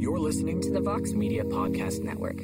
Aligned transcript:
You're 0.00 0.18
listening 0.18 0.62
to 0.62 0.70
the 0.70 0.80
Vox 0.80 1.12
Media 1.12 1.44
Podcast 1.44 2.00
Network. 2.00 2.40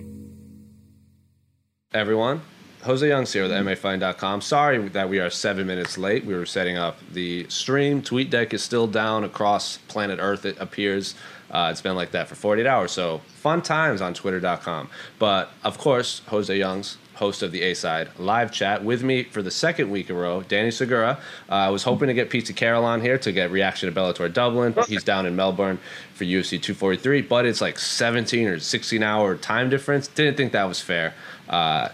Everyone, 1.95 2.43
Jose 2.83 3.09
Youngs 3.09 3.33
here 3.33 3.45
with 3.45 3.51
MMAFighting.com. 3.51 4.43
Sorry 4.43 4.89
that 4.89 5.09
we 5.09 5.21
are 5.21 5.31
seven 5.31 5.67
minutes 5.67 5.97
late. 5.97 6.27
We 6.27 6.35
were 6.35 6.45
setting 6.45 6.77
up 6.77 6.99
the 7.11 7.49
stream. 7.49 8.03
TweetDeck 8.03 8.53
is 8.53 8.63
still 8.63 8.87
down 8.87 9.25
across 9.25 9.79
planet 9.89 10.19
Earth, 10.21 10.45
it 10.45 10.59
appears. 10.61 11.15
Uh, 11.51 11.71
it's 11.73 11.81
been 11.81 11.97
like 11.97 12.11
that 12.11 12.29
for 12.29 12.35
48 12.35 12.67
hours. 12.67 12.93
So 12.93 13.23
fun 13.37 13.63
times 13.63 14.03
on 14.03 14.13
Twitter.com. 14.13 14.91
But 15.19 15.51
of 15.65 15.79
course, 15.79 16.21
Jose 16.27 16.55
Youngs, 16.55 16.99
host 17.17 17.43
of 17.43 17.53
the 17.53 17.63
A 17.63 17.75
Side 17.75 18.09
live 18.19 18.53
chat, 18.53 18.85
with 18.85 19.03
me 19.03 19.25
for 19.25 19.43
the 19.43 19.51
second 19.51 19.91
week 19.91 20.11
in 20.11 20.17
a 20.17 20.19
row, 20.19 20.43
Danny 20.43 20.71
Segura. 20.71 21.19
Uh, 21.51 21.53
I 21.53 21.71
was 21.71 21.83
hoping 21.83 22.09
to 22.09 22.15
get 22.15 22.31
Pete 22.31 22.55
Carroll 22.55 22.85
on 22.85 23.01
here 23.01 23.19
to 23.19 23.33
get 23.33 23.51
reaction 23.51 23.93
to 23.93 24.01
Bellator 24.01 24.33
Dublin. 24.33 24.75
He's 24.87 25.05
down 25.05 25.27
in 25.27 25.35
Melbourne 25.35 25.79
for 26.15 26.25
UFC 26.25 26.51
243, 26.51 27.23
but 27.23 27.47
it's 27.47 27.61
like 27.61 27.79
17 27.79 28.47
or 28.47 28.59
16 28.59 29.03
hour 29.03 29.37
time 29.37 29.69
difference. 29.69 30.09
Didn't 30.09 30.37
think 30.37 30.53
that 30.53 30.65
was 30.65 30.81
fair. 30.81 31.15
Uh, 31.49 31.89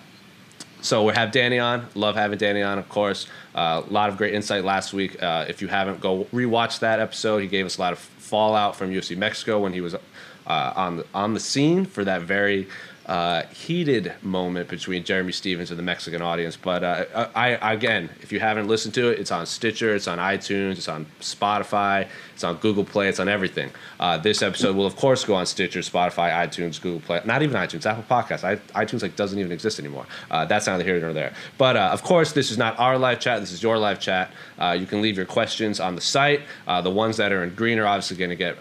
so 0.83 1.05
we 1.05 1.15
have 1.15 1.31
Danny 1.31 1.61
on. 1.61 1.87
Love 1.95 2.17
having 2.17 2.39
Danny 2.39 2.61
on, 2.61 2.79
of 2.79 2.89
course. 2.89 3.29
Uh, 3.55 3.83
a 3.89 3.93
lot 3.93 4.09
of 4.09 4.17
great 4.17 4.35
insight 4.35 4.65
last 4.65 4.93
week. 4.93 5.23
Uh, 5.23 5.47
if 5.49 5.63
you 5.63 5.69
haven't, 5.69 6.01
go 6.01 6.25
rewatch 6.33 6.81
that 6.81 6.99
episode. 6.99 7.39
He 7.39 7.47
gave 7.47 7.65
us 7.67 7.79
a 7.79 7.81
lot 7.81 7.93
of 7.93 8.01
fallout 8.01 8.75
from 8.75 8.91
UFC 8.91 9.17
Mexico 9.17 9.61
when 9.61 9.73
he 9.73 9.81
was 9.81 9.95
uh, 9.95 9.99
on 10.47 10.97
the 10.97 11.07
on 11.15 11.35
the 11.35 11.41
scene 11.41 11.85
for 11.85 12.05
that 12.05 12.23
very 12.23 12.67
uh, 13.07 13.43
heated 13.47 14.13
moment 14.23 14.69
between 14.69 15.05
Jeremy 15.05 15.33
Stephens 15.33 15.71
and 15.71 15.79
the 15.79 15.83
Mexican 15.83 16.23
audience. 16.23 16.57
But 16.57 16.85
uh, 16.85 17.29
I, 17.35 17.73
again, 17.73 18.11
if 18.21 18.31
you 18.31 18.41
haven't 18.41 18.69
listened 18.69 18.95
to 18.95 19.11
it, 19.11 19.19
it's 19.19 19.33
on 19.33 19.47
Stitcher, 19.47 19.95
it's 19.95 20.07
on 20.07 20.19
iTunes, 20.19 20.73
it's 20.73 20.89
on 20.89 21.07
Spotify, 21.21 22.09
it's 22.35 22.45
on 22.45 22.57
Google 22.57 22.85
Play, 22.85 23.09
it's 23.09 23.19
on 23.19 23.29
everything. 23.29 23.71
Uh, 23.99 24.19
this 24.19 24.43
episode 24.43 24.77
will, 24.77 24.87
of 24.87 24.97
course, 24.97 25.25
go 25.25 25.35
on 25.35 25.47
Stitcher, 25.47 25.81
Spotify, 25.81 26.31
iTunes, 26.31 26.81
Google 26.81 27.01
Play, 27.01 27.21
not 27.25 27.43
even 27.43 27.57
iTunes, 27.57 27.87
Apple 27.87 28.05
Podcasts. 28.09 28.45
I, 28.45 28.57
iTunes 28.85 29.03
like 29.03 29.17
doesn't 29.17 29.39
even 29.39 29.53
exist 29.53 29.79
anymore. 29.79 30.07
Uh, 30.31 30.45
that's 30.45 30.67
neither 30.67 30.85
here 30.85 31.01
nor 31.01 31.13
there. 31.13 31.35
But 31.59 31.77
uh, 31.77 31.91
of 31.93 32.03
course, 32.03 32.33
this 32.33 32.51
is 32.51 32.59
not 32.59 32.79
our 32.79 32.99
live 32.99 33.21
chat. 33.21 33.41
This 33.41 33.53
is 33.53 33.63
your 33.63 33.79
live 33.79 34.01
chat. 34.01 34.31
Uh, 34.59 34.77
you 34.79 34.87
can 34.87 35.03
leave 35.03 35.17
your 35.17 35.27
questions 35.27 35.81
on 35.81 35.97
the 35.97 36.01
site. 36.01 36.43
the 36.67 36.91
ones 36.91 37.17
that 37.17 37.33
are 37.33 37.43
in 37.43 37.55
green 37.55 37.79
are 37.79 37.87
obviously 37.87 38.17
going 38.17 38.31
to 38.31 38.37
get 38.37 38.57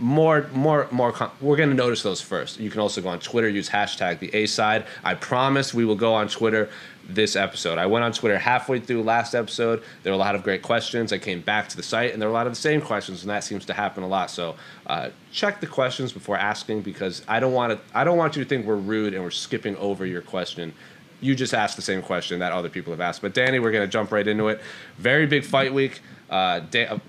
more, 0.00 0.48
more, 0.52 0.88
more. 0.90 1.14
we're 1.40 1.56
going 1.56 1.68
to 1.68 1.74
notice 1.74 2.02
those 2.02 2.20
first. 2.20 2.58
You 2.58 2.70
can 2.70 2.80
also 2.80 3.00
go 3.00 3.08
on 3.08 3.20
Twitter, 3.20 3.48
use 3.48 3.68
hashtag 3.68 4.18
the 4.18 4.34
A 4.34 4.46
side. 4.46 4.86
I 5.04 5.14
promise 5.14 5.74
we 5.74 5.84
will 5.84 5.96
go 5.96 6.14
on 6.14 6.28
Twitter 6.28 6.70
this 7.08 7.36
episode. 7.36 7.76
I 7.78 7.86
went 7.86 8.04
on 8.04 8.12
Twitter 8.12 8.38
halfway 8.38 8.80
through 8.80 9.02
last 9.02 9.34
episode. 9.34 9.82
There 10.02 10.12
were 10.12 10.16
a 10.16 10.18
lot 10.18 10.34
of 10.34 10.42
great 10.42 10.62
questions. 10.62 11.12
I 11.12 11.18
came 11.18 11.40
back 11.40 11.68
to 11.68 11.76
the 11.76 11.82
site, 11.82 12.12
and 12.12 12.20
there 12.20 12.28
were 12.28 12.34
a 12.34 12.38
lot 12.38 12.46
of 12.46 12.54
the 12.54 12.60
same 12.60 12.80
questions, 12.80 13.22
and 13.22 13.30
that 13.30 13.44
seems 13.44 13.66
to 13.66 13.74
happen 13.74 14.02
a 14.02 14.08
lot. 14.08 14.30
So 14.30 14.56
uh, 14.86 15.10
check 15.32 15.60
the 15.60 15.66
questions 15.66 16.12
before 16.12 16.36
asking 16.36 16.82
because 16.82 17.22
I 17.28 17.40
don't 17.40 17.52
want 17.52 17.72
to. 17.72 17.96
I 17.96 18.04
don't 18.04 18.16
want 18.16 18.36
you 18.36 18.42
to 18.42 18.48
think 18.48 18.66
we're 18.66 18.76
rude 18.76 19.14
and 19.14 19.22
we're 19.22 19.30
skipping 19.30 19.76
over 19.76 20.06
your 20.06 20.22
question. 20.22 20.72
You 21.20 21.34
just 21.34 21.52
asked 21.52 21.76
the 21.76 21.82
same 21.82 22.00
question 22.00 22.38
that 22.38 22.52
other 22.52 22.70
people 22.70 22.92
have 22.92 23.00
asked. 23.00 23.20
But 23.20 23.34
Danny, 23.34 23.58
we're 23.58 23.72
going 23.72 23.86
to 23.86 23.92
jump 23.92 24.10
right 24.10 24.26
into 24.26 24.48
it. 24.48 24.62
Very 24.96 25.26
big 25.26 25.44
fight 25.44 25.74
week. 25.74 26.00
Uh, 26.30 26.60
Dan, 26.60 27.02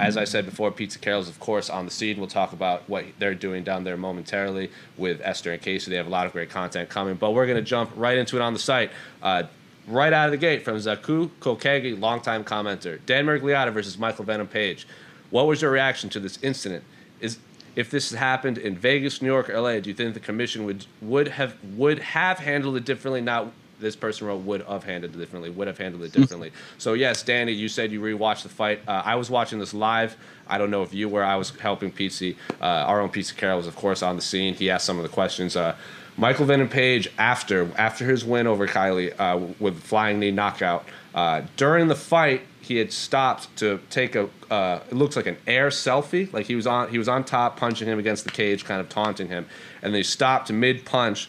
as 0.00 0.16
I 0.16 0.24
said 0.24 0.44
before, 0.44 0.70
Pizza 0.70 0.98
Carroll's, 0.98 1.28
of 1.28 1.38
course, 1.38 1.70
on 1.70 1.84
the 1.84 1.90
scene. 1.90 2.18
We'll 2.18 2.26
talk 2.26 2.52
about 2.52 2.88
what 2.88 3.04
they're 3.18 3.34
doing 3.34 3.62
down 3.62 3.84
there 3.84 3.96
momentarily 3.96 4.70
with 4.96 5.20
Esther 5.22 5.52
and 5.52 5.62
Casey. 5.62 5.90
They 5.90 5.96
have 5.96 6.06
a 6.06 6.10
lot 6.10 6.26
of 6.26 6.32
great 6.32 6.50
content 6.50 6.88
coming, 6.88 7.14
but 7.14 7.32
we're 7.32 7.46
going 7.46 7.58
to 7.58 7.62
jump 7.62 7.90
right 7.94 8.18
into 8.18 8.36
it 8.36 8.42
on 8.42 8.52
the 8.52 8.58
site. 8.58 8.90
Uh, 9.22 9.44
right 9.86 10.12
out 10.12 10.26
of 10.26 10.32
the 10.32 10.38
gate 10.38 10.64
from 10.64 10.76
Zaku 10.76 11.30
Kokagi, 11.40 11.98
longtime 11.98 12.44
commenter. 12.44 12.98
Dan 13.06 13.26
Miragliotta 13.26 13.72
versus 13.72 13.96
Michael 13.96 14.24
Venom 14.24 14.48
Page. 14.48 14.86
What 15.30 15.46
was 15.46 15.62
your 15.62 15.70
reaction 15.70 16.10
to 16.10 16.20
this 16.20 16.38
incident? 16.42 16.84
Is 17.20 17.38
if 17.76 17.90
this 17.90 18.12
happened 18.12 18.58
in 18.58 18.76
Vegas, 18.76 19.20
New 19.20 19.28
York, 19.28 19.48
LA, 19.48 19.80
do 19.80 19.90
you 19.90 19.94
think 19.94 20.14
the 20.14 20.20
commission 20.20 20.64
would 20.64 20.86
would 21.00 21.28
have 21.28 21.56
would 21.76 21.98
have 21.98 22.38
handled 22.38 22.76
it 22.76 22.84
differently? 22.84 23.20
Not 23.20 23.52
this 23.80 23.96
person 23.96 24.26
wrote 24.26 24.42
would 24.42 24.62
have 24.62 24.84
handled 24.84 25.14
it 25.14 25.18
differently, 25.18 25.50
would 25.50 25.66
have 25.66 25.78
handled 25.78 26.02
it 26.04 26.12
differently. 26.12 26.52
so 26.78 26.94
yes, 26.94 27.22
Danny, 27.22 27.52
you 27.52 27.68
said 27.68 27.92
you 27.92 28.00
rewatched 28.00 28.42
the 28.42 28.48
fight. 28.48 28.80
Uh, 28.86 29.02
I 29.04 29.16
was 29.16 29.30
watching 29.30 29.58
this 29.58 29.74
live. 29.74 30.16
I 30.46 30.58
don't 30.58 30.70
know 30.70 30.82
if 30.82 30.92
you 30.92 31.08
were. 31.08 31.24
I 31.24 31.36
was 31.36 31.50
helping 31.50 31.92
Pizzi. 31.92 32.36
Uh, 32.60 32.64
our 32.64 33.00
own 33.00 33.08
Pizza 33.08 33.34
Carroll 33.34 33.58
was 33.58 33.66
of 33.66 33.76
course 33.76 34.02
on 34.02 34.16
the 34.16 34.22
scene. 34.22 34.54
He 34.54 34.70
asked 34.70 34.84
some 34.84 34.98
of 34.98 35.02
the 35.02 35.08
questions. 35.08 35.56
Uh, 35.56 35.76
Michael 36.16 36.46
Venom 36.46 36.68
Page 36.68 37.08
after 37.18 37.70
after 37.76 38.04
his 38.04 38.24
win 38.24 38.46
over 38.46 38.66
Kiely 38.66 39.18
uh, 39.18 39.52
with 39.58 39.82
flying 39.82 40.18
knee 40.18 40.30
knockout. 40.30 40.84
Uh, 41.14 41.42
during 41.56 41.88
the 41.88 41.94
fight, 41.94 42.42
he 42.60 42.76
had 42.76 42.92
stopped 42.92 43.54
to 43.56 43.80
take 43.90 44.14
a 44.14 44.28
uh, 44.50 44.80
it 44.88 44.94
looks 44.94 45.16
like 45.16 45.26
an 45.26 45.36
air 45.46 45.68
selfie. 45.68 46.32
Like 46.32 46.46
he 46.46 46.54
was 46.54 46.66
on 46.66 46.88
he 46.90 46.98
was 46.98 47.08
on 47.08 47.24
top 47.24 47.56
punching 47.56 47.88
him 47.88 47.98
against 47.98 48.24
the 48.24 48.30
cage, 48.30 48.64
kind 48.64 48.80
of 48.80 48.88
taunting 48.88 49.28
him, 49.28 49.46
and 49.82 49.94
they 49.94 50.02
stopped 50.02 50.50
mid 50.52 50.84
punch 50.84 51.28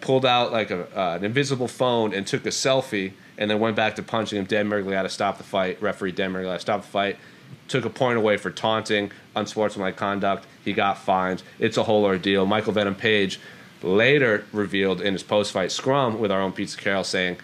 pulled 0.00 0.26
out 0.26 0.52
like 0.52 0.70
a, 0.70 0.86
uh, 0.98 1.16
an 1.16 1.24
invisible 1.24 1.68
phone 1.68 2.14
and 2.14 2.26
took 2.26 2.46
a 2.46 2.50
selfie 2.50 3.12
and 3.38 3.50
then 3.50 3.60
went 3.60 3.76
back 3.76 3.96
to 3.96 4.02
punching 4.02 4.38
him. 4.38 4.44
Dan 4.44 4.68
Miragliotta 4.68 5.10
stopped 5.10 5.38
the 5.38 5.44
fight. 5.44 5.80
Referee 5.80 6.12
Dan 6.12 6.32
Miragliotta 6.32 6.60
stopped 6.60 6.84
the 6.84 6.90
fight. 6.90 7.16
Took 7.68 7.84
a 7.84 7.90
point 7.90 8.18
away 8.18 8.36
for 8.36 8.50
taunting, 8.50 9.10
unsportsmanlike 9.34 9.96
conduct. 9.96 10.46
He 10.64 10.72
got 10.72 10.98
fined. 10.98 11.42
It's 11.58 11.76
a 11.76 11.82
whole 11.82 12.04
ordeal. 12.04 12.46
Michael 12.46 12.72
Venom 12.72 12.94
Page 12.94 13.40
later 13.82 14.44
revealed 14.52 15.00
in 15.00 15.14
his 15.14 15.22
post-fight 15.22 15.72
scrum 15.72 16.20
with 16.20 16.30
our 16.30 16.40
own 16.40 16.52
Pizza 16.52 16.76
Carroll 16.76 17.04
saying 17.04 17.38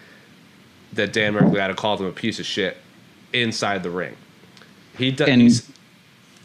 that 0.92 1.12
Dan 1.12 1.34
Miragliotta 1.34 1.76
called 1.76 2.00
him 2.00 2.06
a 2.06 2.12
piece 2.12 2.38
of 2.38 2.46
shit 2.46 2.76
inside 3.32 3.82
the 3.82 3.90
ring. 3.90 4.16
He 4.96 5.10
does. 5.10 5.28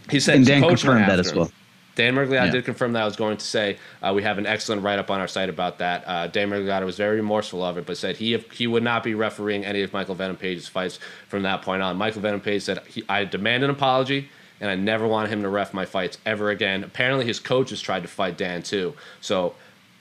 He 0.10 0.20
said 0.20 0.38
and 0.38 0.46
Dan 0.46 0.62
confirmed 0.62 1.10
that 1.10 1.20
as 1.20 1.34
well. 1.34 1.52
Dan 1.96 2.16
Miragliotta 2.16 2.46
yeah. 2.46 2.52
did 2.52 2.66
confirm 2.66 2.94
that 2.94 3.02
I 3.02 3.06
was 3.06 3.16
going 3.16 3.38
to 3.38 3.46
say 3.46 3.78
uh, 4.02 4.14
we 4.16 4.24
have 4.24 4.38
an 4.38 4.46
excellent 4.46 4.82
write 4.82 5.00
up 5.00 5.12
on 5.12 5.20
our 5.20 5.28
site 5.28 5.50
about 5.50 5.80
that. 5.80 6.04
Uh, 6.08 6.28
Dan 6.28 6.50
Miragliotta 6.50 6.86
was 6.86 6.98
very 6.98 7.18
remorseful 7.18 7.64
of 7.64 7.78
it, 7.78 7.86
but 7.86 7.98
said 7.98 8.18
he 8.18 8.38
he 8.54 8.68
would 8.68 8.84
not 8.84 9.04
be 9.04 9.14
refereeing 9.14 9.66
any 9.66 9.82
of 9.82 9.92
Michael 9.94 10.16
Venom 10.16 10.38
Page's 10.38 10.68
fights 10.68 11.00
from 11.28 11.44
that 11.44 11.62
point 11.62 11.82
on. 11.82 11.98
Michael 11.98 12.22
Venom 12.22 12.40
Page 12.40 12.64
said 12.64 12.80
he, 12.88 13.04
I 13.10 13.26
demand 13.26 13.64
an 13.64 13.70
apology 13.70 14.30
and 14.62 14.70
I 14.70 14.76
never 14.76 15.08
want 15.08 15.30
him 15.30 15.42
to 15.42 15.50
ref 15.50 15.74
my 15.74 15.86
fights 15.86 16.20
ever 16.26 16.52
again. 16.52 16.84
Apparently, 16.84 17.26
his 17.26 17.40
coaches 17.40 17.82
tried 17.82 18.04
to 18.04 18.08
fight 18.08 18.38
Dan 18.38 18.62
too. 18.62 18.94
So, 19.20 19.56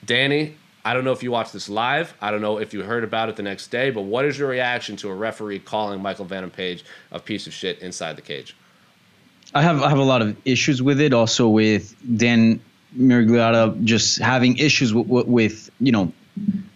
Danny, 0.05 0.55
I 0.85 0.93
don't 0.93 1.03
know 1.03 1.11
if 1.11 1.23
you 1.23 1.31
watched 1.31 1.51
this 1.51 1.67
live. 1.67 2.13
I 2.21 2.31
don't 2.31 2.41
know 2.41 2.59
if 2.59 2.73
you 2.73 2.83
heard 2.83 3.03
about 3.03 3.27
it 3.27 3.35
the 3.35 3.43
next 3.43 3.67
day, 3.67 3.89
but 3.89 4.01
what 4.01 4.23
is 4.23 4.37
your 4.37 4.49
reaction 4.49 4.95
to 4.97 5.09
a 5.09 5.15
referee 5.15 5.59
calling 5.59 6.01
Michael 6.01 6.25
Venom 6.25 6.51
Page 6.51 6.85
a 7.11 7.19
piece 7.19 7.47
of 7.47 7.53
shit 7.53 7.79
inside 7.79 8.15
the 8.15 8.21
cage? 8.21 8.55
I 9.53 9.61
have 9.61 9.81
I 9.81 9.89
have 9.89 9.97
a 9.97 10.03
lot 10.03 10.21
of 10.21 10.35
issues 10.45 10.81
with 10.81 11.01
it. 11.01 11.13
Also 11.13 11.47
with 11.47 11.95
Dan 12.17 12.59
Miragliotta 12.97 13.83
just 13.83 14.19
having 14.19 14.57
issues 14.57 14.93
with, 14.93 15.07
with, 15.07 15.27
with 15.27 15.69
you 15.79 15.91
know. 15.91 16.13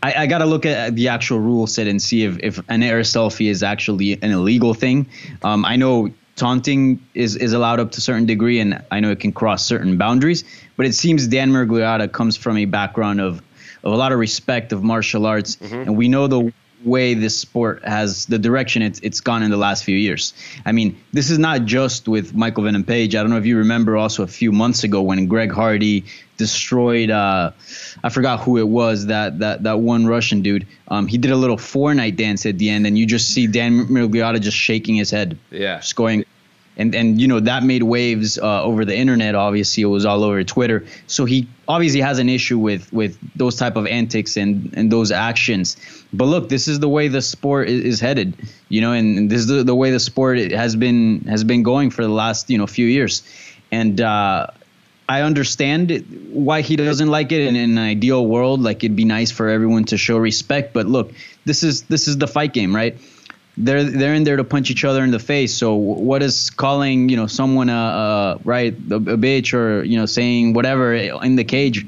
I, 0.03 0.13
I 0.13 0.28
got 0.28 0.40
to 0.40 0.46
look 0.46 0.66
at 0.66 0.96
the 0.96 1.08
actual 1.08 1.40
rule 1.40 1.66
set 1.66 1.88
and 1.88 2.02
see 2.02 2.25
if, 2.25 2.38
if 2.40 2.59
an 2.68 2.84
air 2.84 3.00
selfie 3.02 3.50
is 3.50 3.63
actually 3.63 4.13
an 4.22 4.31
illegal 4.31 4.74
thing. 4.74 5.08
Um, 5.44 5.63
I 5.63 5.78
know 5.78 6.09
taunting 6.36 7.00
is, 7.13 7.38
is 7.38 7.53
allowed 7.53 7.80
up 7.80 7.91
to 7.91 7.97
a 8.00 8.02
certain 8.02 8.25
degree, 8.25 8.59
and 8.59 8.84
I 8.92 9.00
know 9.00 9.12
it 9.12 9.22
can 9.22 9.31
cross 9.31 9.66
certain 9.66 9.97
boundaries. 9.97 10.44
But 10.75 10.86
it 10.86 10.94
seems 10.94 11.28
Dan 11.28 11.52
Miragliotta 11.52 12.12
comes 12.12 12.36
from 12.36 12.57
a 12.57 12.66
background 12.66 13.22
of, 13.22 13.42
of 13.84 13.94
a 13.94 13.96
lot 13.96 14.12
of 14.12 14.19
respect 14.19 14.74
of 14.74 14.84
martial 14.84 15.25
arts, 15.25 15.56
mm-hmm. 15.56 15.74
and 15.75 15.97
we 15.97 16.09
know 16.09 16.28
the 16.28 16.53
way 16.85 17.13
this 17.13 17.38
sport 17.38 17.84
has 17.84 18.25
the 18.28 18.40
direction 18.40 18.81
it's 18.81 19.00
it's 19.00 19.22
gone 19.22 19.44
in 19.44 19.51
the 19.51 19.57
last 19.57 19.84
few 19.84 19.97
years. 19.97 20.34
I 20.66 20.72
mean, 20.72 20.97
this 21.13 21.29
is 21.29 21.40
not 21.40 21.66
just 21.66 22.07
with 22.07 22.34
Michael 22.35 22.63
Venom 22.63 22.84
Page. 22.84 23.16
I 23.16 23.22
don't 23.22 23.31
know 23.31 23.38
if 23.38 23.46
you 23.46 23.57
remember 23.57 23.97
also 23.97 24.23
a 24.23 24.28
few 24.28 24.51
months 24.51 24.84
ago 24.84 25.01
when 25.01 25.28
Greg 25.28 25.51
Hardy 25.51 26.06
destroyed 26.38 27.09
uh, 27.09 27.51
I 28.03 28.09
forgot 28.09 28.41
who 28.41 28.57
it 28.57 28.68
was 28.68 29.07
that 29.07 29.40
that 29.40 29.63
that 29.63 29.79
one 29.79 30.06
Russian 30.06 30.41
dude. 30.41 30.68
Um, 30.88 31.07
he 31.07 31.18
did 31.18 31.31
a 31.31 31.35
little 31.35 31.57
Fortnite 31.57 32.16
dance 32.16 32.45
at 32.45 32.57
the 32.57 32.69
end, 32.69 32.85
and 32.85 32.97
you 32.97 33.06
just 33.06 33.34
see 33.34 33.47
Dan 33.47 33.88
Miragliotta 33.88 34.40
just 34.40 34.57
shaking 34.57 34.95
his 34.95 35.09
head, 35.09 35.38
yeah, 35.51 35.78
just 35.79 35.95
going 35.95 36.25
and 36.78 36.94
and 36.94 37.19
you 37.22 37.28
know 37.28 37.40
that 37.40 37.63
made 37.63 37.84
waves 37.84 38.38
uh, 38.38 38.63
over 38.63 38.86
the 38.86 38.96
internet. 38.96 39.36
Obviously, 39.36 39.84
it 39.84 39.88
was 39.88 40.06
all 40.06 40.24
over 40.24 40.44
Twitter. 40.44 40.86
So 41.07 41.25
he 41.25 41.48
obviously 41.68 42.01
has 42.01 42.19
an 42.19 42.30
issue 42.30 42.57
with 42.60 42.92
with 42.92 43.18
those 43.36 43.56
type 43.56 43.75
of 43.75 43.88
antics 43.88 44.38
and 44.38 44.74
and 44.75 44.92
those 44.92 45.12
actions. 45.12 45.77
But 46.13 46.25
look, 46.25 46.50
this 46.50 46.68
is 46.68 46.80
the 46.80 46.89
way 46.89 47.07
the 47.07 47.22
sport 47.22 47.69
is, 47.69 47.83
is 47.83 48.00
headed, 48.00 48.36
you 48.69 48.81
know, 48.81 48.92
and 48.92 49.30
this 49.30 49.39
is 49.39 49.48
the, 49.48 49.63
the 49.63 49.75
way 49.75 49.92
the 49.92 50.00
sport 50.00 50.38
has 50.51 50.75
been 50.75 51.22
has 51.22 51.44
been 51.44 51.63
going 51.63 51.92
for 51.92 52.01
the 52.04 52.10
last 52.13 52.50
you 52.50 52.57
know 52.57 52.68
few 52.68 52.88
years, 52.88 53.24
and. 53.71 54.00
Uh, 54.00 54.48
I 55.07 55.21
understand 55.21 56.31
why 56.31 56.62
he 56.62 56.75
doesn't 56.75 57.10
like 57.10 57.31
it. 57.31 57.42
In, 57.42 57.56
in 57.56 57.78
an 57.78 57.78
ideal 57.78 58.25
world, 58.25 58.62
like 58.62 58.83
it'd 58.83 58.95
be 58.95 59.06
nice 59.06 59.30
for 59.30 59.50
everyone 59.50 59.83
to 59.86 59.98
show 59.98 60.18
respect. 60.18 60.74
But 60.74 60.88
look, 60.88 61.13
this 61.45 61.62
is 61.62 61.83
this 61.83 62.07
is 62.07 62.18
the 62.18 62.28
fight 62.28 62.54
game, 62.54 62.75
right? 62.75 62.98
They're 63.57 63.84
they're 63.84 64.13
in 64.13 64.24
there 64.24 64.36
to 64.36 64.44
punch 64.44 64.69
each 64.69 64.84
other 64.84 65.04
in 65.04 65.12
the 65.12 65.19
face. 65.19 65.54
So 65.54 65.75
what 65.75 66.22
is 66.22 66.50
calling 66.50 67.10
you 67.10 67.16
know 67.16 67.28
someone 67.28 67.69
a, 67.69 67.74
a 67.74 68.40
right 68.44 68.74
a, 68.74 68.96
a, 68.96 69.18
bitch 69.18 69.54
or 69.54 69.84
you 69.84 69.98
know 69.98 70.06
saying 70.06 70.54
whatever 70.54 70.94
in 70.94 71.36
the 71.36 71.44
cage? 71.44 71.86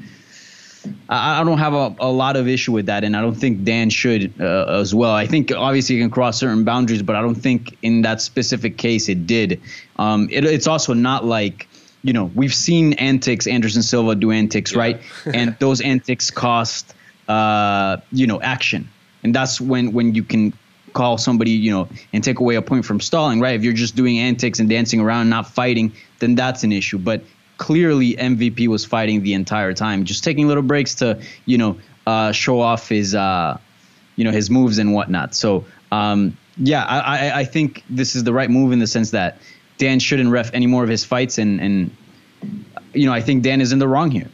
I, 1.08 1.40
I 1.40 1.44
don't 1.44 1.58
have 1.58 1.74
a, 1.74 1.94
a, 2.00 2.10
lot 2.10 2.36
of 2.36 2.48
issue 2.48 2.72
with 2.72 2.86
that, 2.86 3.04
and 3.04 3.16
I 3.16 3.20
don't 3.20 3.34
think 3.34 3.64
Dan 3.64 3.90
should 3.90 4.40
uh, 4.40 4.80
as 4.80 4.94
well. 4.94 5.12
I 5.12 5.26
think 5.26 5.52
obviously 5.52 5.96
you 5.96 6.02
can 6.02 6.10
cross 6.10 6.38
certain 6.38 6.64
boundaries, 6.64 7.02
but 7.02 7.16
I 7.16 7.20
don't 7.20 7.34
think 7.34 7.76
in 7.82 8.02
that 8.02 8.22
specific 8.22 8.78
case 8.78 9.08
it 9.08 9.26
did. 9.26 9.60
Um, 9.96 10.28
it, 10.30 10.44
it's 10.44 10.66
also 10.66 10.94
not 10.94 11.24
like 11.24 11.68
you 12.02 12.12
know, 12.12 12.30
we've 12.34 12.54
seen 12.54 12.94
antics, 12.94 13.46
Anderson 13.46 13.82
Silva 13.82 14.14
do 14.14 14.30
antics, 14.30 14.72
yeah. 14.72 14.78
right? 14.78 15.00
and 15.26 15.56
those 15.58 15.80
antics 15.80 16.30
cost, 16.30 16.94
uh, 17.26 17.98
you 18.12 18.26
know, 18.26 18.40
action. 18.40 18.88
And 19.22 19.34
that's 19.34 19.60
when, 19.60 19.92
when 19.92 20.14
you 20.14 20.22
can 20.22 20.52
call 20.98 21.16
somebody, 21.16 21.52
you 21.52 21.70
know, 21.70 21.88
and 22.12 22.24
take 22.24 22.40
away 22.40 22.56
a 22.56 22.62
point 22.62 22.84
from 22.84 22.98
stalling, 23.00 23.40
right? 23.40 23.54
If 23.54 23.62
you're 23.62 23.72
just 23.72 23.94
doing 23.94 24.18
antics 24.18 24.58
and 24.58 24.68
dancing 24.68 24.98
around, 24.98 25.30
not 25.30 25.46
fighting, 25.48 25.92
then 26.18 26.34
that's 26.34 26.64
an 26.64 26.72
issue. 26.72 26.98
But 26.98 27.22
clearly, 27.56 28.14
MVP 28.14 28.66
was 28.66 28.84
fighting 28.84 29.22
the 29.22 29.34
entire 29.34 29.74
time, 29.74 30.04
just 30.04 30.24
taking 30.24 30.48
little 30.48 30.64
breaks 30.64 30.96
to, 30.96 31.22
you 31.46 31.56
know, 31.56 31.78
uh, 32.04 32.32
show 32.32 32.60
off 32.60 32.88
his, 32.88 33.14
uh, 33.14 33.58
you 34.16 34.24
know, 34.24 34.32
his 34.32 34.50
moves 34.50 34.78
and 34.78 34.92
whatnot. 34.92 35.36
So, 35.36 35.66
um, 35.92 36.36
yeah, 36.56 36.84
I, 36.84 37.40
I 37.40 37.44
think 37.44 37.84
this 37.88 38.16
is 38.16 38.24
the 38.24 38.32
right 38.32 38.50
move 38.50 38.72
in 38.72 38.80
the 38.80 38.88
sense 38.88 39.12
that 39.12 39.38
Dan 39.78 40.00
shouldn't 40.00 40.30
ref 40.30 40.52
any 40.52 40.66
more 40.66 40.82
of 40.82 40.90
his 40.90 41.04
fights, 41.04 41.38
and 41.38 41.60
and 41.60 41.96
you 42.92 43.06
know 43.06 43.12
I 43.12 43.20
think 43.20 43.44
Dan 43.44 43.60
is 43.60 43.70
in 43.70 43.78
the 43.78 43.86
wrong 43.86 44.10
here. 44.10 44.28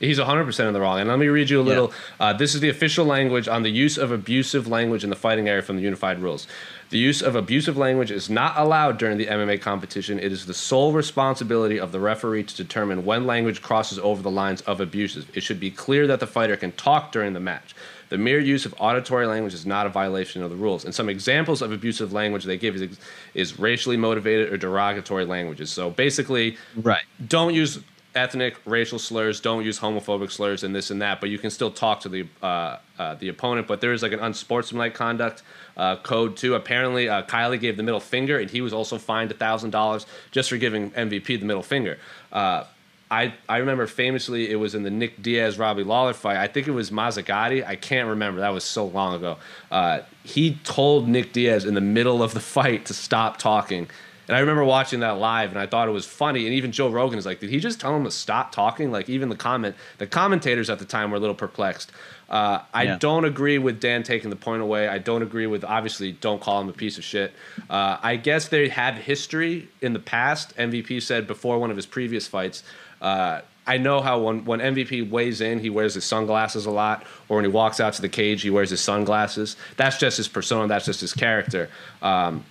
He's 0.00 0.18
100% 0.18 0.66
in 0.66 0.72
the 0.72 0.80
wrong. 0.80 0.98
And 0.98 1.10
let 1.10 1.18
me 1.18 1.28
read 1.28 1.50
you 1.50 1.60
a 1.60 1.62
little. 1.62 1.92
Yeah. 2.18 2.28
Uh, 2.28 2.32
this 2.32 2.54
is 2.54 2.62
the 2.62 2.70
official 2.70 3.04
language 3.04 3.46
on 3.48 3.62
the 3.62 3.70
use 3.70 3.98
of 3.98 4.10
abusive 4.10 4.66
language 4.66 5.04
in 5.04 5.10
the 5.10 5.16
fighting 5.16 5.46
area 5.46 5.60
from 5.60 5.76
the 5.76 5.82
unified 5.82 6.20
rules. 6.20 6.46
The 6.88 6.98
use 6.98 7.20
of 7.20 7.36
abusive 7.36 7.76
language 7.76 8.10
is 8.10 8.30
not 8.30 8.56
allowed 8.56 8.96
during 8.96 9.18
the 9.18 9.26
MMA 9.26 9.60
competition. 9.60 10.18
It 10.18 10.32
is 10.32 10.46
the 10.46 10.54
sole 10.54 10.92
responsibility 10.92 11.78
of 11.78 11.92
the 11.92 12.00
referee 12.00 12.44
to 12.44 12.56
determine 12.56 13.04
when 13.04 13.26
language 13.26 13.60
crosses 13.60 13.98
over 13.98 14.22
the 14.22 14.30
lines 14.30 14.62
of 14.62 14.80
abusive. 14.80 15.30
It 15.34 15.42
should 15.42 15.60
be 15.60 15.70
clear 15.70 16.06
that 16.06 16.18
the 16.18 16.26
fighter 16.26 16.56
can 16.56 16.72
talk 16.72 17.12
during 17.12 17.34
the 17.34 17.40
match. 17.40 17.74
The 18.08 18.18
mere 18.18 18.40
use 18.40 18.66
of 18.66 18.74
auditory 18.80 19.26
language 19.26 19.54
is 19.54 19.66
not 19.66 19.86
a 19.86 19.88
violation 19.88 20.42
of 20.42 20.50
the 20.50 20.56
rules. 20.56 20.84
And 20.84 20.92
some 20.92 21.08
examples 21.08 21.62
of 21.62 21.70
abusive 21.72 22.12
language 22.12 22.44
they 22.44 22.58
give 22.58 22.74
is, 22.74 22.98
is 23.34 23.58
racially 23.58 23.96
motivated 23.96 24.52
or 24.52 24.56
derogatory 24.56 25.26
languages. 25.26 25.70
So 25.70 25.90
basically, 25.90 26.56
right. 26.74 27.04
don't 27.28 27.54
use 27.54 27.78
ethnic, 28.14 28.56
racial 28.64 28.98
slurs. 28.98 29.40
Don't 29.40 29.64
use 29.64 29.78
homophobic 29.78 30.30
slurs 30.30 30.64
and 30.64 30.74
this 30.74 30.90
and 30.90 31.00
that. 31.02 31.20
But 31.20 31.30
you 31.30 31.38
can 31.38 31.50
still 31.50 31.70
talk 31.70 32.00
to 32.00 32.08
the 32.08 32.26
uh, 32.42 32.78
uh, 32.98 33.14
the 33.16 33.28
opponent. 33.28 33.66
But 33.66 33.80
there 33.80 33.92
is 33.92 34.02
like 34.02 34.12
an 34.12 34.20
unsportsmanlike 34.20 34.94
conduct 34.94 35.42
uh, 35.76 35.96
code 35.96 36.36
too. 36.36 36.54
Apparently, 36.54 37.08
uh, 37.08 37.22
Kiely 37.22 37.60
gave 37.60 37.76
the 37.76 37.82
middle 37.82 38.00
finger, 38.00 38.38
and 38.38 38.50
he 38.50 38.60
was 38.60 38.72
also 38.72 38.98
fined 38.98 39.36
thousand 39.38 39.70
dollars 39.70 40.06
just 40.30 40.50
for 40.50 40.56
giving 40.56 40.90
MVP 40.92 41.40
the 41.40 41.46
middle 41.46 41.62
finger. 41.62 41.98
Uh, 42.32 42.64
I, 43.10 43.34
I 43.48 43.56
remember 43.56 43.88
famously 43.88 44.50
it 44.50 44.56
was 44.56 44.76
in 44.76 44.84
the 44.84 44.90
Nick 44.90 45.20
Diaz 45.20 45.58
Robbie 45.58 45.82
Lawler 45.82 46.12
fight. 46.12 46.36
I 46.36 46.46
think 46.46 46.68
it 46.68 46.70
was 46.70 46.92
Mazzagatti. 46.92 47.66
I 47.66 47.74
can't 47.74 48.08
remember. 48.08 48.40
That 48.40 48.50
was 48.54 48.62
so 48.62 48.86
long 48.86 49.14
ago. 49.14 49.38
Uh, 49.68 50.00
he 50.22 50.54
told 50.62 51.08
Nick 51.08 51.32
Diaz 51.32 51.64
in 51.64 51.74
the 51.74 51.80
middle 51.80 52.22
of 52.22 52.34
the 52.34 52.40
fight 52.40 52.86
to 52.86 52.94
stop 52.94 53.38
talking. 53.38 53.88
And 54.30 54.36
I 54.36 54.40
remember 54.40 54.64
watching 54.64 55.00
that 55.00 55.18
live, 55.18 55.50
and 55.50 55.58
I 55.58 55.66
thought 55.66 55.88
it 55.88 55.90
was 55.90 56.06
funny. 56.06 56.46
And 56.46 56.54
even 56.54 56.70
Joe 56.70 56.88
Rogan 56.88 57.18
is 57.18 57.26
like, 57.26 57.40
"Did 57.40 57.50
he 57.50 57.58
just 57.58 57.80
tell 57.80 57.96
him 57.96 58.04
to 58.04 58.10
stop 58.10 58.52
talking?" 58.52 58.92
Like 58.92 59.08
even 59.08 59.28
the 59.28 59.36
comment, 59.36 59.74
the 59.98 60.06
commentators 60.06 60.70
at 60.70 60.78
the 60.78 60.84
time 60.84 61.10
were 61.10 61.16
a 61.16 61.20
little 61.20 61.34
perplexed. 61.34 61.90
Uh, 62.28 62.60
I 62.72 62.84
yeah. 62.84 62.98
don't 62.98 63.24
agree 63.24 63.58
with 63.58 63.80
Dan 63.80 64.04
taking 64.04 64.30
the 64.30 64.36
point 64.36 64.62
away. 64.62 64.86
I 64.86 64.98
don't 64.98 65.22
agree 65.22 65.48
with 65.48 65.64
obviously 65.64 66.12
don't 66.12 66.40
call 66.40 66.60
him 66.60 66.68
a 66.68 66.72
piece 66.72 66.96
of 66.96 67.02
shit. 67.02 67.32
Uh, 67.68 67.98
I 68.00 68.16
guess 68.16 68.48
they 68.48 68.68
had 68.68 68.94
history 68.94 69.68
in 69.80 69.92
the 69.92 69.98
past. 69.98 70.56
MVP 70.56 71.02
said 71.02 71.26
before 71.26 71.58
one 71.58 71.70
of 71.70 71.76
his 71.76 71.86
previous 71.86 72.28
fights 72.28 72.62
uh, 73.00 73.40
I 73.66 73.78
know 73.78 74.00
how 74.00 74.20
when, 74.20 74.44
when 74.44 74.60
MVP 74.60 75.10
weighs 75.10 75.40
in, 75.40 75.60
he 75.60 75.70
wears 75.70 75.94
his 75.94 76.04
sunglasses 76.04 76.66
a 76.66 76.70
lot, 76.70 77.04
or 77.28 77.36
when 77.36 77.44
he 77.44 77.50
walks 77.50 77.78
out 77.78 77.92
to 77.94 78.02
the 78.02 78.08
cage, 78.08 78.42
he 78.42 78.50
wears 78.50 78.70
his 78.70 78.80
sunglasses. 78.80 79.56
That's 79.76 79.98
just 79.98 80.16
his 80.16 80.28
persona. 80.28 80.66
That's 80.66 80.86
just 80.86 81.00
his 81.00 81.12
character. 81.12 81.68
Um, 82.02 82.44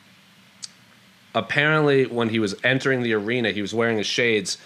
apparently, 1.36 2.06
when 2.06 2.30
he 2.30 2.40
was 2.40 2.56
entering 2.64 3.04
the 3.04 3.14
arena, 3.14 3.52
he 3.52 3.62
was 3.62 3.74
wearing 3.74 3.98
his 3.98 4.08
shades, 4.08 4.58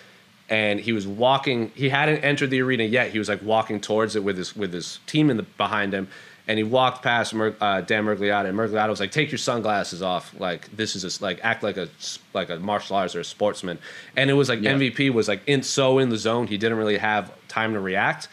and 0.49 0.79
he 0.79 0.91
was 0.91 1.07
walking. 1.07 1.71
He 1.75 1.89
hadn't 1.89 2.19
entered 2.19 2.49
the 2.49 2.61
arena 2.61 2.83
yet. 2.83 3.11
He 3.11 3.19
was 3.19 3.29
like 3.29 3.41
walking 3.41 3.79
towards 3.79 4.15
it 4.15 4.23
with 4.23 4.37
his 4.37 4.55
with 4.55 4.73
his 4.73 4.99
team 5.07 5.29
in 5.29 5.37
the, 5.37 5.43
behind 5.43 5.93
him, 5.93 6.07
and 6.47 6.57
he 6.57 6.63
walked 6.63 7.01
past 7.01 7.33
Mer- 7.33 7.55
uh, 7.61 7.81
Dan 7.81 8.05
Miragliotta, 8.05 8.49
and 8.49 8.57
Miragliotta 8.57 8.89
was 8.89 8.99
like, 8.99 9.11
"Take 9.11 9.31
your 9.31 9.37
sunglasses 9.37 10.01
off. 10.01 10.33
Like 10.39 10.75
this 10.75 10.95
is 10.95 11.03
a, 11.03 11.23
like 11.23 11.39
act 11.43 11.63
like 11.63 11.77
a 11.77 11.87
like 12.33 12.49
a 12.49 12.59
martial 12.59 12.95
artist 12.95 13.15
or 13.15 13.21
a 13.21 13.25
sportsman." 13.25 13.79
And 14.15 14.29
it 14.29 14.33
was 14.33 14.49
like 14.49 14.61
yeah. 14.61 14.73
MVP 14.73 15.11
was 15.11 15.27
like 15.27 15.41
in 15.47 15.63
so 15.63 15.99
in 15.99 16.09
the 16.09 16.17
zone, 16.17 16.47
he 16.47 16.57
didn't 16.57 16.77
really 16.77 16.97
have 16.97 17.31
time 17.47 17.73
to 17.73 17.79
react. 17.79 18.27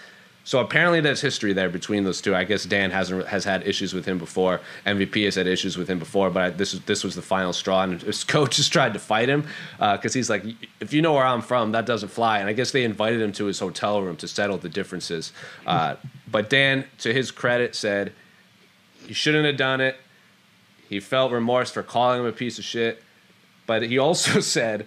So 0.45 0.59
apparently, 0.59 1.01
there's 1.01 1.21
history 1.21 1.53
there 1.53 1.69
between 1.69 2.05
those 2.05 2.21
two. 2.21 2.35
I 2.35 2.45
guess 2.45 2.65
Dan 2.65 2.91
hasn't 2.91 3.27
has 3.27 3.45
had 3.45 3.67
issues 3.67 3.93
with 3.93 4.07
him 4.07 4.19
before. 4.19 4.61
MVP 4.87 5.25
has 5.25 5.35
had 5.35 5.47
issues 5.47 5.77
with 5.77 5.89
him 5.89 5.99
before, 5.99 6.31
but 6.31 6.43
I, 6.43 6.51
this 6.51 6.73
this 6.73 7.05
was 7.05 7.15
the 7.15 7.23
final 7.23 7.53
straw. 7.53 7.83
And 7.83 8.01
his 8.03 8.25
coach 8.37 8.57
just 8.57 8.73
tried 8.73 8.95
to 8.95 8.99
fight 8.99 9.29
him 9.29 9.47
because 9.79 10.17
uh, 10.17 10.19
he's 10.19 10.31
like, 10.31 10.45
"If 10.81 10.93
you 10.93 11.03
know 11.03 11.13
where 11.13 11.27
I'm 11.27 11.43
from, 11.43 11.73
that 11.73 11.87
doesn't 11.87 12.09
fly." 12.09 12.39
And 12.39 12.49
I 12.49 12.53
guess 12.53 12.71
they 12.73 12.85
invited 12.85 13.21
him 13.21 13.33
to 13.33 13.45
his 13.45 13.59
hotel 13.59 14.03
room 14.03 14.17
to 14.17 14.29
settle 14.29 14.57
the 14.57 14.69
differences. 14.69 15.33
Uh, 15.67 15.97
but 16.31 16.49
Dan, 16.49 16.85
to 16.99 17.13
his 17.13 17.31
credit, 17.31 17.75
said 17.75 18.13
he 19.07 19.13
shouldn't 19.13 19.45
have 19.45 19.57
done 19.57 19.81
it. 19.81 19.97
He 20.89 21.01
felt 21.01 21.33
remorse 21.33 21.71
for 21.71 21.83
calling 21.83 22.21
him 22.21 22.27
a 22.27 22.33
piece 22.33 22.59
of 22.59 22.65
shit, 22.65 23.03
but 23.67 23.83
he 23.83 23.99
also 23.99 24.41
said 24.57 24.87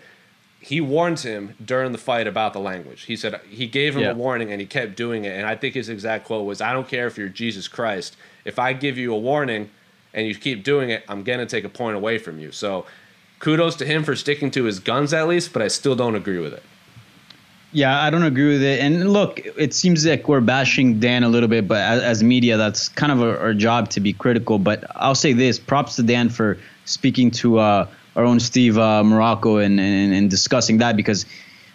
he 0.63 0.79
warned 0.79 1.19
him 1.19 1.55
during 1.63 1.91
the 1.91 1.97
fight 1.97 2.25
about 2.25 2.53
the 2.53 2.59
language. 2.59 3.03
He 3.03 3.17
said 3.17 3.41
he 3.49 3.67
gave 3.67 3.97
him 3.97 4.03
yeah. 4.03 4.11
a 4.11 4.15
warning 4.15 4.49
and 4.49 4.61
he 4.61 4.65
kept 4.65 4.95
doing 4.95 5.25
it. 5.25 5.37
And 5.37 5.45
I 5.45 5.57
think 5.57 5.75
his 5.75 5.89
exact 5.89 6.23
quote 6.23 6.45
was, 6.45 6.61
"I 6.61 6.71
don't 6.71 6.87
care 6.87 7.05
if 7.05 7.17
you're 7.17 7.27
Jesus 7.27 7.67
Christ. 7.67 8.15
If 8.45 8.57
I 8.57 8.71
give 8.71 8.97
you 8.97 9.13
a 9.13 9.17
warning 9.17 9.69
and 10.13 10.25
you 10.25 10.35
keep 10.35 10.63
doing 10.63 10.89
it, 10.89 11.03
I'm 11.09 11.23
gonna 11.23 11.45
take 11.45 11.65
a 11.65 11.69
point 11.69 11.97
away 11.97 12.17
from 12.17 12.39
you." 12.39 12.53
So, 12.53 12.85
kudos 13.39 13.75
to 13.75 13.85
him 13.85 14.05
for 14.05 14.15
sticking 14.15 14.51
to 14.51 14.63
his 14.63 14.79
guns 14.79 15.13
at 15.13 15.27
least, 15.27 15.51
but 15.51 15.61
I 15.61 15.67
still 15.67 15.95
don't 15.95 16.15
agree 16.15 16.39
with 16.39 16.53
it. 16.53 16.63
Yeah, 17.73 18.01
I 18.01 18.09
don't 18.09 18.23
agree 18.23 18.53
with 18.53 18.63
it. 18.63 18.79
And 18.79 19.11
look, 19.11 19.41
it 19.57 19.73
seems 19.73 20.05
like 20.05 20.29
we're 20.29 20.39
bashing 20.39 21.01
Dan 21.01 21.23
a 21.23 21.29
little 21.29 21.49
bit, 21.49 21.67
but 21.67 21.81
as, 21.81 22.01
as 22.03 22.23
media, 22.23 22.55
that's 22.55 22.87
kind 22.87 23.11
of 23.11 23.21
our, 23.21 23.37
our, 23.37 23.53
job 23.53 23.89
to 23.89 23.99
be 23.99 24.13
critical. 24.13 24.59
But 24.59 24.85
I'll 24.95 25.15
say 25.15 25.33
this: 25.33 25.59
props 25.59 25.97
to 25.97 26.03
Dan 26.03 26.29
for 26.29 26.57
speaking 26.85 27.31
to. 27.31 27.59
Uh, 27.59 27.87
our 28.15 28.23
own 28.23 28.39
Steve 28.39 28.77
uh, 28.77 29.03
Marrocco 29.03 29.63
and, 29.63 29.79
and, 29.79 30.13
and 30.13 30.29
discussing 30.29 30.77
that 30.79 30.95
because 30.95 31.25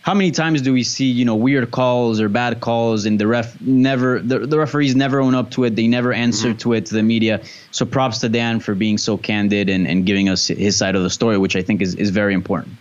how 0.02 0.14
many 0.14 0.30
times 0.30 0.62
do 0.62 0.72
we 0.72 0.84
see 0.84 1.04
you 1.04 1.24
know 1.24 1.34
weird 1.34 1.70
calls 1.70 2.20
or 2.20 2.28
bad 2.28 2.60
calls 2.60 3.04
and 3.04 3.20
the 3.20 3.26
ref 3.26 3.60
never 3.60 4.20
the, 4.20 4.38
the 4.38 4.58
referees 4.58 4.96
never 4.96 5.20
own 5.20 5.34
up 5.34 5.50
to 5.50 5.64
it 5.64 5.76
they 5.76 5.86
never 5.86 6.12
answer 6.12 6.48
mm-hmm. 6.48 6.58
to 6.58 6.72
it 6.72 6.86
to 6.86 6.94
the 6.94 7.02
media 7.02 7.42
so 7.72 7.84
props 7.84 8.18
to 8.18 8.28
dan 8.28 8.58
for 8.58 8.74
being 8.74 8.96
so 8.96 9.18
candid 9.18 9.68
and, 9.68 9.86
and 9.86 10.06
giving 10.06 10.28
us 10.28 10.46
his 10.46 10.76
side 10.76 10.96
of 10.96 11.02
the 11.02 11.10
story 11.10 11.36
which 11.36 11.56
i 11.56 11.62
think 11.62 11.82
is, 11.82 11.94
is 11.94 12.10
very 12.10 12.32
important 12.32 12.74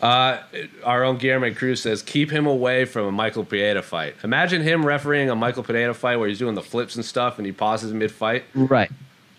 uh, 0.00 0.40
our 0.84 1.02
own 1.02 1.18
Guilherme 1.18 1.56
Cruz 1.56 1.82
says, 1.82 2.02
keep 2.02 2.30
him 2.30 2.46
away 2.46 2.84
from 2.84 3.06
a 3.06 3.10
Michel 3.10 3.44
Pereira 3.44 3.82
fight. 3.82 4.14
Imagine 4.22 4.62
him 4.62 4.86
refereeing 4.86 5.28
a 5.28 5.34
Michel 5.34 5.64
Pereira 5.64 5.92
fight 5.92 6.18
where 6.18 6.28
he's 6.28 6.38
doing 6.38 6.54
the 6.54 6.62
flips 6.62 6.94
and 6.94 7.04
stuff 7.04 7.38
and 7.38 7.46
he 7.46 7.52
pauses 7.52 7.92
mid 7.92 8.12
fight. 8.12 8.44
Right. 8.54 8.90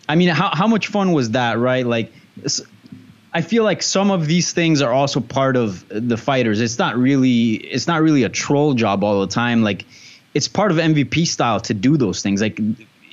I 0.10 0.16
mean, 0.16 0.28
how, 0.28 0.50
how 0.54 0.68
much 0.68 0.88
fun 0.88 1.14
was 1.14 1.32
that, 1.32 1.60
right? 1.60 1.86
Like, 1.86 2.12
I 3.34 3.42
feel 3.42 3.64
like 3.64 3.84
some 3.84 4.10
of 4.10 4.26
these 4.26 4.54
things 4.54 4.82
are 4.82 4.92
also 4.92 5.20
part 5.20 5.56
of 5.56 5.86
the 5.90 6.18
fighters. 6.18 6.62
It's 6.62 6.80
not 6.80 6.98
really 6.98 7.54
it's 7.54 7.88
not 7.88 8.02
really 8.02 8.24
a 8.24 8.30
troll 8.30 8.74
job 8.74 9.04
all 9.04 9.22
the 9.22 9.28
time. 9.28 9.62
Like 9.62 9.86
it's 10.34 10.48
part 10.48 10.72
of 10.72 10.78
MVP 10.78 11.28
style 11.28 11.60
to 11.62 11.74
do 11.74 11.98
those 11.98 12.22
things. 12.24 12.42
Like 12.42 12.60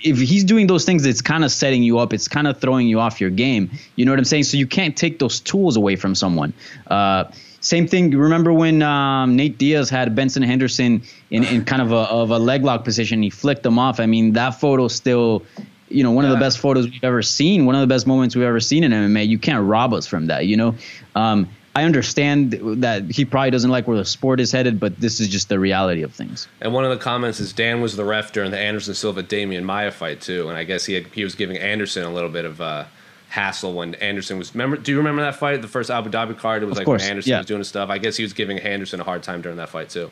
if 0.02 0.18
he's 0.18 0.44
doing 0.44 0.66
those 0.66 0.85
things, 0.85 1.04
it's 1.04 1.20
kind 1.23 1.44
of 1.44 1.50
setting 1.50 1.82
you 1.82 1.99
up. 1.99 2.12
It's 2.12 2.28
kind 2.28 2.46
of 2.46 2.58
throwing 2.61 2.87
you 2.87 3.00
off 3.00 3.20
your 3.20 3.30
game. 3.30 3.70
You 3.96 4.04
know 4.04 4.12
what 4.12 4.18
I'm 4.18 4.25
saying? 4.25 4.44
So 4.44 4.56
you 4.56 4.66
can't 4.66 4.96
take 4.96 5.18
those 5.18 5.40
tools 5.40 5.76
away 5.76 5.96
from 5.96 6.14
someone. 6.14 6.52
Uh, 6.87 7.25
same 7.61 7.88
thing. 7.88 8.11
Remember 8.12 8.52
when 8.52 8.82
um, 8.82 9.35
Nate 9.35 9.58
Diaz 9.58 9.90
had 9.90 10.14
Benson 10.14 10.42
Henderson 10.42 11.02
in, 11.30 11.44
in 11.44 11.64
kind 11.64 11.82
of 11.82 11.90
a, 11.90 11.96
of 11.96 12.30
a 12.30 12.38
leg 12.38 12.62
lock 12.62 12.85
position? 12.85 13.23
He 13.23 13.30
flicked 13.30 13.66
him 13.66 13.78
off. 13.78 13.99
I 13.99 14.06
mean, 14.06 14.35
that 14.35 14.50
photo 14.61 14.88
still 14.88 15.42
you 15.88 16.02
know, 16.02 16.11
one 16.11 16.25
yeah. 16.25 16.33
of 16.33 16.37
the 16.37 16.40
best 16.40 16.59
photos 16.59 16.88
we've 16.88 17.05
ever 17.05 17.23
seen, 17.23 17.66
one 17.66 17.75
of 17.75 17.81
the 17.81 17.87
best 17.87 18.07
moments 18.07 18.35
we've 18.35 18.45
ever 18.45 18.61
seen 18.61 18.85
in 18.85 18.93
MMA. 18.93 19.26
You 19.28 19.38
can't 19.38 19.66
rob 19.66 19.93
us 19.93 20.07
from 20.07 20.26
that, 20.26 20.47
you 20.47 20.57
know. 20.57 20.75
Um, 21.14 21.49
I 21.76 21.85
understand 21.85 22.52
that 22.83 23.11
he 23.11 23.26
probably 23.26 23.50
doesn't 23.50 23.71
like 23.71 23.87
where 23.87 23.99
the 23.99 24.05
sport 24.07 24.40
is 24.40 24.50
headed, 24.50 24.81
but 24.81 24.99
this 24.99 25.21
is 25.21 25.28
just 25.28 25.50
the 25.50 25.59
reality 25.59 26.02
of 26.02 26.14
things. 26.14 26.49
And 26.62 26.73
one 26.73 26.85
of 26.85 26.90
the 26.90 26.97
comments 26.97 27.38
is 27.38 27.52
Dan 27.52 27.83
was 27.83 27.97
the 27.97 28.05
ref 28.05 28.33
during 28.33 28.50
the 28.50 28.59
Anderson 28.59 28.95
Silva 28.95 29.23
Demian 29.23 29.62
Maia 29.62 29.90
fight 29.90 30.23
too, 30.23 30.49
and 30.49 30.57
I 30.57 30.64
guess 30.64 30.87
he 30.87 30.95
had, 30.95 31.07
he 31.09 31.23
was 31.23 31.35
giving 31.35 31.59
Anderson 31.59 32.05
a 32.05 32.11
little 32.11 32.31
bit 32.31 32.47
of 32.47 32.62
uh, 32.62 32.85
hassle 33.28 33.75
when 33.75 33.95
Anderson 33.97 34.38
was. 34.38 34.55
Remember? 34.55 34.78
Do 34.78 34.90
you 34.90 34.97
remember 34.97 35.21
that 35.21 35.37
fight, 35.37 35.61
the 35.61 35.69
first 35.69 35.90
Abu 35.90 36.09
Dhabi 36.09 36.38
card? 36.38 36.62
It 36.62 36.66
was 36.66 36.73
of 36.73 36.78
like 36.78 36.87
course, 36.87 37.02
when 37.02 37.11
Anderson 37.11 37.31
yeah. 37.31 37.38
was 37.38 37.47
doing 37.47 37.61
his 37.61 37.69
stuff. 37.69 37.90
I 37.90 37.99
guess 37.99 38.16
he 38.16 38.23
was 38.23 38.33
giving 38.33 38.59
Anderson 38.59 39.00
a 39.00 39.05
hard 39.05 39.23
time 39.23 39.43
during 39.43 39.59
that 39.59 39.69
fight 39.69 39.90
too. 39.90 40.11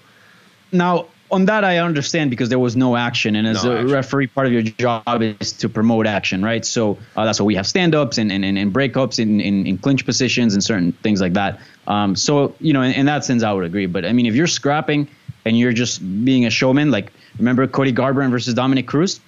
Now, 0.70 1.06
on 1.30 1.46
that 1.46 1.64
I 1.64 1.78
understand 1.78 2.30
because 2.30 2.48
there 2.48 2.58
was 2.58 2.76
no 2.76 2.96
action, 2.96 3.36
and 3.36 3.46
as 3.46 3.64
no 3.64 3.72
a 3.72 3.74
action. 3.76 3.90
referee, 3.90 4.26
part 4.28 4.46
of 4.46 4.52
your 4.52 4.62
job 4.62 5.22
is 5.22 5.52
to 5.54 5.68
promote 5.68 6.06
action, 6.06 6.42
right? 6.42 6.64
So 6.64 6.98
uh, 7.16 7.24
that's 7.24 7.40
why 7.40 7.46
we 7.46 7.54
have 7.54 7.66
stand-ups 7.66 8.18
and 8.18 8.30
and, 8.30 8.44
and 8.44 8.72
breakups 8.72 9.18
in, 9.18 9.40
in, 9.40 9.66
in 9.66 9.78
clinch 9.78 10.04
positions 10.04 10.54
and 10.54 10.62
certain 10.62 10.92
things 10.92 11.20
like 11.20 11.32
that. 11.34 11.60
Um, 11.86 12.14
so 12.16 12.54
you 12.60 12.72
know, 12.72 12.82
in, 12.82 12.92
in, 12.92 13.06
that 13.06 13.24
sense, 13.24 13.42
I 13.42 13.52
would 13.52 13.64
agree. 13.64 13.86
But 13.86 14.04
I 14.04 14.12
mean, 14.12 14.26
if 14.26 14.34
you're 14.34 14.46
scrapping 14.46 15.08
and 15.44 15.58
you're 15.58 15.72
just 15.72 16.00
being 16.24 16.46
a 16.46 16.50
showman, 16.50 16.90
like 16.90 17.12
remember 17.38 17.66
Cody 17.66 17.92
Garbrandt 17.92 18.30
versus 18.30 18.54
Dominick 18.54 18.86
Cruz, 18.86 19.20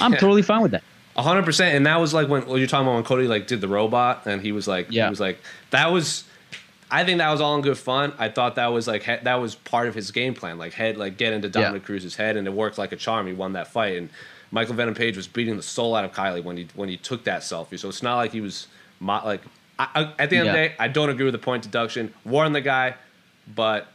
I'm 0.00 0.12
yeah. 0.14 0.18
totally 0.18 0.42
fine 0.42 0.62
with 0.62 0.72
that. 0.72 0.82
hundred 1.16 1.44
percent, 1.44 1.76
and 1.76 1.86
that 1.86 2.00
was 2.00 2.12
like 2.12 2.28
when 2.28 2.46
well, 2.46 2.58
you're 2.58 2.66
talking 2.66 2.86
about 2.86 2.96
when 2.96 3.04
Cody 3.04 3.26
like 3.26 3.46
did 3.46 3.60
the 3.60 3.68
robot, 3.68 4.26
and 4.26 4.42
he 4.42 4.52
was 4.52 4.68
like, 4.68 4.88
yeah. 4.90 5.06
he 5.06 5.10
was 5.10 5.20
like, 5.20 5.38
that 5.70 5.92
was 5.92 6.24
I 6.90 7.04
think 7.04 7.18
that 7.18 7.30
was 7.30 7.40
all 7.40 7.54
in 7.56 7.62
good 7.62 7.78
fun. 7.78 8.12
I 8.18 8.28
thought 8.28 8.56
that 8.56 8.66
was 8.68 8.86
like 8.88 9.04
that 9.24 9.34
was 9.36 9.54
part 9.54 9.86
of 9.88 9.94
his 9.94 10.10
game 10.10 10.34
plan, 10.34 10.58
like 10.58 10.72
head, 10.72 10.96
like 10.96 11.16
get 11.16 11.32
into 11.32 11.48
Dominick 11.48 11.82
Yeah. 11.82 11.86
Cruz's 11.86 12.16
head, 12.16 12.36
and 12.36 12.46
it 12.46 12.52
worked 12.52 12.78
like 12.78 12.92
a 12.92 12.96
charm. 12.96 13.26
He 13.26 13.32
won 13.32 13.52
that 13.52 13.68
fight, 13.68 13.96
and 13.96 14.10
Michael 14.50 14.74
Venom 14.74 14.94
Page 14.94 15.16
was 15.16 15.28
beating 15.28 15.56
the 15.56 15.62
soul 15.62 15.94
out 15.94 16.04
of 16.04 16.12
Kiely 16.12 16.42
when 16.42 16.56
he 16.56 16.66
when 16.74 16.88
he 16.88 16.96
took 16.96 17.24
that 17.24 17.42
selfie. 17.42 17.78
So 17.78 17.88
it's 17.88 18.02
not 18.02 18.16
like 18.16 18.32
he 18.32 18.40
was 18.40 18.66
mo- 18.98 19.22
like. 19.24 19.42
I, 19.78 19.88
I, 19.94 20.22
at 20.22 20.28
the 20.30 20.36
end 20.36 20.48
of 20.48 20.52
the 20.54 20.58
day, 20.58 20.74
I 20.78 20.88
don't 20.88 21.08
agree 21.08 21.24
with 21.24 21.32
the 21.32 21.38
point 21.38 21.62
deduction. 21.62 22.12
Warn 22.26 22.52
the 22.52 22.60
guy, 22.60 22.96
but 23.54 23.86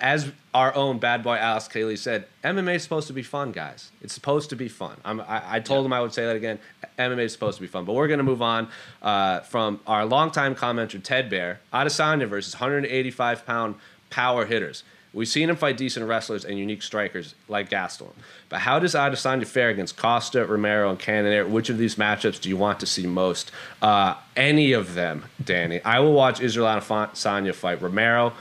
as 0.00 0.30
our 0.54 0.74
own 0.74 0.98
bad 0.98 1.22
boy 1.22 1.36
Alex 1.36 1.68
K. 1.68 1.84
Lee 1.84 1.96
said, 1.96 2.26
MMA 2.44 2.76
is 2.76 2.82
supposed 2.82 3.06
to 3.06 3.12
be 3.12 3.22
fun, 3.22 3.52
guys. 3.52 3.90
It's 4.02 4.12
supposed 4.12 4.50
to 4.50 4.56
be 4.56 4.68
fun. 4.68 4.96
I'm, 5.04 5.20
I, 5.22 5.42
I 5.56 5.60
told 5.60 5.86
him 5.86 5.92
I 5.92 6.00
would 6.00 6.12
say 6.12 6.26
that 6.26 6.36
again. 6.36 6.58
MMA 6.98 7.24
is 7.24 7.32
supposed 7.32 7.56
to 7.56 7.62
be 7.62 7.68
fun. 7.68 7.84
But 7.84 7.94
we're 7.94 8.08
going 8.08 8.18
to 8.18 8.24
move 8.24 8.42
on 8.42 8.68
uh, 9.00 9.40
from 9.40 9.80
our 9.86 10.04
longtime 10.04 10.54
commenter, 10.54 11.02
Ted 11.02 11.30
Bear, 11.30 11.60
Adesanya 11.72 12.28
versus 12.28 12.54
185 12.54 13.46
pound 13.46 13.76
power 14.10 14.44
hitters. 14.44 14.84
We've 15.14 15.28
seen 15.28 15.50
him 15.50 15.56
fight 15.56 15.76
decent 15.76 16.06
wrestlers 16.06 16.44
and 16.44 16.58
unique 16.58 16.82
strikers 16.82 17.34
like 17.46 17.68
Gastelum. 17.68 18.12
But 18.48 18.60
how 18.60 18.78
does 18.78 18.94
Adesanya 18.94 19.46
fare 19.46 19.68
against 19.68 19.96
Costa, 19.96 20.46
Romero, 20.46 20.88
and 20.88 20.98
Cannonier? 20.98 21.46
Which 21.46 21.68
of 21.68 21.76
these 21.76 21.96
matchups 21.96 22.40
do 22.40 22.48
you 22.48 22.56
want 22.56 22.80
to 22.80 22.86
see 22.86 23.06
most? 23.06 23.50
Uh, 23.82 24.14
any 24.36 24.72
of 24.72 24.94
them, 24.94 25.26
Danny. 25.42 25.82
I 25.82 26.00
will 26.00 26.14
watch 26.14 26.40
Israel 26.40 26.66
Adesanya 26.66 27.54
fight 27.54 27.82
Romero, 27.82 28.32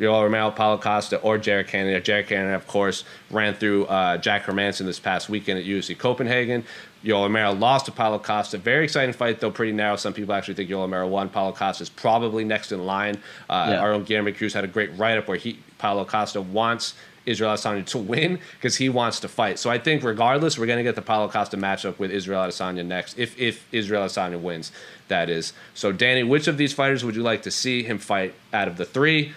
Yoel 0.00 0.22
Romero, 0.24 0.50
Paulo 0.50 0.78
Costa, 0.78 1.18
or 1.18 1.36
Jared 1.38 1.68
Cannon. 1.68 2.02
Jared 2.02 2.26
Cannon, 2.26 2.54
of 2.54 2.66
course, 2.66 3.04
ran 3.30 3.54
through 3.54 3.84
uh, 3.86 4.16
Jack 4.16 4.44
Hermansson 4.44 4.86
this 4.86 4.98
past 4.98 5.28
weekend 5.28 5.58
at 5.58 5.66
UFC 5.66 5.96
Copenhagen. 5.96 6.64
Yoel 7.04 7.22
Romero 7.24 7.52
lost 7.52 7.86
to 7.86 7.92
Paulo 7.92 8.18
Costa. 8.18 8.58
Very 8.58 8.84
exciting 8.84 9.12
fight, 9.12 9.40
though 9.40 9.50
pretty 9.50 9.72
narrow. 9.72 9.96
Some 9.96 10.12
people 10.12 10.34
actually 10.34 10.54
think 10.54 10.70
Yoel 10.70 10.80
Romero 10.80 11.06
won. 11.06 11.28
Paulo 11.28 11.52
Costa 11.52 11.82
is 11.82 11.90
probably 11.90 12.44
next 12.44 12.72
in 12.72 12.84
line. 12.86 13.16
Uh, 13.48 13.68
Yeah. 13.70 13.80
Our 13.80 13.92
own 13.92 14.04
Guilherme 14.04 14.36
Cruz 14.36 14.54
had 14.54 14.64
a 14.64 14.68
great 14.68 14.90
write-up 14.98 15.28
where 15.28 15.36
he 15.36 15.58
Paulo 15.78 16.04
Costa 16.04 16.40
wants 16.40 16.94
Israel 17.26 17.52
Adesanya 17.54 17.84
to 17.86 17.98
win 17.98 18.38
because 18.56 18.76
he 18.76 18.88
wants 18.88 19.20
to 19.20 19.28
fight. 19.28 19.58
So 19.58 19.70
I 19.70 19.78
think 19.78 20.02
regardless, 20.02 20.58
we're 20.58 20.66
going 20.66 20.78
to 20.78 20.82
get 20.82 20.94
the 20.94 21.02
Paulo 21.02 21.28
Costa 21.28 21.56
matchup 21.56 21.98
with 21.98 22.10
Israel 22.10 22.40
Adesanya 22.42 22.84
next, 22.84 23.18
if 23.18 23.38
if 23.38 23.66
Israel 23.72 24.06
Adesanya 24.06 24.40
wins, 24.40 24.72
that 25.08 25.28
is. 25.28 25.52
So 25.74 25.92
Danny, 25.92 26.22
which 26.22 26.48
of 26.48 26.56
these 26.56 26.72
fighters 26.72 27.04
would 27.04 27.14
you 27.14 27.22
like 27.22 27.42
to 27.42 27.50
see 27.50 27.82
him 27.82 27.98
fight 27.98 28.34
out 28.52 28.68
of 28.68 28.76
the 28.78 28.84
three? 28.86 29.32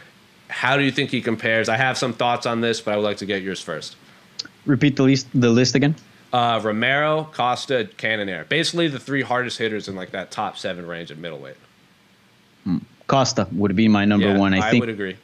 How 0.54 0.78
do 0.78 0.84
you 0.84 0.92
think 0.92 1.10
he 1.10 1.22
compares? 1.22 1.68
I 1.68 1.78
have 1.78 1.98
some 1.98 2.14
thoughts 2.14 2.46
on 2.46 2.62
this, 2.62 2.80
but 2.80 2.94
I 2.94 2.96
would 2.98 3.04
like 3.04 3.18
to 3.18 3.26
get 3.26 3.42
yours 3.42 3.60
first. 3.60 3.96
Repeat 4.66 4.96
the 4.96 5.04
list 5.04 5.28
the 5.34 5.50
list 5.50 5.76
again. 5.76 5.96
Uh, 6.32 6.60
Romero, 6.64 7.30
Costa, 7.34 7.90
Cannonier. 7.98 8.46
Basically 8.50 8.88
the 8.88 9.00
three 9.00 9.22
hardest 9.22 9.58
hitters 9.58 9.88
in 9.88 9.96
like 9.96 10.12
that 10.12 10.32
top 10.32 10.58
seven 10.58 10.86
range 10.88 11.12
at 11.12 11.18
middleweight. 11.18 11.58
Costa 13.08 13.48
would 13.52 13.76
be 13.76 13.88
my 13.88 14.06
number 14.06 14.28
Yeah, 14.28 14.38
one. 14.38 14.54
I, 14.54 14.72
think 14.72 14.82
would 14.82 14.90
agree. 14.90 15.18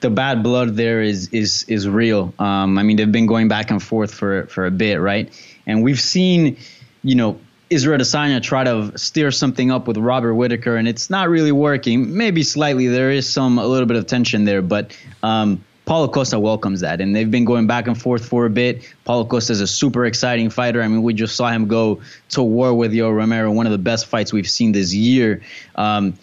the 0.00 0.10
bad 0.10 0.42
blood 0.42 0.76
there 0.76 1.00
is 1.02 1.28
is 1.28 1.64
is 1.68 1.88
real. 1.88 2.34
Um, 2.38 2.76
I 2.78 2.82
mean, 2.82 2.96
they've 2.96 3.10
been 3.10 3.26
going 3.26 3.48
back 3.48 3.70
and 3.70 3.82
forth 3.82 4.12
for 4.12 4.46
for 4.46 4.66
a 4.66 4.70
bit, 4.70 5.00
right? 5.00 5.32
And 5.66 5.82
we've 5.82 6.00
seen, 6.00 6.56
you 7.02 7.14
know, 7.14 7.38
Israel 7.70 7.98
Adesanya 7.98 8.42
try 8.42 8.64
to 8.64 8.96
steer 8.96 9.30
something 9.30 9.70
up 9.70 9.86
with 9.86 9.96
Robert 9.96 10.34
Whittaker, 10.34 10.76
and 10.76 10.86
it's 10.86 11.10
not 11.10 11.28
really 11.28 11.52
working. 11.52 12.16
Maybe 12.16 12.42
slightly. 12.42 12.88
There 12.88 13.10
is 13.10 13.28
some 13.28 13.58
a 13.58 13.66
little 13.66 13.86
bit 13.86 13.96
of 13.96 14.06
tension 14.06 14.44
there, 14.44 14.62
but. 14.62 14.96
Um, 15.22 15.64
Paulo 15.86 16.08
Costa 16.08 16.38
welcomes 16.38 16.80
that, 16.80 17.02
and 17.02 17.14
they've 17.14 17.30
been 17.30 17.44
going 17.44 17.66
back 17.66 17.86
and 17.86 18.00
forth 18.00 18.26
for 18.26 18.46
a 18.46 18.50
bit. 18.50 18.90
Paulo 19.04 19.26
Costa 19.26 19.52
is 19.52 19.60
a 19.60 19.66
super 19.66 20.06
exciting 20.06 20.48
fighter. 20.48 20.80
I 20.80 20.88
mean, 20.88 21.02
we 21.02 21.12
just 21.12 21.36
saw 21.36 21.50
him 21.50 21.68
go 21.68 22.00
to 22.30 22.42
war 22.42 22.72
with 22.72 22.92
Yoel 22.92 23.14
Romero, 23.14 23.52
one 23.52 23.66
of 23.66 23.72
the 23.72 23.76
best 23.76 24.06
fights 24.06 24.32
we've 24.32 24.48
seen 24.48 24.72
this 24.72 24.94
year. 24.94 25.42
Um, 25.74 26.14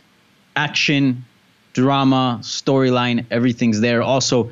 action, 0.56 1.26
drama, 1.74 2.40
storyline, 2.42 3.26
everything's 3.30 3.82
there. 3.82 4.02
Also, 4.02 4.50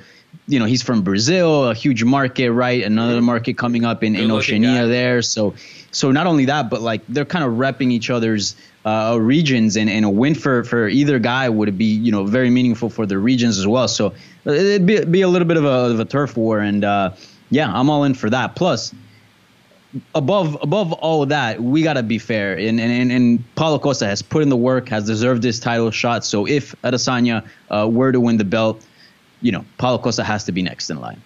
you 0.50 0.58
know, 0.58 0.66
he's 0.66 0.82
from 0.82 1.04
Brazil, 1.04 1.70
a 1.70 1.76
huge 1.76 2.04
market, 2.04 2.52
right? 2.52 2.84
Another 2.84 3.22
market 3.22 3.56
coming 3.56 3.86
up 3.86 4.04
in, 4.04 4.16
in 4.16 4.32
Oceania 4.32 4.82
guy. 4.82 4.86
there. 4.88 5.22
So, 5.22 5.54
so 5.92 6.12
not 6.12 6.26
only 6.26 6.46
that, 6.46 6.72
but 6.72 6.82
like 6.82 7.06
they're 7.08 7.24
kind 7.24 7.46
of 7.46 7.54
repping 7.54 7.92
each 7.92 8.10
other's 8.10 8.56
uh, 8.84 9.16
regions, 9.22 9.78
and, 9.78 9.92
and 9.92 10.06
a 10.06 10.10
win 10.10 10.34
for 10.34 10.64
for 10.64 10.88
either 10.88 11.20
guy 11.20 11.48
would 11.50 11.78
be 11.78 11.86
you 11.86 12.12
know 12.12 12.24
very 12.26 12.50
meaningful 12.50 12.90
for 12.90 13.06
the 13.06 13.20
regions 13.20 13.60
as 13.60 13.68
well. 13.68 13.88
So 13.88 14.14
it'd 14.46 14.88
be, 14.88 15.06
be 15.06 15.22
a 15.22 15.28
little 15.28 15.48
bit 15.48 15.58
of 15.58 15.66
a, 15.66 15.94
of 15.94 16.00
a 16.00 16.06
turf 16.06 16.36
war, 16.36 16.60
and 16.60 16.84
uh, 16.84 17.12
yeah, 17.52 17.72
I'm 17.72 17.90
all 17.92 18.04
in 18.04 18.16
for 18.16 18.32
that. 18.32 18.56
Plus, 18.56 18.92
above 20.16 20.58
above 20.64 20.94
all 20.94 21.22
of 21.22 21.30
that, 21.30 21.62
we 21.62 21.84
gotta 21.84 22.02
be 22.02 22.18
fair. 22.18 22.58
And 22.58 22.80
and 22.80 22.92
and, 22.92 23.12
and 23.12 23.56
Paulo 23.56 23.78
Costa 23.78 24.08
has 24.08 24.24
put 24.24 24.42
in 24.42 24.50
the 24.50 24.58
work, 24.58 24.90
has 24.90 25.06
deserved 25.06 25.44
this 25.44 25.60
title 25.60 25.92
shot. 25.92 26.26
So 26.26 26.48
if 26.48 26.74
Adesanya 26.82 27.46
uh, 27.70 27.88
were 27.88 28.12
to 28.12 28.20
win 28.20 28.38
the 28.38 28.46
belt, 28.46 28.84
you 29.42 29.52
know, 29.52 29.66
Paulo 29.78 29.98
Costa 29.98 30.24
has 30.24 30.44
to 30.46 30.52
be 30.52 30.62
next 30.62 30.90
in 30.90 31.00
line. 31.00 31.22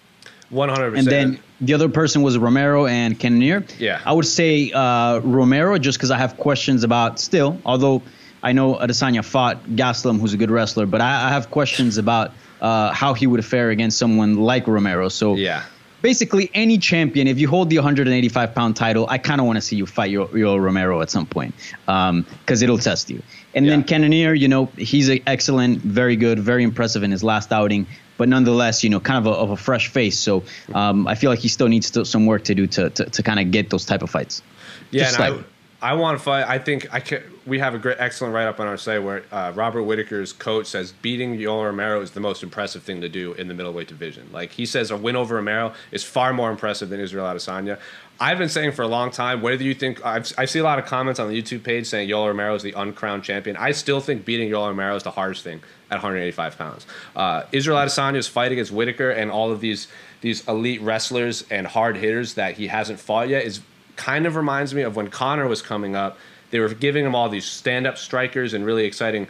One 0.50 0.68
hundred 0.68 0.94
And 0.96 1.06
percent. 1.06 1.26
And 1.26 1.34
then 1.36 1.42
the 1.62 1.74
other 1.74 1.88
person 1.88 2.22
was 2.22 2.38
Romero 2.38 2.86
and 2.86 3.18
Cannonier. 3.18 3.64
Yeah. 3.78 4.00
I 4.04 4.12
would 4.12 4.26
say 4.26 4.70
uh, 4.72 5.18
Romero 5.20 5.78
just 5.78 5.98
because 5.98 6.10
I 6.10 6.18
have 6.18 6.36
questions 6.36 6.84
about 6.84 7.18
still, 7.18 7.58
although 7.64 8.02
I 8.42 8.52
know 8.52 8.74
Adesanya 8.74 9.24
fought 9.24 9.64
Gastelum, 9.70 10.20
who's 10.20 10.34
a 10.34 10.36
good 10.36 10.50
wrestler, 10.50 10.86
but 10.86 11.00
I, 11.00 11.26
I 11.26 11.28
have 11.30 11.50
questions 11.50 11.96
about 11.98 12.32
uh, 12.60 12.92
how 12.92 13.14
he 13.14 13.26
would 13.26 13.44
fare 13.44 13.70
against 13.70 13.98
someone 13.98 14.36
like 14.36 14.66
Romero. 14.68 15.08
So 15.08 15.34
Yeah. 15.34 15.62
basically 16.02 16.50
any 16.54 16.76
champion, 16.78 17.26
if 17.26 17.38
you 17.38 17.48
hold 17.48 17.70
the 17.70 17.78
185 17.78 18.54
pound 18.54 18.76
title, 18.76 19.06
I 19.08 19.16
kind 19.18 19.40
of 19.40 19.46
want 19.46 19.56
to 19.56 19.62
see 19.62 19.76
you 19.76 19.86
fight 19.86 20.10
your, 20.10 20.28
your 20.36 20.60
Romero 20.60 21.00
at 21.00 21.10
some 21.10 21.24
point 21.26 21.54
because 21.86 22.60
it'll 22.62 22.78
test 22.78 23.08
you. 23.10 23.22
And 23.54 23.66
then 23.68 23.80
Yeah. 23.80 23.86
Cannonier, 23.86 24.34
you 24.34 24.46
know, 24.48 24.66
he's 24.76 25.10
excellent, 25.26 25.78
very 25.80 26.16
good, 26.16 26.38
very 26.38 26.62
impressive 26.62 27.02
in 27.02 27.10
his 27.10 27.24
last 27.24 27.50
outing, 27.50 27.86
but 28.16 28.28
nonetheless, 28.28 28.84
you 28.84 28.90
know, 28.90 29.00
kind 29.00 29.26
of 29.26 29.32
a, 29.32 29.36
of 29.36 29.50
a 29.50 29.56
fresh 29.56 29.88
face. 29.88 30.18
So 30.18 30.44
um, 30.72 31.06
I 31.06 31.14
feel 31.14 31.30
like 31.30 31.40
he 31.40 31.48
still 31.48 31.68
needs 31.68 31.90
to, 31.92 32.04
some 32.04 32.26
work 32.26 32.44
to 32.44 32.54
do 32.54 32.66
to, 32.66 32.90
to, 32.90 33.04
to 33.06 33.22
kind 33.22 33.40
of 33.40 33.50
get 33.50 33.70
those 33.70 33.84
type 33.84 34.02
of 34.02 34.10
fights. 34.10 34.42
Yeah, 34.90 35.04
Just 35.04 35.08
and 35.08 35.16
slightly. 35.16 35.44
I, 35.82 35.90
I 35.90 35.92
want 35.92 36.16
to 36.18 36.24
fight. 36.24 36.48
I 36.48 36.58
think 36.58 36.92
I 36.94 37.00
can. 37.00 37.22
We 37.44 37.58
have 37.58 37.74
a 37.74 37.78
great, 37.78 37.98
excellent 38.00 38.32
write 38.32 38.46
up 38.46 38.58
on 38.58 38.66
our 38.66 38.78
site 38.78 39.02
where 39.02 39.22
uh, 39.30 39.52
Robert 39.54 39.82
Whittaker's 39.82 40.32
coach 40.32 40.66
says 40.66 40.92
beating 40.92 41.36
Yoel 41.36 41.66
Romero 41.66 42.00
is 42.00 42.12
the 42.12 42.20
most 42.20 42.42
impressive 42.42 42.82
thing 42.82 43.02
to 43.02 43.08
do 43.10 43.34
in 43.34 43.48
the 43.48 43.54
middleweight 43.54 43.88
division. 43.88 44.30
Like 44.32 44.52
he 44.52 44.64
says, 44.64 44.90
a 44.90 44.96
win 44.96 45.14
over 45.14 45.34
Romero 45.34 45.74
is 45.92 46.02
far 46.02 46.32
more 46.32 46.50
impressive 46.50 46.88
than 46.88 47.00
Israel 47.00 47.26
Adesanya. 47.26 47.78
I've 48.20 48.38
been 48.38 48.48
saying 48.48 48.72
for 48.72 48.82
a 48.82 48.88
long 48.88 49.10
time, 49.10 49.42
whether 49.42 49.62
you 49.62 49.74
think 49.74 50.04
I've, 50.04 50.32
I 50.38 50.44
see 50.44 50.60
a 50.60 50.62
lot 50.62 50.78
of 50.78 50.86
comments 50.86 51.18
on 51.18 51.28
the 51.28 51.40
YouTube 51.40 51.64
page 51.64 51.86
saying 51.86 52.08
Yoel 52.08 52.28
Romero 52.28 52.54
is 52.54 52.62
the 52.62 52.72
uncrowned 52.72 53.24
champion. 53.24 53.56
I 53.56 53.72
still 53.72 54.00
think 54.00 54.24
beating 54.24 54.48
Yoel 54.48 54.68
Romero 54.68 54.94
is 54.94 55.02
the 55.02 55.10
hardest 55.10 55.42
thing 55.42 55.60
at 55.90 55.96
185 55.96 56.56
pounds. 56.56 56.86
Uh, 57.16 57.42
Israel 57.50 57.78
Adesanya's 57.78 58.28
fight 58.28 58.52
against 58.52 58.70
Whittaker 58.70 59.10
and 59.10 59.30
all 59.30 59.50
of 59.50 59.60
these 59.60 59.88
these 60.20 60.46
elite 60.48 60.80
wrestlers 60.80 61.44
and 61.50 61.66
hard 61.66 61.96
hitters 61.96 62.34
that 62.34 62.54
he 62.54 62.68
hasn't 62.68 62.98
fought 62.98 63.28
yet 63.28 63.44
is 63.44 63.60
kind 63.96 64.26
of 64.26 64.36
reminds 64.36 64.74
me 64.74 64.82
of 64.82 64.96
when 64.96 65.08
Conor 65.10 65.46
was 65.48 65.60
coming 65.60 65.94
up. 65.94 66.16
They 66.50 66.60
were 66.60 66.68
giving 66.72 67.04
him 67.04 67.14
all 67.14 67.28
these 67.28 67.44
stand 67.44 67.86
up 67.86 67.98
strikers 67.98 68.54
and 68.54 68.64
really 68.64 68.84
exciting 68.84 69.26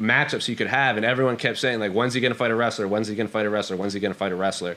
matchups 0.00 0.44
he 0.44 0.56
could 0.56 0.66
have, 0.66 0.96
and 0.96 1.06
everyone 1.06 1.36
kept 1.36 1.58
saying 1.58 1.78
like, 1.78 1.92
"When's 1.92 2.14
he 2.14 2.20
going 2.20 2.32
to 2.32 2.38
fight 2.38 2.50
a 2.50 2.56
wrestler? 2.56 2.88
When's 2.88 3.06
he 3.06 3.14
going 3.14 3.28
to 3.28 3.32
fight 3.32 3.46
a 3.46 3.50
wrestler? 3.50 3.76
When's 3.76 3.92
he 3.92 4.00
going 4.00 4.12
to 4.12 4.18
fight 4.18 4.32
a 4.32 4.36
wrestler?" 4.36 4.76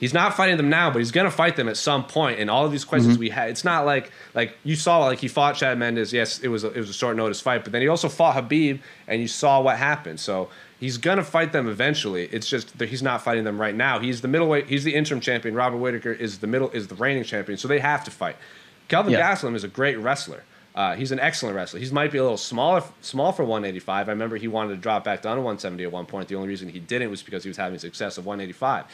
He's 0.00 0.14
not 0.14 0.34
fighting 0.34 0.56
them 0.56 0.70
now, 0.70 0.90
but 0.90 0.98
he's 1.00 1.12
going 1.12 1.26
to 1.26 1.30
fight 1.30 1.56
them 1.56 1.68
at 1.68 1.76
some 1.76 2.06
point. 2.06 2.40
And 2.40 2.48
all 2.48 2.64
of 2.64 2.72
these 2.72 2.86
questions 2.86 3.18
we 3.18 3.28
had, 3.28 3.50
it's 3.50 3.64
not 3.64 3.84
like 3.84 4.10
like 4.34 4.56
you 4.64 4.74
saw 4.74 5.04
like 5.04 5.18
he 5.18 5.28
fought 5.28 5.56
Chad 5.56 5.78
Mendes. 5.78 6.10
Yes, 6.10 6.38
it 6.38 6.48
was 6.48 6.64
a, 6.64 6.72
it 6.72 6.78
was 6.78 6.88
a 6.88 6.94
short 6.94 7.18
notice 7.18 7.38
fight, 7.40 7.64
but 7.64 7.72
then 7.72 7.82
he 7.82 7.88
also 7.88 8.08
fought 8.08 8.34
Khabib, 8.34 8.80
and 9.06 9.20
you 9.20 9.28
saw 9.28 9.60
what 9.60 9.76
happened. 9.76 10.18
So 10.18 10.48
he's 10.80 10.96
going 10.96 11.18
to 11.18 11.22
fight 11.24 11.52
them 11.52 11.68
eventually. 11.68 12.24
It's 12.32 12.48
just 12.48 12.78
that 12.78 12.88
he's 12.88 13.02
not 13.02 13.22
fighting 13.22 13.44
them 13.44 13.60
right 13.60 13.74
now. 13.74 13.98
He's 13.98 14.22
the 14.22 14.28
middleweight. 14.28 14.68
He's 14.68 14.84
the 14.84 14.94
interim 14.94 15.20
champion. 15.20 15.54
Robert 15.54 15.76
Whittaker 15.76 16.12
is 16.12 16.38
the 16.38 16.46
middle 16.46 16.70
is 16.70 16.88
the 16.88 16.94
reigning 16.94 17.24
champion. 17.24 17.58
So 17.58 17.68
they 17.68 17.80
have 17.80 18.02
to 18.04 18.10
fight. 18.10 18.36
Kelvin 18.88 19.12
Yeah. 19.12 19.30
Gastelum 19.30 19.54
is 19.54 19.64
a 19.64 19.68
great 19.68 19.98
wrestler. 19.98 20.44
Uh, 20.74 20.94
he's 20.94 21.12
an 21.12 21.18
excellent 21.20 21.56
wrestler. 21.56 21.80
He 21.80 21.90
might 21.90 22.12
be 22.12 22.18
a 22.18 22.22
little 22.22 22.38
smaller, 22.38 22.82
small 23.00 23.32
for 23.32 23.42
185. 23.44 24.08
I 24.08 24.12
remember 24.12 24.36
he 24.36 24.48
wanted 24.48 24.70
to 24.70 24.80
drop 24.80 25.04
back 25.04 25.20
down 25.20 25.36
to 25.36 25.42
170 25.42 25.82
at 25.84 25.92
one 25.92 26.06
point. 26.06 26.28
The 26.28 26.36
only 26.36 26.48
reason 26.48 26.68
he 26.68 26.78
didn't 26.78 27.10
was 27.10 27.22
because 27.22 27.42
he 27.42 27.50
was 27.50 27.56
having 27.56 27.78
success 27.78 28.18
of 28.18 28.24
185. 28.24 28.84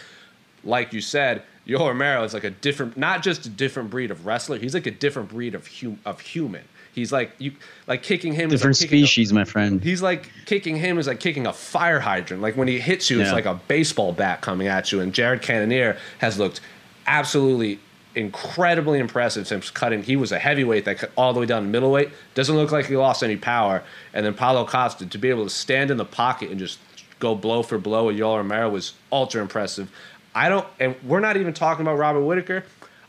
Like 0.66 0.92
you 0.92 1.00
said, 1.00 1.42
Yoel 1.66 1.88
Romero 1.88 2.22
is 2.24 2.34
like 2.34 2.44
a 2.44 2.50
different, 2.50 2.96
not 2.96 3.22
just 3.22 3.46
a 3.46 3.48
different 3.48 3.90
breed 3.90 4.10
of 4.10 4.26
wrestler. 4.26 4.58
He's 4.58 4.74
like 4.74 4.86
a 4.86 4.90
different 4.90 5.28
breed 5.28 5.54
of 5.54 5.66
hum, 5.68 5.98
of 6.04 6.20
human. 6.20 6.64
He's 6.92 7.12
like 7.12 7.32
you, 7.38 7.52
like 7.86 8.02
kicking 8.02 8.32
him. 8.32 8.50
is 8.50 8.60
Different 8.60 8.80
like 8.80 8.88
kicking 8.88 9.04
a- 9.04 9.06
species, 9.06 9.32
my 9.32 9.44
friend. 9.44 9.82
He's 9.82 10.02
like 10.02 10.30
kicking 10.46 10.76
him 10.76 10.98
is 10.98 11.06
like 11.06 11.20
kicking 11.20 11.46
a 11.46 11.52
fire 11.52 12.00
hydrant. 12.00 12.42
Like 12.42 12.56
when 12.56 12.68
he 12.68 12.80
hits 12.80 13.10
you, 13.10 13.20
it's 13.20 13.32
like 13.32 13.46
a 13.46 13.60
baseball 13.68 14.12
bat 14.12 14.40
coming 14.40 14.66
at 14.66 14.90
you. 14.92 15.00
And 15.00 15.12
Jared 15.12 15.42
Cannonier 15.42 15.98
has 16.18 16.38
looked 16.38 16.60
absolutely 17.06 17.80
incredibly 18.14 18.98
impressive 18.98 19.46
since 19.46 19.70
cutting. 19.70 20.02
He 20.02 20.16
was 20.16 20.32
a 20.32 20.38
heavyweight 20.38 20.86
that 20.86 20.98
cut 20.98 21.12
all 21.16 21.34
the 21.34 21.40
way 21.40 21.46
down 21.46 21.62
to 21.62 21.68
middleweight. 21.68 22.10
Doesn't 22.34 22.56
look 22.56 22.72
like 22.72 22.86
he 22.86 22.96
lost 22.96 23.22
any 23.22 23.36
power. 23.36 23.82
And 24.14 24.24
then 24.24 24.32
Paulo 24.32 24.64
Costa 24.64 25.04
to 25.04 25.18
be 25.18 25.28
able 25.28 25.44
to 25.44 25.50
stand 25.50 25.90
in 25.90 25.98
the 25.98 26.04
pocket 26.04 26.50
and 26.50 26.58
just 26.58 26.78
go 27.18 27.34
blow 27.34 27.62
for 27.62 27.78
blow 27.78 28.06
with 28.06 28.16
Yoel 28.16 28.38
Romero 28.38 28.70
was 28.70 28.94
ultra 29.12 29.42
impressive. 29.42 29.90
I 30.36 30.48
don't, 30.50 30.66
and 30.78 30.94
we're 31.02 31.20
not 31.20 31.36
even 31.38 31.54
talking 31.54 31.80
about 31.84 31.96
Robert 31.96 32.20
Whittaker. 32.22 32.62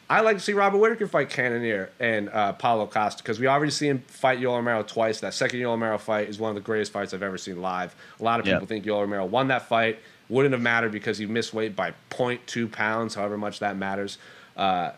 I 0.10 0.22
like 0.22 0.38
to 0.38 0.42
see 0.44 0.54
Robert 0.54 0.78
Whittaker 0.78 1.08
fight 1.08 1.30
Cannonier 1.30 1.90
and 2.00 2.30
uh, 2.30 2.54
Paulo 2.54 2.88
Costa 2.88 3.22
because 3.22 3.38
we 3.40 3.48
already 3.48 3.72
see 3.72 3.90
him 3.90 4.00
fight 4.08 4.40
Yoel 4.40 4.56
Romero 4.56 4.82
twice. 4.82 5.20
That 5.20 5.34
second 5.34 5.60
Yoel 5.60 5.72
Romero 5.72 5.98
fight 5.98 6.30
is 6.30 6.40
one 6.40 6.50
of 6.50 6.56
the 6.56 6.62
greatest 6.62 6.94
fights 6.94 7.14
I've 7.14 7.22
ever 7.24 7.38
seen 7.38 7.62
live. 7.62 7.94
A 8.20 8.24
lot 8.24 8.40
of 8.40 8.46
people 8.46 8.62
Yeah. 8.62 8.66
think 8.68 8.86
Yoel 8.86 9.02
Romero 9.02 9.26
won 9.26 9.50
that 9.50 9.68
fight. 9.68 10.00
Wouldn't 10.30 10.54
have 10.54 10.62
mattered 10.62 10.94
because 10.94 11.18
he 11.18 11.26
missed 11.26 11.54
weight 11.54 11.76
by 11.76 11.92
0.2 12.10 12.72
pounds, 12.72 13.16
however 13.16 13.38
much 13.38 13.60
that 13.60 13.76
matters. 13.76 14.18
Uh, 14.56 14.92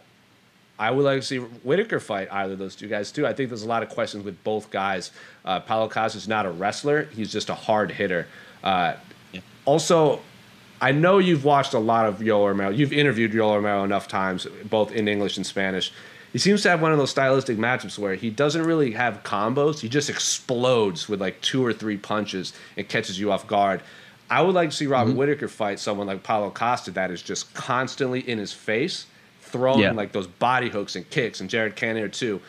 I 0.78 0.92
would 0.92 1.04
like 1.06 1.22
to 1.22 1.26
see 1.26 1.38
Whittaker 1.40 2.00
fight 2.00 2.28
either 2.32 2.54
of 2.54 2.60
those 2.60 2.76
two 2.76 2.88
guys 2.88 3.12
too. 3.12 3.26
I 3.26 3.34
think 3.34 3.50
there's 3.50 3.64
a 3.64 3.68
lot 3.68 3.82
of 3.82 3.90
questions 3.90 4.24
with 4.24 4.42
both 4.44 4.70
guys. 4.70 5.10
Uh, 5.44 5.60
Paulo 5.60 5.90
Costa 5.90 6.20
is 6.20 6.28
not 6.28 6.46
a 6.46 6.52
wrestler; 6.52 7.06
he's 7.06 7.32
just 7.32 7.50
a 7.50 7.56
hard 7.56 7.90
hitter. 7.92 8.28
Uh, 8.64 8.94
Also, 9.66 10.22
I 10.82 10.92
know 10.92 11.18
you've 11.18 11.44
watched 11.44 11.74
a 11.74 11.80
lot 11.80 12.06
of 12.06 12.20
Yoel 12.20 12.48
Romero. 12.48 12.70
You've 12.70 12.94
interviewed 12.94 13.32
Yoel 13.34 13.56
Romero 13.56 13.84
enough 13.84 14.08
times, 14.08 14.48
both 14.66 14.92
in 14.92 15.08
English 15.08 15.38
and 15.38 15.46
Spanish. 15.46 15.92
He 16.32 16.38
seems 16.40 16.62
to 16.62 16.70
have 16.70 16.82
one 16.82 16.92
of 16.92 16.98
those 16.98 17.10
stylistic 17.10 17.58
matchups 17.58 17.98
where 17.98 18.16
he 18.16 18.30
doesn't 18.30 18.64
really 18.64 18.92
have 18.92 19.24
combos. 19.24 19.80
He 19.80 19.90
just 19.90 20.10
explodes 20.10 21.10
with 21.10 21.20
like 21.20 21.42
two 21.42 21.66
or 21.66 21.74
three 21.74 21.98
punches 21.98 22.54
and 22.78 22.88
catches 22.88 23.20
you 23.20 23.32
off 23.32 23.48
guard. 23.48 23.82
I 24.30 24.42
would 24.44 24.54
like 24.54 24.70
to 24.70 24.76
see 24.76 24.86
Robert 24.86 25.10
mm-hmm. 25.10 25.20
Whittaker 25.20 25.48
fight 25.48 25.80
someone 25.80 26.06
like 26.06 26.22
Paulo 26.22 26.52
Costa 26.52 26.92
that 26.92 27.10
is 27.10 27.24
just 27.24 27.52
constantly 27.56 28.20
in 28.20 28.38
his 28.38 28.54
face, 28.54 29.08
throwing 29.42 29.80
Yeah. 29.80 29.92
like 29.92 30.12
those 30.12 30.28
body 30.28 30.70
hooks 30.70 30.96
and 30.96 31.10
kicks, 31.10 31.42
and 31.42 31.50
Jared 31.50 31.76
Cannonier 31.76 32.10
too. 32.10 32.40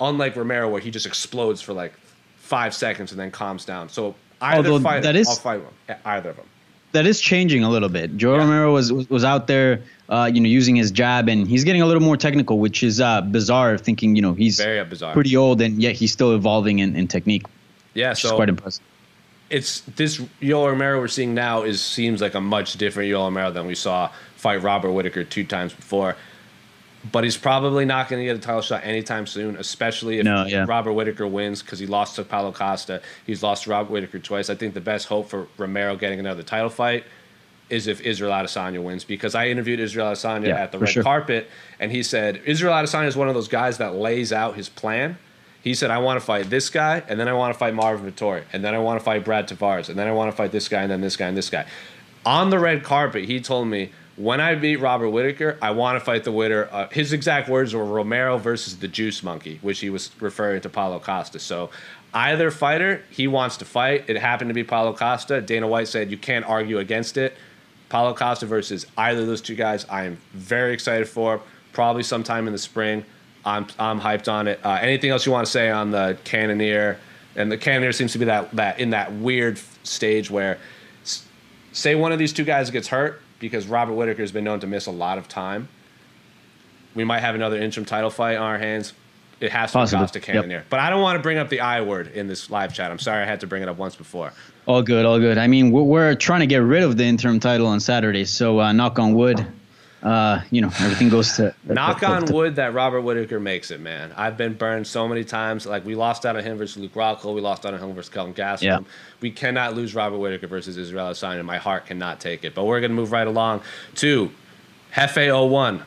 Unlike 0.00 0.34
Romero, 0.34 0.68
where 0.68 0.80
he 0.80 0.90
just 0.90 1.06
explodes 1.06 1.62
for 1.62 1.72
like 1.72 1.92
five 2.36 2.74
seconds 2.74 3.12
and 3.12 3.20
then 3.20 3.30
calms 3.30 3.64
down. 3.64 3.88
So 3.88 4.16
either 4.40 4.68
Although 4.68 4.82
fight, 4.82 5.04
that 5.04 5.14
is- 5.14 5.28
I'll 5.28 5.36
fight 5.36 5.62
one. 5.62 5.98
Either 6.04 6.30
of 6.30 6.36
them. 6.36 6.46
That 6.92 7.06
is 7.06 7.20
changing 7.20 7.64
a 7.64 7.70
little 7.70 7.88
bit. 7.88 8.16
Joe 8.16 8.32
Yeah. 8.34 8.38
Romero 8.40 8.72
was 8.72 8.92
was 8.92 9.24
out 9.24 9.46
there, 9.46 9.80
uh, 10.10 10.30
you 10.32 10.40
know, 10.40 10.48
using 10.48 10.76
his 10.76 10.90
jab, 10.90 11.28
and 11.28 11.48
he's 11.48 11.64
getting 11.64 11.80
a 11.82 11.86
little 11.86 12.02
more 12.02 12.16
technical, 12.16 12.58
which 12.58 12.82
is 12.82 13.00
uh, 13.00 13.22
bizarre. 13.22 13.78
Thinking, 13.78 14.14
you 14.16 14.22
know, 14.22 14.34
he's 14.34 14.58
Very 14.58 14.84
bizarre. 14.84 15.14
pretty 15.14 15.34
old, 15.36 15.60
and 15.62 15.80
yet 15.82 15.94
he's 15.94 16.12
still 16.12 16.34
evolving 16.34 16.80
in, 16.80 16.94
in 16.94 17.08
technique, 17.08 17.44
Yeah, 17.94 18.12
so 18.12 18.36
quite 18.36 18.50
impressive. 18.50 18.84
it's 19.48 19.80
this 19.96 20.18
Yoel 20.40 20.68
Romero 20.68 20.98
we're 20.98 21.08
seeing 21.08 21.34
now 21.34 21.62
is 21.62 21.80
seems 21.80 22.20
like 22.20 22.34
a 22.34 22.40
much 22.40 22.74
different 22.74 23.08
Yoel 23.10 23.24
Romero 23.24 23.50
than 23.50 23.66
we 23.66 23.74
saw 23.74 24.10
fight 24.36 24.62
Robert 24.62 24.92
Whittaker 24.92 25.24
two 25.24 25.44
times 25.44 25.72
before. 25.72 26.16
But 27.10 27.24
he's 27.24 27.36
probably 27.36 27.84
not 27.84 28.08
going 28.08 28.20
to 28.20 28.24
get 28.24 28.36
a 28.36 28.38
title 28.38 28.62
shot 28.62 28.84
anytime 28.84 29.26
soon, 29.26 29.56
especially 29.56 30.18
if 30.20 30.24
No, 30.24 30.44
yeah. 30.46 30.64
Robert 30.68 30.92
Whittaker 30.92 31.26
wins 31.26 31.60
because 31.60 31.80
he 31.80 31.86
lost 31.86 32.14
to 32.16 32.22
Paulo 32.24 32.52
Costa. 32.52 33.02
He's 33.26 33.42
lost 33.42 33.64
to 33.64 33.70
Robert 33.70 33.90
Whittaker 33.92 34.20
twice. 34.20 34.48
I 34.50 34.54
think 34.54 34.74
the 34.74 34.80
best 34.80 35.08
hope 35.08 35.28
for 35.28 35.48
Romero 35.58 35.96
getting 35.96 36.20
another 36.20 36.44
title 36.44 36.68
fight 36.70 37.04
is 37.70 37.86
if 37.88 38.00
Israel 38.02 38.30
Adesanya 38.32 38.82
wins 38.82 39.02
because 39.02 39.34
I 39.34 39.48
interviewed 39.48 39.80
Israel 39.80 40.12
Adesanya 40.12 40.48
Yeah, 40.48 40.56
at 40.62 40.72
the 40.72 40.78
red 40.78 40.90
sure. 40.90 41.02
carpet 41.02 41.48
and 41.80 41.90
he 41.90 42.02
said 42.02 42.40
Israel 42.44 42.74
Adesanya 42.74 43.06
is 43.08 43.16
one 43.16 43.28
of 43.28 43.34
those 43.34 43.48
guys 43.48 43.78
that 43.78 43.94
lays 43.94 44.32
out 44.32 44.56
his 44.56 44.68
plan. 44.68 45.16
He 45.62 45.74
said 45.74 45.90
I 45.90 45.98
want 45.98 46.20
to 46.20 46.26
fight 46.26 46.50
this 46.50 46.68
guy 46.70 47.02
and 47.08 47.18
then 47.18 47.28
I 47.28 47.32
want 47.32 47.54
to 47.54 47.58
fight 47.58 47.72
Marvin 47.74 48.12
Vettori 48.12 48.42
and 48.52 48.62
then 48.62 48.74
I 48.74 48.78
want 48.78 49.00
to 49.00 49.04
fight 49.04 49.24
Brad 49.24 49.48
Tavares 49.48 49.88
and 49.88 49.98
then 49.98 50.06
I 50.06 50.12
want 50.12 50.30
to 50.30 50.36
fight 50.36 50.52
this 50.52 50.68
guy 50.68 50.82
and 50.82 50.90
then 50.92 51.00
this 51.00 51.16
guy 51.16 51.28
and 51.28 51.36
this 51.36 51.48
guy. 51.50 51.64
On 52.26 52.50
the 52.50 52.58
red 52.58 52.84
carpet, 52.84 53.24
he 53.24 53.40
told 53.40 53.68
me 53.68 53.90
when 54.16 54.40
I 54.40 54.54
beat 54.54 54.76
Robert 54.76 55.08
Whittaker, 55.08 55.56
I 55.62 55.70
want 55.70 55.98
to 55.98 56.04
fight 56.04 56.24
the 56.24 56.32
winner. 56.32 56.68
Uh, 56.70 56.88
his 56.88 57.12
exact 57.12 57.48
words 57.48 57.74
were 57.74 57.84
Romero 57.84 58.36
versus 58.36 58.76
the 58.78 58.88
Juice 58.88 59.22
Monkey, 59.22 59.58
which 59.62 59.80
he 59.80 59.88
was 59.88 60.10
referring 60.20 60.60
to 60.62 60.68
Paulo 60.68 60.98
Costa. 60.98 61.38
So 61.38 61.70
either 62.12 62.50
fighter 62.50 63.02
he 63.10 63.26
wants 63.26 63.56
to 63.58 63.64
fight. 63.64 64.04
It 64.08 64.18
happened 64.18 64.50
to 64.50 64.54
be 64.54 64.64
Paulo 64.64 64.92
Costa. 64.92 65.40
Dana 65.40 65.66
White 65.66 65.88
said 65.88 66.10
you 66.10 66.18
can't 66.18 66.44
argue 66.44 66.78
against 66.78 67.16
it. 67.16 67.36
Paulo 67.88 68.14
Costa 68.14 68.46
versus 68.46 68.86
either 68.96 69.22
of 69.22 69.26
those 69.26 69.40
two 69.40 69.54
guys, 69.54 69.86
I 69.88 70.04
am 70.04 70.18
very 70.32 70.74
excited 70.74 71.08
for. 71.08 71.40
Probably 71.72 72.02
sometime 72.02 72.46
in 72.46 72.52
the 72.52 72.58
spring. 72.58 73.04
I'm 73.46 73.66
I'm 73.78 73.98
hyped 73.98 74.30
on 74.30 74.46
it. 74.46 74.60
Uh, 74.62 74.78
anything 74.80 75.10
else 75.10 75.24
you 75.24 75.32
want 75.32 75.46
to 75.46 75.50
say 75.50 75.70
on 75.70 75.90
the 75.90 76.18
Cannonier? 76.24 76.98
And 77.34 77.50
the 77.50 77.56
Cannonier 77.56 77.92
seems 77.92 78.12
to 78.12 78.18
be 78.18 78.26
that 78.26 78.50
that 78.52 78.78
in 78.78 78.90
that 78.90 79.12
weird 79.12 79.58
stage 79.84 80.30
where, 80.30 80.58
say 81.72 81.94
one 81.94 82.12
of 82.12 82.18
these 82.18 82.34
two 82.34 82.44
guys 82.44 82.70
gets 82.70 82.88
hurt 82.88 83.22
because 83.42 83.66
Robert 83.66 83.94
Whittaker 83.94 84.22
has 84.22 84.32
been 84.32 84.44
known 84.44 84.60
to 84.60 84.66
miss 84.66 84.86
a 84.86 84.90
lot 84.92 85.18
of 85.18 85.28
time. 85.28 85.68
We 86.94 87.02
might 87.04 87.18
have 87.18 87.34
another 87.34 87.58
interim 87.58 87.84
title 87.84 88.08
fight 88.08 88.36
on 88.36 88.44
our 88.44 88.56
hands. 88.56 88.94
It 89.40 89.50
has 89.50 89.72
to 89.72 89.78
Possible. 89.78 89.98
be 89.98 90.02
Costa 90.04 90.20
Cannonier. 90.20 90.64
But 90.70 90.78
I 90.78 90.88
don't 90.88 91.02
want 91.02 91.16
to 91.16 91.22
bring 91.22 91.36
up 91.36 91.48
the 91.48 91.60
I 91.60 91.80
word 91.80 92.06
in 92.08 92.28
this 92.28 92.48
live 92.48 92.72
chat. 92.72 92.92
I'm 92.92 93.00
sorry 93.00 93.22
I 93.22 93.26
had 93.26 93.40
to 93.40 93.48
bring 93.48 93.60
it 93.62 93.68
up 93.68 93.76
once 93.76 93.96
before. 93.96 94.32
All 94.66 94.82
good, 94.82 95.04
all 95.04 95.18
good. 95.18 95.36
I 95.36 95.48
mean, 95.48 95.72
we're, 95.72 95.82
we're 95.82 96.14
trying 96.14 96.40
to 96.40 96.46
get 96.46 96.58
rid 96.58 96.84
of 96.84 96.96
the 96.96 97.04
interim 97.04 97.40
title 97.40 97.66
on 97.66 97.80
Saturday, 97.80 98.24
so 98.24 98.60
uh, 98.60 98.70
knock 98.72 99.00
on 99.00 99.14
wood. 99.14 99.44
Uh, 100.02 100.40
you 100.50 100.60
know, 100.60 100.66
everything 100.80 101.08
goes 101.08 101.36
to 101.36 101.54
Knock 101.64 102.02
on 102.02 102.26
to- 102.26 102.32
wood 102.32 102.56
that 102.56 102.74
Robert 102.74 103.02
Whittaker 103.02 103.38
makes 103.38 103.70
it, 103.70 103.80
man. 103.80 104.12
I've 104.16 104.36
been 104.36 104.54
burned 104.54 104.86
so 104.86 105.06
many 105.06 105.22
times. 105.22 105.64
Like 105.64 105.84
we 105.84 105.94
lost 105.94 106.26
out 106.26 106.36
on 106.36 106.42
him 106.42 106.58
versus 106.58 106.76
Luke 106.76 106.94
Rockhold. 106.94 107.34
We 107.34 107.40
lost 107.40 107.64
out 107.64 107.72
on 107.72 107.80
him 107.80 107.94
versus 107.94 108.12
Kelvin 108.12 108.34
Gastelum. 108.34 108.62
Yeah. 108.62 108.78
We 109.20 109.30
cannot 109.30 109.74
lose 109.74 109.94
Robert 109.94 110.18
Whittaker 110.18 110.48
versus 110.48 110.76
Israel 110.76 111.06
Adesanya. 111.10 111.44
My 111.44 111.58
heart 111.58 111.86
cannot 111.86 112.18
take 112.20 112.44
it. 112.44 112.54
But 112.54 112.64
we're 112.64 112.80
gonna 112.80 112.94
move 112.94 113.12
right 113.12 113.26
along 113.26 113.62
to 113.96 114.30
Hefe 114.94 115.50
01. 115.50 115.84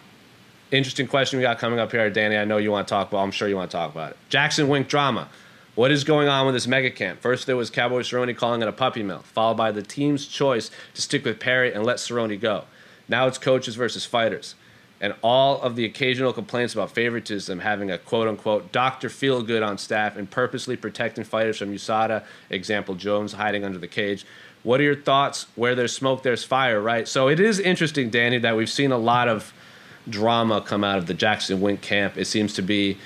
Interesting 0.72 1.08
question 1.08 1.38
we 1.38 1.44
got 1.44 1.60
coming 1.60 1.80
up 1.80 1.92
here, 1.92 2.10
Danny. 2.10 2.38
I 2.38 2.46
know 2.46 2.58
you 2.58 2.72
want 2.72 2.88
to 2.88 2.92
talk 2.94 3.10
about. 3.10 3.20
I'm 3.20 3.32
sure 3.32 3.48
you 3.48 3.56
want 3.56 3.70
to 3.70 3.78
talk 3.78 3.92
about 3.92 4.12
it. 4.12 4.18
Jackson 4.30 4.68
Wink 4.68 4.88
drama. 4.88 5.30
What 5.76 5.92
is 5.92 6.06
going 6.06 6.30
on 6.30 6.46
with 6.46 6.56
this 6.56 6.68
mega 6.68 6.90
camp? 6.90 7.22
First, 7.22 7.48
there 7.48 7.58
was 7.58 7.70
Cowboy 7.70 8.00
Cerrone 8.02 8.36
calling 8.38 8.62
it 8.62 8.68
a 8.68 8.72
puppy 8.72 9.04
mill, 9.04 9.20
followed 9.20 9.58
by 9.58 9.72
the 9.74 9.82
team's 9.82 10.26
choice 10.26 10.72
to 10.94 11.02
stick 11.02 11.26
with 11.26 11.38
Perry 11.40 11.74
and 11.74 11.86
let 11.86 11.98
Cerrone 11.98 12.40
go. 12.40 12.64
Now 13.08 13.28
it's 13.28 13.38
coaches 13.38 13.76
versus 13.76 14.06
fighters. 14.06 14.56
And 15.02 15.14
all 15.22 15.62
of 15.62 15.76
the 15.76 15.86
occasional 15.86 16.32
complaints 16.32 16.74
about 16.74 16.92
favoritism 16.92 17.60
having 17.60 17.92
a 17.92 17.98
quote 17.98 18.28
unquote 18.28 18.72
Dr. 18.72 19.10
Feel 19.10 19.44
Good 19.44 19.62
on 19.62 19.78
staff 19.78 20.16
and 20.16 20.30
purposely 20.30 20.78
protecting 20.78 21.24
fighters 21.24 21.58
from 21.58 21.74
USADA, 21.74 22.24
example 22.50 22.96
Jones 22.96 23.34
hiding 23.34 23.66
under 23.66 23.78
the 23.78 23.88
cage. 23.88 24.26
What 24.64 24.80
are 24.80 24.84
your 24.84 24.96
thoughts? 24.96 25.48
Where 25.56 25.76
there's 25.76 25.94
smoke, 25.94 26.24
there's 26.24 26.44
fire, 26.44 26.82
right? 26.82 27.08
So 27.08 27.28
it 27.28 27.40
is 27.40 27.60
interesting, 27.60 28.10
Danny, 28.10 28.40
that 28.40 28.56
we've 28.56 28.70
seen 28.70 28.92
a 28.92 28.98
lot 28.98 29.28
of 29.28 29.54
drama 30.10 30.62
come 30.62 30.84
out 30.84 30.98
of 30.98 31.08
the 31.08 31.14
Jackson 31.14 31.62
Wink 31.62 31.82
camp. 31.82 32.18
It 32.18 32.26
seems 32.26 32.54
to 32.54 32.62
be 32.62 32.98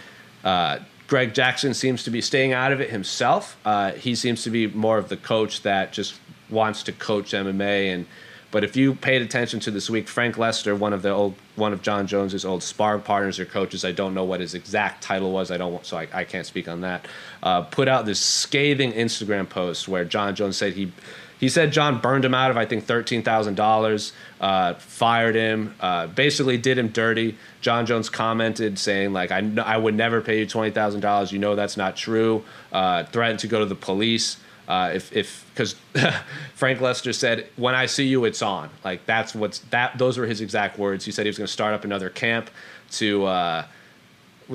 uh, 0.43 0.79
Greg 1.07 1.33
Jackson 1.33 1.73
seems 1.73 2.03
to 2.03 2.11
be 2.11 2.21
staying 2.21 2.53
out 2.53 2.71
of 2.71 2.79
it 2.79 2.91
himself. 2.91 3.57
Uh, 3.65 3.91
he 3.93 4.13
seems 4.13 4.43
to 4.43 4.51
be 4.51 4.67
more 4.67 4.99
of 4.99 5.09
the 5.09 5.17
coach 5.17 5.63
that 5.63 5.91
just 5.91 6.19
wants 6.51 6.83
to 6.83 6.91
coach 6.91 7.31
MMA. 7.31 7.93
And 7.93 8.05
but 8.51 8.63
if 8.63 8.75
you 8.75 8.95
paid 8.95 9.21
attention 9.21 9.59
to 9.61 9.71
this 9.71 9.89
week, 9.89 10.07
Frank 10.07 10.37
Lester, 10.37 10.75
one 10.75 10.93
of 10.93 11.01
the 11.01 11.09
old 11.09 11.35
one 11.55 11.73
of 11.73 11.81
Jon 11.81 12.07
Jones's 12.07 12.45
old 12.45 12.63
sparring 12.63 13.01
partners 13.01 13.39
or 13.39 13.45
coaches, 13.45 13.85
I 13.85 13.91
don't 13.91 14.13
know 14.13 14.23
what 14.23 14.39
his 14.39 14.53
exact 14.53 15.03
title 15.03 15.31
was. 15.31 15.51
I 15.51 15.57
don't, 15.57 15.85
so 15.85 15.97
I, 15.97 16.07
I 16.13 16.23
can't 16.23 16.45
speak 16.45 16.67
on 16.67 16.81
that. 16.81 17.05
Uh, 17.43 17.61
put 17.63 17.87
out 17.87 18.05
this 18.05 18.19
scathing 18.19 18.93
Instagram 18.93 19.47
post 19.47 19.87
where 19.87 20.05
Jon 20.05 20.35
Jones 20.35 20.57
said 20.57 20.73
he 20.73 20.91
he 21.39 21.47
said 21.47 21.71
Jon 21.71 22.01
burned 22.01 22.25
him 22.25 22.33
out 22.33 22.51
of 22.51 22.57
I 22.57 22.65
think 22.65 22.85
thirteen 22.85 23.23
thousand 23.23 23.55
dollars, 23.55 24.13
uh, 24.41 24.73
fired 24.75 25.35
him, 25.35 25.75
uh, 25.79 26.07
basically 26.07 26.57
did 26.57 26.77
him 26.77 26.89
dirty. 26.89 27.37
Jon 27.61 27.85
Jones 27.85 28.09
commented 28.09 28.79
saying 28.79 29.13
like 29.13 29.31
I 29.31 29.47
I 29.63 29.77
would 29.77 29.95
never 29.95 30.21
pay 30.21 30.39
you 30.39 30.45
twenty 30.45 30.71
thousand 30.71 31.01
dollars. 31.01 31.31
You 31.31 31.39
know 31.39 31.55
that's 31.55 31.77
not 31.77 31.95
true. 31.95 32.43
Uh, 32.71 33.03
threatened 33.05 33.39
to 33.39 33.47
go 33.47 33.59
to 33.59 33.65
the 33.65 33.75
police. 33.75 34.37
Uh, 34.69 34.91
if 34.93 35.11
if 35.11 35.45
because 35.51 35.75
Frank 36.55 36.79
Lester 36.79 37.11
said 37.11 37.47
when 37.57 37.73
I 37.73 37.87
see 37.87 38.05
you 38.05 38.23
it's 38.25 38.43
on 38.43 38.69
like 38.85 39.03
that's 39.07 39.33
what's 39.33 39.59
that 39.71 39.97
those 39.97 40.17
were 40.17 40.27
his 40.27 40.41
exact 40.41 40.77
words. 40.77 41.03
He 41.03 41.11
said 41.11 41.25
he 41.25 41.29
was 41.29 41.37
going 41.39 41.47
to 41.47 41.51
start 41.53 41.73
up 41.73 41.83
another 41.83 42.09
camp 42.09 42.49
to. 42.91 43.25
Uh, 43.25 43.65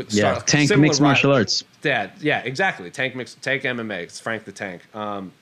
Yeah, 0.09 0.35
Tank 0.47 0.69
mixed 0.77 1.01
martial 1.01 1.33
arts. 1.33 1.65
Yeah, 1.83 2.11
yeah, 2.21 2.41
exactly. 2.45 2.91
Tank 2.91 3.15
mix, 3.15 3.35
Tank 3.35 3.63
MMA. 3.63 4.03
It's 4.03 4.19
Frank 4.21 4.45
the 4.45 4.53
Tank. 4.53 4.83
Um, 4.95 5.33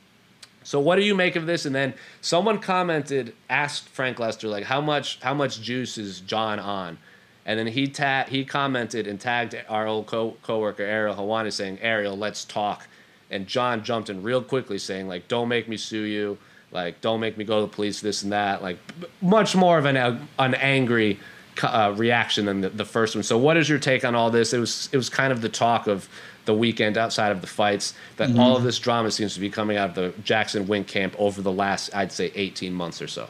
so 0.64 0.78
what 0.80 0.96
do 0.96 1.02
you 1.02 1.14
make 1.14 1.36
of 1.36 1.46
this? 1.46 1.66
And 1.66 1.74
then 1.74 1.94
someone 2.20 2.58
commented, 2.58 3.34
asked 3.50 3.88
Frank 3.88 4.18
Lester 4.18 4.48
like, 4.48 4.64
how 4.64 4.80
much 4.80 5.18
how 5.22 5.34
much 5.34 5.60
juice 5.60 5.98
is 5.98 6.20
Jon 6.20 6.58
on? 6.58 6.98
And 7.44 7.58
then 7.58 7.66
he 7.66 7.88
ta- 7.88 8.26
he 8.28 8.44
commented 8.44 9.06
and 9.06 9.20
tagged 9.20 9.56
our 9.68 9.86
old 9.86 10.06
co- 10.06 10.36
coworker 10.42 10.84
Ariel 10.84 11.14
Helwani 11.14 11.52
saying, 11.52 11.78
Ariel, 11.80 12.16
let's 12.16 12.44
talk. 12.44 12.86
And 13.32 13.46
Jon 13.46 13.82
jumped 13.82 14.10
in 14.10 14.22
real 14.22 14.42
quickly 14.42 14.78
saying 14.78 15.08
like, 15.08 15.26
don't 15.26 15.48
make 15.48 15.68
me 15.68 15.76
sue 15.76 16.02
you. 16.02 16.38
Like, 16.70 17.00
don't 17.00 17.20
make 17.20 17.36
me 17.36 17.44
go 17.44 17.60
to 17.60 17.66
the 17.66 17.72
police, 17.72 18.00
this 18.00 18.22
and 18.22 18.32
that. 18.32 18.62
Like, 18.62 18.78
much 19.20 19.54
more 19.54 19.78
of 19.78 19.84
an 19.84 19.96
uh, 19.96 20.18
an 20.38 20.54
angry 20.54 21.18
uh, 21.62 21.92
reaction 21.96 22.46
than 22.46 22.62
the, 22.62 22.70
the 22.70 22.84
first 22.84 23.14
one. 23.14 23.22
So, 23.22 23.36
what 23.36 23.56
is 23.58 23.68
your 23.68 23.78
take 23.78 24.04
on 24.04 24.14
all 24.14 24.30
this? 24.30 24.54
It 24.54 24.58
was 24.58 24.88
it 24.90 24.96
was 24.96 25.10
kind 25.10 25.32
of 25.32 25.42
the 25.42 25.50
talk 25.50 25.86
of 25.86 26.08
the 26.44 26.54
weekend 26.54 26.98
outside 26.98 27.30
of 27.30 27.40
the 27.40 27.46
fights 27.46 27.94
that 28.16 28.36
all 28.36 28.56
of 28.56 28.64
this 28.64 28.78
drama 28.78 29.10
seems 29.10 29.34
to 29.34 29.40
be 29.40 29.48
coming 29.48 29.76
out 29.76 29.90
of 29.90 29.94
the 29.94 30.12
Jackson 30.22 30.66
Wink 30.66 30.88
camp 30.88 31.14
over 31.18 31.40
the 31.40 31.52
last, 31.52 31.94
I'd 31.94 32.10
say, 32.10 32.32
18 32.34 32.72
months 32.72 33.00
or 33.00 33.06
so. 33.06 33.28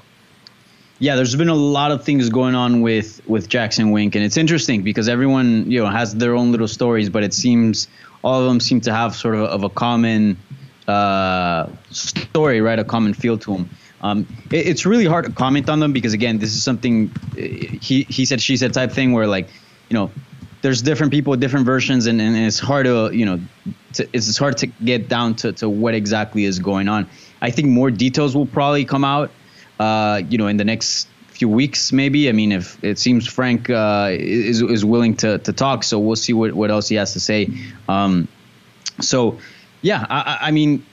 Yeah, 1.02 1.16
there's 1.16 1.34
been 1.34 1.48
a 1.48 1.54
lot 1.54 1.90
of 1.90 2.04
things 2.04 2.28
going 2.28 2.54
on 2.54 2.80
with 2.80 3.20
with 3.26 3.48
Jackson 3.48 3.90
Wink, 3.90 4.14
and 4.14 4.24
it's 4.24 4.36
interesting 4.36 4.82
because 4.82 5.08
everyone 5.08 5.68
you 5.68 5.82
know 5.82 5.90
has 5.90 6.14
their 6.14 6.36
own 6.36 6.52
little 6.52 6.68
stories, 6.68 7.10
but 7.10 7.24
it 7.24 7.34
seems 7.34 7.88
all 8.22 8.40
of 8.40 8.46
them 8.46 8.60
seem 8.60 8.80
to 8.82 8.92
have 8.94 9.16
sort 9.16 9.34
of 9.34 9.40
of 9.40 9.64
a 9.64 9.68
common 9.68 10.38
uh, 10.86 11.68
story, 11.90 12.60
right? 12.60 12.78
A 12.78 12.84
common 12.84 13.14
feel 13.14 13.36
to 13.38 13.52
them. 13.52 13.70
Um, 14.02 14.28
it, 14.52 14.68
it's 14.68 14.86
really 14.86 15.04
hard 15.04 15.24
to 15.24 15.32
comment 15.32 15.68
on 15.68 15.80
them 15.80 15.92
because 15.92 16.12
again, 16.12 16.38
this 16.38 16.54
is 16.54 16.62
something 16.62 17.10
he 17.34 18.04
he 18.08 18.24
said 18.24 18.40
she 18.40 18.56
said 18.56 18.72
type 18.72 18.92
thing 18.92 19.10
where 19.12 19.26
like 19.26 19.48
you 19.88 19.94
know 19.94 20.12
there's 20.60 20.82
different 20.82 21.10
people, 21.10 21.32
with 21.32 21.40
different 21.40 21.66
versions, 21.66 22.06
and, 22.06 22.20
and 22.20 22.36
it's 22.36 22.60
hard 22.60 22.86
to 22.86 23.10
you 23.12 23.26
know 23.26 23.40
to, 23.94 24.08
it's 24.12 24.38
hard 24.38 24.56
to 24.58 24.68
get 24.68 25.08
down 25.08 25.34
to, 25.34 25.52
to 25.54 25.68
what 25.68 25.94
exactly 25.94 26.44
is 26.44 26.60
going 26.60 26.88
on. 26.88 27.08
I 27.40 27.50
think 27.50 27.66
more 27.66 27.90
details 27.90 28.36
will 28.36 28.46
probably 28.46 28.84
come 28.84 29.04
out, 29.04 29.32
uh, 29.78 30.22
you 30.28 30.38
know, 30.38 30.46
in 30.46 30.56
the 30.56 30.64
next 30.64 31.08
few 31.28 31.48
weeks, 31.48 31.92
maybe. 31.92 32.28
I 32.28 32.32
mean, 32.32 32.52
if 32.52 32.82
it 32.84 32.98
seems 32.98 33.26
Frank 33.26 33.70
uh, 33.70 34.10
is 34.12 34.62
is 34.62 34.84
willing 34.84 35.16
to 35.18 35.38
to 35.38 35.52
talk, 35.52 35.84
so 35.84 35.98
we'll 35.98 36.16
see 36.16 36.32
what 36.32 36.52
what 36.52 36.70
else 36.70 36.88
he 36.88 36.96
has 36.96 37.12
to 37.14 37.20
say. 37.20 37.48
Um, 37.88 38.28
so, 39.00 39.38
yeah, 39.80 40.06
I, 40.08 40.38
I 40.48 40.50
mean. 40.50 40.86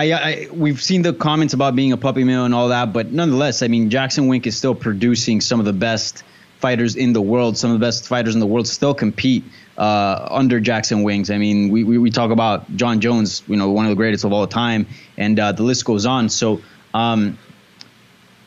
I, 0.00 0.12
I, 0.12 0.48
we've 0.52 0.80
seen 0.80 1.02
the 1.02 1.12
comments 1.12 1.54
about 1.54 1.74
being 1.74 1.90
a 1.90 1.96
puppy 1.96 2.22
mill 2.22 2.44
and 2.44 2.54
all 2.54 2.68
that, 2.68 2.92
but 2.92 3.10
nonetheless, 3.10 3.62
I 3.62 3.66
mean, 3.66 3.90
Jackson 3.90 4.28
Wink 4.28 4.46
is 4.46 4.56
still 4.56 4.76
producing 4.76 5.40
some 5.40 5.58
of 5.58 5.66
the 5.66 5.72
best 5.72 6.22
fighters 6.58 6.96
in 6.96 7.12
the 7.12 7.20
world. 7.20 7.56
Some 7.56 7.70
of 7.70 7.80
the 7.80 7.84
best 7.84 8.06
fighters 8.06 8.34
in 8.34 8.40
the 8.40 8.46
world 8.46 8.66
still 8.66 8.94
compete 8.94 9.44
uh, 9.76 10.28
under 10.30 10.60
Jackson 10.60 11.02
Wink's. 11.02 11.30
I 11.30 11.38
mean, 11.38 11.68
we, 11.68 11.84
we, 11.84 11.98
we, 11.98 12.10
talk 12.10 12.30
about 12.30 12.74
Jon 12.76 13.00
Jones, 13.00 13.42
you 13.46 13.56
know, 13.56 13.70
one 13.70 13.86
of 13.86 13.90
the 13.90 13.96
greatest 13.96 14.24
of 14.24 14.32
all 14.32 14.46
time, 14.46 14.86
and 15.16 15.38
uh, 15.38 15.52
the 15.52 15.62
list 15.62 15.84
goes 15.84 16.04
on. 16.04 16.28
So, 16.28 16.60
um, 16.94 17.38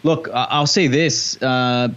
look, 0.04 0.30
I'll 0.34 0.68
say 0.68 0.88
this. 0.88 1.42
Uh, 1.42 1.90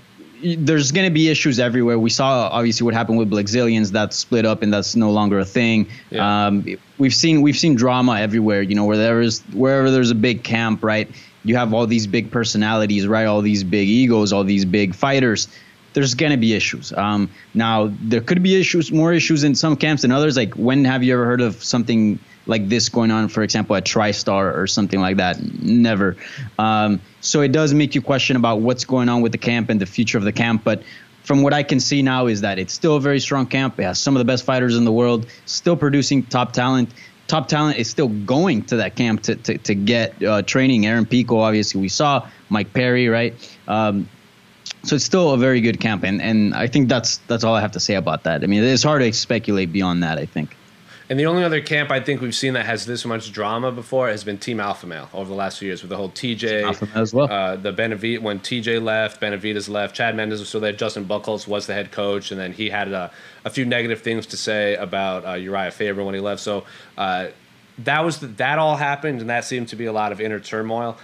there's 0.43 0.93
going 0.93 1.07
to 1.07 1.13
be 1.13 1.29
issues 1.29 1.59
everywhere. 1.59 1.99
We 1.99 2.11
saw 2.11 2.49
obviously 2.49 2.85
what 2.85 2.95
happened 2.95 3.19
with 3.19 3.31
Blackzilians 3.31 3.93
that 3.93 4.13
split 4.13 4.45
up 4.45 4.63
and 4.63 4.73
that's 4.73 4.95
no 4.95 5.11
longer 5.11 5.39
a 5.39 5.45
thing. 5.45 5.89
Yeah. 6.11 6.47
Um, 6.47 6.67
we've 6.99 7.15
seen 7.15 7.41
we've 7.41 7.57
seen 7.57 7.75
drama 7.75 8.21
everywhere. 8.21 8.61
You 8.61 8.75
know, 8.75 8.85
where 8.85 8.97
there 8.97 9.21
is 9.21 9.41
wherever 9.53 9.91
there's 9.91 10.11
a 10.11 10.15
big 10.15 10.43
camp, 10.45 10.85
right? 10.85 11.11
You 11.45 11.57
have 11.57 11.73
all 11.73 11.87
these 11.87 12.07
big 12.07 12.31
personalities, 12.31 13.07
right? 13.07 13.27
All 13.27 13.43
these 13.43 13.65
big 13.65 13.89
egos, 13.89 14.33
all 14.33 14.45
these 14.45 14.65
big 14.65 14.95
fighters 14.95 15.49
there's 15.95 16.15
going 16.15 16.33
to 16.33 16.37
be 16.37 16.55
issues. 16.55 16.93
Um, 16.93 17.31
now, 17.55 17.91
there 18.03 18.21
could 18.21 18.43
be 18.43 18.61
issues, 18.61 18.93
more 18.93 19.13
issues 19.13 19.45
in 19.45 19.55
some 19.55 19.77
camps 19.77 20.03
than 20.03 20.13
others. 20.13 20.37
Like, 20.37 20.55
when 20.55 20.85
have 20.85 21.03
you 21.03 21.15
ever 21.15 21.25
heard 21.25 21.41
of 21.41 21.63
something 21.65 22.19
like 22.47 22.69
this 22.69 22.89
going 22.91 23.11
on, 23.11 23.29
for 23.29 23.43
example, 23.43 23.75
at 23.77 23.85
TriStar 23.85 24.57
or 24.57 24.67
something 24.67 25.01
like 25.01 25.17
that? 25.17 25.41
Never. 25.63 26.17
Um, 26.59 27.01
so 27.21 27.41
it 27.41 27.53
does 27.53 27.73
make 27.73 27.95
you 27.95 28.03
question 28.03 28.37
about 28.37 28.61
what's 28.61 28.85
going 28.85 29.09
on 29.09 29.23
with 29.23 29.33
the 29.33 29.39
camp 29.39 29.71
and 29.71 29.81
the 29.81 29.87
future 29.87 30.19
of 30.19 30.25
the 30.25 30.33
camp. 30.33 30.63
But 30.65 30.83
from 31.23 31.43
what 31.43 31.55
I 31.55 31.63
can 31.63 31.81
see 31.81 32.03
now, 32.03 32.27
is 32.27 32.43
that 32.43 32.59
it's 32.59 32.75
still 32.75 32.97
a 32.97 33.01
very 33.01 33.21
strong 33.21 33.47
camp. 33.47 33.79
It 33.79 33.85
has 33.85 33.99
some 33.99 34.15
of 34.15 34.19
the 34.19 34.27
best 34.27 34.45
fighters 34.45 34.77
in 34.77 34.85
the 34.85 34.93
world, 34.93 35.27
still 35.47 35.77
producing 35.77 36.25
top 36.25 36.53
talent. 36.53 36.93
Top 37.29 37.49
talent 37.49 37.79
is 37.79 37.89
still 37.89 38.09
going 38.09 38.63
to 38.65 38.77
that 38.77 38.97
camp 38.97 39.23
to, 39.23 39.37
to, 39.37 39.57
to 39.59 39.75
get 39.75 40.23
uh, 40.23 40.43
training. 40.43 40.85
Aaron 40.85 41.07
Pico, 41.07 41.39
obviously, 41.39 41.81
we 41.81 41.89
saw 41.89 42.29
Mike 42.51 42.75
Perry, 42.75 43.09
right? 43.09 43.35
Um, 43.67 44.09
so 44.85 44.97
it's 44.97 45.05
still 45.05 45.33
a 45.33 45.39
very 45.39 45.61
good 45.61 45.81
camp, 45.81 46.05
and, 46.05 46.21
and 46.21 46.55
I 46.55 46.67
think 46.67 46.89
that's 46.89 47.19
that's 47.29 47.45
all 47.45 47.55
I 47.55 47.61
have 47.61 47.73
to 47.73 47.81
say 47.81 47.95
about 47.95 48.25
that. 48.25 48.43
I 48.43 48.47
mean, 48.47 48.63
it's 48.63 48.83
hard 48.83 49.03
to 49.03 49.13
speculate 49.13 49.73
beyond 49.73 50.03
that. 50.03 50.19
I 50.19 50.27
think. 50.27 50.57
And 51.11 51.21
the 51.21 51.27
only 51.27 51.45
other 51.45 51.61
camp 51.61 51.91
I 51.91 52.01
think 52.01 52.23
we've 52.23 52.35
seen 52.35 52.55
that 52.55 52.65
has 52.65 52.87
this 52.87 53.05
much 53.05 53.31
drama 53.31 53.71
before 53.71 54.09
has 54.09 54.25
been 54.25 54.39
Team 54.39 54.59
Alpha 54.59 54.87
Male 54.87 55.11
over 55.13 55.29
the 55.29 55.35
last 55.35 55.59
few 55.59 55.69
years 55.69 55.83
with 55.83 55.91
the 55.91 55.97
whole 55.99 56.09
TJ, 56.09 56.63
Alpha 56.63 56.87
Male 56.87 57.03
as 57.03 57.13
well. 57.13 57.31
Uh, 57.31 57.57
the 57.57 57.73
Benavidez 57.75 58.23
when 58.23 58.41
TJ 58.41 58.83
left, 58.83 59.21
Benavidez 59.21 59.69
left, 59.69 59.95
Chad 59.95 60.17
Mendes 60.17 60.41
was 60.41 60.49
still 60.49 60.63
there, 60.63 60.73
Justin 60.73 61.05
Buchholz 61.05 61.47
was 61.47 61.67
the 61.67 61.75
head 61.75 61.93
coach, 61.93 62.31
and 62.31 62.41
then 62.41 62.55
he 62.55 62.71
had 62.71 62.91
a, 62.91 63.11
a 63.45 63.51
few 63.51 63.67
negative 63.67 64.01
things 64.01 64.25
to 64.29 64.39
say 64.39 64.77
about 64.77 65.27
uh, 65.27 65.35
Uriah 65.35 65.71
Faber 65.71 66.03
when 66.03 66.15
he 66.15 66.21
left. 66.21 66.41
So 66.41 66.65
uh, 66.97 67.29
that 67.79 68.03
was 68.03 68.21
the, 68.21 68.29
that 68.29 68.59
all 68.59 68.77
happened, 68.77 69.21
and 69.21 69.29
that 69.29 69.45
seemed 69.45 69.69
to 69.69 69.77
be 69.77 69.85
a 69.85 69.93
lot 69.93 70.11
of 70.11 70.23
inner 70.23 70.41
turmoil 70.41 70.97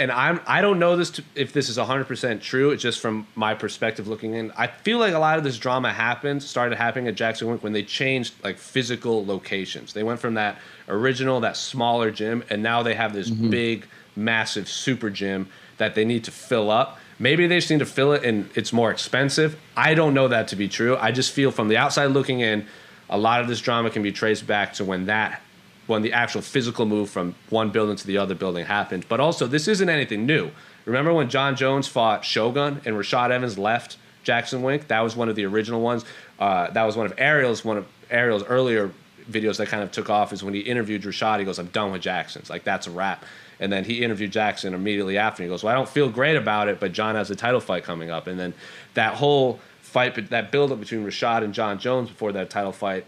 and 0.00 0.10
I'm 0.10 0.40
I 0.46 0.62
don't 0.62 0.78
know 0.78 0.96
this 0.96 1.10
to, 1.10 1.24
if 1.34 1.52
this 1.52 1.68
is 1.68 1.76
100% 1.76 2.40
true. 2.40 2.70
It's 2.70 2.82
just 2.82 3.00
from 3.00 3.26
my 3.34 3.54
perspective 3.54 4.08
looking 4.08 4.32
in. 4.32 4.50
I 4.56 4.66
feel 4.66 4.98
like 4.98 5.12
a 5.12 5.18
lot 5.18 5.36
of 5.36 5.44
this 5.44 5.58
drama 5.58 5.92
happened 5.92 6.42
started 6.42 6.76
happening 6.76 7.06
at 7.06 7.14
Jackson 7.14 7.48
Wink 7.48 7.62
when 7.62 7.74
they 7.74 7.82
changed 7.82 8.34
like 8.42 8.56
physical 8.56 9.24
locations. 9.24 9.92
They 9.92 10.02
went 10.02 10.18
from 10.18 10.34
that 10.34 10.56
original 10.88 11.38
that 11.40 11.56
smaller 11.56 12.10
gym 12.10 12.42
and 12.48 12.62
now 12.62 12.82
they 12.82 12.94
have 12.94 13.12
this 13.12 13.28
mm-hmm. 13.28 13.50
big 13.50 13.86
massive 14.16 14.68
super 14.68 15.10
gym 15.10 15.48
that 15.76 15.94
they 15.94 16.06
need 16.06 16.24
to 16.24 16.30
fill 16.30 16.70
up. 16.70 16.98
Maybe 17.18 17.46
they 17.46 17.58
just 17.58 17.70
need 17.70 17.80
to 17.80 17.86
fill 17.86 18.14
it 18.14 18.24
and 18.24 18.48
it's 18.54 18.72
more 18.72 18.90
expensive. 18.90 19.60
I 19.76 19.92
don't 19.92 20.14
know 20.14 20.28
that 20.28 20.48
to 20.48 20.56
be 20.56 20.66
true. 20.66 20.96
I 20.96 21.12
just 21.12 21.32
feel 21.32 21.50
from 21.50 21.68
the 21.68 21.76
outside 21.76 22.06
looking 22.06 22.40
in, 22.40 22.66
a 23.10 23.18
lot 23.18 23.42
of 23.42 23.48
this 23.48 23.60
drama 23.60 23.90
can 23.90 24.02
be 24.02 24.12
traced 24.12 24.46
back 24.46 24.72
to 24.74 24.84
when 24.84 25.06
that 25.06 25.42
when 25.90 26.02
the 26.02 26.12
actual 26.12 26.40
physical 26.40 26.86
move 26.86 27.10
from 27.10 27.34
one 27.50 27.70
building 27.70 27.96
to 27.96 28.06
the 28.06 28.16
other 28.16 28.34
building 28.34 28.64
happened. 28.64 29.04
But 29.08 29.18
also, 29.18 29.46
this 29.46 29.66
isn't 29.66 29.88
anything 29.88 30.24
new. 30.24 30.52
Remember 30.86 31.12
when 31.12 31.28
Jon 31.28 31.56
Jones 31.56 31.88
fought 31.88 32.24
Shogun 32.24 32.80
and 32.84 32.96
Rashad 32.96 33.30
Evans 33.30 33.58
left 33.58 33.98
Jackson 34.22 34.62
Wink? 34.62 34.86
That 34.86 35.00
was 35.00 35.16
one 35.16 35.28
of 35.28 35.34
the 35.34 35.44
original 35.44 35.80
ones. 35.80 36.04
Uh, 36.38 36.70
that 36.70 36.84
was 36.84 36.96
one 36.96 37.06
of 37.06 37.14
Ariel's 37.18 37.64
one 37.64 37.76
of 37.76 37.86
Ariel's 38.08 38.44
earlier 38.44 38.92
videos 39.28 39.56
that 39.58 39.66
kind 39.66 39.82
of 39.82 39.90
took 39.90 40.08
off. 40.08 40.32
Is 40.32 40.42
when 40.42 40.54
he 40.54 40.60
interviewed 40.60 41.02
Rashad. 41.02 41.40
He 41.40 41.44
goes, 41.44 41.58
"I'm 41.58 41.66
done 41.66 41.90
with 41.92 42.02
Jackson's. 42.02 42.48
Like 42.48 42.64
that's 42.64 42.86
a 42.86 42.90
wrap." 42.90 43.24
And 43.58 43.70
then 43.70 43.84
he 43.84 44.02
interviewed 44.02 44.30
Jackson 44.30 44.72
immediately 44.72 45.18
after. 45.18 45.42
And 45.42 45.50
he 45.50 45.52
goes, 45.52 45.64
"Well, 45.64 45.72
I 45.72 45.76
don't 45.76 45.88
feel 45.88 46.08
great 46.08 46.36
about 46.36 46.68
it, 46.68 46.80
but 46.80 46.92
Jon 46.92 47.16
has 47.16 47.30
a 47.30 47.36
title 47.36 47.60
fight 47.60 47.82
coming 47.84 48.10
up." 48.10 48.28
And 48.28 48.38
then 48.38 48.54
that 48.94 49.14
whole 49.14 49.58
fight, 49.82 50.30
that 50.30 50.52
build 50.52 50.70
up 50.70 50.78
between 50.78 51.04
Rashad 51.04 51.42
and 51.42 51.52
John 51.52 51.78
Jones 51.80 52.08
before 52.08 52.30
that 52.32 52.48
title 52.48 52.72
fight 52.72 53.04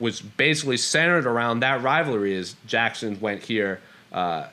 was 0.00 0.20
basically 0.20 0.78
centered 0.78 1.26
around 1.26 1.60
that 1.60 1.82
rivalry. 1.82 2.34
As 2.36 2.56
Jackson 2.66 3.20
went 3.20 3.42
here, 3.42 3.80
uh, 4.12 4.48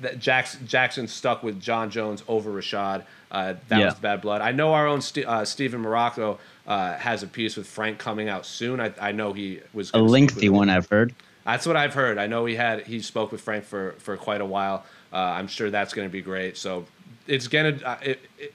that 0.00 0.18
Jackson 0.18 0.66
Jackson 0.66 1.06
stuck 1.08 1.42
with 1.42 1.60
Jon 1.60 1.90
Jones 1.90 2.22
over 2.28 2.50
Rashad. 2.50 3.04
Uh, 3.30 3.54
that 3.68 3.78
yeah. 3.78 3.86
was 3.86 3.94
bad 3.94 4.20
blood. 4.20 4.40
I 4.42 4.52
know 4.52 4.74
our 4.74 4.86
own 4.86 5.00
St- 5.00 5.26
uh, 5.26 5.44
Stephen 5.44 5.82
Marrocco 5.82 6.38
uh, 6.66 6.94
has 6.94 7.22
a 7.22 7.26
piece 7.26 7.56
with 7.56 7.66
Frank 7.66 7.98
coming 7.98 8.28
out 8.28 8.44
soon. 8.46 8.80
I, 8.80 8.92
I 9.00 9.12
know 9.12 9.32
he 9.32 9.60
was 9.72 9.90
a 9.94 9.98
lengthy 9.98 10.48
one. 10.48 10.68
I've 10.68 10.88
heard. 10.88 11.14
That's 11.44 11.66
what 11.66 11.76
I've 11.76 11.94
heard. 11.94 12.18
I 12.18 12.26
know 12.26 12.44
he 12.44 12.54
had 12.54 12.86
he 12.86 13.00
spoke 13.00 13.32
with 13.32 13.40
Frank 13.40 13.64
for 13.64 13.92
for 13.98 14.16
quite 14.16 14.40
a 14.40 14.46
while. 14.46 14.84
Uh, 15.12 15.16
I'm 15.16 15.48
sure 15.48 15.70
that's 15.70 15.92
going 15.92 16.08
to 16.08 16.12
be 16.12 16.22
great. 16.22 16.56
So 16.56 16.86
it's 17.26 17.48
gonna 17.48 17.78
uh, 17.84 17.96
it, 18.02 18.20
it, 18.38 18.54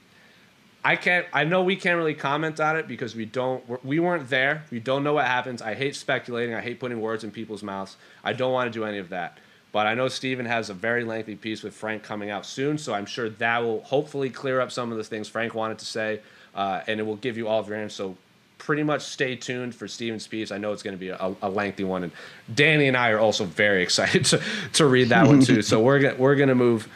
I 0.88 0.96
can't. 0.96 1.26
I 1.34 1.44
know 1.44 1.64
we 1.64 1.76
can't 1.76 1.98
really 1.98 2.14
comment 2.14 2.62
on 2.62 2.78
it 2.78 2.88
because 2.88 3.14
we 3.14 3.26
don't. 3.26 3.62
We 3.84 4.00
weren't 4.00 4.30
there. 4.30 4.64
We 4.72 4.80
don't 4.80 5.04
know 5.04 5.16
what 5.16 5.26
happens. 5.26 5.62
I 5.62 5.74
hate 5.74 5.98
speculating. 5.98 6.56
I 6.56 6.62
hate 6.62 6.80
putting 6.80 7.02
words 7.02 7.26
in 7.26 7.32
people's 7.32 7.62
mouths. 7.62 7.98
I 8.24 8.32
don't 8.32 8.54
want 8.54 8.72
to 8.72 8.80
do 8.80 8.86
any 8.86 8.98
of 8.98 9.10
that. 9.10 9.38
But 9.74 9.86
I 9.86 9.96
know 9.96 10.08
Steven 10.08 10.46
has 10.46 10.70
a 10.70 10.74
very 10.74 11.04
lengthy 11.04 11.36
piece 11.36 11.62
with 11.62 11.74
Frank 11.74 12.04
coming 12.04 12.30
out 12.30 12.46
soon, 12.46 12.78
so 12.78 12.94
I'm 12.94 13.06
sure 13.06 13.30
that 13.32 13.58
will 13.62 13.82
hopefully 13.82 14.30
clear 14.30 14.62
up 14.62 14.72
some 14.72 14.94
of 14.94 14.98
the 14.98 15.04
things 15.04 15.28
Frank 15.28 15.54
wanted 15.54 15.78
to 15.80 15.86
say, 15.86 16.22
uh, 16.56 16.80
and 16.88 17.02
it 17.02 17.04
will 17.04 17.18
give 17.18 17.36
you 17.36 17.50
all 17.50 17.60
of 17.60 17.68
your 17.68 17.76
answers. 17.76 17.98
So 17.98 18.16
pretty 18.58 18.84
much 18.84 19.02
stay 19.02 19.36
tuned 19.36 19.76
for 19.76 19.90
Steven's 19.90 20.26
piece. 20.26 20.54
I 20.54 20.58
know 20.58 20.72
it's 20.72 20.84
going 20.84 20.96
to 20.96 21.00
be 21.00 21.10
a, 21.10 21.36
a, 21.42 21.50
lengthy 21.50 21.84
one, 21.84 22.04
and 22.04 22.14
Danny 22.56 22.88
and 22.88 22.96
I 22.96 23.10
are 23.10 23.20
also 23.20 23.44
very 23.44 23.84
excited 23.88 24.24
to, 24.24 24.42
to 24.72 24.86
read 24.86 25.10
that 25.10 25.28
one 25.28 25.42
too. 25.42 25.62
So 25.62 25.82
we're 25.82 26.16
we're 26.16 26.36
going 26.38 26.48
to 26.48 26.56
move 26.56 26.88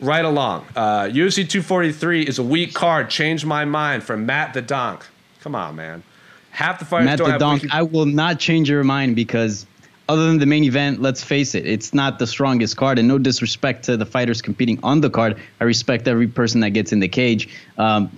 right 0.00 0.24
along. 0.24 0.66
Uh, 0.76 1.04
UFC 1.04 1.48
243 1.48 2.22
is 2.22 2.38
a 2.38 2.42
weak 2.42 2.74
card. 2.74 3.10
Change 3.10 3.44
my 3.44 3.64
mind 3.64 4.02
from 4.02 4.26
Matt 4.26 4.54
the 4.54 4.62
Donk. 4.62 5.06
Come 5.40 5.54
on, 5.54 5.76
man. 5.76 6.02
Half 6.50 6.78
the 6.78 6.84
fighters 6.84 7.06
Matt 7.06 7.18
the 7.18 7.38
Donk. 7.38 7.62
Wiki- 7.62 7.72
I 7.74 7.82
will 7.82 8.06
not 8.06 8.38
change 8.38 8.68
your 8.70 8.84
mind 8.84 9.16
because 9.16 9.66
other 10.08 10.26
than 10.26 10.38
the 10.38 10.46
main 10.46 10.64
event, 10.64 11.00
let's 11.00 11.22
face 11.22 11.54
it, 11.54 11.66
it's 11.66 11.94
not 11.94 12.18
the 12.18 12.26
strongest 12.26 12.76
card. 12.76 12.98
And 12.98 13.08
no 13.08 13.18
disrespect 13.18 13.84
to 13.84 13.96
the 13.96 14.06
fighters 14.06 14.42
competing 14.42 14.78
on 14.82 15.00
the 15.00 15.10
card, 15.10 15.40
I 15.60 15.64
respect 15.64 16.06
every 16.06 16.26
person 16.28 16.60
that 16.60 16.70
gets 16.70 16.92
in 16.92 17.00
the 17.00 17.08
cage. 17.08 17.48
Um, 17.78 18.10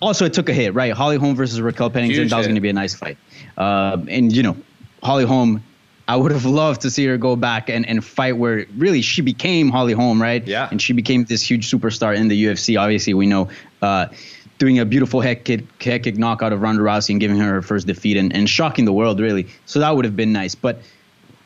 also, 0.00 0.24
it 0.24 0.32
took 0.34 0.48
a 0.48 0.52
hit, 0.52 0.74
right? 0.74 0.92
Holly 0.92 1.16
Holm 1.16 1.34
versus 1.34 1.60
Raquel 1.60 1.88
Pennington. 1.90 2.22
Huge 2.22 2.30
that 2.30 2.36
was 2.36 2.46
going 2.46 2.56
to 2.56 2.60
be 2.60 2.68
a 2.68 2.74
nice 2.74 2.94
fight. 2.94 3.16
Uh, 3.56 3.98
and 4.08 4.34
you 4.34 4.42
know, 4.42 4.56
Holly 5.02 5.24
Holm 5.24 5.62
I 6.06 6.16
would 6.16 6.32
have 6.32 6.44
loved 6.44 6.82
to 6.82 6.90
see 6.90 7.06
her 7.06 7.16
go 7.16 7.34
back 7.34 7.70
and, 7.70 7.88
and 7.88 8.04
fight 8.04 8.36
where 8.36 8.66
really 8.76 9.00
she 9.00 9.22
became 9.22 9.70
Holly 9.70 9.94
Holm, 9.94 10.20
right? 10.20 10.46
Yeah. 10.46 10.68
And 10.70 10.80
she 10.80 10.92
became 10.92 11.24
this 11.24 11.42
huge 11.42 11.70
superstar 11.70 12.14
in 12.14 12.28
the 12.28 12.44
UFC. 12.44 12.78
Obviously, 12.78 13.14
we 13.14 13.26
know 13.26 13.48
uh, 13.80 14.06
doing 14.58 14.78
a 14.78 14.84
beautiful 14.84 15.20
head 15.20 15.44
kick, 15.44 15.82
head 15.82 16.02
kick 16.02 16.18
knockout 16.18 16.52
of 16.52 16.60
Ronda 16.60 16.82
Rousey 16.82 17.10
and 17.10 17.20
giving 17.20 17.38
her 17.38 17.54
her 17.54 17.62
first 17.62 17.86
defeat 17.86 18.18
and, 18.18 18.34
and 18.34 18.48
shocking 18.48 18.84
the 18.84 18.92
world, 18.92 19.18
really. 19.18 19.46
So 19.64 19.80
that 19.80 19.96
would 19.96 20.04
have 20.04 20.16
been 20.16 20.32
nice. 20.32 20.54
But 20.54 20.80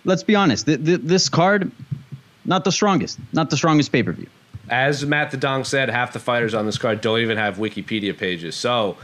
let's 0.04 0.24
be 0.24 0.34
honest, 0.34 0.66
th- 0.66 0.84
th- 0.84 1.00
this 1.02 1.28
card, 1.28 1.70
not 2.44 2.64
the 2.64 2.72
strongest, 2.72 3.18
not 3.32 3.50
the 3.50 3.56
strongest 3.56 3.92
pay 3.92 4.02
per 4.02 4.12
view. 4.12 4.28
As 4.68 5.06
Matt 5.06 5.30
the 5.30 5.36
Donk 5.36 5.66
said, 5.66 5.88
half 5.88 6.12
the 6.12 6.18
fighters 6.18 6.52
on 6.52 6.66
this 6.66 6.78
card 6.78 7.00
don't 7.00 7.20
even 7.20 7.38
have 7.38 7.56
Wikipedia 7.56 8.16
pages. 8.16 8.54
So 8.54 8.96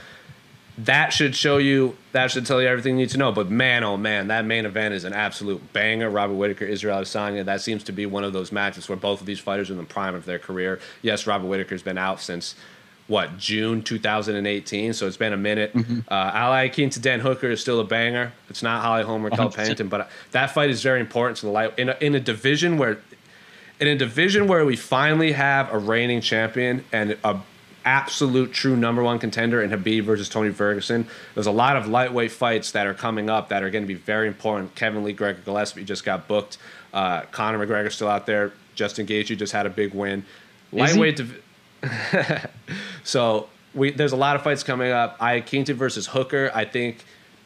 that 0.76 1.12
should 1.12 1.36
show 1.36 1.58
you 1.58 1.96
that 2.12 2.30
should 2.30 2.46
tell 2.46 2.60
you 2.60 2.66
everything 2.68 2.98
you 2.98 3.04
need 3.04 3.10
to 3.10 3.18
know. 3.18 3.30
But 3.30 3.50
man, 3.50 3.84
oh 3.84 3.96
man, 3.96 4.28
that 4.28 4.44
main 4.44 4.66
event 4.66 4.94
is 4.94 5.04
an 5.04 5.12
absolute 5.12 5.72
banger. 5.72 6.10
Robert 6.10 6.34
Whittaker, 6.34 6.64
Israel 6.64 7.00
Adesanya. 7.00 7.44
That 7.44 7.60
seems 7.60 7.84
to 7.84 7.92
be 7.92 8.06
one 8.06 8.24
of 8.24 8.32
those 8.32 8.50
matches 8.50 8.88
where 8.88 8.96
both 8.96 9.20
of 9.20 9.26
these 9.26 9.38
fighters 9.38 9.70
are 9.70 9.74
in 9.74 9.78
the 9.78 9.84
prime 9.84 10.14
of 10.14 10.24
their 10.24 10.38
career. 10.38 10.80
Yes, 11.02 11.26
Robert 11.26 11.46
Whittaker's 11.46 11.82
been 11.82 11.98
out 11.98 12.20
since 12.20 12.56
what 13.06 13.36
June 13.36 13.82
2018, 13.82 14.94
so 14.94 15.06
it's 15.06 15.16
been 15.16 15.32
a 15.32 15.36
minute. 15.36 15.74
Mm-hmm. 15.74 16.00
Uh, 16.08 16.30
Al 16.34 16.52
Iaquinta 16.52 16.94
to 16.94 17.00
Dan 17.00 17.20
Hooker 17.20 17.50
is 17.50 17.60
still 17.60 17.80
a 17.80 17.84
banger. 17.84 18.32
It's 18.48 18.62
not 18.62 18.82
Holly 18.82 19.04
Holm 19.04 19.24
or 19.24 19.30
Kel 19.30 19.50
Pennington, 19.50 19.88
but 19.88 20.10
that 20.32 20.52
fight 20.52 20.70
is 20.70 20.82
very 20.82 21.00
important 21.00 21.36
to 21.38 21.46
the 21.46 21.52
light 21.52 21.78
in 21.78 21.90
a, 21.90 21.96
in 22.00 22.14
a 22.14 22.20
division 22.20 22.78
where 22.78 22.98
in 23.80 23.88
a 23.88 23.96
division 23.96 24.46
where 24.46 24.64
we 24.64 24.76
finally 24.76 25.32
have 25.32 25.72
a 25.72 25.78
reigning 25.78 26.20
champion 26.20 26.84
and 26.92 27.18
a 27.24 27.40
absolute 27.84 28.52
true 28.52 28.76
number 28.76 29.02
one 29.02 29.18
contender 29.18 29.62
in 29.62 29.70
Khabib 29.70 30.04
versus 30.04 30.28
Tony 30.28 30.50
Ferguson. 30.50 31.06
There's 31.34 31.46
a 31.46 31.52
lot 31.52 31.76
of 31.76 31.86
lightweight 31.88 32.32
fights 32.32 32.72
that 32.72 32.86
are 32.86 32.94
coming 32.94 33.28
up 33.30 33.48
that 33.50 33.62
are 33.62 33.70
going 33.70 33.84
to 33.84 33.88
be 33.88 33.94
very 33.94 34.28
important. 34.28 34.74
Kevin 34.74 35.04
Lee, 35.04 35.12
Gregor 35.12 35.40
Gillespie 35.44 35.84
just 35.84 36.04
got 36.04 36.26
booked. 36.28 36.58
Uh, 36.92 37.22
Conor 37.30 37.64
McGregor 37.64 37.90
still 37.92 38.08
out 38.08 38.26
there. 38.26 38.52
Justin 38.74 39.06
Gaethje 39.06 39.36
just 39.36 39.52
had 39.52 39.66
a 39.66 39.70
big 39.70 39.94
win. 39.94 40.24
Lightweight. 40.72 41.16
Div- 41.16 41.42
so 43.04 43.48
we 43.74 43.90
there's 43.90 44.12
a 44.12 44.16
lot 44.16 44.36
of 44.36 44.42
fights 44.42 44.62
coming 44.62 44.90
up. 44.90 45.16
I 45.20 45.40
Iaquinta 45.40 45.74
versus 45.74 46.06
Hooker. 46.06 46.50
I 46.54 46.64
think 46.64 47.04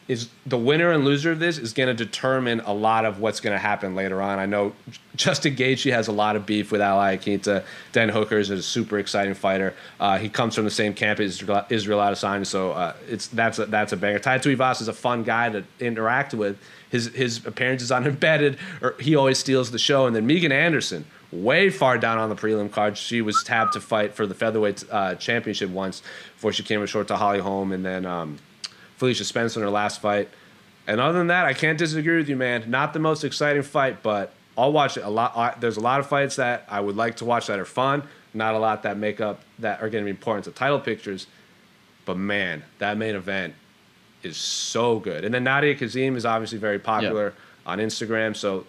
is 0.09 0.27
the 0.47 0.57
winner 0.57 0.91
and 0.91 1.05
loser 1.05 1.31
of 1.31 1.37
this 1.37 1.59
is 1.59 1.71
going 1.71 1.87
to 1.87 1.93
determine 1.93 2.61
a 2.61 2.73
lot 2.73 3.05
of 3.05 3.19
what's 3.19 3.39
going 3.39 3.53
to 3.53 3.59
happen 3.59 3.93
later 3.93 4.23
on. 4.23 4.39
I 4.39 4.47
know 4.47 4.73
Justin 5.15 5.55
Gaethje 5.55 5.91
has 5.93 6.07
a 6.07 6.11
lot 6.11 6.35
of 6.35 6.47
beef 6.47 6.71
with 6.71 6.81
Al 6.81 6.97
Iaquinta. 6.97 7.63
Dan 7.91 8.09
Hooker 8.09 8.39
is 8.39 8.49
a 8.49 8.61
super 8.63 8.97
exciting 8.97 9.35
fighter. 9.35 9.75
Uh, 9.99 10.17
he 10.17 10.27
comes 10.27 10.55
from 10.55 10.65
the 10.65 10.71
same 10.71 10.95
camp 10.95 11.19
as 11.19 11.43
Israel 11.69 11.99
Adesanya, 11.99 12.47
so 12.47 12.71
uh, 12.71 12.95
it's 13.07 13.27
that's 13.27 13.59
a, 13.59 13.67
that's 13.67 13.93
a 13.93 13.97
banger. 13.97 14.17
Tai 14.17 14.39
Tuivasa 14.39 14.81
is 14.81 14.87
a 14.87 14.93
fun 14.93 15.23
guy 15.23 15.49
to 15.49 15.63
interact 15.79 16.33
with. 16.33 16.57
His 16.89 17.13
his 17.13 17.45
appearances 17.45 17.91
on 17.91 18.07
Embedded, 18.07 18.57
or 18.81 18.95
he 18.99 19.15
always 19.15 19.37
steals 19.37 19.69
the 19.69 19.77
show. 19.77 20.07
And 20.07 20.15
then 20.15 20.25
Megan 20.25 20.51
Anderson, 20.51 21.05
way 21.31 21.69
far 21.69 21.99
down 21.99 22.17
on 22.17 22.29
the 22.29 22.35
prelim 22.35 22.71
card. 22.71 22.97
She 22.97 23.21
was 23.21 23.43
tapped 23.43 23.73
to 23.73 23.79
fight 23.79 24.15
for 24.15 24.25
the 24.25 24.33
featherweight 24.33 24.85
uh, 24.89 25.13
championship 25.15 25.69
once 25.69 26.01
before 26.33 26.51
she 26.51 26.63
came 26.63 26.83
short 26.87 27.07
to 27.09 27.15
Holly 27.15 27.39
Holm, 27.39 27.71
and 27.71 27.85
then. 27.85 28.07
Um, 28.07 28.39
Felicia 28.99 29.23
Spencer 29.23 29.59
in 29.59 29.63
her 29.63 29.71
last 29.71 30.01
fight. 30.01 30.29
And 30.85 30.99
other 30.99 31.17
than 31.17 31.27
that, 31.27 31.45
I 31.45 31.53
can't 31.53 31.77
disagree 31.77 32.17
with 32.17 32.29
you, 32.29 32.35
man. 32.35 32.69
Not 32.69 32.93
the 32.93 32.99
most 32.99 33.23
exciting 33.23 33.63
fight, 33.63 34.03
but 34.03 34.33
I'll 34.57 34.73
watch 34.73 34.97
it 34.97 35.05
a 35.05 35.09
lot. 35.09 35.61
There's 35.61 35.77
a 35.77 35.81
lot 35.81 35.99
of 35.99 36.07
fights 36.07 36.35
that 36.35 36.65
I 36.69 36.81
would 36.81 36.97
like 36.97 37.15
to 37.17 37.25
watch 37.25 37.47
that 37.47 37.59
are 37.59 37.65
fun. 37.65 38.03
Not 38.33 38.55
a 38.55 38.59
lot 38.59 38.83
that 38.83 38.97
make 38.97 39.21
up 39.21 39.41
that 39.59 39.81
are 39.81 39.89
going 39.89 40.03
to 40.03 40.05
be 40.05 40.11
important 40.11 40.45
to 40.45 40.51
title 40.51 40.79
pictures. 40.79 41.27
But 42.05 42.17
man, 42.17 42.63
that 42.79 42.97
main 42.97 43.15
event 43.15 43.53
is 44.21 44.35
so 44.35 44.99
good. 44.99 45.23
And 45.23 45.33
then 45.33 45.45
Nadia 45.45 45.75
Kassem 45.75 46.15
is 46.15 46.25
obviously 46.25 46.57
very 46.57 46.79
popular 46.79 47.25
yep. 47.25 47.33
on 47.65 47.77
Instagram. 47.79 48.35
So 48.35 48.65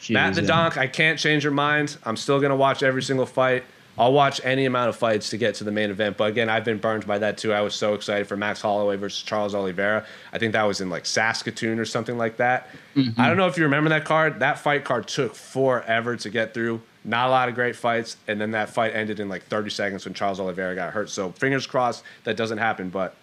she 0.00 0.14
Matt 0.14 0.34
the 0.34 0.42
Donk, 0.42 0.78
I 0.78 0.86
can't 0.86 1.18
change 1.18 1.42
her 1.42 1.50
mind. 1.50 1.98
I'm 2.04 2.16
still 2.16 2.38
going 2.38 2.50
to 2.50 2.56
watch 2.56 2.82
every 2.82 3.02
single 3.02 3.26
fight. 3.26 3.64
I'll 3.98 4.12
watch 4.12 4.40
any 4.44 4.66
amount 4.66 4.88
of 4.88 4.96
fights 4.96 5.30
to 5.30 5.38
get 5.38 5.54
to 5.56 5.64
the 5.64 5.72
main 5.72 5.90
event. 5.90 6.16
But 6.16 6.30
again, 6.30 6.48
I've 6.48 6.64
been 6.64 6.78
burned 6.78 7.06
by 7.06 7.18
that 7.18 7.38
too. 7.38 7.52
I 7.52 7.60
was 7.62 7.74
so 7.74 7.94
excited 7.94 8.26
for 8.26 8.36
Max 8.36 8.60
Holloway 8.60 8.96
versus 8.96 9.22
Charles 9.22 9.54
Oliveira. 9.54 10.04
I 10.32 10.38
think 10.38 10.52
that 10.52 10.64
was 10.64 10.80
in 10.80 10.90
like 10.90 11.06
Saskatoon 11.06 11.78
or 11.78 11.84
something 11.84 12.18
like 12.18 12.36
that. 12.36 12.68
Mm-hmm. 12.94 13.20
I 13.20 13.28
don't 13.28 13.36
know 13.36 13.46
if 13.46 13.56
you 13.56 13.64
remember 13.64 13.90
that 13.90 14.04
card. 14.04 14.40
That 14.40 14.58
fight 14.58 14.84
card 14.84 15.08
took 15.08 15.34
forever 15.34 16.16
to 16.16 16.30
get 16.30 16.52
through. 16.52 16.82
Not 17.04 17.28
a 17.28 17.30
lot 17.30 17.48
of 17.48 17.54
great 17.54 17.76
fights, 17.76 18.16
and 18.26 18.40
then 18.40 18.50
that 18.50 18.68
fight 18.68 18.92
ended 18.94 19.20
in 19.20 19.28
like 19.28 19.44
30 19.44 19.70
seconds 19.70 20.04
when 20.04 20.12
Charles 20.12 20.40
Oliveira 20.40 20.74
got 20.74 20.92
hurt. 20.92 21.08
So 21.08 21.30
fingers 21.32 21.66
crossed 21.66 22.02
that 22.24 22.36
doesn't 22.36 22.58
happen. 22.58 22.90
But 22.90 23.14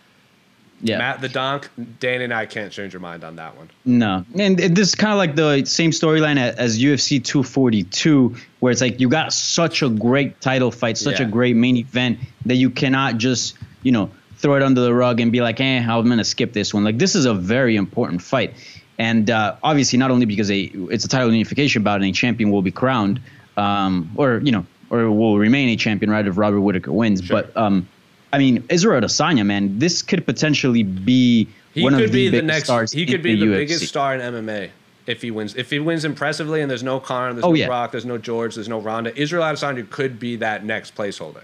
yeah. 0.83 0.97
Matt 0.97 1.21
the 1.21 1.29
Donk, 1.29 1.69
Dan 1.99 2.21
and 2.21 2.33
I 2.33 2.45
can't 2.45 2.71
change 2.71 2.91
your 2.91 2.99
mind 2.99 3.23
on 3.23 3.37
that 3.37 3.55
one. 3.55 3.69
No. 3.85 4.25
And 4.37 4.57
this 4.57 4.89
is 4.89 4.95
kind 4.95 5.13
of 5.13 5.17
like 5.17 5.35
the 5.35 5.65
same 5.65 5.91
storyline 5.91 6.37
as 6.37 6.77
UFC 6.77 7.23
242, 7.23 8.35
where 8.59 8.71
it's 8.71 8.81
like 8.81 8.99
you 8.99 9.07
got 9.07 9.31
such 9.31 9.81
a 9.81 9.89
great 9.89 10.41
title 10.41 10.71
fight, 10.71 10.97
such 10.97 11.19
yeah. 11.19 11.25
a 11.25 11.29
great 11.29 11.55
main 11.55 11.77
event 11.77 12.19
that 12.45 12.55
you 12.55 12.69
cannot 12.69 13.17
just, 13.17 13.55
you 13.81 13.93
know, 13.93 14.11
throw 14.37 14.55
it 14.55 14.61
under 14.61 14.81
the 14.81 14.93
rug 14.93 15.21
and 15.21 15.31
be 15.31 15.41
like, 15.41 15.61
eh, 15.61 15.79
I'm 15.79 16.05
going 16.05 16.17
to 16.17 16.25
skip 16.25 16.51
this 16.51 16.73
one. 16.73 16.83
Like, 16.83 16.97
this 16.97 17.15
is 17.15 17.25
a 17.25 17.33
very 17.33 17.77
important 17.77 18.21
fight. 18.21 18.53
And 18.99 19.29
uh, 19.29 19.55
obviously, 19.63 19.97
not 19.97 20.11
only 20.11 20.25
because 20.25 20.51
a, 20.51 20.63
it's 20.91 21.05
a 21.05 21.07
title 21.07 21.31
unification 21.31 21.81
bout 21.81 22.01
and 22.01 22.05
a 22.05 22.11
champion 22.11 22.51
will 22.51 22.61
be 22.61 22.71
crowned, 22.71 23.21
um, 23.55 24.11
or, 24.17 24.41
you 24.43 24.51
know, 24.51 24.65
or 24.89 25.09
will 25.09 25.39
remain 25.39 25.69
a 25.69 25.77
champion, 25.77 26.11
right, 26.11 26.27
if 26.27 26.37
Robert 26.37 26.59
Whittaker 26.59 26.91
wins. 26.91 27.23
Sure. 27.23 27.41
But 27.41 27.55
um, 27.57 27.87
I 28.33 28.39
mean, 28.39 28.65
Israel 28.69 29.01
Adesanya, 29.01 29.45
man, 29.45 29.77
this 29.77 30.01
could 30.01 30.25
potentially 30.25 30.81
be 30.81 31.47
he 31.73 31.83
one 31.83 31.93
could 31.93 32.05
of 32.05 32.11
the, 32.11 32.29
be 32.29 32.35
the 32.35 32.41
next. 32.41 32.65
Stars 32.65 32.91
he 32.91 33.05
could 33.05 33.21
be 33.21 33.35
the, 33.35 33.45
the 33.45 33.55
biggest 33.55 33.87
star 33.87 34.15
in 34.15 34.21
MMA 34.21 34.71
if 35.05 35.21
he 35.21 35.29
wins. 35.29 35.55
If 35.55 35.69
he 35.69 35.79
wins 35.79 36.03
impressively, 36.03 36.61
and 36.61 36.69
there's 36.69 36.83
no 36.83 36.99
Conor, 36.99 37.33
there's 37.33 37.43
oh, 37.43 37.49
no 37.49 37.55
yeah. 37.55 37.67
Brock, 37.67 37.91
there's 37.91 38.05
no 38.05 38.17
George, 38.17 38.55
there's 38.55 38.67
no 38.67 38.79
Ronda. 38.79 39.15
Israel 39.17 39.43
Adesanya 39.43 39.87
could 39.89 40.19
be 40.19 40.37
that 40.37 40.65
next 40.65 40.95
placeholder. 40.95 41.43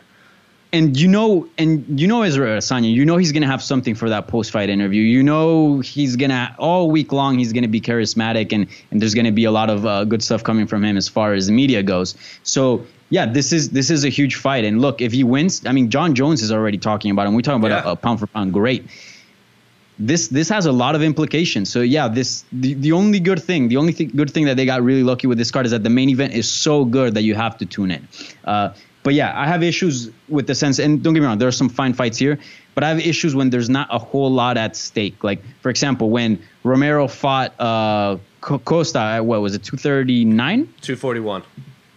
And 0.72 1.00
you 1.00 1.08
know, 1.08 1.48
and 1.58 2.00
you 2.00 2.08
know 2.08 2.24
Israel 2.24 2.58
Adesanya, 2.58 2.92
you 2.92 3.06
know 3.06 3.18
he's 3.18 3.32
gonna 3.32 3.48
have 3.48 3.62
something 3.62 3.94
for 3.94 4.10
that 4.10 4.28
post-fight 4.28 4.70
interview. 4.70 5.02
You 5.02 5.22
know 5.22 5.80
he's 5.82 6.16
gonna 6.16 6.56
all 6.58 6.90
week 6.90 7.12
long 7.12 7.38
he's 7.38 7.54
gonna 7.54 7.68
be 7.68 7.82
charismatic, 7.82 8.52
and 8.52 8.68
and 8.92 9.02
there's 9.02 9.16
gonna 9.16 9.32
be 9.32 9.46
a 9.46 9.52
lot 9.52 9.70
of 9.70 9.86
uh, 9.86 10.06
good 10.06 10.24
stuff 10.24 10.44
coming 10.44 10.66
from 10.66 10.84
him 10.84 10.98
as 10.98 11.08
far 11.08 11.34
as 11.34 11.48
the 11.48 11.54
media 11.54 11.82
goes. 11.84 12.16
So 12.44 12.86
yeah, 13.10 13.26
this 13.26 13.52
is 13.52 13.70
this 13.70 13.90
is 13.90 14.04
a 14.04 14.10
huge 14.10 14.36
fight. 14.36 14.64
And 14.64 14.82
look, 14.82 15.02
if 15.02 15.12
he 15.12 15.24
wins, 15.24 15.66
I 15.66 15.72
mean, 15.72 15.90
Jon 15.90 16.16
Jones 16.16 16.42
is 16.42 16.52
already 16.52 16.78
talking 16.78 17.12
about 17.12 17.28
him. 17.28 17.34
We're 17.34 17.42
talking 17.42 17.64
about 17.64 17.84
yeah. 17.84 17.90
a, 17.90 17.94
a, 17.94 17.96
pound 17.96 18.20
for 18.20 18.28
pound 18.28 18.54
great. 18.54 18.86
This 19.98 20.28
this 20.28 20.48
has 20.50 20.66
a 20.66 20.72
lot 20.72 20.96
of 20.96 21.02
implications. 21.02 21.72
So 21.72 21.82
yeah, 21.82 22.08
this 22.08 22.46
the, 22.52 22.76
the 22.76 22.92
only 22.92 23.20
good 23.20 23.42
thing, 23.42 23.68
the 23.68 23.78
only 23.78 23.94
th- 23.94 24.16
good 24.16 24.30
thing 24.30 24.46
that 24.46 24.58
they 24.58 24.66
got 24.66 24.84
really 24.84 25.04
lucky 25.04 25.28
with 25.28 25.38
this 25.38 25.52
card 25.52 25.66
is 25.66 25.72
that 25.72 25.84
the 25.84 25.90
main 25.90 26.10
event 26.10 26.34
is 26.34 26.50
so 26.50 26.86
good 26.86 27.16
that 27.16 27.24
you 27.24 27.36
have 27.36 27.58
to 27.58 27.66
tune 27.66 27.92
in. 27.92 28.08
Uh, 28.46 28.74
but 29.02 29.14
yeah, 29.14 29.34
I 29.38 29.48
have 29.48 29.64
issues 29.64 30.12
with 30.28 30.46
the 30.46 30.56
sense, 30.56 30.78
and 30.78 31.02
don't 31.02 31.14
get 31.14 31.22
me 31.22 31.26
wrong, 31.26 31.38
there 31.38 31.48
are 31.48 31.54
some 31.54 31.70
fine 31.70 31.94
fights 31.94 32.18
here, 32.18 32.38
but 32.76 32.84
I 32.84 32.90
have 32.90 33.00
issues 33.00 33.34
when 33.34 33.50
there's 33.50 33.70
not 33.70 33.88
a 33.90 33.98
whole 33.98 34.30
lot 34.30 34.58
at 34.58 34.76
stake. 34.76 35.24
Like 35.24 35.42
for 35.62 35.70
example, 35.70 36.10
when 36.10 36.42
Romero 36.64 37.08
fought 37.08 37.60
uh, 37.60 38.18
Costa 38.42 39.00
at 39.00 39.26
what 39.26 39.42
was 39.42 39.56
it, 39.56 39.64
239? 39.64 40.74
241. 40.82 41.44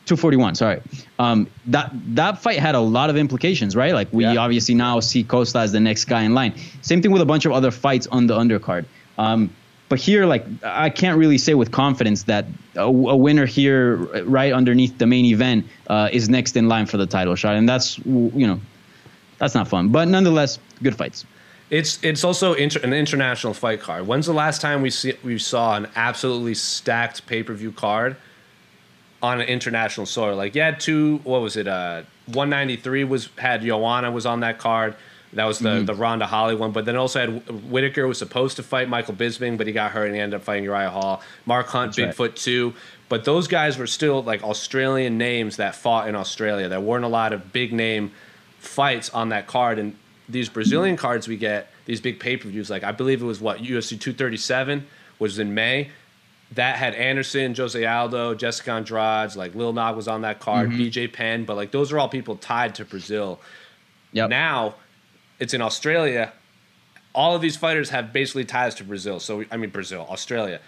241 0.07 0.55
sorry. 0.57 0.81
Um, 1.19 1.49
that 1.67 1.93
that 2.15 2.43
fight 2.43 2.59
had 2.59 2.75
a 2.75 2.81
lot 2.81 3.11
of 3.11 3.17
implications 3.17 3.77
right? 3.77 3.95
Like 3.95 4.13
we 4.13 4.25
yeah. 4.25 4.37
obviously 4.37 4.75
now 4.75 5.01
see 5.01 5.23
costa 5.23 5.61
as 5.61 5.73
the 5.73 5.81
next 5.81 6.07
guy 6.07 6.23
in 6.23 6.35
line. 6.35 6.55
Same 6.83 7.01
thing 7.03 7.13
with 7.13 7.23
a 7.23 7.27
bunch 7.27 7.45
of 7.45 7.53
other 7.53 7.71
fights 7.71 8.07
on 8.09 8.27
the 8.27 8.37
undercard. 8.37 8.85
Um, 9.19 9.51
but 9.93 10.01
here 10.01 10.25
like 10.25 10.47
i 10.65 10.89
can't 10.89 11.19
really 11.19 11.37
say 11.37 11.53
with 11.53 11.71
confidence 11.71 12.23
that 12.23 12.47
a, 12.77 12.81
a 12.81 13.15
winner 13.15 13.45
here 13.45 13.97
right 14.25 14.55
underneath 14.55 14.97
the 14.97 15.07
main 15.07 15.27
event 15.27 15.67
uh, 15.89 16.09
is 16.11 16.31
next 16.31 16.57
in 16.57 16.67
line 16.67 16.87
for 16.87 16.97
the 16.97 17.05
title 17.05 17.35
shot. 17.35 17.57
And 17.57 17.69
that's 17.69 17.99
you 17.99 18.47
know 18.47 18.59
that's 19.39 19.55
not 19.55 19.69
fun. 19.69 19.91
But 19.91 20.09
nonetheless 20.09 20.59
good 20.83 20.97
fights. 20.97 21.27
It's 21.69 22.03
it's 22.03 22.25
also 22.25 22.55
inter- 22.55 22.81
an 22.83 22.93
international 22.93 23.55
fight 23.55 23.81
card. 23.81 24.07
When's 24.07 24.27
the 24.27 24.33
last 24.33 24.61
time 24.61 24.83
we 24.83 24.91
see 24.91 25.15
we 25.23 25.39
saw 25.39 25.77
an 25.77 25.89
absolutely 25.95 26.55
stacked 26.55 27.27
pay 27.27 27.43
per 27.43 27.55
view 27.55 27.73
card 27.73 28.17
on 29.23 29.41
an 29.41 29.47
international 29.47 30.07
soil. 30.07 30.37
Like 30.37 30.55
yeah, 30.55 30.73
two 30.73 31.19
what 31.25 31.41
was 31.41 31.57
it? 31.57 31.69
Uh, 31.69 32.03
193 32.27 33.05
was 33.05 33.29
had 33.39 33.63
Joanna 33.63 34.11
was 34.11 34.27
on 34.27 34.41
that 34.41 34.59
card. 34.59 34.97
That 35.35 35.47
was 35.47 35.61
the 35.61 35.71
mm-hmm. 35.71 35.85
the 35.87 35.95
Ronda 35.95 36.27
Holly 36.27 36.55
one, 36.55 36.73
but 36.73 36.85
then 36.85 36.97
also 36.97 37.21
had 37.21 37.49
Whittaker 37.71 38.07
was 38.07 38.19
supposed 38.19 38.57
to 38.57 38.63
fight 38.63 38.89
Michael 38.89 39.15
Bisping, 39.15 39.57
but 39.57 39.67
he 39.67 39.73
got 39.73 39.93
hurt 39.93 40.07
and 40.07 40.15
he 40.15 40.21
ended 40.21 40.39
up 40.39 40.45
fighting 40.45 40.65
Uriah 40.65 40.91
Hall. 40.91 41.23
Mark 41.47 41.69
Hunt, 41.69 41.97
That's 41.97 42.19
Bigfoot 42.19 42.29
right. 42.29 42.37
two, 42.37 42.75
but 43.09 43.25
those 43.25 43.49
guys 43.49 43.79
were 43.79 43.87
still 43.87 44.23
like 44.23 44.43
Australian 44.43 45.17
names 45.17 45.57
that 45.57 45.75
fought 45.75 46.09
in 46.09 46.15
Australia. 46.15 46.69
There 46.69 46.81
weren't 46.81 47.07
a 47.07 47.09
lot 47.09 47.33
of 47.33 47.51
big 47.53 47.73
name 47.73 48.13
fights 48.59 49.09
on 49.11 49.31
that 49.31 49.47
card, 49.47 49.79
and 49.79 49.97
these 50.29 50.51
Brazilian 50.51 50.97
cards 50.97 51.29
we 51.29 51.39
get 51.39 51.71
these 51.87 52.01
big 52.01 52.21
pay 52.21 52.37
per 52.37 52.49
views. 52.49 52.69
Like 52.69 52.85
I 52.85 52.93
believe 52.93 53.23
it 53.23 53.27
was 53.27 53.41
what 53.41 53.59
UFC 53.59 53.99
237 53.99 54.87
was 55.19 55.39
in 55.39 55.55
May 55.55 55.91
that 56.55 56.77
had 56.77 56.95
Anderson, 56.95 57.55
Jose 57.55 57.85
Aldo, 57.85 58.35
Jessica 58.35 58.73
Andrade, 58.73 59.37
like 59.37 59.55
Lil 59.55 59.73
Nog 59.73 59.97
was 59.97 60.09
on 60.09 60.23
that 60.23 60.41
card, 60.41 60.71
mm-hmm. 60.71 60.81
BJ 60.81 61.13
Penn, 61.13 61.45
but 61.45 61.57
like 61.57 61.71
those 61.71 61.93
are 61.93 61.99
all 61.99 62.09
people 62.09 62.37
tied 62.37 62.75
to 62.77 62.85
Brazil. 62.85 63.41
Yep. 64.13 64.31
Now 64.31 64.75
it's 65.39 65.55
in 65.55 65.63
Australia. 65.63 66.33
All 67.15 67.35
of 67.35 67.43
these 67.43 67.57
fighters 67.57 67.91
have 67.91 68.13
basically 68.13 68.45
ties 68.45 68.75
to 68.77 68.85
Brazil. 68.85 69.21
So 69.21 69.45
I 69.51 69.57
mean 69.57 69.71
Brazil, 69.71 70.07
Australia. 70.11 70.61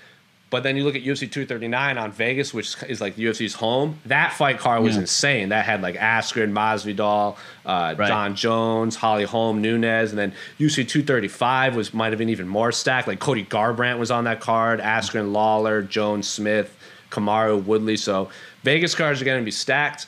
But 0.50 0.62
then 0.62 0.76
you 0.76 0.85
look 0.85 0.94
at 0.94 1.02
UFC 1.02 1.20
239 1.30 1.98
on 1.98 2.12
Vegas, 2.12 2.54
which 2.54 2.76
is 2.85 3.00
like 3.00 3.16
the 3.16 3.24
UFC's 3.24 3.54
home. 3.54 3.98
That 4.07 4.33
fight 4.33 4.59
card 4.59 4.83
was 4.83 4.94
yeah. 4.94 5.00
insane. 5.00 5.48
That 5.48 5.64
had 5.64 5.83
like 5.83 5.96
Askren, 5.96 6.52
Masvidal, 6.52 7.37
uh, 7.66 7.94
right. 7.98 8.07
Jon 8.07 8.37
Jones, 8.37 8.94
Holly 8.94 9.24
Holm, 9.24 9.61
Nunes, 9.61 10.11
and 10.11 10.18
then 10.18 10.33
UFC 10.59 10.87
235 10.87 11.74
was 11.74 11.92
might 11.92 12.12
have 12.12 12.18
been 12.18 12.28
even 12.28 12.46
more 12.46 12.70
stacked. 12.70 13.09
Like 13.09 13.18
Cody 13.18 13.44
Garbrandt 13.44 13.98
was 13.98 14.11
on 14.11 14.24
that 14.24 14.40
card. 14.40 14.80
Askren, 14.80 15.33
Lawler, 15.33 15.83
Jones, 15.83 16.28
Smith, 16.28 16.76
Kamaru, 17.11 17.64
Woodley. 17.64 17.96
So 17.96 18.30
Vegas 18.62 18.94
cards 18.94 19.20
are 19.20 19.24
going 19.24 19.40
to 19.40 19.44
be 19.44 19.50
stacked. 19.50 20.07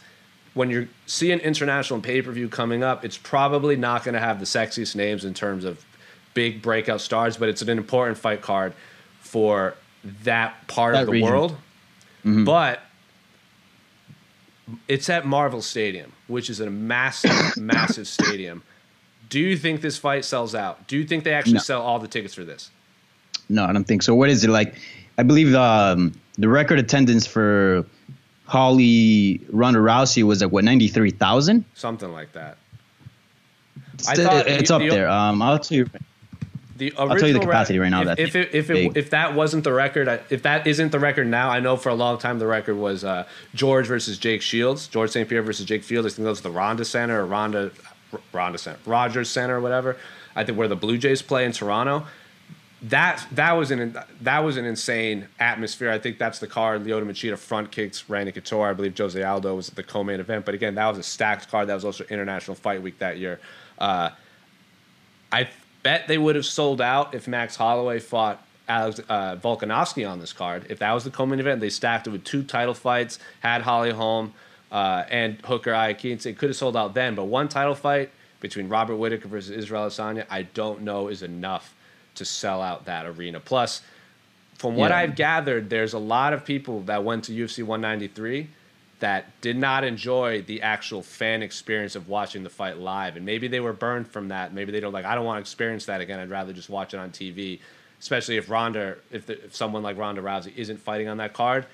When 0.54 0.70
you're 0.70 0.88
seeing 1.06 1.40
international 1.40 2.00
pay 2.00 2.22
per 2.22 2.30
view 2.30 2.48
coming 2.48 2.82
up, 2.82 3.04
it's 3.04 3.18
probably 3.18 3.76
not 3.76 4.04
going 4.04 4.14
to 4.14 4.20
have 4.20 4.38
the 4.38 4.46
sexiest 4.46 4.94
names 4.94 5.24
in 5.24 5.34
terms 5.34 5.64
of 5.64 5.84
big 6.34 6.62
breakout 6.62 7.00
stars, 7.00 7.36
but 7.36 7.48
it's 7.48 7.62
an 7.62 7.70
important 7.70 8.16
fight 8.16 8.42
card 8.42 8.74
for 9.20 9.74
that 10.24 10.66
part 10.68 10.94
that 10.94 11.02
of 11.02 11.06
the 11.06 11.12
region. 11.12 11.28
world. 11.28 11.52
Mm-hmm. 12.24 12.44
But 12.44 12.80
it's 14.88 15.08
at 15.08 15.26
Marvel 15.26 15.62
Stadium, 15.62 16.12
which 16.26 16.50
is 16.50 16.60
a 16.60 16.70
massive, 16.70 17.56
massive 17.56 18.06
stadium. 18.08 18.62
Do 19.28 19.40
you 19.40 19.56
think 19.56 19.80
this 19.80 19.98
fight 19.98 20.24
sells 20.24 20.54
out? 20.54 20.86
Do 20.88 20.96
you 20.96 21.04
think 21.04 21.24
they 21.24 21.32
actually 21.34 21.54
no. 21.54 21.60
sell 21.60 21.82
all 21.82 21.98
the 21.98 22.08
tickets 22.08 22.34
for 22.34 22.44
this? 22.44 22.70
No, 23.48 23.64
I 23.64 23.72
don't 23.72 23.84
think 23.84 24.02
so. 24.02 24.14
What 24.14 24.28
is 24.28 24.44
it 24.44 24.50
like? 24.50 24.74
I 25.18 25.22
believe 25.22 25.50
the 25.52 25.60
um, 25.60 26.12
the 26.38 26.48
record 26.48 26.78
attendance 26.78 27.26
for 27.26 27.84
Holly 28.46 29.40
Ronda 29.50 29.80
Rousey 29.80 30.22
was 30.22 30.42
at 30.42 30.50
what 30.50 30.64
ninety 30.64 30.88
three 30.88 31.10
thousand. 31.10 31.64
something 31.74 32.12
like 32.12 32.32
that. 32.32 32.58
It's, 33.94 34.08
I 34.08 34.14
thought 34.16 34.46
it's 34.46 34.68
the- 34.68 34.74
up 34.76 34.82
the- 34.82 34.90
there. 34.90 35.08
Um, 35.08 35.42
I'll 35.42 35.58
tell 35.58 35.78
you. 35.78 35.88
The 36.76 36.90
tell 36.90 37.26
you 37.26 37.32
the 37.32 37.40
capacity 37.40 37.78
right 37.78 37.88
now, 37.88 38.00
If, 38.02 38.06
that's 38.06 38.20
if 38.20 38.36
it, 38.36 38.54
if 38.54 38.70
it, 38.70 38.96
if 38.96 39.10
that 39.10 39.34
wasn't 39.34 39.64
the 39.64 39.72
record, 39.72 40.08
if 40.30 40.42
that 40.42 40.66
isn't 40.66 40.92
the 40.92 40.98
record 40.98 41.26
now, 41.26 41.48
I 41.48 41.60
know 41.60 41.76
for 41.76 41.88
a 41.88 41.94
long 41.94 42.18
time 42.18 42.38
the 42.38 42.46
record 42.46 42.76
was 42.76 43.02
uh, 43.02 43.26
George 43.54 43.86
versus 43.86 44.18
Jake 44.18 44.42
Shields, 44.42 44.86
George 44.86 45.10
St. 45.10 45.28
Pierre 45.28 45.42
versus 45.42 45.64
Jake 45.64 45.84
Shields. 45.84 46.06
I 46.06 46.10
think 46.10 46.24
that 46.24 46.30
was 46.30 46.42
the 46.42 46.50
Ronda 46.50 46.84
Center 46.84 47.22
or 47.22 47.26
Ronda, 47.26 47.70
Ronda 48.32 48.58
Center, 48.58 48.78
Rogers 48.84 49.30
Center 49.30 49.56
or 49.56 49.60
whatever. 49.60 49.96
I 50.34 50.44
think 50.44 50.58
where 50.58 50.68
the 50.68 50.76
Blue 50.76 50.98
Jays 50.98 51.22
play 51.22 51.44
in 51.44 51.52
Toronto. 51.52 52.06
That 52.82 53.26
that 53.32 53.52
was 53.52 53.70
an 53.70 53.96
that 54.20 54.40
was 54.40 54.58
an 54.58 54.66
insane 54.66 55.28
atmosphere. 55.40 55.90
I 55.90 55.98
think 55.98 56.18
that's 56.18 56.40
the 56.40 56.46
card. 56.46 56.84
Lyoto 56.84 57.04
Machida 57.04 57.38
front 57.38 57.72
kicks 57.72 58.08
Randy 58.10 58.32
Couture. 58.32 58.68
I 58.68 58.74
believe 58.74 58.96
Jose 58.96 59.20
Aldo 59.20 59.54
was 59.54 59.68
the 59.70 59.82
co-main 59.82 60.20
event. 60.20 60.44
But 60.44 60.54
again, 60.54 60.74
that 60.74 60.86
was 60.86 60.98
a 60.98 61.02
stacked 61.02 61.50
card. 61.50 61.68
That 61.68 61.74
was 61.74 61.86
also 61.86 62.04
International 62.04 62.54
Fight 62.54 62.82
Week 62.82 62.98
that 62.98 63.16
year. 63.16 63.40
Uh, 63.78 64.10
I 65.32 65.48
bet 65.86 66.08
they 66.08 66.18
would 66.18 66.34
have 66.34 66.44
sold 66.44 66.80
out 66.80 67.14
if 67.14 67.28
Max 67.28 67.54
Holloway 67.54 68.00
fought 68.00 68.44
Alex 68.66 69.00
uh, 69.08 69.36
Volkanovski 69.36 70.08
on 70.10 70.18
this 70.18 70.32
card. 70.32 70.66
If 70.68 70.80
that 70.80 70.92
was 70.92 71.04
the 71.04 71.10
co-main 71.10 71.38
event, 71.38 71.60
they 71.60 71.70
stacked 71.70 72.08
it 72.08 72.10
with 72.10 72.24
two 72.24 72.42
title 72.42 72.74
fights, 72.74 73.20
had 73.38 73.62
Holly 73.62 73.92
Holm 73.92 74.34
uh, 74.72 75.04
and 75.08 75.38
Hooker 75.44 75.70
Iaquinta. 75.70 76.26
It 76.26 76.38
could 76.38 76.48
have 76.48 76.56
sold 76.56 76.76
out 76.76 76.94
then, 76.94 77.14
but 77.14 77.26
one 77.26 77.48
title 77.48 77.76
fight 77.76 78.10
between 78.40 78.68
Robert 78.68 78.96
Whittaker 78.96 79.28
versus 79.28 79.52
Israel 79.52 79.86
Adesanya, 79.86 80.26
I 80.28 80.42
don't 80.42 80.82
know 80.82 81.06
is 81.06 81.22
enough 81.22 81.72
to 82.16 82.24
sell 82.24 82.60
out 82.60 82.86
that 82.86 83.06
arena. 83.06 83.38
Plus, 83.38 83.80
from 84.58 84.74
what 84.74 84.90
Yeah. 84.90 84.98
I've 84.98 85.14
gathered, 85.14 85.70
there's 85.70 85.92
a 85.92 86.00
lot 86.00 86.32
of 86.32 86.44
people 86.44 86.80
that 86.80 87.04
went 87.04 87.22
to 87.24 87.32
UFC 87.32 87.62
193 87.62 88.48
that 89.00 89.26
did 89.40 89.56
not 89.56 89.84
enjoy 89.84 90.42
the 90.42 90.62
actual 90.62 91.02
fan 91.02 91.42
experience 91.42 91.96
of 91.96 92.08
watching 92.08 92.42
the 92.42 92.50
fight 92.50 92.78
live, 92.78 93.16
and 93.16 93.26
maybe 93.26 93.46
they 93.48 93.60
were 93.60 93.72
burned 93.74 94.08
from 94.08 94.28
that. 94.28 94.54
Maybe 94.54 94.72
they 94.72 94.80
don't 94.80 94.92
like. 94.92 95.04
I 95.04 95.14
don't 95.14 95.24
want 95.24 95.36
to 95.36 95.40
experience 95.40 95.86
that 95.86 96.00
again. 96.00 96.18
I'd 96.18 96.30
rather 96.30 96.52
just 96.52 96.70
watch 96.70 96.94
it 96.94 96.98
on 96.98 97.10
TV, 97.10 97.60
especially 98.00 98.36
if 98.38 98.48
Ronda, 98.48 98.96
if, 99.10 99.26
the, 99.26 99.44
if 99.44 99.54
someone 99.54 99.82
like 99.82 99.98
Ronda 99.98 100.22
Rousey 100.22 100.56
isn't 100.56 100.78
fighting 100.80 101.08
on 101.08 101.18
that 101.18 101.32
card. 101.34 101.66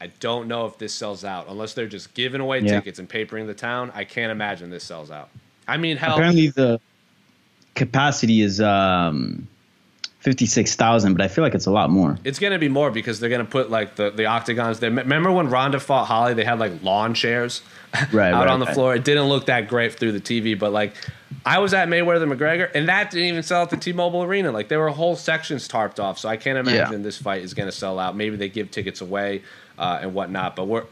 I 0.00 0.08
don't 0.20 0.48
know 0.48 0.66
if 0.66 0.76
this 0.76 0.92
sells 0.92 1.24
out 1.24 1.46
unless 1.48 1.72
they're 1.72 1.86
just 1.86 2.12
giving 2.14 2.40
away 2.40 2.58
Yeah. 2.60 2.72
tickets 2.80 2.98
and 2.98 3.08
papering 3.08 3.46
the 3.46 3.54
town. 3.54 3.90
I 3.94 4.04
can't 4.04 4.32
imagine 4.32 4.68
this 4.68 4.84
sells 4.84 5.10
out. 5.10 5.30
I 5.68 5.76
mean, 5.78 5.96
hell, 5.96 6.14
Apparently 6.14 6.48
the 6.48 6.80
capacity 7.74 8.42
is 8.42 8.60
um, 8.60 9.46
fifty 10.24 10.46
six 10.46 10.74
thousand, 10.74 11.12
but 11.12 11.22
I 11.22 11.28
feel 11.28 11.44
like 11.44 11.54
it's 11.54 11.66
a 11.66 11.70
lot 11.70 11.90
more. 11.90 12.18
It's 12.24 12.38
gonna 12.38 12.58
be 12.58 12.70
more 12.70 12.90
because 12.90 13.20
they're 13.20 13.28
gonna 13.28 13.44
put 13.44 13.70
like 13.70 13.94
the, 13.94 14.10
the 14.10 14.24
octagons 14.24 14.80
there. 14.80 14.90
Remember 14.90 15.30
when 15.30 15.50
Ronda 15.50 15.78
fought 15.78 16.06
Holly? 16.06 16.32
They 16.32 16.44
had 16.44 16.58
like 16.58 16.82
lawn 16.82 17.12
chairs 17.12 17.62
Right, 18.12 18.32
out 18.32 18.46
right, 18.46 18.48
on 18.48 18.58
the 18.58 18.66
right. 18.66 18.74
floor. 18.74 18.94
It 18.94 19.04
didn't 19.04 19.24
look 19.24 19.46
that 19.46 19.68
great 19.68 19.94
through 19.94 20.12
the 20.12 20.20
TV, 20.20 20.58
but 20.58 20.72
like 20.72 20.94
I 21.44 21.58
was 21.58 21.74
at 21.74 21.88
Mayweather 21.88 22.32
McGregor, 22.32 22.70
and 22.74 22.88
that 22.88 23.10
didn't 23.10 23.28
even 23.28 23.42
sell 23.42 23.62
at 23.62 23.70
the 23.70 23.76
T-Mobile 23.76 24.22
Arena. 24.22 24.50
Like 24.50 24.68
there 24.68 24.80
were 24.80 24.88
whole 24.88 25.14
sections 25.14 25.68
tarped 25.68 26.00
off, 26.00 26.18
so 26.18 26.28
I 26.28 26.38
can't 26.38 26.58
imagine 26.58 27.02
this 27.02 27.18
fight 27.18 27.42
is 27.42 27.52
gonna 27.52 27.70
sell 27.70 27.98
out. 27.98 28.16
Maybe 28.16 28.36
they 28.36 28.48
give 28.48 28.70
tickets 28.70 29.02
away 29.02 29.42
uh, 29.78 29.98
and 30.00 30.14
whatnot, 30.14 30.56
but 30.56 30.66
we're 30.66 30.84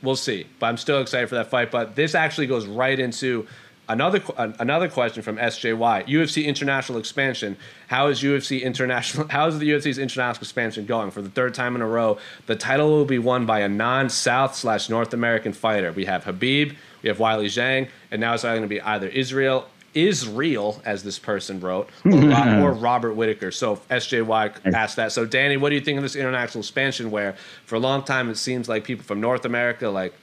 we'll 0.00 0.14
see. 0.16 0.46
But 0.60 0.66
I'm 0.66 0.76
still 0.76 1.00
excited 1.00 1.28
for 1.28 1.34
that 1.34 1.50
fight. 1.50 1.72
But 1.72 1.96
this 1.96 2.14
actually 2.14 2.46
goes 2.46 2.66
right 2.66 2.98
into 2.98 3.48
another 3.92 4.22
another 4.36 4.88
question 4.88 5.22
from 5.22 5.36
SJY. 5.36 6.06
UFC 6.08 6.44
international 6.44 6.98
expansion. 6.98 7.56
How 7.88 8.08
is 8.08 8.22
UFC 8.22 8.62
international? 8.62 9.28
How 9.30 9.46
is 9.46 9.58
the 9.58 9.70
UFC's 9.70 9.98
international 9.98 10.42
expansion 10.42 10.86
going? 10.86 11.10
For 11.10 11.22
the 11.22 11.30
third 11.30 11.54
time 11.54 11.76
in 11.76 11.82
a 11.82 11.86
row, 11.86 12.18
the 12.46 12.56
title 12.56 12.90
will 12.90 13.04
be 13.04 13.18
won 13.18 13.46
by 13.46 13.60
a 13.60 13.68
non-South 13.68 14.54
slash 14.54 14.88
North 14.88 15.14
American 15.14 15.52
fighter. 15.52 15.92
We 15.92 16.06
have 16.06 16.24
Khabib, 16.24 16.74
we 17.02 17.08
have 17.08 17.18
Weili 17.18 17.46
Zhang, 17.46 17.88
and 18.10 18.20
now 18.20 18.34
it's 18.34 18.44
either 18.44 18.58
going 18.58 18.68
to 18.68 18.74
be 18.74 18.80
either 18.80 19.08
Israel. 19.08 19.68
Israel, 19.94 20.80
as 20.86 21.02
this 21.02 21.18
person 21.18 21.60
wrote, 21.60 21.90
or, 22.06 22.12
Rob, 22.12 22.62
or 22.62 22.72
Robert 22.72 23.12
Whittaker. 23.12 23.50
So 23.50 23.76
SJY 23.90 24.72
asked 24.72 24.96
that. 24.96 25.12
So 25.12 25.26
Danny, 25.26 25.58
what 25.58 25.68
do 25.68 25.74
you 25.74 25.82
think 25.82 25.98
of 25.98 26.02
this 26.02 26.16
international 26.16 26.62
expansion? 26.62 27.10
Where 27.10 27.36
for 27.66 27.74
a 27.74 27.78
long 27.78 28.02
time 28.02 28.30
it 28.30 28.38
seems 28.38 28.70
like 28.70 28.84
people 28.84 29.04
from 29.04 29.20
North 29.20 29.44
America, 29.44 29.90
like 29.90 30.14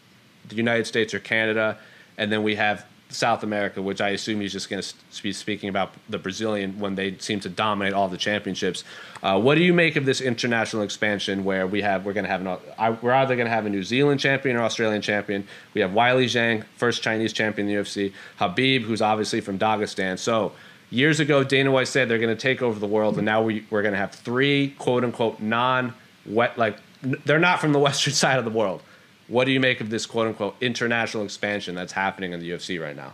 the 0.47 0.55
United 0.55 0.87
States 0.87 1.13
or 1.13 1.19
Canada, 1.19 1.77
and 2.17 2.31
then 2.31 2.41
we 2.41 2.55
have 2.55 2.83
South 3.09 3.41
America, 3.41 3.81
which 3.81 4.01
I 4.01 4.09
assume 4.09 4.39
he's 4.39 4.53
just 4.53 4.69
going 4.69 4.81
to 4.83 5.23
be 5.23 5.33
speaking 5.33 5.67
about 5.67 5.93
the 6.09 6.19
Brazilian 6.19 6.79
when 6.79 6.93
they 6.93 7.17
seem 7.17 7.39
to 7.41 7.49
dominate 7.49 7.93
all 7.93 8.07
the 8.07 8.17
championships. 8.17 8.83
Uh, 9.23 9.39
what 9.39 9.55
do 9.55 9.63
you 9.63 9.73
make 9.73 9.95
of 9.95 10.05
this 10.05 10.21
international 10.21 10.83
expansion 10.83 11.43
where 11.43 11.65
we 11.65 11.81
have 11.81 12.05
we're 12.05 12.13
going 12.13 12.25
to 12.25 12.29
have 12.29 12.41
an 12.41 12.57
I- 12.77 12.91
we're 12.91 13.13
either 13.13 13.35
going 13.35 13.47
to 13.47 13.53
have 13.53 13.65
a 13.65 13.69
New 13.69 13.83
Zealand 13.83 14.19
champion 14.19 14.55
or 14.55 14.61
Australian 14.61 15.01
champion. 15.01 15.47
We 15.73 15.81
have 15.81 15.91
Weili 15.91 16.25
Zhang, 16.25 16.63
first 16.77 17.01
Chinese 17.01 17.33
champion 17.33 17.67
in 17.67 17.75
the 17.75 17.81
UFC. 17.81 18.13
Khabib, 18.39 18.83
who's 18.83 19.01
obviously 19.01 19.41
from 19.41 19.57
Dagestan. 19.57 20.19
So 20.19 20.51
years 20.91 21.19
ago, 21.19 21.43
Dana 21.43 21.71
White 21.71 21.87
said 21.87 22.09
they're 22.09 22.19
going 22.19 22.35
to 22.35 22.41
take 22.41 22.61
over 22.61 22.79
the 22.79 22.87
world, 22.87 23.17
and 23.17 23.25
now 23.25 23.41
we, 23.41 23.65
we're 23.71 23.81
going 23.81 23.93
to 23.93 23.99
have 23.99 24.11
three 24.11 24.75
quote 24.77 25.03
unquote 25.03 25.39
non 25.39 25.95
wet 26.27 26.57
like 26.59 26.77
they're 27.01 27.39
not 27.39 27.59
from 27.59 27.73
the 27.73 27.79
western 27.87 28.13
side 28.13 28.37
of 28.37 28.45
the 28.45 28.51
world. 28.51 28.83
What 29.29 29.45
do 29.45 29.51
you 29.51 29.59
make 29.59 29.79
of 29.79 29.89
this 29.89 30.05
quote 30.05 30.27
unquote 30.27 30.55
international 30.59 31.23
expansion 31.23 31.75
that's 31.75 31.93
happening 31.93 32.33
in 32.33 32.39
the 32.39 32.49
UFC 32.51 32.81
right 32.81 32.95
now? 32.95 33.13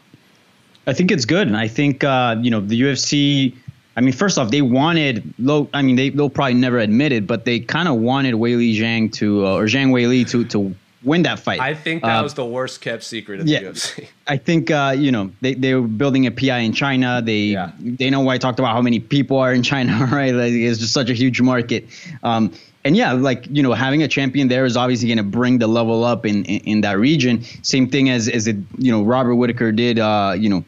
I 0.88 0.94
think 0.94 1.12
it's 1.12 1.26
good, 1.26 1.48
and 1.48 1.58
I 1.58 1.68
think 1.68 2.04
uh, 2.04 2.36
you 2.42 2.50
know 2.50 2.62
the 2.62 2.80
UFC. 2.82 3.56
I 3.98 4.02
mean, 4.02 4.12
first 4.14 4.38
off, 4.38 4.52
they 4.52 4.62
wanted 4.62 5.34
low. 5.40 5.70
I 5.74 5.82
mean, 5.82 5.96
they 5.96 6.10
they'll 6.10 6.30
probably 6.30 6.56
never 6.56 6.80
admit 6.80 7.12
it, 7.12 7.26
but 7.28 7.46
they 7.46 7.60
kind 7.60 7.88
of 7.88 7.96
wanted 7.96 8.36
Wei 8.36 8.56
Li 8.56 8.78
Zhang 8.80 9.12
to 9.14 9.46
uh, 9.46 9.56
or 9.56 9.66
Zhang 9.66 9.92
Wei 9.92 10.08
Li 10.08 10.26
to 10.26 10.44
to 10.46 10.76
win 11.04 11.22
that 11.24 11.40
fight. 11.40 11.60
I 11.60 11.74
think 11.76 12.02
that 12.04 12.20
Uh, 12.20 12.24
was 12.24 12.34
the 12.34 12.46
worst 12.46 12.82
kept 12.82 13.04
secret 13.04 13.40
of 13.40 13.48
yeah. 13.48 13.60
the 13.60 13.66
UFC. 13.68 14.08
I 14.28 14.38
think 14.38 14.70
uh, 14.72 14.94
you 14.98 15.12
know 15.12 15.32
they, 15.42 15.54
they 15.54 15.74
were 15.76 15.88
building 15.88 16.26
a 16.28 16.32
PI 16.32 16.60
in 16.60 16.74
China. 16.74 17.22
They 17.24 17.46
Yeah. 17.58 17.72
they 17.80 18.10
know 18.10 18.22
why 18.22 18.36
I 18.36 18.38
talked 18.38 18.60
about 18.60 18.74
how 18.74 18.82
many 18.82 19.00
people 19.00 19.38
are 19.38 19.54
in 19.54 19.64
China, 19.64 20.06
right? 20.12 20.34
Like, 20.34 20.52
it's 20.54 20.80
just 20.80 20.94
such 20.94 21.10
a 21.10 21.14
huge 21.14 21.42
market. 21.42 21.88
Um, 22.24 22.52
and 22.86 22.96
yeah, 22.96 23.12
like 23.14 23.48
you 23.50 23.64
know, 23.64 23.74
having 23.74 24.04
a 24.04 24.08
champion 24.08 24.48
there 24.48 24.64
is 24.64 24.78
obviously 24.78 25.10
going 25.10 25.18
to 25.18 25.24
bring 25.24 25.58
the 25.58 25.68
level 25.68 26.06
up 26.06 26.26
in, 26.26 26.46
in 26.46 26.60
in 26.62 26.82
that 26.82 26.98
region. 26.98 27.44
Same 27.64 27.90
thing 27.90 28.10
as 28.10 28.30
as 28.30 28.48
it 28.48 28.56
you 28.78 28.92
know 28.92 29.04
Robert 29.04 29.36
Whittaker 29.36 29.72
did. 29.72 30.00
Uh, 30.00 30.36
you 30.38 30.48
know, 30.48 30.64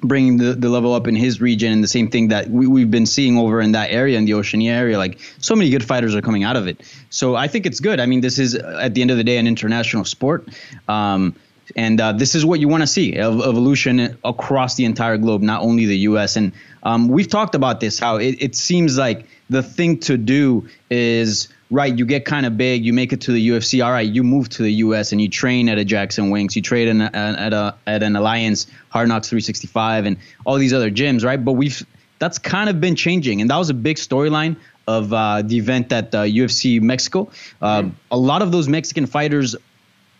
bringing 0.00 0.36
the, 0.36 0.54
the 0.54 0.68
level 0.68 0.94
up 0.94 1.06
in 1.06 1.14
his 1.14 1.40
region 1.40 1.72
and 1.72 1.82
the 1.82 1.88
same 1.88 2.08
thing 2.08 2.28
that 2.28 2.50
we, 2.50 2.66
we've 2.66 2.90
been 2.90 3.06
seeing 3.06 3.36
over 3.36 3.60
in 3.60 3.72
that 3.72 3.90
area 3.90 4.16
in 4.16 4.24
the 4.26 4.34
Oceania 4.34 4.72
area 4.72 4.96
like 4.96 5.18
so 5.38 5.56
many 5.56 5.70
good 5.70 5.84
fighters 5.84 6.14
are 6.14 6.22
coming 6.22 6.44
out 6.44 6.56
of 6.56 6.68
it 6.68 6.80
so 7.10 7.34
I 7.34 7.48
think 7.48 7.66
it's 7.66 7.80
good 7.80 7.98
I 7.98 8.06
mean 8.06 8.20
this 8.20 8.38
is 8.38 8.54
at 8.54 8.94
the 8.94 9.02
end 9.02 9.10
of 9.10 9.16
the 9.16 9.24
day 9.24 9.38
an 9.38 9.48
international 9.48 10.04
sport 10.04 10.46
um, 10.86 11.34
and 11.78 12.00
uh, 12.00 12.12
this 12.12 12.34
is 12.34 12.44
what 12.44 12.58
you 12.58 12.66
want 12.66 12.82
to 12.82 12.86
see 12.86 13.14
ev- 13.14 13.40
evolution 13.40 14.18
across 14.24 14.74
the 14.74 14.84
entire 14.84 15.16
globe 15.16 15.42
not 15.42 15.62
only 15.62 15.86
the 15.86 15.98
US 16.10 16.36
and 16.36 16.52
um, 16.82 17.08
we've 17.08 17.28
talked 17.28 17.54
about 17.54 17.80
this 17.80 17.98
how 17.98 18.16
it, 18.16 18.36
it 18.40 18.54
seems 18.56 18.98
like 18.98 19.26
the 19.48 19.62
thing 19.62 20.00
to 20.00 20.18
do 20.18 20.68
is 20.90 21.48
right 21.70 21.96
you 21.96 22.04
get 22.04 22.24
kind 22.24 22.44
of 22.46 22.56
big 22.56 22.84
you 22.84 22.92
make 22.92 23.12
it 23.12 23.20
to 23.22 23.32
the 23.32 23.48
UFC 23.50 23.84
all 23.84 23.92
right 23.92 24.08
you 24.08 24.24
move 24.24 24.48
to 24.48 24.62
the 24.62 24.72
US 24.84 25.12
and 25.12 25.20
you 25.20 25.28
train 25.28 25.68
at 25.68 25.78
a 25.78 25.84
Jackson 25.84 26.30
Wink's 26.30 26.56
you 26.56 26.62
train 26.62 26.88
in 26.88 27.00
a, 27.00 27.10
at 27.14 27.52
a 27.52 27.74
at 27.86 28.02
an 28.02 28.16
Alliance 28.16 28.66
Hard 28.90 29.08
Knocks 29.08 29.28
365 29.28 30.06
and 30.06 30.16
all 30.44 30.56
these 30.56 30.72
other 30.72 30.90
gyms 30.90 31.24
right? 31.24 31.42
But 31.42 31.52
we've 31.52 31.86
that's 32.18 32.38
kind 32.38 32.68
of 32.68 32.80
been 32.80 32.96
changing. 32.96 33.40
And 33.40 33.50
that 33.50 33.56
was 33.56 33.70
a 33.70 33.74
big 33.74 33.96
storyline 33.96 34.56
of 34.86 35.12
uh, 35.12 35.42
the 35.42 35.58
event 35.58 35.92
at 35.92 36.14
uh, 36.14 36.22
UFC 36.22 36.80
Mexico. 36.80 37.30
Um, 37.60 37.96
a 38.10 38.16
lot 38.16 38.42
of 38.42 38.52
those 38.52 38.68
Mexican 38.68 39.06
fighters 39.06 39.54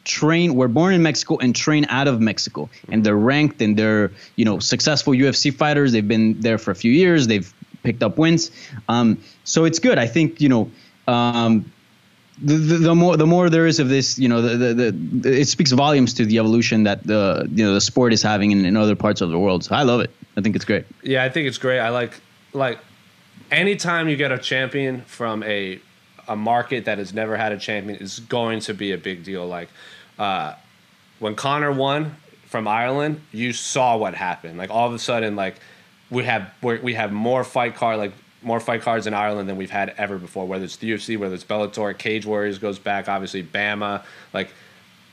train 0.09 0.55
were 0.57 0.67
born 0.67 0.95
in 0.95 1.03
Mexico 1.03 1.37
and 1.37 1.55
train 1.55 1.87
out 1.89 2.09
of 2.09 2.21
Mexico. 2.21 2.69
And 2.89 3.05
they're 3.05 3.17
ranked 3.17 3.63
and 3.63 3.77
they're 3.77 4.11
you 4.35 4.45
know 4.45 4.59
successful 4.59 5.13
UFC 5.13 5.55
fighters. 5.55 5.93
They've 5.93 6.09
been 6.09 6.41
there 6.41 6.59
for 6.59 6.73
a 6.73 6.75
few 6.75 6.91
years. 6.91 7.29
They've 7.29 7.53
picked 7.85 8.03
up 8.03 8.19
wins. 8.19 8.51
Um, 8.89 9.23
so 9.45 9.65
it's 9.65 9.79
good. 9.79 9.99
I 9.99 10.07
think 10.07 10.41
you 10.41 10.49
know 10.49 10.71
um, 11.07 11.71
the, 12.43 12.55
the, 12.55 12.77
the 12.79 12.95
more 12.95 13.17
the 13.17 13.27
more 13.27 13.51
there 13.51 13.67
is 13.67 13.79
of 13.79 13.89
this 13.89 14.19
you 14.19 14.29
know 14.29 14.43
the, 14.43 14.57
the, 14.57 14.91
the 14.93 15.41
it 15.41 15.47
speaks 15.47 15.73
volumes 15.73 16.15
to 16.15 16.25
the 16.25 16.39
evolution 16.39 16.85
that 16.85 17.07
the 17.07 17.49
you 17.53 17.65
know 17.65 17.75
the 17.75 17.81
sport 17.81 18.13
is 18.13 18.23
having 18.23 18.51
in, 18.51 18.65
in 18.65 18.77
other 18.77 18.97
parts 18.97 19.21
of 19.21 19.31
the 19.31 19.39
world. 19.39 19.65
So 19.65 19.77
I 19.77 19.83
love 19.83 20.01
it. 20.01 20.11
I 20.37 20.41
think 20.41 20.57
it's 20.57 20.65
great. 20.65 20.87
Yeah, 21.03 21.23
I 21.23 21.29
think 21.29 21.47
it's 21.47 21.59
great. 21.59 21.81
I 21.81 21.91
like 21.91 22.21
like 22.53 22.79
anytime 23.51 24.09
you 24.09 24.17
get 24.17 24.33
a 24.33 24.39
champion 24.39 25.03
from 25.03 25.43
a 25.43 25.81
a 26.29 26.37
market 26.37 26.85
that 26.85 26.99
has 26.99 27.13
never 27.15 27.37
had 27.37 27.53
a 27.53 27.59
champion 27.59 27.99
is 28.01 28.21
going 28.21 28.61
to 28.61 28.75
be 28.75 28.93
a 28.93 28.99
big 28.99 29.25
deal. 29.25 29.47
Like 29.47 29.69
uh, 30.19 30.55
when 31.19 31.35
Conor 31.35 31.73
won 31.73 32.17
from 32.47 32.67
Ireland, 32.67 33.21
you 33.33 33.53
saw 33.53 33.97
what 33.97 34.15
happened. 34.15 34.59
Like 34.59 34.71
all 34.71 34.87
of 34.89 34.95
a 34.95 34.99
sudden, 34.99 35.37
like 35.37 35.57
we 36.11 36.25
have 36.25 36.53
we're, 36.63 36.81
we 36.81 36.95
have 36.95 37.13
more 37.13 37.45
fight 37.45 37.75
card 37.75 37.99
like 37.99 38.13
more 38.43 38.61
fight 38.61 38.83
cards 38.83 39.07
in 39.07 39.15
Ireland 39.15 39.49
than 39.49 39.57
we've 39.57 39.71
had 39.71 39.95
ever 39.99 40.17
before. 40.17 40.47
Whether 40.47 40.65
it's 40.65 40.77
the 40.77 40.91
UFC, 40.91 41.19
whether 41.19 41.35
it's 41.35 41.45
Bellator, 41.45 41.97
Cage 41.97 42.25
Warriors 42.25 42.59
goes 42.59 42.79
back, 42.79 43.09
obviously 43.09 43.43
BAMMA. 43.43 44.03
Like 44.33 44.51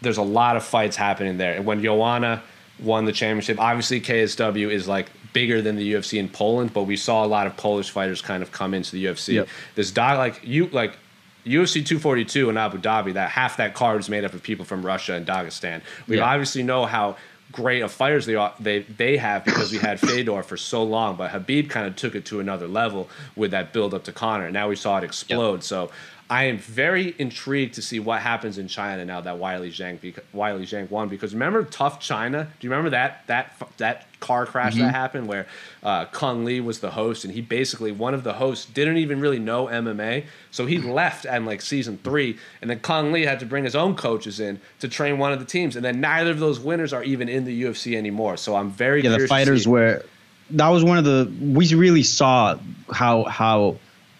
there's 0.01 0.17
a 0.17 0.23
lot 0.23 0.55
of 0.55 0.63
fights 0.63 0.95
happening 0.95 1.37
there. 1.37 1.55
And 1.55 1.65
when 1.65 1.81
Joanna 1.81 2.43
won 2.79 3.05
the 3.05 3.11
championship, 3.11 3.59
obviously 3.59 4.01
KSW 4.01 4.69
is 4.69 4.87
like 4.87 5.09
bigger 5.33 5.61
than 5.61 5.75
the 5.75 5.93
UFC 5.93 6.19
in 6.19 6.29
Poland, 6.29 6.73
but 6.73 6.83
we 6.83 6.95
saw 6.95 7.25
a 7.25 7.27
lot 7.27 7.47
of 7.47 7.57
Polish 7.57 7.89
fighters 7.89 8.21
kind 8.21 8.41
of 8.43 8.51
come 8.51 8.73
into 8.73 8.91
the 8.91 9.05
UFC. 9.05 9.33
Yep. 9.33 9.47
This 9.75 9.91
dog, 9.91 10.17
like 10.17 10.41
you, 10.43 10.67
like 10.67 10.97
UFC 11.45 11.85
242 11.85 12.49
in 12.49 12.57
Abu 12.57 12.77
Dhabi, 12.79 13.13
that 13.13 13.29
half 13.29 13.57
that 13.57 13.73
card 13.73 13.99
is 13.99 14.09
made 14.09 14.23
up 14.25 14.33
of 14.33 14.41
people 14.43 14.65
from 14.65 14.85
Russia 14.85 15.13
and 15.13 15.25
Dagestan. 15.25 15.81
We 16.07 16.17
Yeah. 16.17 16.23
obviously 16.23 16.63
know 16.63 16.85
how 16.85 17.17
great 17.51 17.81
of 17.81 17.91
fighters 17.91 18.25
they 18.25 18.35
are, 18.35 18.53
they 18.59 18.79
they 18.79 19.17
have 19.17 19.45
because 19.45 19.71
we 19.71 19.77
had 19.77 19.99
Fedor 19.99 20.43
for 20.43 20.57
so 20.57 20.83
long, 20.83 21.15
but 21.15 21.31
Khabib 21.31 21.69
kind 21.69 21.85
of 21.87 21.95
took 21.95 22.15
it 22.15 22.25
to 22.25 22.39
another 22.39 22.67
level 22.67 23.09
with 23.35 23.51
that 23.51 23.71
build 23.71 23.93
up 23.93 24.03
to 24.05 24.11
Conor. 24.11 24.51
Now 24.51 24.67
we 24.69 24.75
saw 24.75 24.97
it 24.97 25.03
explode. 25.03 25.63
So 25.63 25.91
I 26.27 26.45
am 26.45 26.57
very 26.57 27.13
intrigued 27.19 27.75
to 27.75 27.83
see 27.83 27.99
what 27.99 28.21
happens 28.21 28.57
in 28.57 28.67
China 28.67 29.05
now 29.05 29.21
that 29.21 29.35
Weili 29.35 29.69
Zhang 29.69 29.99
Weili 30.35 30.63
Zhang 30.63 30.89
won 30.89 31.07
because 31.07 31.33
remember 31.33 31.63
TUF 31.63 31.99
China? 31.99 32.47
Do 32.59 32.65
you 32.67 32.71
remember 32.71 32.89
that 32.89 33.21
that 33.27 33.53
that 33.77 34.07
car 34.25 34.45
crash 34.45 34.75
that 34.75 34.91
happened 34.91 35.27
where 35.27 35.45
uh, 35.83 36.05
Cung 36.05 36.45
Le 36.45 36.61
was 36.61 36.79
the 36.79 36.91
host 36.91 37.25
and 37.25 37.33
he 37.33 37.41
basically 37.41 37.91
one 37.91 38.13
of 38.13 38.23
the 38.23 38.33
hosts 38.33 38.65
didn't 38.65 38.97
even 38.97 39.19
really 39.19 39.39
know 39.39 39.67
MMA, 39.67 40.25
so 40.51 40.65
he 40.65 40.79
left 40.79 41.25
and 41.25 41.45
like 41.45 41.61
season 41.61 41.99
three, 42.03 42.37
and 42.61 42.69
then 42.69 42.79
Cung 42.79 43.11
Le 43.11 43.19
had 43.19 43.39
to 43.39 43.45
bring 43.45 43.63
his 43.63 43.75
own 43.75 43.95
coaches 43.95 44.39
in 44.39 44.59
to 44.79 44.87
train 44.87 45.17
one 45.17 45.31
of 45.31 45.39
the 45.39 45.45
teams, 45.45 45.75
and 45.75 45.85
then 45.85 46.01
neither 46.01 46.31
of 46.31 46.39
those 46.39 46.59
winners 46.59 46.91
are 46.91 47.03
even 47.03 47.29
in 47.29 47.45
the 47.45 47.63
UFC 47.63 47.95
anymore. 47.95 48.37
So 48.37 48.55
I'm 48.55 48.71
very 48.71 49.01
yeah, 49.01 49.17
the 49.17 49.27
fighters 49.27 49.67
were. 49.67 50.03
That 50.51 50.69
was 50.69 50.83
one 50.83 50.97
of 50.97 51.05
the. 51.05 51.31
We 51.41 51.73
really 51.73 52.03
saw 52.03 52.57
how 52.91 53.23
how 53.23 53.77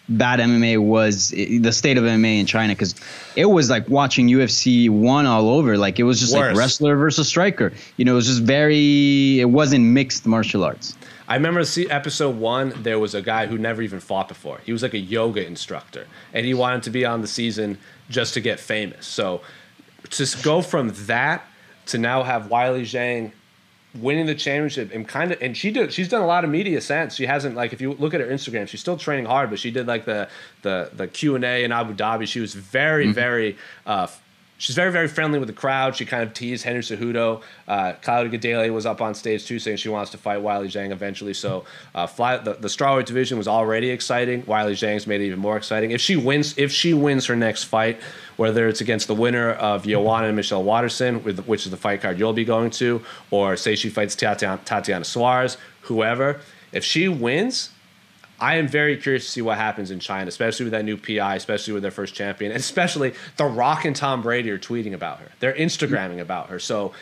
bad 0.08 0.38
MMA 0.40 0.78
was, 0.78 1.30
the 1.30 1.72
state 1.72 1.98
of 1.98 2.04
MMA 2.04 2.38
in 2.40 2.46
China, 2.46 2.74
because 2.74 2.94
it 3.34 3.46
was 3.46 3.68
like 3.70 3.88
watching 3.88 4.28
UFC 4.28 4.88
one 4.88 5.26
all 5.26 5.48
over. 5.48 5.76
Like 5.76 5.98
it 5.98 6.04
was 6.04 6.20
just 6.20 6.34
Worse. 6.34 6.48
like 6.50 6.56
wrestler 6.56 6.96
versus 6.96 7.28
striker. 7.28 7.72
You 7.96 8.04
know, 8.04 8.12
it 8.12 8.16
was 8.16 8.26
just 8.26 8.42
very. 8.42 9.40
It 9.40 9.50
wasn't 9.50 9.84
mixed 9.84 10.26
martial 10.26 10.64
arts. 10.64 10.96
I 11.28 11.34
remember 11.34 11.64
see 11.64 11.90
episode 11.90 12.36
one. 12.36 12.72
There 12.82 12.98
was 13.00 13.14
a 13.14 13.22
guy 13.22 13.46
who 13.46 13.58
never 13.58 13.82
even 13.82 13.98
fought 14.00 14.28
before. 14.28 14.60
He 14.64 14.72
was 14.72 14.82
like 14.82 14.94
a 14.94 14.98
yoga 14.98 15.44
instructor, 15.44 16.06
and 16.32 16.46
he 16.46 16.54
wanted 16.54 16.84
to 16.84 16.90
be 16.90 17.04
on 17.04 17.20
the 17.20 17.26
season 17.26 17.78
just 18.08 18.34
to 18.34 18.40
get 18.40 18.60
famous. 18.60 19.06
So, 19.06 19.40
to 20.10 20.22
s- 20.22 20.40
go 20.40 20.62
from 20.62 20.92
that 21.06 21.44
to 21.86 21.98
now 21.98 22.22
have 22.22 22.44
Weili 22.44 22.82
Zhang 22.82 23.32
winning 24.00 24.26
the 24.26 24.34
championship 24.34 24.92
and 24.94 25.06
kind 25.06 25.32
of 25.32 25.40
and 25.42 25.56
she 25.56 25.70
did 25.70 25.92
she's 25.92 26.08
done 26.08 26.22
a 26.22 26.26
lot 26.26 26.44
of 26.44 26.50
media 26.50 26.80
since. 26.80 27.14
She 27.14 27.26
hasn't 27.26 27.54
like 27.54 27.72
if 27.72 27.80
you 27.80 27.92
look 27.94 28.14
at 28.14 28.20
her 28.20 28.26
instagram 28.26 28.68
she's 28.68 28.80
still 28.80 28.96
training 28.96 29.26
hard 29.26 29.50
but 29.50 29.58
she 29.58 29.70
did 29.70 29.86
like 29.86 30.04
the 30.04 30.28
the 30.62 30.90
the 30.94 31.06
q&a 31.08 31.64
in 31.64 31.72
abu 31.72 31.94
dhabi. 31.94 32.26
She 32.26 32.40
was 32.40 32.54
very 32.54 33.10
very 33.12 33.56
uh 33.86 34.06
She's 34.58 34.74
very, 34.74 34.90
very 34.90 35.08
friendly 35.08 35.38
with 35.38 35.48
the 35.48 35.54
crowd. 35.54 35.96
She 35.96 36.06
kind 36.06 36.22
of 36.22 36.32
teased 36.32 36.64
Henry 36.64 36.80
Cejudo. 36.80 37.42
Uh, 37.68 37.92
Claudia 38.00 38.38
Gadelha 38.38 38.72
was 38.72 38.86
up 38.86 39.02
on 39.02 39.14
stage 39.14 39.44
too, 39.44 39.58
saying 39.58 39.76
she 39.76 39.90
wants 39.90 40.10
to 40.12 40.18
fight 40.18 40.40
Weili 40.40 40.66
Zhang 40.66 40.92
eventually. 40.92 41.34
So, 41.34 41.66
uh, 41.94 42.06
fly, 42.06 42.38
the, 42.38 42.54
the 42.54 42.68
strawweight 42.68 43.04
division 43.04 43.36
was 43.36 43.48
already 43.48 43.90
exciting. 43.90 44.42
Weili 44.44 44.72
Zhang's 44.72 45.06
made 45.06 45.20
it 45.20 45.26
even 45.26 45.38
more 45.38 45.58
exciting. 45.58 45.90
If 45.90 46.00
she 46.00 46.16
wins, 46.16 46.56
if 46.56 46.72
she 46.72 46.94
wins 46.94 47.26
her 47.26 47.36
next 47.36 47.64
fight, 47.64 48.00
whether 48.36 48.66
it's 48.66 48.80
against 48.80 49.08
the 49.08 49.14
winner 49.14 49.52
of 49.52 49.84
Joanna 49.84 50.28
and 50.28 50.36
Michelle 50.36 50.64
Waterson, 50.64 51.22
with, 51.22 51.46
which 51.46 51.66
is 51.66 51.70
the 51.70 51.76
fight 51.76 52.00
card 52.00 52.18
you'll 52.18 52.32
be 52.32 52.44
going 52.44 52.70
to, 52.70 53.02
or 53.30 53.56
say 53.56 53.76
she 53.76 53.90
fights 53.90 54.16
Tatiana, 54.16 54.60
Tatiana 54.64 55.04
Suarez, 55.04 55.58
whoever, 55.82 56.40
if 56.72 56.82
she 56.82 57.08
wins, 57.08 57.70
I 58.40 58.56
am 58.56 58.68
very 58.68 58.96
curious 58.96 59.24
to 59.24 59.30
see 59.30 59.42
what 59.42 59.56
happens 59.56 59.90
in 59.90 59.98
China, 60.00 60.28
especially 60.28 60.64
with 60.64 60.72
that 60.72 60.84
new 60.84 60.96
PI, 60.96 61.36
especially 61.36 61.72
with 61.72 61.82
their 61.82 61.90
first 61.90 62.14
champion, 62.14 62.52
and 62.52 62.60
especially 62.60 63.14
The 63.36 63.44
Rock 63.46 63.84
and 63.84 63.96
Tom 63.96 64.22
Brady 64.22 64.50
are 64.50 64.58
tweeting 64.58 64.92
about 64.92 65.18
her. 65.20 65.30
They're 65.40 65.54
Instagramming 65.54 66.20
about 66.20 66.48
her. 66.50 66.58
So, 66.58 66.92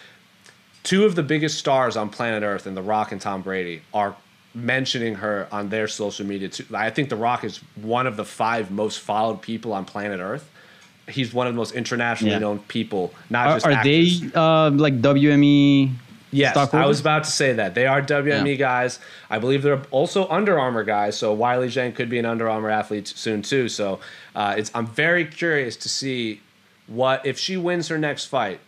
two 0.85 1.05
of 1.05 1.15
the 1.17 1.23
biggest 1.23 1.59
stars 1.59 1.97
on 1.97 2.09
planet 2.11 2.43
Earth, 2.43 2.67
and 2.67 2.77
The 2.77 2.83
Rock 2.83 3.11
and 3.13 3.21
Tom 3.21 3.43
Brady, 3.43 3.83
are 3.93 4.15
mentioning 4.55 5.17
her 5.17 5.49
on 5.51 5.69
their 5.71 5.89
social 5.89 6.25
media. 6.25 6.49
Too. 6.49 6.65
I 6.73 6.91
think 6.91 7.09
The 7.09 7.17
Rock 7.17 7.43
is 7.43 7.59
one 7.75 8.07
of 8.07 8.17
the 8.17 8.25
five 8.25 8.71
most 8.71 9.01
followed 9.01 9.43
people 9.43 9.73
on 9.73 9.85
planet 9.85 10.21
Earth. 10.21 10.49
He's 11.09 11.35
one 11.35 11.47
of 11.49 11.53
the 11.53 11.57
most 11.59 11.75
internationally 11.75 12.33
Yeah. 12.33 12.39
known 12.39 12.61
people, 12.61 13.13
not 13.29 13.49
Are, 13.49 13.57
just 13.57 13.67
are 13.67 13.73
actors. 13.73 14.21
they 14.21 14.31
uh, 14.35 14.71
like 14.71 15.03
WME? 15.03 15.91
Yes, 16.35 16.57
I 16.75 16.87
was 16.87 17.01
about 17.01 17.25
to 17.25 17.31
say 17.31 17.53
that 17.55 17.75
they 17.75 17.87
are 17.87 18.03
WME 18.03 18.51
Yeah. 18.51 18.55
guys. 18.57 18.99
I 19.31 19.39
believe 19.39 19.63
they're 19.63 19.83
also 19.91 20.27
Under 20.29 20.59
Armour 20.59 20.85
guys. 20.85 21.17
So 21.17 21.37
Weili 21.37 21.67
Zhang 21.69 21.95
could 21.95 22.09
be 22.11 22.19
an 22.19 22.27
Under 22.27 22.49
Armour 22.49 22.71
athlete 22.71 23.09
soon 23.09 23.43
too. 23.43 23.69
So 23.69 24.01
uh, 24.35 24.55
it's 24.59 24.71
I'm 24.75 24.87
very 24.87 25.25
curious 25.25 25.77
to 25.79 25.89
see 25.89 26.41
what 26.87 27.25
if 27.25 27.39
she 27.39 27.57
wins 27.57 27.89
her 27.89 27.99
next 27.99 28.27
fight, 28.27 28.61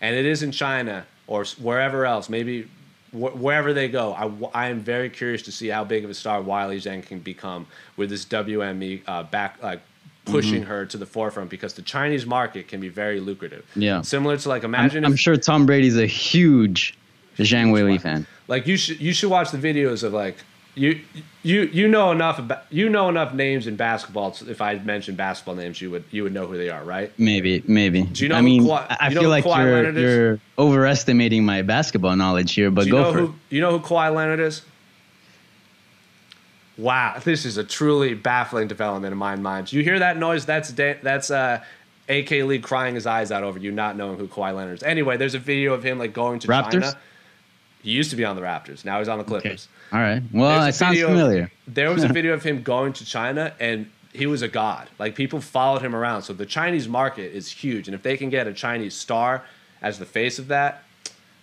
and 0.00 0.14
it 0.14 0.24
is 0.26 0.42
in 0.42 0.52
China 0.52 1.06
or 1.26 1.44
wherever 1.60 2.04
else, 2.04 2.28
maybe 2.28 2.68
wh- 3.12 3.34
wherever 3.40 3.72
they 3.72 3.88
go. 3.88 4.12
I, 4.12 4.64
I 4.66 4.68
am 4.68 4.80
very 4.80 5.08
curious 5.10 5.42
to 5.42 5.52
see 5.52 5.68
how 5.68 5.82
big 5.84 6.04
of 6.04 6.10
a 6.10 6.14
star 6.14 6.42
Weili 6.42 6.76
Zhang 6.76 7.04
can 7.04 7.20
become 7.20 7.66
with 7.96 8.10
this 8.10 8.24
WME 8.26 9.02
uh, 9.06 9.22
back 9.24 9.62
like. 9.62 9.80
Pushing 10.26 10.62
Mm-hmm. 10.62 10.70
her 10.70 10.86
to 10.86 10.96
the 10.96 11.04
forefront 11.04 11.50
because 11.50 11.74
the 11.74 11.82
Chinese 11.82 12.24
market 12.24 12.66
can 12.66 12.80
be 12.80 12.88
very 12.88 13.20
lucrative. 13.20 13.62
Yeah. 13.76 14.00
similar 14.00 14.38
to 14.38 14.48
like 14.48 14.64
I'm, 14.64 14.70
imagine 14.74 15.04
I'm 15.04 15.16
sure 15.16 15.36
Tom 15.36 15.66
Brady's 15.66 15.98
a 15.98 16.06
huge 16.06 16.94
Zhang 17.38 17.72
Weili 17.72 18.00
fan. 18.00 18.26
like 18.48 18.66
you 18.66 18.76
should 18.76 19.00
you 19.00 19.12
should 19.12 19.30
watch 19.30 19.50
the 19.50 19.58
videos 19.58 20.02
of 20.02 20.12
like 20.12 20.36
you 20.76 21.00
you 21.44 21.62
you 21.72 21.86
know 21.86 22.10
enough 22.10 22.38
about 22.38 22.64
you 22.70 22.88
know 22.88 23.08
enough 23.08 23.32
names 23.32 23.66
in 23.66 23.76
basketball. 23.76 24.32
so 24.32 24.46
If 24.46 24.60
I 24.60 24.74
mentioned 24.78 25.16
basketball 25.16 25.54
names, 25.54 25.80
you 25.80 25.90
would 25.90 26.04
you 26.10 26.24
would 26.24 26.32
know 26.32 26.46
who 26.46 26.56
they 26.56 26.68
are, 26.68 26.82
right? 26.82 27.12
Maybe, 27.18 27.62
maybe. 27.68 28.02
Do 28.02 28.22
you 28.24 28.28
know 28.28 28.36
I 28.36 28.40
mean, 28.40 28.62
Kawhi- 28.64 28.86
I 28.90 28.96
I 29.00 29.08
you 29.08 29.14
know 29.14 29.20
feel 29.22 29.30
like 29.30 29.44
Kawhi 29.44 29.94
you're 29.94 29.98
you're 29.98 30.40
overestimating 30.58 31.44
my 31.44 31.62
basketball 31.62 32.16
knowledge 32.16 32.52
here, 32.54 32.70
but 32.72 32.88
go 32.88 33.12
for 33.12 33.18
who 33.18 33.24
it. 33.26 33.30
you 33.50 33.60
know 33.60 33.78
who 33.78 33.84
Kawhi 33.86 34.12
Leonard 34.14 34.40
is? 34.40 34.62
Wow, 36.76 37.20
this 37.22 37.44
is 37.44 37.56
a 37.56 37.62
truly 37.62 38.14
baffling 38.14 38.66
development 38.66 39.12
in 39.12 39.18
my 39.18 39.36
mind. 39.36 39.72
You 39.72 39.82
hear 39.84 40.00
that 40.00 40.16
noise? 40.16 40.44
That's 40.44 40.72
da- 40.72 40.98
that's 41.02 41.30
uh, 41.30 41.62
AK 42.08 42.30
Lee 42.30 42.58
crying 42.58 42.96
his 42.96 43.06
eyes 43.06 43.30
out 43.30 43.44
over 43.44 43.60
you 43.60 43.70
not 43.70 43.96
knowing 43.96 44.18
who 44.18 44.26
Kawhi 44.26 44.54
Leonard 44.56 44.78
is. 44.78 44.82
Anyway, 44.82 45.16
there's 45.16 45.34
a 45.36 45.38
video 45.38 45.72
of 45.72 45.84
him 45.84 46.00
like 46.00 46.12
going 46.12 46.40
to 46.40 46.48
Raptors? 46.48 46.72
China. 46.72 46.98
He 47.84 47.90
used 47.92 48.10
to 48.10 48.16
be 48.16 48.24
on 48.24 48.34
the 48.34 48.42
Raptors. 48.42 48.84
Now 48.84 48.98
he's 48.98 49.08
on 49.08 49.18
the 49.18 49.24
Clippers. 49.24 49.68
All 49.92 50.00
right. 50.00 50.22
Well, 50.32 50.62
There's 50.62 50.74
it 50.74 50.78
sounds 50.78 50.94
video 50.96 51.06
of- 51.08 51.12
familiar. 51.12 51.52
there 51.68 51.90
was 51.92 52.02
a 52.02 52.08
video 52.18 52.32
of 52.34 52.42
him 52.42 52.62
going 52.62 52.92
to 52.94 53.04
China 53.04 53.52
and 53.60 53.88
he 54.12 54.26
was 54.26 54.42
a 54.42 54.48
god. 54.48 54.88
Like 54.98 55.14
people 55.14 55.40
followed 55.40 55.82
him 55.82 55.94
around. 55.94 56.22
So 56.22 56.32
the 56.32 56.46
Chinese 56.46 56.88
market 56.88 57.32
is 57.34 57.50
huge. 57.50 57.86
And 57.86 57.94
if 57.94 58.02
they 58.02 58.16
can 58.16 58.30
get 58.30 58.46
a 58.46 58.52
Chinese 58.52 58.94
star 58.94 59.42
as 59.82 59.98
the 59.98 60.06
face 60.06 60.38
of 60.38 60.48
that, 60.48 60.82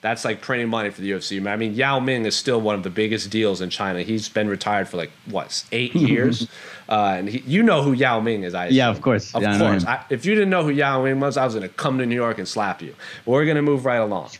that's 0.02 0.26
like 0.26 0.42
printing 0.42 0.68
money 0.68 0.89
for 0.89 1.02
the 1.02 1.12
UFC. 1.12 1.46
I 1.48 1.56
mean, 1.58 1.76
Yao 1.76 2.00
Ming 2.00 2.26
is 2.26 2.36
still 2.36 2.60
one 2.60 2.74
of 2.74 2.82
the 2.82 2.89
biggest 2.89 3.30
deals 3.30 3.62
in 3.62 3.70
China. 3.70 4.02
He's 4.02 4.28
been 4.30 4.48
retired 4.50 4.88
for 4.88 4.98
like 4.98 5.12
what 5.30 5.64
eight 5.72 5.94
years, 6.12 6.48
uh, 6.89 7.14
and 7.20 7.30
he, 7.30 7.39
you 7.46 7.62
know 7.62 7.84
who 7.84 7.92
Yao 7.94 8.20
Ming 8.20 8.42
is. 8.42 8.56
I 8.56 8.70
Yeah, 8.70 8.89
of 8.89 9.00
course. 9.04 9.36
of 9.36 9.44
Yeah, 9.44 9.60
course. 9.60 9.84
him. 9.84 9.89
I, 9.89 10.04
if 10.10 10.26
you 10.26 10.34
didn't 10.34 10.50
know 10.50 10.64
who 10.64 10.72
Yao 10.72 11.04
Ming 11.04 11.20
was, 11.20 11.38
I 11.38 11.46
was 11.46 11.54
gonna 11.54 11.70
come 11.70 12.00
to 12.00 12.08
New 12.08 12.16
York 12.16 12.39
and 12.39 12.48
slap 12.48 12.82
you. 12.82 12.96
But 13.26 13.32
we're 13.32 13.46
gonna 13.46 13.62
move 13.62 13.86
right 13.86 13.98
along. 13.98 14.32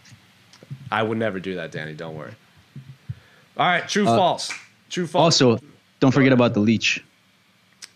I 0.92 1.02
would 1.04 1.18
never 1.18 1.40
do 1.40 1.56
that, 1.56 1.72
Danny. 1.72 1.94
Don't 1.94 2.16
worry. 2.16 2.34
All 3.58 3.66
right, 3.68 3.88
true, 3.88 4.06
false. 4.06 4.52
True, 4.90 5.08
false. 5.08 5.42
Uh, 5.42 5.50
Also, 5.52 5.64
don't 6.00 6.12
forget 6.12 6.34
about 6.34 6.54
the 6.54 6.60
leech. 6.60 7.04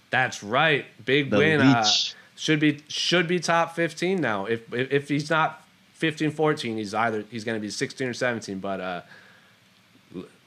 That's 0.09 0.43
right. 0.43 0.85
Big 1.03 1.29
The 1.29 1.37
win. 1.37 1.61
Uh, 1.61 1.83
Leech. 1.83 2.15
should 2.35 2.59
be 2.59 2.81
should 2.87 3.27
be 3.27 3.39
top 3.39 3.75
15 3.75 4.21
now. 4.21 4.45
If 4.45 4.73
if, 4.73 4.91
if 4.91 5.09
he's 5.09 5.29
not 5.29 5.65
15 5.95 6.31
14, 6.31 6.77
he's 6.77 6.93
either 6.93 7.25
he's 7.29 7.43
going 7.43 7.57
to 7.57 7.61
be 7.61 7.69
16 7.69 8.07
or 8.07 8.13
17, 8.13 8.59
but 8.59 8.79
uh 8.79 9.01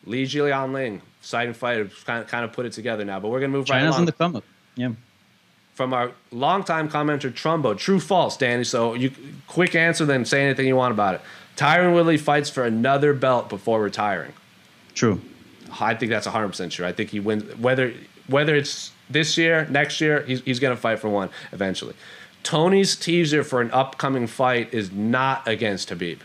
Li 0.07 0.25
Jingliang, 0.25 1.01
exciting 1.21 1.53
fighter, 1.53 1.91
kind 2.07 2.23
of, 2.23 2.29
kind 2.29 2.45
of 2.45 2.53
put 2.53 2.65
it 2.65 2.73
together 2.73 3.05
now. 3.05 3.21
But 3.21 3.29
we're 3.29 3.41
going 3.41 3.53
to 3.53 3.59
move 3.59 3.69
right 3.69 3.81
China's 3.81 3.91
along 3.91 4.01
on 4.01 4.07
the 4.07 4.13
come 4.13 4.37
up. 4.37 4.45
Yeah. 4.75 4.93
from 5.75 5.93
our 5.93 6.13
longtime 6.31 6.89
commenter 6.89 7.31
Trumbo. 7.31 7.77
True, 7.77 8.01
false, 8.01 8.37
Danny. 8.37 8.65
So 8.65 8.95
you 8.95 9.11
quick 9.49 9.75
answer, 9.75 10.07
then 10.07 10.25
say 10.25 10.45
anything 10.45 10.67
you 10.67 10.77
want 10.77 10.93
about 10.93 11.17
it. 11.17 11.21
Tyron 11.59 11.93
Woodley 11.93 12.17
fights 12.17 12.49
for 12.49 12.65
another 12.65 13.13
belt 13.13 13.49
before 13.49 13.83
retiring. 13.83 14.33
True. 14.95 15.21
I 15.81 15.95
think 15.95 16.11
that's 16.11 16.27
100% 16.27 16.71
true. 16.71 16.87
I 16.87 16.93
think 16.93 17.11
he 17.11 17.19
wins 17.19 17.45
whether 17.59 17.93
whether 18.29 18.55
it's 18.55 18.93
this 19.11 19.37
year, 19.37 19.67
next 19.69 20.01
year, 20.01 20.23
he's, 20.23 20.41
he's 20.43 20.61
going 20.61 20.75
to 20.75 20.81
fight 20.81 21.01
for 21.01 21.09
one 21.09 21.31
eventually. 21.53 21.95
Tony's 22.43 22.95
teaser 22.95 23.43
for 23.43 23.61
an 23.61 23.71
upcoming 23.73 24.27
fight 24.27 24.73
is 24.73 24.93
not 24.93 25.49
against 25.49 25.89
Habib. 25.89 26.21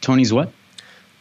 Tony's 0.00 0.32
what? 0.32 0.48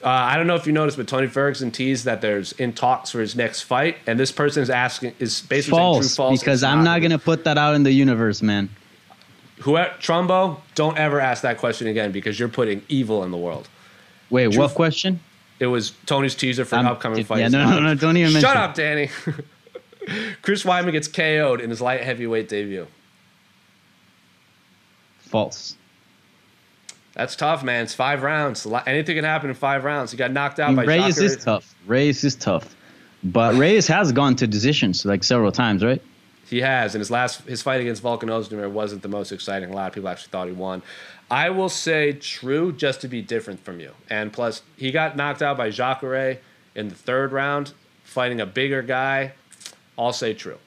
Uh, 0.01 0.10
I 0.10 0.38
don't 0.38 0.47
know 0.47 0.55
if 0.55 0.66
you 0.66 0.74
noticed, 0.74 0.95
but 0.95 1.08
Tony 1.08 1.28
Ferguson 1.28 1.72
teased 1.72 2.05
that 2.05 2.22
there's 2.22 2.53
in 2.53 2.72
talks 2.72 3.12
for 3.12 3.20
his 3.20 3.36
next 3.36 3.64
fight, 3.64 3.97
and 4.05 4.18
this 4.20 4.32
person 4.32 4.64
is 4.64 4.70
asking 4.70 5.14
is 5.20 5.41
basically 5.41 5.80
saying 5.80 5.93
true 5.93 6.01
False. 6.01 6.16
false. 6.16 6.39
Because 6.39 6.64
I'm 6.64 6.84
not 6.84 7.01
gonna 7.01 7.20
put 7.20 7.43
that 7.43 7.58
out 7.58 7.76
in 7.76 7.84
the 7.84 7.91
universe, 7.91 8.41
man. 8.41 8.70
Whoever 9.60 9.93
Trumbo, 9.99 10.60
don't 10.76 10.97
ever 10.97 11.20
ask 11.20 11.41
that 11.41 11.58
question 11.58 11.88
again 11.88 12.12
because 12.12 12.39
you're 12.39 12.49
putting 12.49 12.84
evil 12.89 13.24
in 13.24 13.32
the 13.32 13.38
world. 13.38 13.68
Wait, 14.30 14.55
what 14.55 14.74
question? 14.76 15.20
It 15.60 15.68
was 15.68 15.91
Tony's 16.05 16.36
teaser 16.36 16.66
for 16.66 16.76
an 16.76 16.86
upcoming 16.86 17.20
yeah, 17.20 17.26
fight. 17.26 17.51
no, 17.51 17.70
no, 17.70 17.80
no, 17.80 17.95
don't 17.95 18.18
even 18.18 18.39
Shut 18.39 18.55
up, 18.55 18.76
Danny. 18.76 19.10
Chris 20.41 20.64
Weidman 20.64 20.91
gets 20.91 21.08
KO'd 21.08 21.62
in 21.62 21.70
his 21.70 21.82
light 21.82 22.01
heavyweight 22.01 22.47
debut. 22.47 22.88
False. 25.20 25.76
That's 27.14 27.36
tough, 27.36 27.64
man. 27.64 27.84
It's 27.84 27.95
five 27.95 28.22
rounds. 28.22 28.68
Anything 28.86 29.16
can 29.16 29.26
happen 29.26 29.49
in 29.49 29.55
five 29.55 29.84
rounds. 29.84 30.12
He 30.12 30.18
got 30.18 30.32
knocked 30.32 30.60
out 30.60 30.76
by 30.76 30.86
Reyes 30.86 31.18
is 31.18 31.32
Jacare. 31.32 31.45
tough. 31.45 31.76
Reyes 31.88 32.24
is 32.24 32.36
tough. 32.36 32.76
But 33.24 33.55
Reyes 33.55 33.88
has 33.88 34.12
gone 34.12 34.36
to 34.36 34.45
decisions 34.45 35.03
like 35.03 35.24
several 35.24 35.51
times, 35.51 35.84
right? 35.84 36.01
He 36.50 36.62
has, 36.62 36.95
and 36.95 37.02
his 37.02 37.12
last 37.12 37.41
his 37.41 37.62
fight 37.62 37.82
against 37.82 38.02
Volkan 38.02 38.30
Ozdemir 38.30 38.72
wasn't 38.72 39.02
the 39.02 39.10
most 39.10 39.32
exciting. 39.32 39.70
A 39.70 39.76
lot 39.76 39.88
of 39.88 39.93
people 39.93 40.08
actually 40.10 40.30
thought 40.30 40.48
he 40.48 40.54
won. 40.54 40.82
I 41.30 41.50
will 41.50 41.68
say 41.68 42.14
true, 42.14 42.72
just 42.72 43.02
to 43.02 43.10
be 43.10 43.22
different 43.22 43.60
from 43.64 43.82
you. 43.82 43.91
And 44.10 44.32
plus, 44.32 44.62
he 44.78 44.91
got 44.91 45.18
knocked 45.18 45.41
out 45.41 45.58
by 45.58 45.70
Jacare 45.70 46.39
in 46.76 46.88
the 46.88 46.95
third 46.95 47.34
round, 47.34 47.74
fighting 48.06 48.39
a 48.39 48.45
bigger 48.45 48.82
guy. 48.82 49.34
I'll 49.98 50.14
say 50.14 50.34
true. 50.34 50.58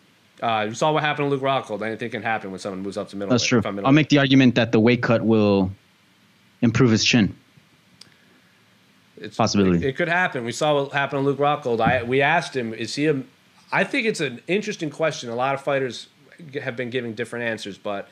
Uh, 0.42 0.66
you 0.68 0.74
saw 0.74 0.92
what 0.92 1.02
happened 1.02 1.26
to 1.26 1.30
Luke 1.30 1.42
Rockhold. 1.42 1.86
Anything 1.86 2.10
can 2.10 2.22
happen 2.22 2.50
when 2.50 2.60
someone 2.60 2.82
moves 2.82 2.96
up 2.96 3.08
to 3.08 3.12
the 3.12 3.18
middle. 3.18 3.30
That's 3.30 3.44
true. 3.44 3.62
I'll 3.64 3.92
make 3.92 4.08
the 4.10 4.18
argument 4.18 4.54
that 4.56 4.72
the 4.72 4.80
weight 4.80 5.02
cut 5.02 5.22
will 5.22 5.70
improve 6.60 6.90
his 6.90 7.04
chin. 7.04 7.34
It's 9.16 9.36
Possibility. 9.36 9.78
It, 9.78 9.90
it 9.90 9.96
could 9.96 10.08
happen. 10.08 10.44
We 10.44 10.52
saw 10.52 10.82
what 10.82 10.92
happened 10.92 11.22
to 11.22 11.26
Luke 11.26 11.38
Rockhold. 11.38 11.80
I 11.80 12.02
we 12.02 12.22
asked 12.22 12.56
him, 12.56 12.72
is 12.74 12.94
he 12.94 13.06
a? 13.06 13.22
I 13.72 13.84
think 13.84 14.06
it's 14.06 14.20
an 14.20 14.40
interesting 14.46 14.90
question. 14.90 15.30
A 15.30 15.34
lot 15.34 15.54
of 15.54 15.62
fighters 15.62 16.08
have 16.60 16.76
been 16.76 16.90
giving 16.90 17.14
different 17.14 17.44
answers, 17.44 17.78
but 17.78 18.08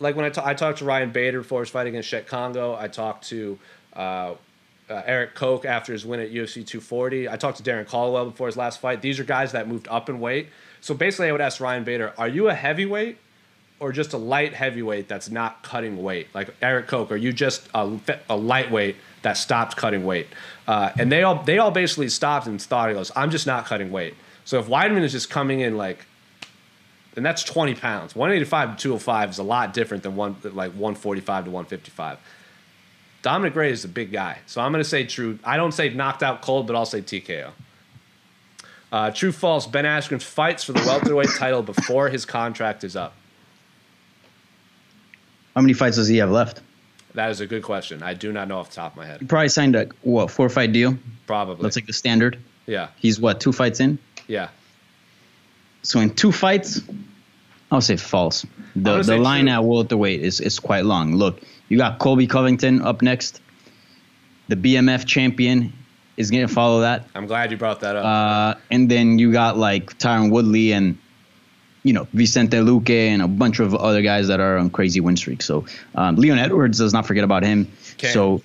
like 0.00 0.16
when 0.16 0.24
I, 0.24 0.54
talked 0.54 0.78
to 0.78 0.84
Ryan 0.84 1.10
Bader 1.10 1.40
before 1.40 1.60
his 1.60 1.70
fight 1.70 1.86
against 1.86 2.10
Cheick 2.12 2.26
Kongo, 2.26 2.76
I 2.76 2.88
talked 2.88 3.28
to 3.28 3.58
uh, 3.94 4.34
uh, 4.90 5.02
Erik 5.06 5.34
Koch 5.34 5.64
after 5.64 5.92
his 5.92 6.04
win 6.04 6.20
at 6.20 6.30
UFC 6.30 6.66
240. 6.66 7.28
I 7.28 7.36
talked 7.36 7.58
to 7.58 7.62
Darrion 7.62 7.86
Caldwell 7.86 8.26
before 8.26 8.48
his 8.48 8.56
last 8.56 8.80
fight. 8.80 9.00
These 9.00 9.18
are 9.20 9.24
guys 9.24 9.52
that 9.52 9.68
moved 9.68 9.88
up 9.88 10.08
in 10.08 10.20
weight. 10.20 10.48
So 10.80 10.94
basically, 10.94 11.28
I 11.28 11.32
would 11.32 11.40
ask 11.40 11.60
Ryan 11.60 11.84
Bader, 11.84 12.12
are 12.18 12.28
you 12.28 12.48
a 12.48 12.54
heavyweight 12.54 13.18
or 13.80 13.92
just 13.92 14.12
a 14.12 14.18
light 14.18 14.52
heavyweight 14.52 15.08
that's 15.08 15.30
not 15.30 15.62
cutting 15.62 16.02
weight? 16.02 16.28
Like 16.34 16.54
Erik 16.60 16.88
Koch, 16.88 17.10
are 17.10 17.16
you 17.16 17.32
just 17.32 17.68
a, 17.72 17.98
a 18.28 18.36
lightweight 18.36 18.96
that 19.22 19.38
stopped 19.38 19.76
cutting 19.76 20.04
weight? 20.04 20.26
Uh, 20.68 20.90
and 20.98 21.10
they 21.10 21.22
all 21.22 21.42
they 21.42 21.58
all 21.58 21.70
basically 21.70 22.10
stopped 22.10 22.46
and 22.46 22.60
thought, 22.60 22.88
he 22.88 22.94
goes, 22.94 23.10
I'm 23.16 23.30
just 23.30 23.46
not 23.46 23.64
cutting 23.64 23.90
weight. 23.90 24.14
So 24.44 24.58
if 24.58 24.66
Weidman 24.66 25.02
is 25.02 25.12
just 25.12 25.30
coming 25.30 25.60
in 25.60 25.76
like 25.76 26.04
and 27.16 27.24
that's 27.24 27.44
20 27.44 27.76
pounds. 27.76 28.16
185 28.16 28.76
to 28.76 28.82
205 28.82 29.30
is 29.30 29.38
a 29.38 29.42
lot 29.44 29.72
different 29.72 30.02
than 30.02 30.16
one 30.16 30.36
like 30.42 30.72
145 30.72 31.44
to 31.44 31.50
155. 31.50 32.18
Dominic 33.22 33.52
Gray 33.54 33.70
is 33.70 33.84
a 33.84 33.88
big 33.88 34.10
guy, 34.12 34.38
so 34.46 34.60
I'm 34.60 34.70
going 34.72 34.82
to 34.82 34.88
say 34.88 35.04
true. 35.06 35.38
I 35.44 35.56
don't 35.56 35.72
say 35.72 35.88
knocked 35.90 36.22
out 36.22 36.42
cold, 36.42 36.66
but 36.66 36.76
I'll 36.76 36.84
say 36.84 37.00
TKO. 37.00 37.52
Uh, 38.92 39.10
true 39.12 39.32
false. 39.32 39.66
Ben 39.66 39.84
Askren 39.84 40.20
fights 40.20 40.64
for 40.64 40.72
the 40.72 40.80
welterweight 40.80 41.30
title 41.38 41.62
before 41.62 42.08
his 42.10 42.24
contract 42.26 42.84
is 42.84 42.96
up. 42.96 43.14
How 45.54 45.60
many 45.62 45.72
fights 45.72 45.96
does 45.96 46.08
he 46.08 46.18
have 46.18 46.30
left? 46.30 46.60
That 47.14 47.30
is 47.30 47.40
a 47.40 47.46
good 47.46 47.62
question. 47.62 48.02
I 48.02 48.14
do 48.14 48.32
not 48.32 48.48
know 48.48 48.58
off 48.58 48.70
the 48.70 48.76
top 48.76 48.92
of 48.92 48.96
my 48.98 49.04
He 49.04 49.10
head. 49.12 49.28
probably 49.28 49.48
signed 49.48 49.76
a 49.76 49.86
what 50.02 50.30
four 50.30 50.48
fight 50.48 50.72
deal. 50.72 50.98
Probably. 51.26 51.62
That's 51.62 51.76
like 51.76 51.86
the 51.86 51.92
standard. 51.92 52.38
yeah, 52.66 52.88
He's 52.98 53.20
what 53.20 53.40
two 53.40 53.52
fights 53.52 53.78
in. 53.80 53.98
Yeah. 54.26 54.48
So 55.82 56.00
in 56.00 56.14
two 56.14 56.32
fights, 56.32 56.80
I'll 57.70 57.80
say 57.80 57.96
false. 57.96 58.46
The 58.76 59.02
the 59.02 59.18
line 59.18 59.46
true. 59.46 59.54
at 59.54 59.64
welterweight 59.64 60.20
is 60.20 60.40
is 60.40 60.58
quite 60.58 60.84
long. 60.84 61.16
Look, 61.16 61.40
you 61.68 61.76
got 61.78 61.98
Colby 61.98 62.26
Covington 62.26 62.82
up 62.82 63.02
next. 63.02 63.40
The 64.48 64.56
BMF 64.56 65.06
champion 65.06 65.72
is 66.16 66.30
going 66.30 66.46
to 66.46 66.52
follow 66.52 66.80
that. 66.82 67.06
I'm 67.14 67.26
glad 67.26 67.50
you 67.50 67.56
brought 67.56 67.80
that 67.80 67.96
up. 67.96 68.04
Uh, 68.04 68.60
and 68.70 68.90
then 68.90 69.18
you 69.18 69.32
got 69.32 69.56
like 69.56 69.98
Tyron 69.98 70.30
Woodley 70.30 70.72
and 70.72 70.98
you 71.82 71.92
know 71.92 72.06
Vicente 72.12 72.56
Luque 72.58 72.90
and 72.90 73.22
a 73.22 73.28
bunch 73.28 73.60
of 73.60 73.74
other 73.74 74.02
guys 74.02 74.28
that 74.28 74.40
are 74.40 74.58
on 74.58 74.70
crazy 74.70 75.00
win 75.00 75.16
streaks. 75.16 75.44
So 75.44 75.66
um, 75.94 76.16
Leon 76.16 76.38
Edwards, 76.38 76.78
does 76.78 76.92
not 76.92 77.06
forget 77.06 77.24
about 77.24 77.42
him. 77.42 77.70
Can't. 77.96 78.12
So 78.12 78.42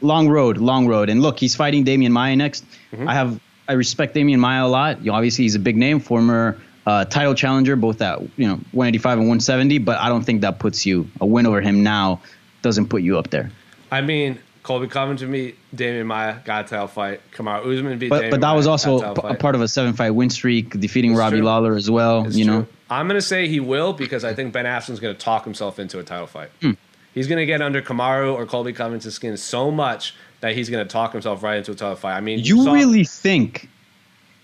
long 0.00 0.28
road, 0.28 0.58
long 0.58 0.86
road. 0.86 1.08
And 1.08 1.22
look, 1.22 1.38
he's 1.38 1.54
fighting 1.54 1.84
Demian 1.84 2.10
Maia 2.10 2.36
next. 2.36 2.64
Mm-hmm. 2.92 3.08
I 3.08 3.14
have 3.14 3.40
I 3.72 3.74
respect 3.74 4.14
Demian 4.14 4.38
Maia 4.38 4.66
a 4.66 4.68
lot. 4.68 5.00
You 5.00 5.06
know, 5.06 5.14
obviously, 5.14 5.44
he's 5.44 5.54
a 5.54 5.58
big 5.58 5.78
name, 5.78 5.98
former 5.98 6.60
uh, 6.86 7.06
title 7.06 7.34
challenger, 7.34 7.74
both 7.74 8.02
at 8.02 8.20
you 8.36 8.46
know 8.46 8.56
185 8.72 9.12
and 9.18 9.28
170. 9.28 9.78
But 9.78 9.98
I 9.98 10.10
don't 10.10 10.24
think 10.24 10.42
that 10.42 10.58
puts 10.58 10.84
you 10.84 11.08
a 11.22 11.26
win 11.26 11.46
over 11.46 11.60
him 11.62 11.82
now 11.82 12.20
doesn't 12.60 12.88
put 12.88 13.02
you 13.02 13.18
up 13.18 13.30
there. 13.30 13.50
I 13.90 14.02
mean, 14.02 14.38
Colby 14.62 14.86
Covington 14.88 15.32
beat 15.32 15.58
Demian 15.74 16.06
Maia, 16.06 16.38
got 16.44 16.66
a 16.66 16.68
title 16.68 16.86
fight. 16.86 17.20
Kamaru 17.32 17.78
Usman 17.78 17.98
beat 17.98 18.10
But 18.10 18.16
Damian 18.16 18.30
but 18.30 18.40
that 18.42 18.48
Maia, 18.48 18.56
was 18.56 18.66
also 18.66 19.14
p- 19.14 19.20
a 19.24 19.34
part 19.34 19.54
of 19.54 19.62
a 19.62 19.68
seven 19.68 19.94
fight 19.94 20.10
win 20.10 20.30
streak, 20.30 20.78
defeating 20.78 21.12
It's 21.12 21.18
Robbie 21.18 21.38
true. 21.38 21.46
Lawler 21.46 21.74
as 21.74 21.90
well. 21.90 22.26
It's 22.26 22.36
you 22.36 22.44
know. 22.44 22.66
I'm 22.90 23.08
going 23.08 23.18
to 23.18 23.26
say 23.26 23.48
he 23.48 23.58
will 23.58 23.94
because 23.94 24.22
I 24.22 24.34
think 24.34 24.52
Ben 24.52 24.66
Askren's 24.66 25.00
going 25.00 25.14
to 25.14 25.20
talk 25.20 25.44
himself 25.44 25.78
into 25.78 25.98
a 25.98 26.02
title 26.02 26.26
fight. 26.26 26.50
Hmm. 26.60 26.72
He's 27.14 27.26
going 27.26 27.38
to 27.38 27.46
get 27.46 27.60
under 27.60 27.82
Kamaru 27.82 28.34
or 28.34 28.46
Colby 28.46 28.72
Covington's 28.72 29.14
skin 29.14 29.36
so 29.36 29.70
much 29.70 30.14
that 30.42 30.54
he's 30.54 30.68
going 30.68 30.84
to 30.86 30.92
talk 30.92 31.12
himself 31.12 31.42
right 31.42 31.56
into 31.56 31.72
a 31.72 31.74
title 31.74 31.96
fight. 31.96 32.14
I 32.16 32.20
mean, 32.20 32.40
You 32.40 32.64
saw- 32.64 32.72
really 32.72 33.04
think, 33.04 33.68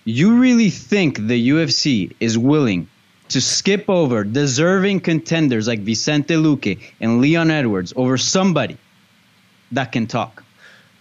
you 0.04 0.38
really 0.40 0.70
think 0.70 1.18
the 1.26 1.48
UFC 1.50 2.14
is 2.20 2.38
willing 2.38 2.88
to 3.28 3.40
skip 3.42 3.90
over 3.90 4.24
deserving 4.24 5.00
contenders 5.00 5.68
like 5.68 5.80
Vicente 5.80 6.34
Luque 6.34 6.80
and 7.00 7.20
Leon 7.20 7.50
Edwards 7.50 7.92
over 7.96 8.16
somebody 8.16 8.78
that 9.72 9.92
can 9.92 10.06
talk? 10.06 10.42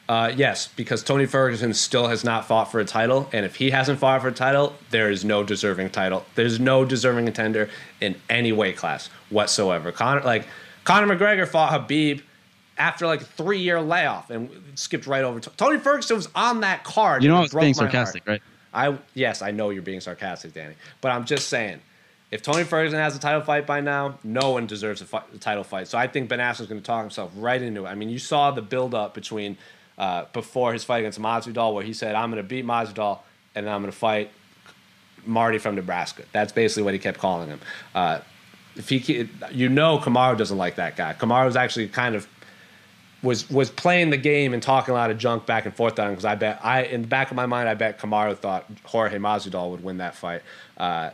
Uh, 0.09 0.31
yes, 0.35 0.69
because 0.75 1.03
Tony 1.03 1.25
Ferguson 1.25 1.73
still 1.73 2.07
has 2.07 2.23
not 2.23 2.47
fought 2.47 2.71
for 2.71 2.79
a 2.79 2.85
title, 2.85 3.29
and 3.33 3.45
if 3.45 3.55
he 3.57 3.69
hasn't 3.69 3.99
fought 3.99 4.21
for 4.21 4.29
a 4.29 4.33
title, 4.33 4.73
there 4.89 5.11
is 5.11 5.23
no 5.25 5.43
deserving 5.43 5.89
title. 5.89 6.25
There's 6.35 6.59
no 6.61 6.85
deserving 6.85 7.25
contender 7.25 7.69
in 8.01 8.15
any 8.29 8.51
weight 8.53 8.77
class 8.77 9.09
whatsoever. 9.29 9.91
Conor, 9.91 10.21
like 10.21 10.47
Conor 10.85 11.13
McGregor 11.15 11.45
fought 11.47 11.71
Habib 11.73 12.21
after 12.77 13.07
like 13.07 13.21
a 13.21 13.25
three 13.25 13.59
year 13.59 13.81
layoff 13.81 14.29
and 14.29 14.49
skipped 14.75 15.07
right 15.07 15.23
over. 15.23 15.39
Tony 15.39 15.77
Ferguson 15.79 16.15
was 16.15 16.29
on 16.35 16.61
that 16.61 16.83
card. 16.83 17.23
You 17.23 17.29
know 17.29 17.37
I 17.37 17.41
was 17.41 17.51
being 17.51 17.61
my 17.61 17.83
heart. 17.83 17.91
sarcastic, 17.91 18.27
right? 18.27 18.41
I 18.73 18.97
yes, 19.13 19.41
I 19.41 19.51
know 19.51 19.69
you're 19.69 19.81
being 19.81 20.01
sarcastic, 20.01 20.53
Danny, 20.53 20.75
but 21.01 21.11
I'm 21.11 21.25
just 21.25 21.49
saying. 21.49 21.81
If 22.29 22.41
Tony 22.41 22.65
Ferguson 22.65 22.99
has 22.99 23.15
a 23.15 23.19
title 23.19 23.39
fight 23.39 23.65
by 23.65 23.79
now, 23.79 24.19
no 24.21 24.51
one 24.51 24.67
deserves 24.67 25.01
a, 25.01 25.05
fight, 25.05 25.23
a 25.33 25.37
title 25.37 25.63
fight. 25.63 25.87
So 25.87 25.97
I 25.97 26.07
think 26.07 26.27
Ben 26.27 26.39
Askren's 26.39 26.67
going 26.67 26.81
to 26.81 26.85
talk 26.85 27.01
himself 27.01 27.31
right 27.37 27.61
into 27.61 27.85
it. 27.85 27.87
I 27.87 27.95
mean, 27.95 28.09
you 28.09 28.19
saw 28.19 28.51
the 28.51 28.61
build 28.61 28.93
up 28.93 29.13
between 29.13 29.57
uh, 29.97 30.25
before 30.33 30.73
his 30.73 30.83
fight 30.83 30.97
against 30.97 31.21
Masvidal, 31.21 31.73
where 31.73 31.85
he 31.85 31.93
said, 31.93 32.15
"I'm 32.15 32.29
going 32.29 32.43
to 32.43 32.47
beat 32.47 32.65
Masvidal 32.65 33.19
and 33.55 33.65
then 33.65 33.73
I'm 33.73 33.81
going 33.81 33.93
to 33.93 33.97
fight 33.97 34.29
Marty 35.25 35.57
from 35.57 35.75
Nebraska." 35.75 36.23
That's 36.33 36.51
basically 36.51 36.83
what 36.83 36.93
he 36.93 36.99
kept 36.99 37.17
calling 37.17 37.47
him. 37.47 37.61
Uh, 37.95 38.19
if 38.75 38.89
he, 38.89 39.29
you 39.51 39.69
know, 39.69 39.97
Kamaru 39.97 40.37
doesn't 40.37 40.57
like 40.57 40.75
that 40.75 40.95
guy. 40.95 41.13
Kamaru 41.13 41.45
was 41.45 41.55
actually 41.55 41.87
kind 41.87 42.13
of 42.13 42.27
was 43.23 43.49
was 43.49 43.69
playing 43.71 44.09
the 44.11 44.17
game 44.17 44.53
and 44.53 44.61
talking 44.61 44.91
a 44.93 44.95
lot 44.95 45.09
of 45.09 45.17
junk 45.17 45.45
back 45.45 45.65
and 45.65 45.75
forth 45.75 45.97
on 45.99 46.07
him 46.07 46.13
because 46.13 46.25
I 46.25 46.35
bet 46.35 46.59
I 46.63 46.83
in 46.83 47.01
the 47.01 47.07
back 47.07 47.31
of 47.31 47.35
my 47.35 47.45
mind 47.45 47.67
I 47.67 47.73
bet 47.73 47.99
Kamaru 47.99 48.37
thought 48.37 48.65
Jorge 48.83 49.17
Masvidal 49.17 49.71
would 49.71 49.83
win 49.83 49.97
that 49.97 50.15
fight, 50.15 50.41
uh, 50.77 51.09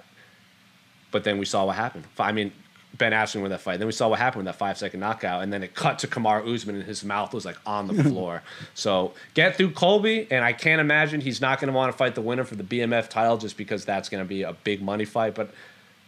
but 1.12 1.24
then 1.24 1.38
we 1.38 1.46
saw 1.46 1.66
what 1.66 1.76
happened. 1.76 2.04
I 2.20 2.32
mean, 2.32 2.52
Ben 2.98 3.12
Askren 3.14 3.42
won 3.42 3.50
that 3.52 3.62
fight. 3.62 3.78
Then 3.80 3.88
we 3.88 3.92
saw 3.94 4.10
what 4.10 4.20
happened 4.20 4.46
with 4.46 4.54
that 4.54 4.58
five 4.60 4.78
second 4.78 5.00
knockout, 5.00 5.44
and 5.44 5.52
then 5.54 5.64
it 5.64 5.74
cut 5.76 5.98
to 6.00 6.08
Kamaru 6.08 6.54
Usman 6.54 6.76
and 6.76 6.84
his 6.84 7.04
mouth 7.06 7.34
was 7.34 7.46
like 7.46 7.58
on 7.66 7.88
the 7.88 8.04
floor. 8.10 8.44
so 8.74 9.14
get 9.34 9.56
through 9.56 9.72
Colby, 9.72 10.28
and 10.30 10.44
I 10.44 10.52
can't 10.54 10.82
imagine 10.82 11.22
he's 11.22 11.40
not 11.42 11.60
going 11.60 11.72
to 11.72 11.74
want 11.74 11.92
to 11.92 11.98
fight 11.98 12.16
the 12.16 12.22
winner 12.22 12.44
for 12.44 12.56
the 12.56 12.64
BMF 12.64 13.08
title 13.10 13.38
just 13.38 13.56
because 13.58 13.86
that's 13.86 14.10
going 14.10 14.24
to 14.24 14.28
be 14.28 14.44
a 14.44 14.54
big 14.64 14.82
money 14.82 15.06
fight. 15.06 15.36
But 15.36 15.52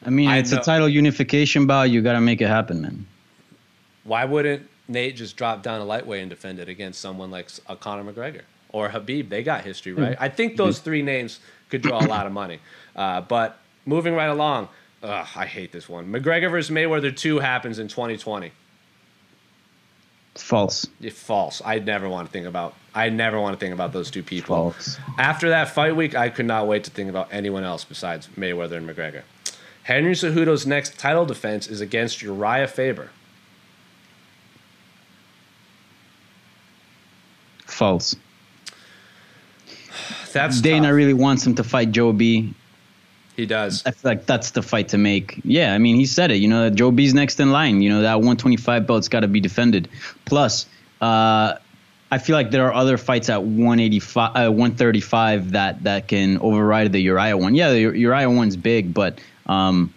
I 0.05 0.09
mean, 0.09 0.27
I 0.29 0.37
it's 0.37 0.51
know- 0.51 0.59
a 0.59 0.63
title 0.63 0.89
unification 0.89 1.65
bout. 1.67 1.83
You 1.89 2.01
got 2.01 2.13
to 2.13 2.21
make 2.21 2.41
it 2.41 2.47
happen, 2.47 2.81
man. 2.81 3.05
why 4.03 4.25
wouldn't 4.25 4.67
Nate 4.88 5.15
just 5.15 5.36
dropped 5.36 5.63
down 5.63 5.81
a 5.81 5.86
lightweight 5.86 6.21
and 6.21 6.29
defended 6.29 6.69
against 6.69 7.01
someone 7.01 7.31
like 7.31 7.49
a 7.67 7.73
uh, 7.73 7.75
Conor 7.75 8.11
McGregor 8.11 8.41
or 8.69 8.89
Habib? 8.89 9.29
They 9.29 9.43
got 9.43 9.63
history, 9.63 9.93
hmm. 9.93 10.01
right? 10.01 10.17
I 10.19 10.29
think 10.29 10.53
hmm. 10.53 10.57
those 10.57 10.79
three 10.79 11.01
names 11.01 11.39
could 11.69 11.81
draw 11.81 12.03
a 12.03 12.07
lot 12.07 12.25
of 12.25 12.31
money. 12.31 12.59
Uh, 12.95 13.21
but 13.21 13.59
moving 13.86 14.13
right 14.13 14.29
along, 14.29 14.69
ugh, 15.03 15.27
I 15.36 15.45
hate 15.45 15.71
this 15.71 15.89
one. 15.89 16.11
McGregor 16.11 16.49
versus 16.51 16.73
Mayweather 16.73 17.15
2 17.15 17.39
happens 17.39 17.79
in 17.79 17.88
2020. 17.88 18.51
False. 20.36 20.86
False. 21.11 21.61
I 21.63 21.79
never 21.79 22.09
want 22.09 22.27
to 22.27 22.31
think 22.31 22.45
about. 22.45 22.75
I 22.93 23.09
never 23.09 23.39
want 23.39 23.57
to 23.57 23.59
think 23.59 23.73
about 23.73 23.93
those 23.93 24.11
two 24.11 24.21
people. 24.21 24.71
False. 24.73 24.97
After 25.17 25.49
that 25.49 25.69
fight 25.69 25.95
week, 25.95 26.13
I 26.13 26.29
could 26.29 26.45
not 26.45 26.67
wait 26.67 26.83
to 26.83 26.91
think 26.91 27.09
about 27.09 27.29
anyone 27.31 27.63
else 27.63 27.86
besides 27.86 28.27
Mayweather 28.38 28.75
and 28.75 28.88
McGregor. 28.88 29.23
Henry 29.83 30.13
Cejudo's 30.13 30.65
next 30.65 30.97
title 30.99 31.25
defense 31.25 31.67
is 31.67 31.79
against 31.79 32.19
Urijah 32.19 32.69
Faber. 32.69 33.11
False. 37.76 38.15
That's 40.34 40.61
Dana 40.61 40.88
tough. 40.88 40.95
really 40.95 41.13
wants 41.13 41.45
him 41.45 41.55
to 41.55 41.63
fight 41.63 41.91
Joe 41.91 42.13
B. 42.13 42.53
He 43.36 43.45
does. 43.45 43.84
I 43.86 43.91
feel 43.91 44.11
like 44.11 44.26
that's 44.26 44.51
the 44.51 44.61
fight 44.61 44.88
to 44.89 44.97
make. 44.97 45.41
Yeah, 45.43 45.73
I 45.73 45.78
mean, 45.78 45.97
he 45.97 46.05
said 46.05 46.32
it. 46.32 46.36
You 46.36 46.47
know, 46.47 46.69
Joe 46.69 46.89
B's 46.89 47.13
next 47.13 47.38
in 47.41 47.51
line. 47.51 47.82
You 47.82 47.89
know, 47.89 48.01
that 48.01 48.15
125 48.15 48.88
belt's 48.88 49.09
got 49.09 49.21
to 49.21 49.28
be 49.28 49.41
defended. 49.41 49.89
Plus, 50.23 50.67
uh, 51.01 51.55
I 52.11 52.17
feel 52.17 52.38
like 52.38 52.51
there 52.51 52.65
are 52.65 52.73
other 52.73 52.97
fights 52.97 53.30
at 53.30 53.43
185, 53.43 54.30
uh, 54.30 54.51
135 54.51 55.51
that 55.51 55.84
that 55.84 56.07
can 56.07 56.38
override 56.38 56.93
the 56.93 57.05
Urijah 57.05 57.38
one. 57.38 57.55
Yeah, 57.55 57.73
the 57.73 57.84
Urijah 57.84 58.34
one's 58.34 58.55
big, 58.55 58.93
but 58.93 59.19
um, 59.47 59.93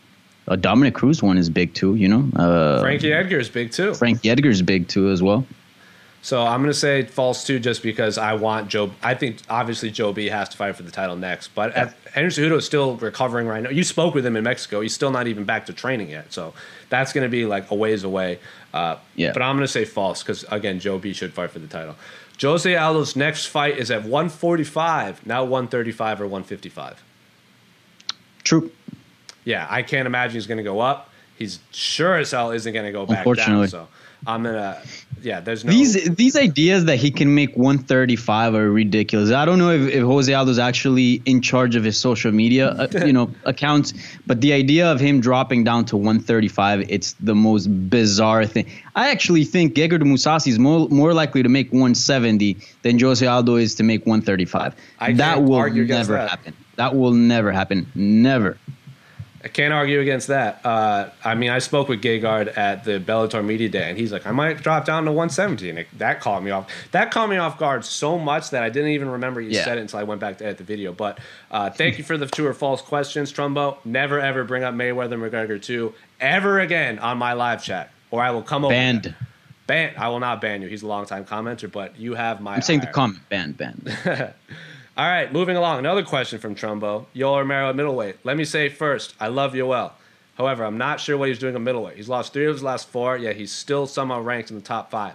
a 0.49 0.57
Dominick 0.57 0.95
Cruz 0.95 1.23
one 1.23 1.39
is 1.39 1.49
big 1.49 1.75
too. 1.75 1.95
You 1.95 2.09
know, 2.09 2.29
uh, 2.35 2.81
Frankie 2.81 3.13
Edgar 3.13 3.39
is 3.39 3.49
big 3.49 3.71
too. 3.71 3.95
Frankie 3.95 4.31
Edgar's 4.31 4.63
big 4.63 4.89
too 4.89 5.11
as 5.11 5.23
well. 5.23 5.47
So 6.21 6.45
I'm 6.45 6.61
going 6.61 6.73
to 6.73 6.79
say 6.79 7.05
false 7.05 7.47
too, 7.47 7.59
just 7.59 7.83
because 7.83 8.19
I 8.19 8.35
want 8.35 8.69
Joe. 8.69 8.91
I 9.03 9.15
think 9.15 9.39
obviously 9.49 9.91
Joe 9.91 10.13
B 10.13 10.27
has 10.27 10.49
to 10.51 10.57
fight 10.57 10.77
for 10.77 10.83
the 10.83 10.91
title 10.91 11.17
next, 11.17 11.49
but 11.55 11.73
yeah. 11.73 11.93
Henry 12.13 12.31
Cejudo 12.31 12.59
is 12.59 12.67
still 12.67 12.97
recovering 12.97 13.47
right 13.47 13.63
now. 13.63 13.71
You 13.71 13.85
spoke 13.85 14.15
with 14.15 14.27
him 14.27 14.37
in 14.37 14.45
Mexico; 14.45 14.81
he's 14.81 14.93
still 14.93 15.11
not 15.11 15.27
even 15.29 15.45
back 15.45 15.67
to 15.67 15.73
training 15.73 16.11
yet. 16.11 16.33
So 16.33 16.55
that's 16.89 17.13
going 17.13 17.23
to 17.23 17.31
be 17.31 17.47
like 17.47 17.71
a 17.71 17.75
ways 17.75 18.05
away. 18.05 18.41
Uh, 18.75 18.97
yeah. 19.15 19.33
But 19.33 19.43
I'm 19.43 19.57
going 19.57 19.67
to 19.67 19.73
say 19.73 19.85
false 19.85 20.23
because 20.23 20.45
again, 20.51 20.81
Joe 20.81 20.99
B 20.99 21.13
should 21.13 21.33
fight 21.33 21.51
for 21.51 21.61
the 21.61 21.69
title. 21.69 21.95
Jose 22.41 22.73
Aldo's 22.73 23.17
next 23.17 23.47
fight 23.47 23.79
is 23.79 23.91
at 23.91 24.03
145, 24.03 25.27
now 25.27 25.43
135 25.43 26.21
or 26.21 26.25
155. 26.25 27.03
True. 28.45 28.71
Yeah, 29.45 29.67
I 29.69 29.83
can't 29.83 30.07
imagine 30.07 30.35
he's 30.35 30.47
going 30.47 30.59
to 30.59 30.65
go 30.65 30.81
up. 30.81 31.11
He's 31.37 31.61
sure 31.73 32.17
as 32.17 32.31
hell 32.31 32.51
isn't 32.51 32.73
going 32.73 32.87
to 32.87 32.93
go 32.93 33.07
back 33.07 33.25
down. 33.37 33.69
So 33.69 33.89
I'm 34.27 34.43
gonna, 34.43 34.81
yeah. 35.23 35.41
There's 35.41 35.65
no 35.65 35.71
these 35.71 35.95
these 36.15 36.37
ideas 36.37 36.87
that 36.87 36.97
he 36.97 37.11
can 37.11 37.35
make 37.35 37.57
135 37.57 38.55
are 38.55 38.71
ridiculous. 38.71 39.31
I 39.31 39.45
don't 39.45 39.59
know 39.59 39.71
if, 39.71 39.93
if 39.93 40.03
Jose 40.03 40.33
Aldo's 40.33 40.59
actually 40.59 41.23
in 41.25 41.41
charge 41.41 41.77
of 41.77 41.85
his 41.85 41.97
social 41.97 42.33
media, 42.33 42.69
uh, 42.69 42.89
you 43.07 43.13
know, 43.13 43.31
accounts, 43.45 43.95
but 44.27 44.41
the 44.41 44.53
idea 44.53 44.91
of 44.91 45.01
him 45.01 45.21
dropping 45.21 45.65
down 45.65 45.85
to 45.87 45.97
135, 45.97 46.91
it's 46.91 47.15
the 47.15 47.35
most 47.35 47.67
bizarre 47.67 48.47
thing. 48.47 48.67
I 48.95 49.11
actually 49.11 49.45
think 49.45 49.75
Gegard 49.75 50.03
Mousasi 50.03 50.49
is 50.49 50.59
more 50.59 50.89
more 50.89 51.15
likely 51.15 51.43
to 51.43 51.49
make 51.49 51.73
170 51.73 52.57
than 52.83 52.99
Jose 52.99 53.27
Aldo 53.27 53.57
is 53.57 53.77
to 53.77 53.83
make 53.83 54.05
135. 54.07 54.75
that 55.17 55.43
will 55.43 55.71
never 55.71 56.13
that. 56.15 56.31
happen. 56.31 56.55
That 56.77 56.95
will 56.95 57.13
never 57.13 57.53
happen. 57.53 57.91
Never. 57.95 58.57
I 59.43 59.49
can't 59.49 59.73
argue 59.73 60.01
against 60.01 60.29
that. 60.29 60.65
Uh, 60.67 61.11
I 61.25 61.37
mean, 61.37 61.51
I 61.51 61.61
spoke 61.61 61.89
with 61.89 62.03
Gegard 62.03 62.57
at 62.59 62.83
the 62.83 62.99
Bellator 62.99 63.45
Media 63.45 63.69
Day, 63.69 63.89
and 63.89 63.97
he's 63.97 64.11
like, 64.11 64.27
I 64.27 64.33
might 64.33 64.63
drop 64.63 64.85
down 64.85 65.05
to 65.05 65.13
170. 65.13 65.71
And 65.71 65.79
it, 65.79 65.87
that 65.99 66.21
caught 66.21 66.43
me 66.43 66.51
off. 66.51 66.69
That 66.91 67.13
caught 67.13 67.31
me 67.31 67.37
off 67.37 67.57
guard 67.57 67.85
so 67.85 68.19
much 68.19 68.51
that 68.51 68.65
I 68.65 68.69
didn't 68.69 68.91
even 68.91 69.09
remember 69.11 69.41
you 69.41 69.51
yeah. 69.51 69.65
said 69.65 69.79
it 69.79 69.83
until 69.83 70.01
I 70.01 70.03
went 70.03 70.21
back 70.21 70.39
to 70.39 70.45
edit 70.45 70.59
the 70.59 70.65
video. 70.65 70.93
But 70.93 71.21
uh, 71.53 71.71
thank 71.71 71.99
you 71.99 72.05
for 72.05 72.17
the 72.17 72.27
two 72.27 72.47
or 72.47 72.53
false 72.53 72.83
questions, 72.83 73.33
Trumbo. 73.33 73.77
Never, 73.85 74.19
ever 74.19 74.43
bring 74.43 74.65
up 74.65 74.75
Mayweather 74.75 75.19
McGregor 75.19 75.63
2 75.63 75.95
ever 76.21 76.59
again 76.59 76.99
on 76.99 77.19
my 77.19 77.33
live 77.35 77.63
chat, 77.63 77.91
or 78.11 78.21
I 78.21 78.33
will 78.33 78.43
come 78.43 78.65
over. 78.65 78.73
Banned. 78.73 79.15
Ban. 79.69 79.95
I 79.99 80.09
will 80.09 80.21
not 80.21 80.41
ban 80.41 80.63
you. 80.63 80.69
He's 80.69 80.83
a 80.83 80.87
longtime 80.87 81.27
commenter, 81.27 81.71
but 81.71 81.99
you 81.99 82.15
have 82.15 82.41
my. 82.41 82.55
I'm 82.55 82.63
saying 82.63 82.81
the 82.81 82.87
comment. 82.87 83.21
Ban, 83.29 83.53
ban. 83.53 84.35
All 84.99 85.07
right, 85.07 85.33
moving 85.33 85.57
along. 85.57 85.79
Another 85.79 86.03
question 86.03 86.41
from 86.41 86.57
Trumbo. 86.57 87.07
Yoel 87.15 87.39
Romero 87.39 87.69
at 87.69 87.77
middleweight. 87.77 88.17
Let 88.25 88.37
me 88.37 88.45
say 88.45 88.69
first, 88.69 89.15
I 89.21 89.29
love 89.29 89.53
Yoel. 89.53 89.93
However, 90.37 90.65
I'm 90.65 90.77
not 90.77 90.99
sure 90.99 91.17
what 91.17 91.29
he's 91.29 91.39
doing 91.39 91.55
at 91.55 91.61
middleweight. 91.61 91.97
He's 91.97 92.09
lost 92.09 92.33
three 92.33 92.47
of 92.47 92.55
his 92.55 92.65
last 92.65 92.89
four, 92.89 93.17
yet 93.17 93.37
he's 93.37 93.53
still 93.53 93.87
somehow 93.87 94.21
ranked 94.21 94.51
in 94.51 94.57
the 94.57 94.63
top 94.63 94.91
five. 94.91 95.15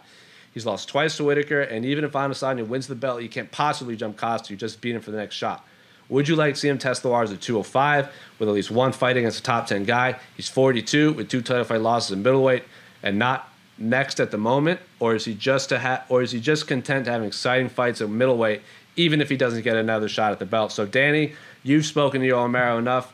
He's 0.54 0.66
lost 0.66 0.88
twice 0.88 1.18
to 1.18 1.26
Whittaker, 1.26 1.60
and 1.60 1.84
even 1.84 2.06
if 2.06 2.14
Adesanya 2.14 2.66
wins 2.66 2.88
the 2.88 2.96
belt, 2.96 3.22
he 3.22 3.28
can't 3.28 3.52
possibly 3.52 3.98
jump 3.98 4.16
Costa. 4.16 4.54
You 4.54 4.58
just 4.58 4.80
beat 4.80 4.96
him 4.96 5.02
for 5.02 5.12
the 5.12 5.18
next 5.18 5.36
shot. 5.36 5.68
Would 6.08 6.30
you 6.30 6.38
like 6.38 6.54
to 6.54 6.60
see 6.62 6.70
him 6.70 6.78
test 6.78 7.04
the 7.04 7.10
waters 7.10 7.34
at 7.34 7.42
205 7.42 8.10
with 8.40 8.48
at 8.48 8.56
least 8.56 8.72
one 8.72 8.94
fight 8.94 9.18
against 9.18 9.42
a 9.42 9.44
top 9.44 9.68
10 9.68 9.84
guy? 9.84 10.18
He's 10.38 10.48
42 10.48 11.12
with 11.12 11.28
two 11.28 11.42
title 11.42 11.66
fight 11.66 11.82
losses 11.82 12.12
in 12.12 12.24
middleweight 12.24 12.64
and 13.02 13.20
not 13.20 13.50
next 13.78 14.22
at 14.22 14.32
the 14.32 14.38
moment, 14.38 14.80
or 15.02 15.14
is 15.14 15.26
he 15.26 15.34
just 15.34 15.70
to 15.70 15.80
ha- 15.80 16.06
or 16.08 16.22
is 16.22 16.32
he 16.32 16.40
just 16.40 16.68
content 16.68 17.04
to 17.06 17.12
have 17.12 17.24
exciting 17.24 17.68
fights 17.68 18.00
at 18.00 18.10
middleweight 18.10 18.62
even 18.96 19.22
if 19.22 19.30
he 19.30 19.38
doesn't 19.38 19.64
get 19.64 19.76
another 19.76 20.08
shot 20.08 20.32
at 20.32 20.40
the 20.40 20.46
belt. 20.46 20.72
So, 20.72 20.86
Danny, 20.86 21.34
you've 21.64 21.86
spoken 21.86 22.22
to 22.22 22.28
Yoel 22.28 22.44
Romero 22.44 22.78
enough. 22.78 23.14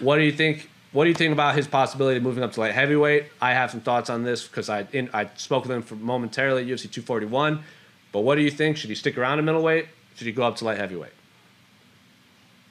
What 0.00 0.16
do 0.16 0.22
you 0.22 0.32
think? 0.32 0.70
What 0.92 1.04
do 1.04 1.10
you 1.10 1.14
think 1.14 1.32
about 1.32 1.54
his 1.54 1.66
possibility 1.66 2.16
of 2.16 2.22
moving 2.22 2.42
up 2.42 2.52
to 2.52 2.60
light 2.60 2.72
heavyweight? 2.72 3.26
I 3.40 3.52
have 3.52 3.70
some 3.70 3.80
thoughts 3.80 4.08
on 4.08 4.22
this 4.22 4.46
because 4.46 4.68
I 4.68 4.86
in, 4.92 5.10
I 5.12 5.28
spoke 5.36 5.64
with 5.64 5.72
him 5.72 5.82
for 5.82 5.96
momentarily 5.96 6.62
at 6.62 6.68
UFC 6.68 6.90
241. 6.90 7.62
But 8.12 8.20
what 8.20 8.36
do 8.36 8.42
you 8.42 8.50
think? 8.50 8.76
Should 8.76 8.90
he 8.90 8.96
stick 8.96 9.18
around 9.18 9.38
in 9.38 9.44
middleweight? 9.44 9.86
Should 10.16 10.26
he 10.26 10.32
go 10.32 10.44
up 10.44 10.56
to 10.56 10.64
light 10.64 10.78
heavyweight? 10.78 11.12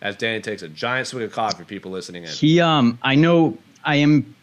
As 0.01 0.15
Danny 0.15 0.41
takes 0.41 0.61
a 0.61 0.67
giant 0.67 1.07
swig 1.07 1.23
of 1.23 1.31
coffee 1.31 1.63
people 1.63 1.91
listening 1.91 2.23
in. 2.23 2.29
He 2.29 2.59
um 2.59 2.97
I 3.01 3.15
know 3.15 3.57
I 3.83 3.97
am 3.97 4.35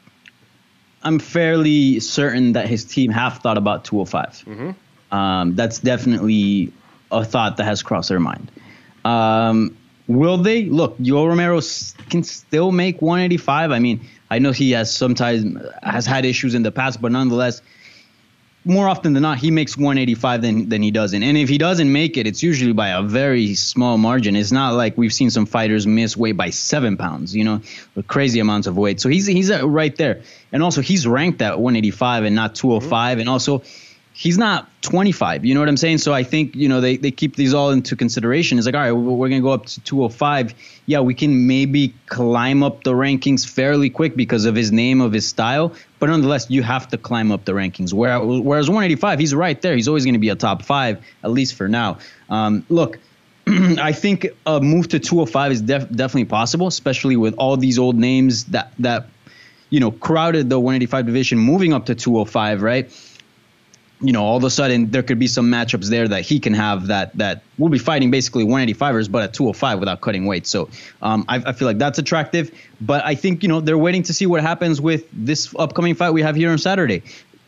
I'm 1.04 1.18
fairly 1.18 2.00
certain 2.00 2.52
that 2.52 2.66
his 2.66 2.84
team 2.84 3.10
have 3.10 3.38
thought 3.38 3.58
about 3.58 3.84
205. 3.84 4.44
Mm-hmm. 4.46 5.14
Um, 5.14 5.54
that's 5.54 5.78
definitely 5.78 6.72
a 7.14 7.24
thought 7.24 7.56
that 7.56 7.64
has 7.64 7.82
crossed 7.82 8.08
their 8.08 8.20
mind. 8.20 8.50
Um, 9.04 9.76
will 10.06 10.38
they? 10.38 10.64
Look, 10.64 10.98
Yoel 10.98 11.28
Romero 11.28 11.60
can 12.10 12.22
still 12.22 12.72
make 12.72 13.00
185. 13.00 13.70
I 13.70 13.78
mean, 13.78 14.06
I 14.30 14.38
know 14.38 14.52
he 14.52 14.72
has 14.72 14.94
sometimes 14.94 15.62
has 15.82 16.06
had 16.06 16.24
issues 16.24 16.54
in 16.54 16.62
the 16.62 16.72
past, 16.72 17.00
but 17.00 17.12
nonetheless, 17.12 17.62
more 18.64 18.88
often 18.88 19.12
than 19.12 19.22
not, 19.22 19.38
he 19.38 19.50
makes 19.50 19.76
185 19.76 20.42
than 20.42 20.68
than 20.70 20.82
he 20.82 20.90
doesn't. 20.90 21.22
And 21.22 21.36
if 21.36 21.48
he 21.48 21.58
doesn't 21.58 21.92
make 21.92 22.16
it, 22.16 22.26
it's 22.26 22.42
usually 22.42 22.72
by 22.72 22.88
a 22.88 23.02
very 23.02 23.54
small 23.54 23.98
margin. 23.98 24.36
It's 24.36 24.52
not 24.52 24.74
like 24.74 24.96
we've 24.96 25.12
seen 25.12 25.30
some 25.30 25.44
fighters 25.46 25.86
miss 25.86 26.16
weight 26.16 26.36
by 26.36 26.50
seven 26.50 26.96
pounds, 26.96 27.36
you 27.36 27.44
know, 27.44 27.60
crazy 28.06 28.40
amounts 28.40 28.66
of 28.66 28.76
weight. 28.76 29.00
So 29.00 29.08
he's 29.08 29.26
he's 29.26 29.50
right 29.50 29.94
there. 29.96 30.22
And 30.50 30.62
also, 30.62 30.80
he's 30.80 31.06
ranked 31.06 31.42
at 31.42 31.60
185 31.60 32.24
and 32.24 32.34
not 32.34 32.54
205. 32.54 32.90
Mm-hmm. 32.90 33.20
And 33.20 33.28
also, 33.28 33.62
he's 34.16 34.38
not 34.38 34.70
25. 34.82 35.44
You 35.44 35.54
know 35.54 35.60
what 35.60 35.68
I'm 35.68 35.76
saying? 35.76 35.98
So 35.98 36.14
I 36.14 36.22
think, 36.22 36.54
you 36.54 36.68
know, 36.68 36.80
they, 36.80 36.96
they 36.96 37.10
keep 37.10 37.34
these 37.34 37.52
all 37.52 37.70
into 37.70 37.96
consideration. 37.96 38.58
It's 38.58 38.66
like, 38.66 38.76
all 38.76 38.80
right, 38.80 38.92
we're 38.92 39.28
going 39.28 39.42
to 39.42 39.46
go 39.46 39.50
up 39.50 39.66
to 39.66 39.80
205. 39.80 40.54
Yeah, 40.86 41.00
we 41.00 41.14
can 41.14 41.48
maybe 41.48 41.92
climb 42.06 42.62
up 42.62 42.84
the 42.84 42.92
rankings 42.92 43.46
fairly 43.46 43.90
quick 43.90 44.14
because 44.14 44.44
of 44.44 44.54
his 44.54 44.70
name, 44.70 45.00
of 45.00 45.12
his 45.12 45.26
style. 45.28 45.74
But 45.98 46.10
nonetheless, 46.10 46.48
you 46.48 46.62
have 46.62 46.88
to 46.88 46.96
climb 46.96 47.32
up 47.32 47.44
the 47.44 47.52
rankings. 47.52 47.92
Whereas 47.92 48.70
185, 48.70 49.18
he's 49.18 49.34
right 49.34 49.60
there. 49.60 49.74
He's 49.74 49.88
always 49.88 50.04
going 50.04 50.14
to 50.14 50.20
be 50.20 50.28
a 50.28 50.36
top 50.36 50.62
five, 50.62 51.04
at 51.24 51.32
least 51.32 51.56
for 51.56 51.68
now. 51.68 51.98
Um, 52.30 52.64
look, 52.68 53.00
I 53.48 53.90
think 53.92 54.28
a 54.46 54.60
move 54.60 54.88
to 54.88 55.00
205 55.00 55.52
is 55.52 55.60
def- 55.60 55.90
definitely 55.90 56.26
possible, 56.26 56.68
especially 56.68 57.16
with 57.16 57.34
all 57.34 57.56
these 57.56 57.80
old 57.80 57.96
names 57.96 58.44
that, 58.46 58.72
that, 58.78 59.08
you 59.70 59.80
know, 59.80 59.90
crowded 59.90 60.48
the 60.50 60.60
185 60.60 61.04
division 61.04 61.38
moving 61.38 61.72
up 61.72 61.86
to 61.86 61.96
205, 61.96 62.62
right? 62.62 62.92
You 64.04 64.12
know, 64.12 64.22
all 64.22 64.36
of 64.36 64.44
a 64.44 64.50
sudden 64.50 64.90
there 64.90 65.02
could 65.02 65.18
be 65.18 65.26
some 65.26 65.50
matchups 65.50 65.88
there 65.88 66.06
that 66.06 66.22
he 66.22 66.38
can 66.38 66.52
have 66.52 66.88
that 66.88 67.16
that 67.16 67.42
will 67.56 67.70
be 67.70 67.78
fighting 67.78 68.10
basically 68.10 68.44
185ers, 68.44 69.10
but 69.10 69.22
at 69.22 69.32
205 69.32 69.80
without 69.80 70.02
cutting 70.02 70.26
weight. 70.26 70.46
So 70.46 70.68
um, 71.00 71.24
I, 71.26 71.36
I, 71.36 71.52
feel 71.52 71.66
like 71.66 71.78
that's 71.78 71.98
attractive. 71.98 72.50
But 72.82 73.02
I 73.02 73.14
think 73.14 73.42
you 73.42 73.48
know 73.48 73.60
they're 73.60 73.78
waiting 73.78 74.02
to 74.04 74.12
see 74.12 74.26
what 74.26 74.42
happens 74.42 74.78
with 74.78 75.06
this 75.10 75.54
upcoming 75.58 75.94
fight 75.94 76.10
we 76.10 76.20
have 76.20 76.36
here 76.36 76.50
on 76.50 76.58
Saturday. 76.58 77.02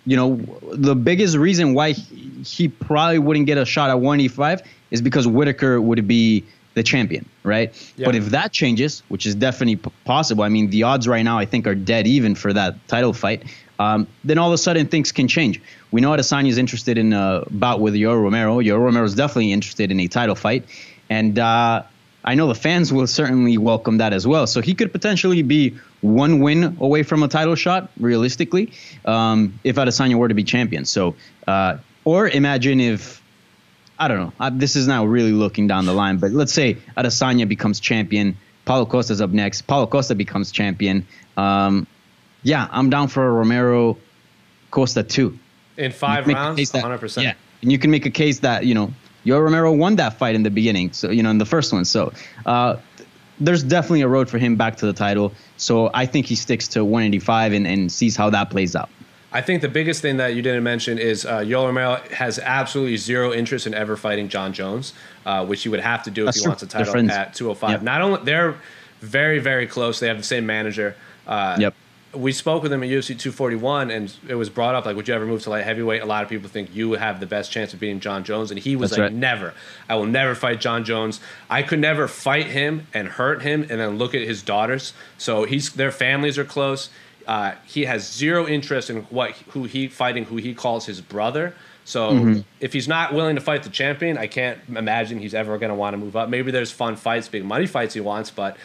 You 0.06 0.16
know, 0.16 0.36
the 0.72 0.94
biggest 0.94 1.36
reason 1.36 1.74
why 1.74 1.92
he, 1.92 2.42
he 2.42 2.68
probably 2.68 3.18
wouldn't 3.18 3.46
get 3.46 3.58
a 3.58 3.66
shot 3.66 3.90
at 3.90 4.00
185 4.00 4.62
is 4.90 5.02
because 5.02 5.26
Whittaker 5.26 5.80
would 5.80 6.08
be 6.08 6.44
the 6.74 6.82
champion, 6.82 7.28
right? 7.42 7.74
Yeah. 7.96 8.06
But 8.06 8.14
if 8.14 8.26
that 8.26 8.52
changes, 8.52 9.02
which 9.08 9.26
is 9.26 9.34
definitely 9.34 9.76
possible, 10.04 10.44
I 10.44 10.48
mean, 10.48 10.70
the 10.70 10.84
odds 10.84 11.08
right 11.08 11.22
now 11.22 11.38
I 11.38 11.44
think 11.44 11.66
are 11.66 11.74
dead 11.74 12.06
even 12.06 12.34
for 12.34 12.52
that 12.52 12.86
title 12.88 13.12
fight 13.12 13.42
um, 13.78 14.06
then 14.24 14.38
all 14.38 14.48
of 14.48 14.54
a 14.54 14.58
sudden 14.58 14.86
things 14.86 15.12
can 15.12 15.28
change. 15.28 15.60
We 15.90 16.00
know 16.00 16.10
Adesanya 16.10 16.48
is 16.48 16.58
interested 16.58 16.98
in 16.98 17.12
a 17.12 17.44
bout 17.50 17.80
with 17.80 17.94
Yoel 17.94 18.22
Romero. 18.22 18.58
Yoel 18.58 18.80
Romero 18.80 19.04
is 19.04 19.14
definitely 19.14 19.52
interested 19.52 19.90
in 19.90 20.00
a 20.00 20.08
title 20.08 20.34
fight, 20.34 20.64
and 21.08 21.38
uh, 21.38 21.82
I 22.24 22.34
know 22.34 22.48
the 22.48 22.56
fans 22.56 22.92
will 22.92 23.06
certainly 23.06 23.56
welcome 23.56 23.98
that 23.98 24.12
as 24.12 24.26
well. 24.26 24.46
So 24.48 24.60
he 24.60 24.74
could 24.74 24.92
potentially 24.92 25.42
be 25.42 25.76
one 26.00 26.40
win 26.40 26.76
away 26.80 27.04
from 27.04 27.22
a 27.22 27.28
title 27.28 27.54
shot, 27.54 27.90
realistically, 28.00 28.72
um, 29.04 29.58
if 29.62 29.76
Adesanya 29.76 30.16
were 30.16 30.28
to 30.28 30.34
be 30.34 30.42
champion. 30.42 30.84
So, 30.84 31.14
uh, 31.46 31.78
or 32.04 32.28
imagine 32.28 32.80
if 32.80 33.22
I 33.98 34.08
don't 34.08 34.18
know. 34.18 34.32
I, 34.38 34.50
this 34.50 34.76
is 34.76 34.86
now 34.86 35.04
really 35.06 35.32
looking 35.32 35.68
down 35.68 35.86
the 35.86 35.94
line, 35.94 36.18
but 36.18 36.32
let's 36.32 36.52
say 36.52 36.74
Adesanya 36.96 37.48
becomes 37.48 37.80
champion. 37.80 38.36
Paulo 38.64 38.84
Costa's 38.84 39.20
up 39.20 39.30
next. 39.30 39.62
Paulo 39.62 39.86
Costa 39.86 40.14
becomes 40.14 40.50
champion. 40.50 41.06
Um, 41.36 41.86
yeah, 42.42 42.68
I'm 42.70 42.90
down 42.90 43.08
for 43.08 43.26
a 43.26 43.30
Romero 43.30 43.96
Costa 44.70 45.02
too. 45.02 45.38
In 45.76 45.92
five 45.92 46.26
rounds, 46.26 46.70
that, 46.70 46.84
100%. 46.84 47.22
Yeah, 47.22 47.34
and 47.62 47.70
you 47.70 47.78
can 47.78 47.90
make 47.90 48.06
a 48.06 48.10
case 48.10 48.40
that 48.40 48.64
you 48.64 48.74
know 48.74 48.92
Yoel 49.24 49.42
Romero 49.42 49.72
won 49.72 49.96
that 49.96 50.18
fight 50.18 50.34
in 50.34 50.42
the 50.42 50.50
beginning, 50.50 50.92
so 50.92 51.10
you 51.10 51.22
know 51.22 51.30
in 51.30 51.38
the 51.38 51.44
first 51.44 51.72
one. 51.72 51.84
So 51.84 52.12
uh, 52.46 52.76
there's 53.40 53.62
definitely 53.62 54.02
a 54.02 54.08
road 54.08 54.28
for 54.28 54.38
him 54.38 54.56
back 54.56 54.76
to 54.76 54.86
the 54.86 54.92
title. 54.92 55.32
So 55.56 55.90
I 55.92 56.06
think 56.06 56.26
he 56.26 56.34
sticks 56.34 56.68
to 56.68 56.84
185 56.84 57.52
and, 57.52 57.66
and 57.66 57.92
sees 57.92 58.16
how 58.16 58.30
that 58.30 58.50
plays 58.50 58.76
out. 58.76 58.88
I 59.32 59.42
think 59.42 59.60
the 59.60 59.68
biggest 59.68 60.00
thing 60.00 60.16
that 60.16 60.34
you 60.34 60.42
didn't 60.42 60.62
mention 60.62 60.98
is 60.98 61.26
uh, 61.26 61.40
Yoel 61.40 61.66
Romero 61.66 61.96
has 62.12 62.38
absolutely 62.38 62.96
zero 62.96 63.32
interest 63.32 63.66
in 63.66 63.74
ever 63.74 63.96
fighting 63.96 64.28
Jon 64.28 64.52
Jones, 64.52 64.94
uh, 65.26 65.44
which 65.44 65.62
he 65.62 65.68
would 65.68 65.80
have 65.80 66.04
to 66.04 66.10
do 66.10 66.24
That's 66.24 66.36
if 66.36 66.40
he 66.40 66.44
true. 66.44 66.50
wants 66.50 66.62
a 66.62 66.66
title 66.66 67.10
at 67.10 67.34
205. 67.34 67.70
Yep. 67.70 67.82
Not 67.82 68.00
only 68.00 68.24
they're 68.24 68.54
very 69.00 69.40
very 69.40 69.66
close. 69.66 70.00
They 70.00 70.08
have 70.08 70.16
the 70.16 70.22
same 70.22 70.46
manager. 70.46 70.96
Uh, 71.26 71.56
yep 71.58 71.74
we 72.16 72.32
spoke 72.32 72.62
with 72.62 72.72
him 72.72 72.82
at 72.82 72.88
UFC 72.88 73.08
241, 73.18 73.90
and 73.90 74.12
it 74.28 74.34
was 74.34 74.48
brought 74.50 74.74
up 74.74 74.86
like, 74.86 74.96
would 74.96 75.06
you 75.08 75.14
ever 75.14 75.26
move 75.26 75.42
to 75.42 75.50
light 75.50 75.64
heavyweight? 75.64 76.02
A 76.02 76.06
lot 76.06 76.22
of 76.22 76.28
people 76.28 76.48
think 76.48 76.74
you 76.74 76.92
have 76.92 77.20
the 77.20 77.26
best 77.26 77.52
chance 77.52 77.72
of 77.74 77.80
beating 77.80 78.00
Jon 78.00 78.24
Jones, 78.24 78.50
and 78.50 78.58
he 78.58 78.76
was 78.76 78.90
That's 78.90 78.98
like, 78.98 79.10
right. 79.10 79.12
never. 79.12 79.54
I 79.88 79.94
will 79.96 80.06
never 80.06 80.34
fight 80.34 80.60
Jon 80.60 80.84
Jones. 80.84 81.20
I 81.50 81.62
could 81.62 81.78
never 81.78 82.08
fight 82.08 82.46
him 82.46 82.86
and 82.94 83.08
hurt 83.08 83.42
him, 83.42 83.62
and 83.62 83.80
then 83.80 83.98
look 83.98 84.14
at 84.14 84.22
his 84.22 84.42
daughters. 84.42 84.92
So 85.18 85.44
he's 85.44 85.72
their 85.74 85.92
families 85.92 86.38
are 86.38 86.44
close. 86.44 86.88
Uh, 87.26 87.54
he 87.66 87.84
has 87.86 88.10
zero 88.12 88.46
interest 88.46 88.88
in 88.90 89.02
what 89.04 89.32
who 89.50 89.64
he 89.64 89.88
fighting 89.88 90.24
who 90.24 90.36
he 90.36 90.54
calls 90.54 90.86
his 90.86 91.00
brother. 91.00 91.54
So 91.84 92.10
Mm-hmm. 92.10 92.40
if 92.60 92.72
he's 92.72 92.88
not 92.88 93.14
willing 93.14 93.36
to 93.36 93.40
fight 93.40 93.62
the 93.62 93.68
champion, 93.70 94.18
I 94.18 94.26
can't 94.26 94.58
imagine 94.68 95.18
he's 95.20 95.34
ever 95.34 95.56
going 95.58 95.70
to 95.70 95.74
want 95.76 95.94
to 95.94 95.98
move 95.98 96.16
up. 96.16 96.28
Maybe 96.28 96.50
there's 96.50 96.72
fun 96.72 96.96
fights, 96.96 97.28
big 97.28 97.44
money 97.44 97.66
fights 97.66 97.94
he 97.94 98.00
wants, 98.00 98.30
but 98.30 98.56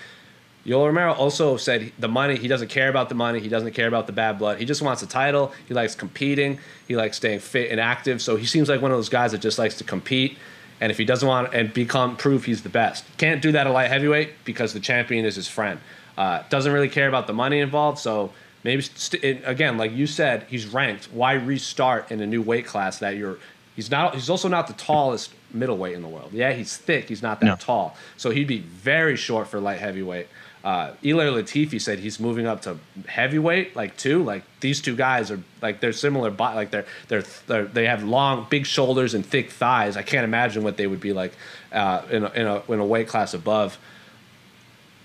Yoel 0.66 0.86
Romero 0.86 1.14
also 1.14 1.58
said 1.58 1.92
the 1.98 2.08
money. 2.08 2.36
He 2.38 2.48
doesn't 2.48 2.68
care 2.68 2.88
about 2.90 3.10
the 3.10 3.16
money. 3.16 3.40
He 3.40 3.50
doesn't 3.50 3.72
care 3.72 3.88
about 3.88 4.06
the 4.06 4.14
bad 4.14 4.38
blood. 4.38 4.60
He 4.60 4.66
just 4.66 4.82
wants 4.82 5.02
a 5.02 5.08
title. 5.08 5.52
He 5.68 5.74
likes 5.74 5.96
competing. 5.96 6.60
He 6.88 6.96
likes 6.96 7.18
staying 7.18 7.40
fit 7.40 7.72
and 7.72 7.80
active. 7.80 8.22
So 8.22 8.36
he 8.36 8.46
seems 8.46 8.70
like 8.70 8.82
one 8.82 8.92
of 8.92 8.98
those 8.98 9.10
guys 9.10 9.32
that 9.32 9.42
just 9.42 9.58
likes 9.58 9.76
to 9.78 9.84
compete. 9.84 10.38
And 10.80 10.92
if 10.92 10.98
he 10.98 11.06
doesn't 11.06 11.28
want 11.28 11.54
and 11.54 11.74
become 11.74 12.16
prove 12.16 12.46
he's 12.46 12.62
the 12.64 12.70
best, 12.70 13.06
can't 13.18 13.42
do 13.42 13.52
that 13.54 13.66
at 13.68 13.74
light 13.74 13.88
heavyweight 13.90 14.46
because 14.46 14.74
the 14.74 14.80
champion 14.80 15.26
is 15.26 15.36
his 15.36 15.48
friend. 15.48 15.80
Uh, 16.18 16.44
doesn't 16.50 16.72
really 16.72 16.90
care 16.90 17.08
about 17.08 17.26
the 17.28 17.34
money 17.34 17.60
involved. 17.60 17.98
So 17.98 18.32
maybe 18.64 18.82
st- 18.84 19.42
again, 19.46 19.78
like 19.78 19.92
you 19.92 20.06
said, 20.06 20.46
he's 20.48 20.68
ranked. 20.68 21.06
Why 21.12 21.34
restart 21.34 22.12
in 22.12 22.22
a 22.22 22.28
new 22.28 22.42
weight 22.42 22.66
class 22.68 23.00
that 23.00 23.16
you're? 23.16 23.38
He's 23.76 23.90
not. 23.90 24.14
He's 24.16 24.30
also 24.30 24.48
not 24.48 24.68
the 24.68 24.74
tallest 24.74 25.32
middleweight 25.54 25.94
in 25.96 26.02
the 26.02 26.08
world. 26.08 26.34
Yeah, 26.34 26.52
he's 26.54 26.76
thick. 26.78 27.08
He's 27.08 27.22
not 27.24 27.40
that 27.40 27.46
No. 27.46 27.56
tall. 27.56 27.96
So 28.18 28.30
he'd 28.30 28.48
be 28.48 28.60
very 28.60 29.16
short 29.16 29.48
for 29.48 29.60
light 29.60 29.80
heavyweight. 29.80 30.28
Uh, 30.64 30.92
Ilir 31.04 31.34
Latifi 31.34 31.82
said 31.82 32.00
he's 32.00 32.20
moving 32.20 32.46
up 32.46 32.62
to 32.64 32.78
heavyweight, 33.08 33.76
like 33.76 33.98
two. 33.98 34.24
Like 34.24 34.44
these 34.60 34.80
two 34.80 34.96
guys 34.96 35.32
are 35.32 35.40
like 35.62 35.80
they're 35.80 35.94
similar, 35.94 36.30
but 36.30 36.56
like 36.56 36.70
they're, 36.70 36.86
they're 37.08 37.24
they're 37.48 37.66
they 37.66 37.86
have 37.88 38.04
long, 38.04 38.46
big 38.50 38.66
shoulders 38.66 39.14
and 39.14 39.26
thick 39.26 39.50
thighs. 39.50 39.98
I 39.98 40.04
can't 40.04 40.24
imagine 40.24 40.64
what 40.64 40.78
they 40.78 40.86
would 40.86 41.00
be 41.00 41.14
like 41.14 41.34
uh, 41.72 42.04
in 42.12 42.24
a, 42.24 42.30
in 42.30 42.48
a 42.48 42.64
in 42.72 42.80
a 42.80 42.86
weight 42.86 43.08
class 43.08 43.34
above. 43.34 43.80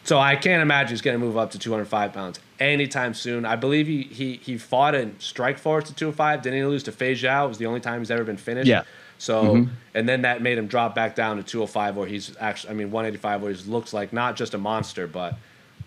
So 0.04 0.18
I 0.18 0.36
can't 0.36 0.62
imagine 0.62 0.90
he's 0.90 1.00
going 1.00 1.18
to 1.18 1.24
move 1.24 1.36
up 1.36 1.50
to 1.50 1.58
205 1.58 2.12
pounds 2.12 2.38
anytime 2.60 3.12
soon. 3.12 3.44
I 3.44 3.56
believe 3.56 3.86
he 3.86 4.02
he 4.02 4.36
he 4.36 4.58
fought 4.58 4.94
in 4.94 5.12
Strikeforce 5.14 5.86
to 5.86 5.94
205. 5.94 6.42
Didn't 6.42 6.58
he 6.58 6.64
lose 6.64 6.82
to 6.84 6.92
Feijao? 6.92 7.46
It 7.46 7.48
was 7.48 7.58
the 7.58 7.66
only 7.66 7.80
time 7.80 8.00
he's 8.00 8.10
ever 8.10 8.24
been 8.24 8.36
finished. 8.36 8.68
Yeah. 8.68 8.82
So 9.18 9.44
mm-hmm. 9.44 9.70
and 9.94 10.08
then 10.08 10.22
that 10.22 10.42
made 10.42 10.58
him 10.58 10.66
drop 10.66 10.94
back 10.94 11.14
down 11.14 11.36
to 11.36 11.42
205, 11.42 11.96
where 11.96 12.06
he's 12.06 12.36
actually 12.38 12.70
I 12.70 12.74
mean 12.74 12.90
185, 12.90 13.42
where 13.42 13.52
he 13.52 13.70
looks 13.70 13.92
like 13.92 14.12
not 14.12 14.36
just 14.36 14.54
a 14.54 14.58
monster, 14.58 15.06
but 15.06 15.34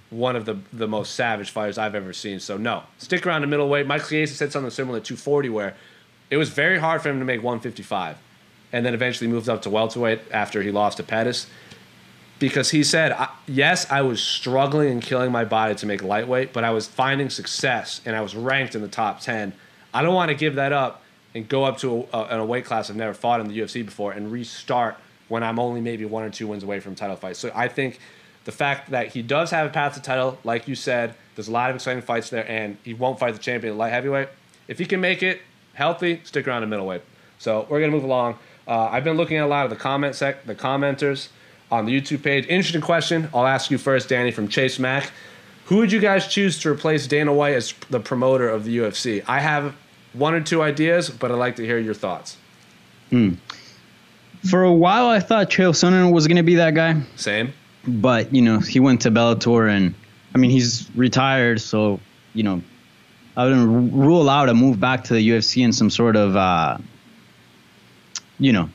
one 0.10 0.36
of 0.36 0.46
the 0.46 0.58
the 0.74 0.88
most 0.88 1.16
savage 1.16 1.52
fighters 1.52 1.78
I've 1.78 1.96
ever 1.96 2.14
seen. 2.14 2.40
So 2.40 2.58
no, 2.58 2.84
stick 2.98 3.26
around 3.28 3.42
the 3.42 3.48
middleweight. 3.48 3.86
Mike 3.86 4.08
Chiesa 4.08 4.34
said 4.34 4.52
something 4.52 4.72
similar 4.72 4.98
at 4.98 5.06
240, 5.06 5.50
where 5.50 5.76
it 6.30 6.38
was 6.38 6.50
very 6.50 6.80
hard 6.80 7.02
for 7.02 7.10
him 7.10 7.20
to 7.20 7.26
make 7.26 7.44
155, 7.44 8.18
and 8.72 8.86
then 8.86 8.94
eventually 8.94 9.30
moved 9.30 9.50
up 9.50 9.62
to 9.64 9.70
welterweight 9.70 10.22
after 10.32 10.62
he 10.62 10.72
lost 10.72 10.98
to 10.98 11.04
Pettis 11.04 11.48
because 12.40 12.72
he 12.72 12.84
said, 12.84 13.12
I- 13.12 13.30
"Yes, 13.46 13.86
I 13.92 14.02
was 14.02 14.24
struggling 14.24 14.90
and 14.90 15.02
killing 15.02 15.32
my 15.32 15.44
body 15.44 15.76
to 15.76 15.86
make 15.86 16.02
lightweight, 16.02 16.54
but 16.54 16.64
I 16.64 16.72
was 16.72 16.88
finding 16.88 17.30
success 17.30 18.02
and 18.06 18.16
I 18.16 18.22
was 18.22 18.34
ranked 18.34 18.76
in 18.76 18.82
the 18.82 18.88
top 18.88 19.20
ten. 19.20 19.54
I 19.94 20.02
don't 20.02 20.16
want 20.16 20.30
to 20.30 20.36
give 20.36 20.56
that 20.56 20.72
up 20.72 21.04
and 21.36 21.48
go 21.48 21.64
up 21.64 21.78
to 21.80 22.08
a, 22.14 22.40
a, 22.40 22.46
weight 22.46 22.66
class 22.66 22.90
I've 22.90 22.96
never 22.96 23.14
fought 23.14 23.40
in 23.40 23.48
the 23.48 23.60
UFC 23.60 23.86
before 23.86 24.12
and 24.12 24.32
restart 24.32 24.98
when 25.28 25.44
I'm 25.44 25.60
only 25.60 25.80
maybe 25.82 26.06
one 26.06 26.24
or 26.24 26.30
two 26.30 26.48
wins 26.48 26.64
away 26.64 26.80
from 26.80 26.96
title 26.96 27.16
fights. 27.16 27.40
So 27.40 27.52
I 27.54 27.68
think 27.68 28.00
the 28.46 28.52
fact 28.52 28.92
that 28.92 29.10
he 29.10 29.22
does 29.22 29.52
have 29.52 29.68
a 29.68 29.70
path 29.70 29.94
to 29.94 30.02
title, 30.02 30.40
like 30.44 30.68
you 30.68 30.76
said, 30.76 31.14
there's 31.36 31.48
a 31.48 31.52
lot 31.52 31.70
of 31.70 31.76
exciting 31.76 32.02
fights 32.02 32.30
there, 32.30 32.50
and 32.50 32.78
he 32.84 32.94
won't 32.94 33.20
fight 33.20 33.34
the 33.34 33.40
champion 33.40 33.78
light 33.78 33.92
heavyweight. 33.92 34.30
If 34.68 34.80
he 34.80 34.86
can 34.86 35.02
make 35.02 35.22
it 35.22 35.42
healthy, 35.74 36.22
stick 36.24 36.48
around 36.48 36.64
in 36.64 36.70
middleweight. 36.70 37.02
So 37.38 37.68
we're 37.70 37.80
gonna 37.80 37.92
move 37.92 38.04
along. 38.04 38.38
Uh, 38.68 38.90
I've 38.92 39.04
been 39.04 39.18
looking 39.18 39.38
at 39.38 39.46
a 39.46 39.48
lot 39.48 39.66
of 39.66 39.70
the 39.70 39.76
comment 39.76 40.16
sec, 40.16 40.46
the 40.46 40.56
commenters 40.56 41.30
on 41.72 41.86
the 41.86 42.00
YouTube 42.00 42.24
page. 42.24 42.46
Interesting 42.48 42.82
question. 42.82 43.30
I'll 43.34 43.48
ask 43.48 43.72
you 43.72 43.78
first, 43.78 44.10
Danny 44.10 44.32
from 44.32 44.48
Chase 44.48 44.80
Mack. 44.80 45.12
Who 45.66 45.78
would 45.78 45.92
you 45.92 46.00
guys 46.00 46.28
choose 46.28 46.60
to 46.62 46.70
replace 46.72 47.06
Dana 47.06 47.32
White 47.32 47.54
as 47.54 47.74
the 47.90 48.00
promoter 48.00 48.50
of 48.50 48.66
the 48.66 48.78
UFC? 48.80 49.24
I 49.28 49.40
have 49.40 49.76
one 50.14 50.34
or 50.34 50.42
two 50.42 50.62
ideas, 50.62 51.10
but 51.10 51.32
I'd 51.32 51.36
like 51.36 51.56
to 51.58 51.66
hear 51.66 51.78
your 51.78 51.94
thoughts. 51.94 52.38
For 54.50 54.64
a 54.64 54.72
while, 54.74 55.08
I 55.08 55.20
thought 55.20 55.50
Chael 55.50 55.72
Sonnen 55.74 56.14
was 56.14 56.28
going 56.28 56.38
to 56.38 56.44
be 56.44 56.56
that 56.56 56.74
guy, 56.76 57.02
Same. 57.16 57.54
but 57.88 58.34
you 58.34 58.42
know 58.42 58.60
he 58.60 58.80
went 58.80 59.02
to 59.02 59.12
Bellator, 59.12 59.70
and 59.70 59.94
I 60.34 60.38
mean 60.38 60.52
he's 60.52 60.90
retired, 60.96 61.60
so 61.60 62.00
you 62.34 62.44
know 62.44 62.62
I 63.36 63.46
wouldn't 63.46 63.94
rule 63.94 64.30
out 64.30 64.48
a 64.50 64.54
move 64.54 64.80
back 64.80 65.04
to 65.06 65.14
the 65.14 65.30
UFC 65.30 65.64
in 65.64 65.74
some 65.74 65.90
sort 65.90 66.16
of 66.16 66.36
uh, 66.36 66.78
you 68.40 68.54
know 68.54 68.70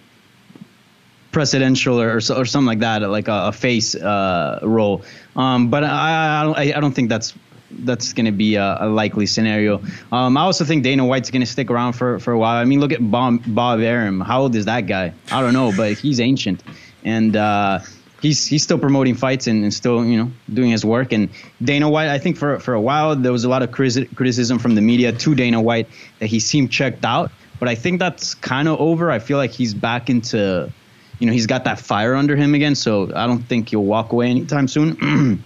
presidential 1.32 2.00
or, 2.00 2.10
or 2.10 2.16
or 2.16 2.44
something 2.44 2.66
like 2.66 2.80
that, 2.80 3.02
like 3.08 3.28
a, 3.28 3.48
a 3.48 3.52
face 3.52 3.94
uh, 3.94 4.60
role. 4.62 5.02
Um, 5.36 5.68
but 5.70 5.84
I, 5.84 6.40
I 6.40 6.42
don't 6.44 6.58
I, 6.58 6.76
I 6.76 6.80
don't 6.80 6.92
think 6.92 7.08
that's 7.08 7.34
that's 7.78 8.12
going 8.12 8.26
to 8.26 8.32
be 8.32 8.56
a, 8.56 8.78
a 8.80 8.88
likely 8.88 9.26
scenario. 9.26 9.82
Um, 10.12 10.36
I 10.36 10.42
also 10.42 10.64
think 10.64 10.84
Dana 10.84 11.04
White's 11.04 11.30
going 11.30 11.42
to 11.42 11.46
stick 11.46 11.70
around 11.70 11.94
for, 11.94 12.18
for 12.18 12.32
a 12.32 12.38
while. 12.38 12.56
I 12.56 12.64
mean, 12.64 12.80
look 12.80 12.92
at 12.92 13.10
Bob, 13.10 13.42
Bob 13.46 13.80
Arum. 13.80 14.20
How 14.20 14.42
old 14.42 14.54
is 14.56 14.66
that 14.66 14.82
guy? 14.82 15.12
I 15.30 15.40
don't 15.40 15.52
know, 15.52 15.72
but 15.76 15.92
he's 15.92 16.20
ancient, 16.20 16.62
and 17.04 17.36
uh, 17.36 17.80
he's 18.24 18.46
he's 18.46 18.62
still 18.62 18.78
promoting 18.78 19.14
fights 19.14 19.46
and, 19.46 19.62
and 19.62 19.72
still 19.72 20.04
you 20.04 20.16
know 20.16 20.30
doing 20.52 20.70
his 20.70 20.84
work. 20.84 21.12
And 21.12 21.28
Dana 21.62 21.88
White, 21.88 22.08
I 22.08 22.18
think 22.18 22.36
for 22.36 22.58
for 22.58 22.74
a 22.74 22.80
while 22.80 23.14
there 23.14 23.32
was 23.32 23.44
a 23.44 23.48
lot 23.48 23.62
of 23.62 23.70
criti- 23.70 24.14
criticism 24.16 24.58
from 24.58 24.74
the 24.74 24.80
media 24.80 25.12
to 25.12 25.34
Dana 25.34 25.60
White 25.60 25.88
that 26.18 26.26
he 26.26 26.40
seemed 26.40 26.72
checked 26.72 27.04
out, 27.04 27.30
but 27.60 27.68
I 27.68 27.74
think 27.74 27.98
that's 28.00 28.34
kind 28.34 28.66
of 28.66 28.80
over. 28.80 29.10
I 29.10 29.18
feel 29.18 29.38
like 29.38 29.50
he's 29.50 29.74
back 29.74 30.08
into 30.08 30.72
you 31.18 31.26
know 31.26 31.32
he's 31.32 31.46
got 31.46 31.64
that 31.64 31.78
fire 31.78 32.14
under 32.14 32.34
him 32.34 32.54
again, 32.54 32.74
so 32.74 33.14
I 33.14 33.26
don't 33.26 33.42
think 33.42 33.68
he'll 33.68 33.84
walk 33.84 34.12
away 34.12 34.28
anytime 34.30 34.68
soon. 34.68 35.44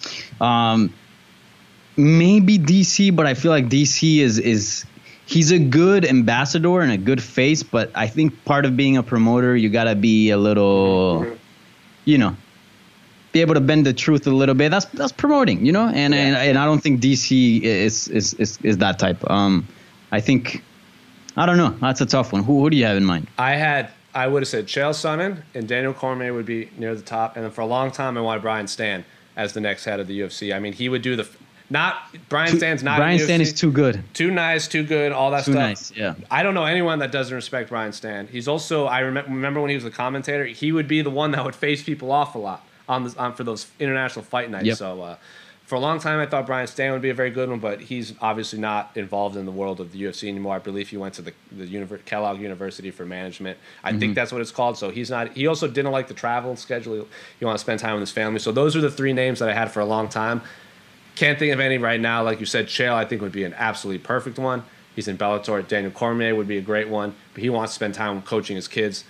um, 0.40 0.92
maybe 1.96 2.58
DC, 2.58 3.14
but 3.14 3.26
I 3.26 3.34
feel 3.34 3.50
like 3.50 3.68
DC 3.68 4.18
is 4.18 4.38
is 4.38 4.84
he's 5.26 5.50
a 5.50 5.58
good 5.58 6.04
ambassador 6.04 6.80
and 6.80 6.92
a 6.92 6.96
good 6.96 7.22
face, 7.22 7.62
but 7.62 7.90
I 7.94 8.06
think 8.06 8.44
part 8.44 8.64
of 8.64 8.76
being 8.76 8.96
a 8.96 9.02
promoter, 9.02 9.56
you 9.56 9.68
gotta 9.68 9.94
be 9.94 10.30
a 10.30 10.36
little, 10.36 11.26
you 12.04 12.18
know, 12.18 12.36
be 13.32 13.40
able 13.40 13.54
to 13.54 13.60
bend 13.60 13.86
the 13.86 13.92
truth 13.92 14.26
a 14.26 14.30
little 14.30 14.54
bit. 14.54 14.70
That's 14.70 14.86
that's 14.86 15.12
promoting, 15.12 15.64
you 15.64 15.72
know, 15.72 15.88
and 15.88 16.14
and, 16.14 16.36
and 16.36 16.58
I 16.58 16.64
don't 16.64 16.80
think 16.80 17.00
DC 17.00 17.62
is 17.62 18.08
is 18.08 18.34
is, 18.34 18.58
is 18.62 18.78
that 18.78 18.98
type. 18.98 19.28
Um, 19.30 19.66
I 20.10 20.20
think. 20.20 20.62
I 21.34 21.46
don't 21.46 21.56
know. 21.56 21.70
That's 21.80 22.02
a 22.02 22.04
tough 22.04 22.34
one. 22.34 22.42
Who, 22.44 22.60
who 22.60 22.68
do 22.68 22.76
you 22.76 22.84
have 22.84 22.98
in 22.98 23.06
mind? 23.06 23.26
I 23.38 23.52
had 23.52 23.88
I 24.14 24.26
would 24.26 24.42
have 24.42 24.48
said 24.48 24.66
Chael 24.66 24.90
Sonnen 24.90 25.42
and 25.54 25.66
Daniel 25.66 25.94
Cormier 25.94 26.34
would 26.34 26.44
be 26.44 26.68
near 26.76 26.94
the 26.94 27.00
top, 27.00 27.36
and 27.36 27.44
then 27.44 27.50
for 27.50 27.62
a 27.62 27.66
long 27.66 27.90
time 27.90 28.18
I 28.18 28.20
wanted 28.20 28.42
Brian 28.42 28.66
Stann 28.66 29.04
as 29.34 29.54
the 29.54 29.60
next 29.60 29.86
head 29.86 29.98
of 29.98 30.06
the 30.06 30.20
UFC. 30.20 30.54
I 30.54 30.58
mean, 30.58 30.74
he 30.74 30.90
would 30.90 31.00
do 31.00 31.16
the 31.16 31.26
not 31.72 31.94
Brian 32.28 32.56
Stann's 32.56 32.82
not 32.82 32.98
Brian. 32.98 33.18
Stann 33.18 33.40
is 33.40 33.52
too 33.52 33.72
good. 33.72 34.02
too 34.14 34.30
nice, 34.30 34.68
too 34.68 34.84
good, 34.84 35.10
all 35.12 35.30
that 35.32 35.44
Too 35.44 35.52
stuff. 35.52 35.62
nice, 35.68 35.92
yeah. 35.96 36.14
I 36.30 36.42
don't 36.42 36.54
know 36.54 36.64
anyone 36.66 36.98
that 37.00 37.10
doesn't 37.10 37.34
respect 37.34 37.70
Brian 37.70 37.92
Stann. 37.92 38.28
He's 38.28 38.46
also 38.48 38.86
I 38.86 39.00
remember, 39.00 39.30
remember 39.30 39.60
when 39.60 39.70
he 39.70 39.76
was 39.76 39.84
the 39.84 39.90
commentator, 39.90 40.44
he 40.44 40.70
would 40.72 40.86
be 40.88 41.02
the 41.02 41.10
one 41.10 41.30
that 41.32 41.44
would 41.44 41.54
face 41.56 41.82
people 41.82 42.12
off 42.12 42.34
a 42.34 42.38
lot 42.38 42.64
on 42.88 43.04
the, 43.04 43.14
on 43.18 43.34
for 43.34 43.44
those 43.44 43.66
international 43.80 44.24
fight 44.24 44.50
nights. 44.50 44.66
Yep. 44.66 44.76
So 44.76 45.02
uh, 45.02 45.16
for 45.64 45.76
a 45.76 45.80
long 45.80 46.00
time, 46.00 46.18
I 46.20 46.26
thought 46.26 46.44
Brian 46.44 46.66
Stann 46.66 46.92
would 46.92 47.00
be 47.00 47.08
a 47.10 47.14
very 47.14 47.30
good 47.30 47.48
one, 47.48 47.58
but 47.60 47.80
he's 47.80 48.12
obviously 48.20 48.58
not 48.58 48.90
involved 48.94 49.36
in 49.36 49.46
the 49.46 49.52
world 49.52 49.80
of 49.80 49.92
the 49.92 50.02
UFC 50.02 50.28
anymore. 50.28 50.54
I 50.56 50.58
believe 50.58 50.90
he 50.90 50.98
went 50.98 51.14
to 51.14 51.22
the 51.22 51.32
the 51.52 51.66
Univer- 51.66 52.04
Kellogg 52.04 52.40
University 52.40 52.90
for 52.90 53.06
management. 53.06 53.56
I 53.82 53.90
Mm-hmm. 53.90 53.98
think 54.00 54.14
that's 54.14 54.32
what 54.32 54.40
it's 54.42 54.50
called. 54.50 54.76
So 54.76 54.90
he's 54.90 55.10
not. 55.10 55.32
He 55.34 55.46
also 55.46 55.68
didn't 55.68 55.92
like 55.92 56.08
the 56.08 56.14
travel 56.14 56.54
schedule. 56.56 56.94
He, 56.96 57.04
he 57.38 57.44
wanted 57.46 57.58
to 57.58 57.62
spend 57.64 57.80
time 57.80 57.94
with 57.94 58.02
his 58.02 58.10
family. 58.12 58.40
So 58.40 58.52
those 58.52 58.76
are 58.76 58.80
the 58.82 58.90
three 58.90 59.14
names 59.14 59.38
that 59.38 59.48
I 59.48 59.54
had 59.54 59.70
for 59.72 59.80
a 59.80 59.86
long 59.86 60.08
time. 60.08 60.42
Can't 61.14 61.38
think 61.38 61.52
of 61.52 61.60
any 61.60 61.78
right 61.78 62.00
now. 62.00 62.22
Like 62.22 62.40
you 62.40 62.46
said, 62.46 62.66
Chael, 62.66 62.94
I 62.94 63.04
think 63.04 63.20
would 63.22 63.32
be 63.32 63.44
an 63.44 63.54
absolutely 63.54 64.02
perfect 64.02 64.38
one. 64.38 64.64
He's 64.96 65.08
in 65.08 65.16
Bellator. 65.18 65.66
Daniel 65.66 65.92
Cormier 65.92 66.34
would 66.34 66.48
be 66.48 66.58
a 66.58 66.62
great 66.62 66.88
one, 66.88 67.14
but 67.34 67.42
he 67.42 67.50
wants 67.50 67.72
to 67.72 67.74
spend 67.76 67.94
time 67.94 68.22
coaching 68.22 68.56
his 68.56 68.68
kids. 68.68 69.04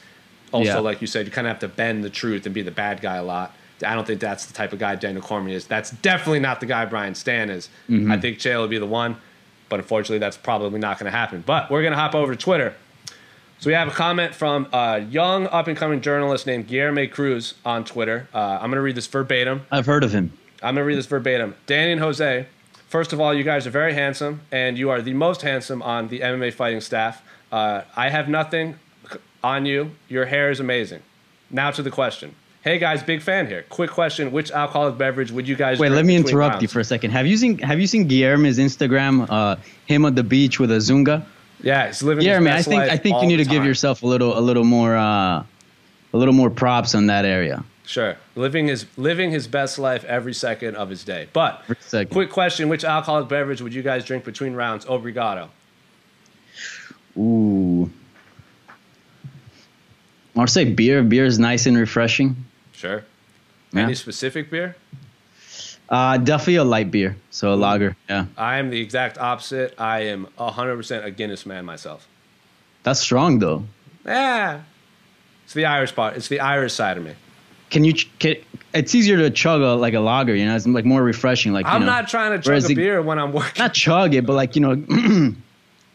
Also, 0.52 0.64
Yeah. 0.74 0.78
like 0.78 1.00
you 1.00 1.06
said, 1.06 1.26
you 1.26 1.32
kind 1.32 1.46
of 1.46 1.52
have 1.52 1.60
to 1.60 1.68
bend 1.68 2.04
the 2.04 2.10
truth 2.10 2.44
and 2.46 2.54
be 2.54 2.62
the 2.62 2.70
bad 2.70 3.00
guy 3.00 3.16
a 3.16 3.22
lot. 3.22 3.54
I 3.84 3.94
don't 3.94 4.06
think 4.06 4.20
that's 4.20 4.46
the 4.46 4.52
type 4.52 4.72
of 4.72 4.78
guy 4.78 4.94
Daniel 4.94 5.22
Cormier 5.22 5.56
is. 5.56 5.66
That's 5.66 5.90
definitely 5.90 6.38
not 6.40 6.60
the 6.60 6.66
guy 6.66 6.84
Brian 6.84 7.14
Stann 7.14 7.50
is. 7.50 7.68
I 7.90 8.16
think 8.18 8.38
Chael 8.38 8.60
would 8.60 8.70
be 8.70 8.78
the 8.78 8.86
one, 8.86 9.16
but 9.68 9.80
unfortunately, 9.80 10.18
that's 10.18 10.36
probably 10.36 10.78
not 10.78 10.98
going 11.00 11.10
to 11.10 11.16
happen. 11.16 11.42
But 11.44 11.68
we're 11.70 11.82
going 11.82 11.92
to 11.92 11.98
hop 11.98 12.14
over 12.14 12.34
to 12.34 12.40
Twitter. 12.40 12.74
So 13.58 13.70
we 13.70 13.74
have 13.74 13.88
a 13.88 13.92
comment 13.92 14.34
from 14.34 14.68
a 14.72 15.00
young 15.00 15.46
up 15.48 15.66
and 15.68 15.76
coming 15.76 16.00
journalist 16.00 16.46
named 16.46 16.68
Guilherme 16.68 17.10
Cruz 17.10 17.54
on 17.64 17.84
Twitter. 17.84 18.28
Uh, 18.34 18.38
I'm 18.60 18.70
going 18.70 18.72
to 18.72 18.80
read 18.82 18.96
this 18.96 19.06
verbatim. 19.06 19.62
I've 19.70 19.86
heard 19.86 20.04
of 20.04 20.12
him. 20.12 20.32
I'm 20.62 20.74
gonna 20.74 20.84
read 20.84 20.96
this 20.96 21.06
verbatim. 21.06 21.54
Danny 21.66 21.92
and 21.92 22.00
Jose, 22.00 22.46
first 22.88 23.12
of 23.12 23.20
all, 23.20 23.34
you 23.34 23.42
guys 23.42 23.66
are 23.66 23.70
very 23.70 23.94
handsome, 23.94 24.42
and 24.50 24.78
you 24.78 24.90
are 24.90 25.02
the 25.02 25.14
most 25.14 25.42
handsome 25.42 25.82
on 25.82 26.08
the 26.08 26.20
MMA 26.20 26.52
fighting 26.52 26.80
staff. 26.80 27.22
Uh, 27.50 27.82
I 27.96 28.08
have 28.08 28.28
nothing 28.28 28.78
on 29.42 29.66
you. 29.66 29.90
Your 30.08 30.26
hair 30.26 30.50
is 30.50 30.60
amazing. 30.60 31.02
Now 31.50 31.70
to 31.72 31.82
the 31.82 31.90
question. 31.90 32.34
Hey 32.62 32.78
guys, 32.78 33.02
big 33.02 33.22
fan 33.22 33.48
here. 33.48 33.64
Quick 33.70 33.90
question: 33.90 34.30
Which 34.30 34.52
alcoholic 34.52 34.96
beverage 34.96 35.32
would 35.32 35.48
you 35.48 35.56
guys? 35.56 35.80
Wait, 35.80 35.90
let 35.90 36.04
me 36.04 36.14
interrupt 36.14 36.52
rounds? 36.52 36.62
you 36.62 36.68
for 36.68 36.78
a 36.78 36.84
second. 36.84 37.10
Have 37.10 37.26
you 37.26 37.36
seen 37.36 37.58
Have 37.58 37.80
you 37.80 37.88
seen 37.88 38.06
Guilherme's 38.06 38.58
Instagram? 38.58 39.26
Uh, 39.28 39.56
him 39.86 40.04
at 40.04 40.14
the 40.14 40.22
beach 40.22 40.60
with 40.60 40.70
a 40.70 40.76
zunga. 40.76 41.24
Yeah, 41.60 41.88
he's 41.88 42.02
living. 42.02 42.22
Guillermo, 42.22 42.52
I 42.52 42.62
think 42.62 42.82
I 42.82 42.96
think 42.96 43.20
you 43.20 43.28
need 43.28 43.38
to 43.38 43.44
give 43.44 43.64
yourself 43.64 44.04
a 44.04 44.06
little 44.06 44.38
a 44.38 44.40
little 44.40 44.64
more 44.64 44.96
uh, 44.96 45.42
a 46.12 46.16
little 46.16 46.34
more 46.34 46.50
props 46.50 46.94
on 46.94 47.06
that 47.06 47.24
area. 47.24 47.64
Sure, 47.84 48.16
living 48.36 48.68
his 48.68 48.86
living 48.96 49.30
his 49.32 49.46
best 49.48 49.78
life 49.78 50.04
every 50.04 50.32
second 50.34 50.76
of 50.76 50.88
his 50.88 51.02
day. 51.04 51.28
But 51.32 51.62
quick 52.10 52.30
question: 52.30 52.68
Which 52.68 52.84
alcoholic 52.84 53.28
beverage 53.28 53.60
would 53.60 53.74
you 53.74 53.82
guys 53.82 54.04
drink 54.04 54.24
between 54.24 54.54
rounds? 54.54 54.84
Obrigado. 54.86 55.48
Ooh. 57.16 57.90
I 60.34 60.40
would 60.40 60.50
say 60.50 60.64
beer. 60.64 61.02
Beer 61.02 61.24
is 61.26 61.38
nice 61.38 61.66
and 61.66 61.76
refreshing. 61.76 62.36
Sure. 62.72 63.04
Yeah. 63.72 63.82
Any 63.82 63.94
specific 63.94 64.50
beer? 64.50 64.76
Uh, 65.88 66.16
definitely 66.16 66.56
a 66.56 66.64
light 66.64 66.90
beer, 66.90 67.16
so 67.30 67.52
a 67.52 67.56
lager. 67.56 67.94
Yeah, 68.08 68.26
I 68.38 68.58
am 68.58 68.70
the 68.70 68.80
exact 68.80 69.18
opposite. 69.18 69.74
I 69.78 70.00
am 70.04 70.26
100% 70.38 71.04
a 71.04 71.10
Guinness 71.10 71.44
man 71.44 71.64
myself. 71.66 72.06
that's 72.82 73.00
strong 73.00 73.40
though. 73.40 73.64
Yeah. 74.06 74.62
It's 75.44 75.52
the 75.52 75.66
Irish 75.66 75.94
part. 75.94 76.16
It's 76.16 76.28
the 76.28 76.40
Irish 76.40 76.72
side 76.72 76.96
of 76.96 77.04
me. 77.04 77.12
Can 77.72 77.84
you? 77.84 77.94
Can, 78.18 78.36
it's 78.74 78.94
easier 78.94 79.16
to 79.16 79.30
chug 79.30 79.62
a, 79.62 79.74
like 79.74 79.94
a 79.94 80.00
lager. 80.00 80.34
You 80.34 80.44
know, 80.44 80.54
it's 80.54 80.66
like 80.66 80.84
more 80.84 81.02
refreshing. 81.02 81.52
Like 81.54 81.64
you 81.64 81.72
I'm 81.72 81.80
know. 81.80 81.86
not 81.86 82.06
trying 82.06 82.38
to 82.38 82.46
chug 82.60 82.70
a 82.70 82.74
beer 82.74 83.00
when 83.00 83.18
I'm 83.18 83.32
working. 83.32 83.58
not 83.58 83.72
chug 83.72 84.14
it, 84.14 84.26
but 84.26 84.34
like 84.34 84.54
you 84.56 84.60
know, 84.60 84.72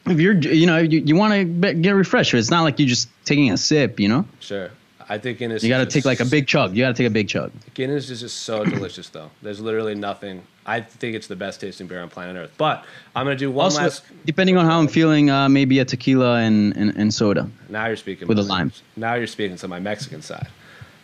if 0.07 0.19
you're 0.19 0.33
you 0.33 0.65
know 0.65 0.77
you, 0.79 0.99
you 0.99 1.15
want 1.15 1.33
to 1.33 1.73
get 1.75 1.91
refreshed. 1.91 2.33
It's 2.33 2.49
not 2.49 2.63
like 2.63 2.79
you're 2.79 2.87
just 2.87 3.09
taking 3.25 3.51
a 3.51 3.57
sip. 3.57 3.99
You 3.99 4.09
know, 4.09 4.25
Sure. 4.39 4.71
I 5.07 5.19
think 5.19 5.37
Guinness. 5.37 5.63
you 5.63 5.69
got 5.69 5.77
to 5.77 5.85
take 5.85 6.03
like 6.03 6.19
a 6.19 6.25
big 6.25 6.47
chug. 6.47 6.75
You 6.75 6.83
got 6.83 6.89
to 6.89 6.93
take 6.95 7.07
a 7.07 7.13
big 7.13 7.29
chug. 7.29 7.51
Guinness 7.75 8.09
is 8.09 8.19
just 8.21 8.41
so 8.41 8.65
delicious, 8.75 9.07
though. 9.09 9.29
There's 9.41 9.61
literally 9.61 9.95
nothing. 9.95 10.41
I 10.65 10.81
think 10.81 11.15
it's 11.15 11.27
the 11.27 11.35
best 11.37 11.61
tasting 11.61 11.87
beer 11.87 12.01
on 12.01 12.09
planet 12.09 12.35
Earth. 12.35 12.51
But 12.57 12.83
I'm 13.15 13.25
gonna 13.25 13.37
do 13.37 13.49
one 13.51 13.65
also, 13.65 13.83
last. 13.83 14.03
depending 14.25 14.57
on 14.57 14.65
how 14.65 14.79
I'm 14.79 14.87
feeling, 14.89 15.29
uh, 15.29 15.47
maybe 15.47 15.79
a 15.79 15.85
tequila 15.85 16.39
and, 16.39 16.75
and, 16.75 16.97
and 16.97 17.13
soda. 17.13 17.49
Now 17.69 17.85
you're 17.85 17.95
speaking 17.95 18.27
With 18.27 18.39
a 18.39 18.43
lime. 18.43 18.73
Now 18.97 19.13
you're 19.13 19.27
speaking 19.27 19.55
to 19.57 19.67
my 19.67 19.79
Mexican 19.79 20.21
side. 20.21 20.47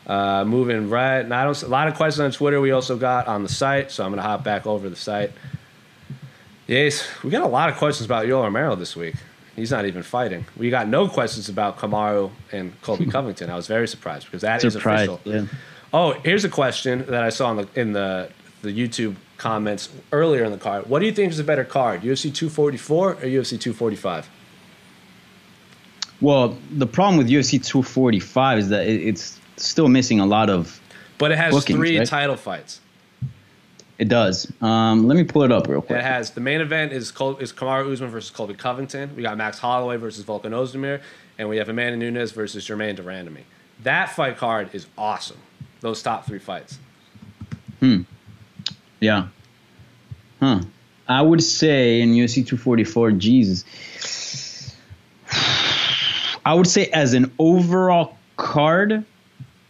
Uh, 0.06 0.43
moving 0.45 0.89
right. 0.89 1.26
Now 1.28 1.41
I 1.41 1.43
don't, 1.45 1.64
a 1.64 1.68
lot 1.68 1.88
of 1.88 1.95
questions 1.95 2.20
on 2.20 2.32
Twitter. 2.32 2.60
We 2.60 2.72
also 2.72 2.97
got 2.97 3.28
on 3.28 3.43
the 3.43 3.49
site, 3.49 3.89
so 3.91 4.04
I'm 4.04 4.12
gonna 4.12 4.22
hop 4.22 4.43
back 4.43 4.68
over 4.68 4.89
the 4.89 4.95
site. 4.97 5.32
Yes, 6.68 7.08
we 7.24 7.30
got 7.30 7.43
a 7.43 7.47
lot 7.47 7.70
of 7.70 7.78
questions 7.78 8.06
about 8.06 8.26
Yoel 8.26 8.43
Romero 8.43 8.76
this 8.76 8.95
week. 8.95 9.16
He's 9.56 9.72
not 9.72 9.86
even 9.86 10.01
fighting. 10.04 10.45
We 10.58 10.70
got 10.70 10.88
no 10.88 11.08
questions 11.08 11.47
about 11.47 11.78
Kamaru 11.78 12.32
and 12.51 12.80
Colby 12.82 13.06
Covington. 13.12 13.49
I 13.49 13.56
was 13.56 13.68
very 13.68 13.88
surprised 13.88 14.26
because 14.26 14.41
that 14.41 14.64
is 14.64 14.74
Surprised, 14.74 15.12
official. 15.12 15.41
yeah. 15.43 15.47
Oh, 15.93 16.14
here's 16.24 16.43
a 16.43 16.49
question 16.49 17.06
that 17.06 17.24
I 17.24 17.30
saw 17.30 17.51
in 17.51 17.58
the 17.58 17.68
in 17.80 17.93
the 17.93 18.30
the 18.62 18.70
YouTube 18.72 19.16
comments 19.38 19.89
earlier 20.12 20.43
in 20.43 20.51
the 20.51 20.58
card. 20.58 20.86
What 20.88 20.99
do 20.99 21.06
you 21.06 21.12
think 21.12 21.32
is 21.32 21.39
a 21.39 21.43
better 21.43 21.66
card, 21.66 22.01
UFC 22.01 22.34
244 22.34 23.12
or 23.12 23.16
UFC 23.16 23.60
245? 23.60 24.30
Well, 26.22 26.58
the 26.72 26.88
problem 26.88 27.18
with 27.18 27.28
UFC 27.30 27.64
245 27.64 28.60
is 28.60 28.70
that 28.70 28.88
it, 28.88 29.01
it's 29.01 29.39
still 29.58 29.89
missing 29.89 30.20
a 30.20 30.26
lot 30.26 30.49
of. 30.49 30.80
But 31.18 31.32
it 31.32 31.38
has 31.38 31.54
Bookings, 31.54 31.78
three 31.78 31.99
right? 31.99 32.08
title 32.08 32.36
fights. 32.36 32.82
It 33.99 34.10
does. 34.10 34.51
Um, 34.62 35.08
let 35.08 35.16
me 35.16 35.24
pull 35.24 35.43
it 35.43 35.51
up 35.51 35.68
real 35.68 35.82
quick. 35.82 35.99
It 35.99 36.04
has 36.04 36.32
the 36.32 36.41
main 36.41 36.62
event 36.62 36.91
is 36.91 37.12
Col- 37.12 37.38
is 37.38 37.54
Kamaru 37.54 37.93
Usman 37.93 38.10
versus 38.10 38.32
Colby 38.32 38.56
Covington. 38.56 39.16
We 39.16 39.22
got 39.22 39.38
Max 39.38 39.60
Holloway 39.60 39.97
versus 39.97 40.26
Volkan 40.26 40.51
Ozdemir, 40.51 41.01
and 41.38 41.47
we 41.47 41.58
have 41.58 41.70
Amanda 41.70 41.97
Nunes 41.97 42.32
versus 42.32 42.66
Germaine 42.66 42.95
de 42.95 43.04
Randamie. 43.04 43.43
That 43.84 44.10
fight 44.10 44.38
card 44.38 44.74
is 44.74 44.88
awesome. 44.97 45.38
Those 45.82 46.01
top 46.01 46.26
three 46.26 46.39
fights. 46.39 46.80
Hmm. 47.80 48.01
Yeah. 48.99 49.28
Huh. 50.39 50.62
I 51.08 51.22
would 51.22 51.43
say 51.43 52.01
in 52.01 52.14
UFC 52.14 52.36
244, 52.45 53.12
Jesus. 53.12 54.76
I 56.45 56.54
would 56.54 56.68
say 56.68 56.88
as 56.88 57.14
an 57.14 57.32
overall 57.38 58.18
card, 58.38 59.06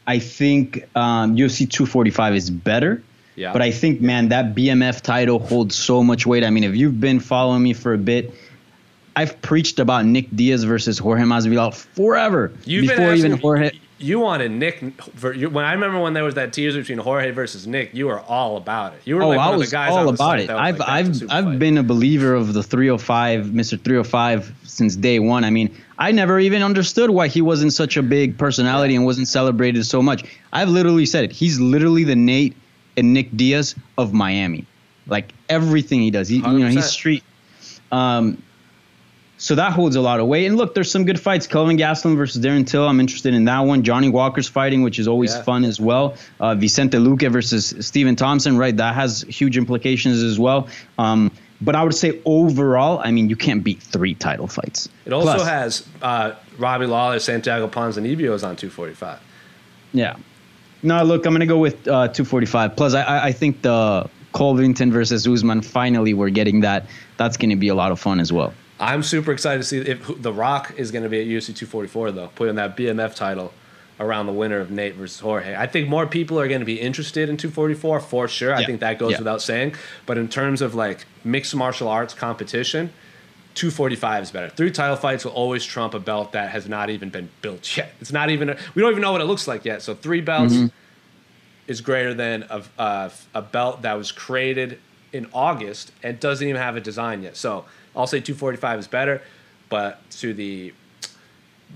I 0.06 0.20
think 0.20 0.88
um, 0.96 1.36
UFC 1.36 1.70
245 1.70 2.36
is 2.36 2.50
better. 2.50 3.04
Yeah. 3.36 3.52
But 3.54 3.62
I 3.62 3.72
think, 3.72 4.02
man, 4.02 4.30
that 4.30 4.54
BMF 4.54 5.02
title 5.02 5.40
holds 5.40 5.76
so 5.76 6.04
much 6.04 6.26
weight. 6.26 6.44
I 6.44 6.50
mean, 6.50 6.64
if 6.64 6.76
you've 6.76 7.00
been 7.00 7.20
following 7.20 7.64
me 7.64 7.74
for 7.74 7.94
a 7.94 7.98
bit, 7.98 8.34
I've 9.16 9.42
preached 9.42 9.80
about 9.80 10.06
Nick 10.06 10.28
Diaz 10.36 10.64
versus 10.64 10.98
Jorge 10.98 11.24
Masvidal 11.24 11.74
forever. 11.74 12.52
You've 12.66 12.88
before 12.88 13.14
even 13.14 13.38
Jorge. 13.38 13.72
You 14.04 14.20
wanted 14.20 14.52
Nick. 14.52 14.80
For, 15.16 15.34
you, 15.34 15.50
when 15.50 15.66
I 15.66 15.74
remember 15.74 16.00
when 16.00 16.14
there 16.14 16.24
was 16.24 16.36
that 16.36 16.52
tease 16.54 16.76
between 16.76 16.98
Jorge 16.98 17.32
versus 17.32 17.66
Nick, 17.66 17.94
you 17.94 18.08
were 18.08 18.20
all 18.20 18.58
about 18.58 18.94
it. 18.94 19.02
You 19.06 19.16
were 19.16 19.24
Oh, 19.24 19.30
like 19.30 19.40
I 19.40 19.50
was 19.56 19.62
of 19.64 19.70
the 19.70 19.72
guys 19.76 19.92
all 19.92 20.10
about 20.10 20.40
it. 20.40 20.50
I've 20.50 20.78
like, 20.78 21.06
"That's 21.06 21.22
a 21.22 21.26
I've 21.26 21.32
I've 21.32 21.44
fight." 21.46 21.60
been 21.60 21.78
a 21.78 21.84
believer 21.84 22.34
of 22.36 22.54
the 22.54 22.62
305, 22.62 23.46
Mr. 23.48 23.82
305 23.82 24.54
since 24.64 24.96
day 24.96 25.20
one. 25.20 25.44
I 25.44 25.50
mean, 25.50 25.76
I 25.98 26.12
never 26.12 26.40
even 26.40 26.62
understood 26.62 27.10
why 27.10 27.28
he 27.28 27.42
wasn't 27.42 27.74
such 27.74 27.96
a 27.98 28.04
big 28.04 28.38
personality 28.38 28.96
and 28.96 29.06
wasn't 29.06 29.28
celebrated 29.28 29.86
so 29.86 30.02
much. 30.02 30.24
I've 30.52 30.70
literally 30.70 31.06
said 31.06 31.24
it. 31.24 31.32
He's 31.32 31.60
literally 31.60 32.04
the 32.04 32.16
Nate 32.16 32.56
and 32.98 33.14
Nick 33.14 33.36
Diaz 33.38 33.74
of 33.98 34.14
Miami. 34.14 34.66
Like 35.08 35.34
everything 35.50 36.02
he 36.02 36.12
does, 36.12 36.28
he, 36.28 36.38
you 36.38 36.42
know, 36.60 36.68
he's 36.68 36.86
street. 36.86 37.24
Um, 37.92 38.42
so 39.38 39.56
that 39.56 39.74
holds 39.74 39.96
a 39.96 40.02
lot 40.02 40.20
of 40.20 40.28
weight. 40.28 40.46
And 40.46 40.56
look, 40.58 40.74
there's 40.76 40.90
some 40.92 41.06
good 41.06 41.20
fights. 41.20 41.48
Kelvin 41.48 41.78
Gastelum 41.78 42.16
versus 42.16 42.44
Darren 42.44 42.66
Till. 42.66 42.88
I'm 42.88 43.00
interested 43.00 43.34
in 43.34 43.46
that 43.46 43.60
one. 43.62 43.84
Johnny 43.84 44.10
Walker's 44.10 44.48
fighting, 44.48 44.84
which 44.84 45.00
is 45.00 45.08
always 45.08 45.34
Yeah. 45.34 45.42
fun 45.44 45.66
as 45.66 45.80
well. 45.82 46.16
Uh, 46.40 46.56
Vicente 46.56 46.98
Luque 46.98 47.30
versus 47.32 47.74
Stephen 47.82 48.16
Thompson, 48.16 48.58
right? 48.58 48.76
That 48.78 48.96
has 48.96 49.22
huge 49.28 49.58
implications 49.58 50.22
as 50.24 50.40
well. 50.40 50.68
Um, 50.98 51.32
but 51.62 51.76
I 51.76 51.84
would 51.84 51.96
say 51.96 52.20
overall, 52.26 53.00
I 53.04 53.12
mean, 53.12 53.30
you 53.30 53.36
can't 53.36 53.64
beat 53.64 53.82
three 53.82 54.14
title 54.16 54.48
fights. 54.48 54.88
It 55.06 55.14
also 55.14 55.34
Plus- 55.36 55.48
has 55.48 55.88
uh, 56.02 56.32
Robbie 56.58 56.86
Lawler, 56.86 57.20
Santiago 57.20 57.68
Pons, 57.68 57.98
Ponzinibbio 57.98 58.34
is 58.34 58.44
on 58.44 58.56
245. 58.56 59.20
Yeah. 59.94 60.16
No, 60.82 61.04
look, 61.04 61.26
I'm 61.26 61.34
gonna 61.34 61.46
go 61.46 61.58
with 61.60 61.88
uh, 61.88 62.08
245. 62.10 62.76
Plus, 62.76 62.94
I, 62.94 63.28
I 63.28 63.32
think 63.32 63.62
the 63.62 64.10
Colvington 64.34 64.92
versus 64.92 65.26
Usman 65.28 65.62
finally 65.62 66.14
we're 66.14 66.30
getting 66.30 66.62
that. 66.62 66.88
That's 67.18 67.38
gonna 67.38 67.56
be 67.56 67.70
a 67.70 67.76
lot 67.76 67.92
of 67.94 68.00
fun 68.00 68.20
as 68.20 68.34
well. 68.34 68.54
I'm 68.84 69.04
super 69.04 69.32
excited 69.32 69.60
to 69.60 69.64
see 69.64 69.78
if 69.80 70.22
The 70.22 70.34
Rock 70.34 70.74
is 70.78 70.92
going 70.92 71.04
to 71.04 71.10
be 71.10 71.22
at 71.22 71.28
UFC 71.28 71.56
244 71.56 72.12
though, 72.12 72.28
putting 72.36 72.56
that 72.56 72.76
BMF 72.76 73.16
title 73.16 73.54
around 74.00 74.26
the 74.26 74.34
winner 74.34 74.60
of 74.60 74.72
Nate 74.72 74.96
versus 74.96 75.20
Jorge. 75.20 75.56
I 75.56 75.68
think 75.68 75.88
more 75.88 76.06
people 76.06 76.40
are 76.40 76.48
going 76.48 76.60
to 76.60 76.66
be 76.66 76.80
interested 76.82 77.30
in 77.30 77.38
244 77.38 78.00
for 78.02 78.28
sure. 78.28 78.54
I 78.54 78.66
think 78.66 78.82
that 78.82 79.00
goes 79.00 79.14
Yeah. 79.14 79.20
without 79.20 79.42
saying. 79.42 79.76
But 80.06 80.18
in 80.18 80.28
terms 80.28 80.62
of 80.62 80.76
like 80.76 81.06
mixed 81.24 81.56
martial 81.56 81.88
arts 81.88 82.14
competition, 82.14 82.92
245 83.56 84.24
is 84.24 84.32
better. 84.32 84.50
Three 84.50 84.72
title 84.72 84.96
fights 84.96 85.24
will 85.24 85.32
always 85.32 85.64
trump 85.64 85.94
a 85.94 86.00
belt 86.00 86.32
that 86.34 86.52
has 86.52 86.68
not 86.68 86.90
even 86.90 87.10
been 87.10 87.30
built 87.42 87.78
yet. 87.78 87.94
It's 88.02 88.12
not 88.12 88.32
even. 88.32 88.58
we 88.76 88.82
don't 88.82 88.92
even 88.92 89.02
know 89.02 89.12
what 89.12 89.22
it 89.22 89.26
looks 89.26 89.48
like 89.48 89.64
yet. 89.64 89.82
So 89.82 89.94
three 89.94 90.22
belts 90.22 90.56
mm-hmm. 90.56 90.68
is 91.68 91.80
greater 91.80 92.14
than 92.14 92.44
a, 92.50 92.64
a, 92.78 93.12
a 93.36 93.42
belt 93.42 93.84
that 93.84 93.94
was 93.94 94.12
created 94.12 94.80
in 95.14 95.28
August 95.32 95.92
and 96.02 96.20
doesn't 96.20 96.46
even 96.46 96.60
have 96.60 96.76
a 96.76 96.82
design 96.82 97.22
yet. 97.22 97.38
So 97.38 97.66
I'll 97.96 98.08
say 98.08 98.20
245 98.20 98.80
is 98.80 98.88
better, 98.88 99.22
but 99.70 100.10
to 100.12 100.34
the 100.34 100.74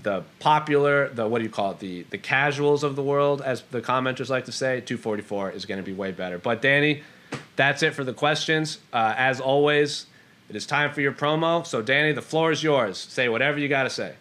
the 0.02 0.22
popular, 0.38 1.08
the 1.08 1.26
what 1.26 1.38
do 1.38 1.44
you 1.44 1.50
call 1.50 1.72
it, 1.72 1.80
the 1.80 2.04
the 2.10 2.18
casuals 2.18 2.84
of 2.84 2.96
the 2.96 3.02
world, 3.02 3.42
as 3.42 3.62
the 3.70 3.80
commenters 3.80 4.28
like 4.28 4.44
to 4.46 4.52
say, 4.52 4.80
244 4.80 5.52
is 5.52 5.66
going 5.66 5.78
to 5.78 5.84
be 5.84 5.92
way 5.92 6.12
better. 6.12 6.38
But 6.38 6.62
Danny, 6.62 7.02
that's 7.56 7.82
it 7.82 7.94
for 7.94 8.04
the 8.04 8.12
questions. 8.12 8.78
Uh, 8.92 9.14
as 9.16 9.40
always, 9.40 10.06
it 10.48 10.56
is 10.56 10.66
time 10.66 10.92
for 10.92 11.00
your 11.00 11.12
promo. 11.12 11.66
So 11.66 11.82
Danny, 11.82 12.12
the 12.12 12.22
floor 12.22 12.52
is 12.52 12.62
yours. 12.62 12.98
Say 12.98 13.28
whatever 13.28 13.58
you 13.58 13.68
got 13.68 13.84
to 13.84 13.90
say. 13.90 14.14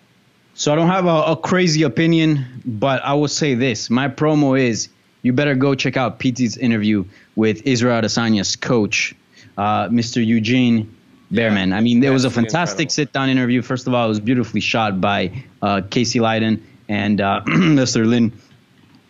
So 0.55 0.73
I 0.73 0.75
don't 0.75 0.89
have 0.89 1.05
a, 1.05 1.23
a 1.23 1.37
crazy 1.37 1.83
opinion, 1.83 2.63
but 2.65 3.03
I 3.03 3.13
will 3.13 3.27
say 3.27 3.53
this: 3.53 3.89
my 3.89 4.07
promo 4.07 4.59
is 4.59 4.89
you 5.21 5.33
better 5.33 5.55
go 5.55 5.75
check 5.75 5.97
out 5.97 6.19
PT's 6.19 6.57
interview 6.57 7.05
with 7.35 7.65
Israel 7.67 8.01
Adesanya's 8.01 8.55
coach, 8.55 9.15
uh, 9.57 9.89
Mr. 9.89 10.25
Eugene 10.25 10.96
Bareman. 11.31 11.73
I 11.73 11.81
mean, 11.81 12.03
it 12.03 12.09
was 12.09 12.25
a 12.25 12.29
fantastic 12.29 12.85
incredible. 12.85 12.93
sit-down 12.93 13.29
interview. 13.29 13.61
First 13.61 13.87
of 13.87 13.93
all, 13.93 14.05
it 14.05 14.09
was 14.09 14.19
beautifully 14.19 14.61
shot 14.61 15.01
by 15.01 15.43
uh, 15.61 15.81
Casey 15.89 16.19
Leydon 16.19 16.61
and 16.87 17.19
uh, 17.19 17.41
Mr. 17.45 18.05
Lynn. 18.05 18.31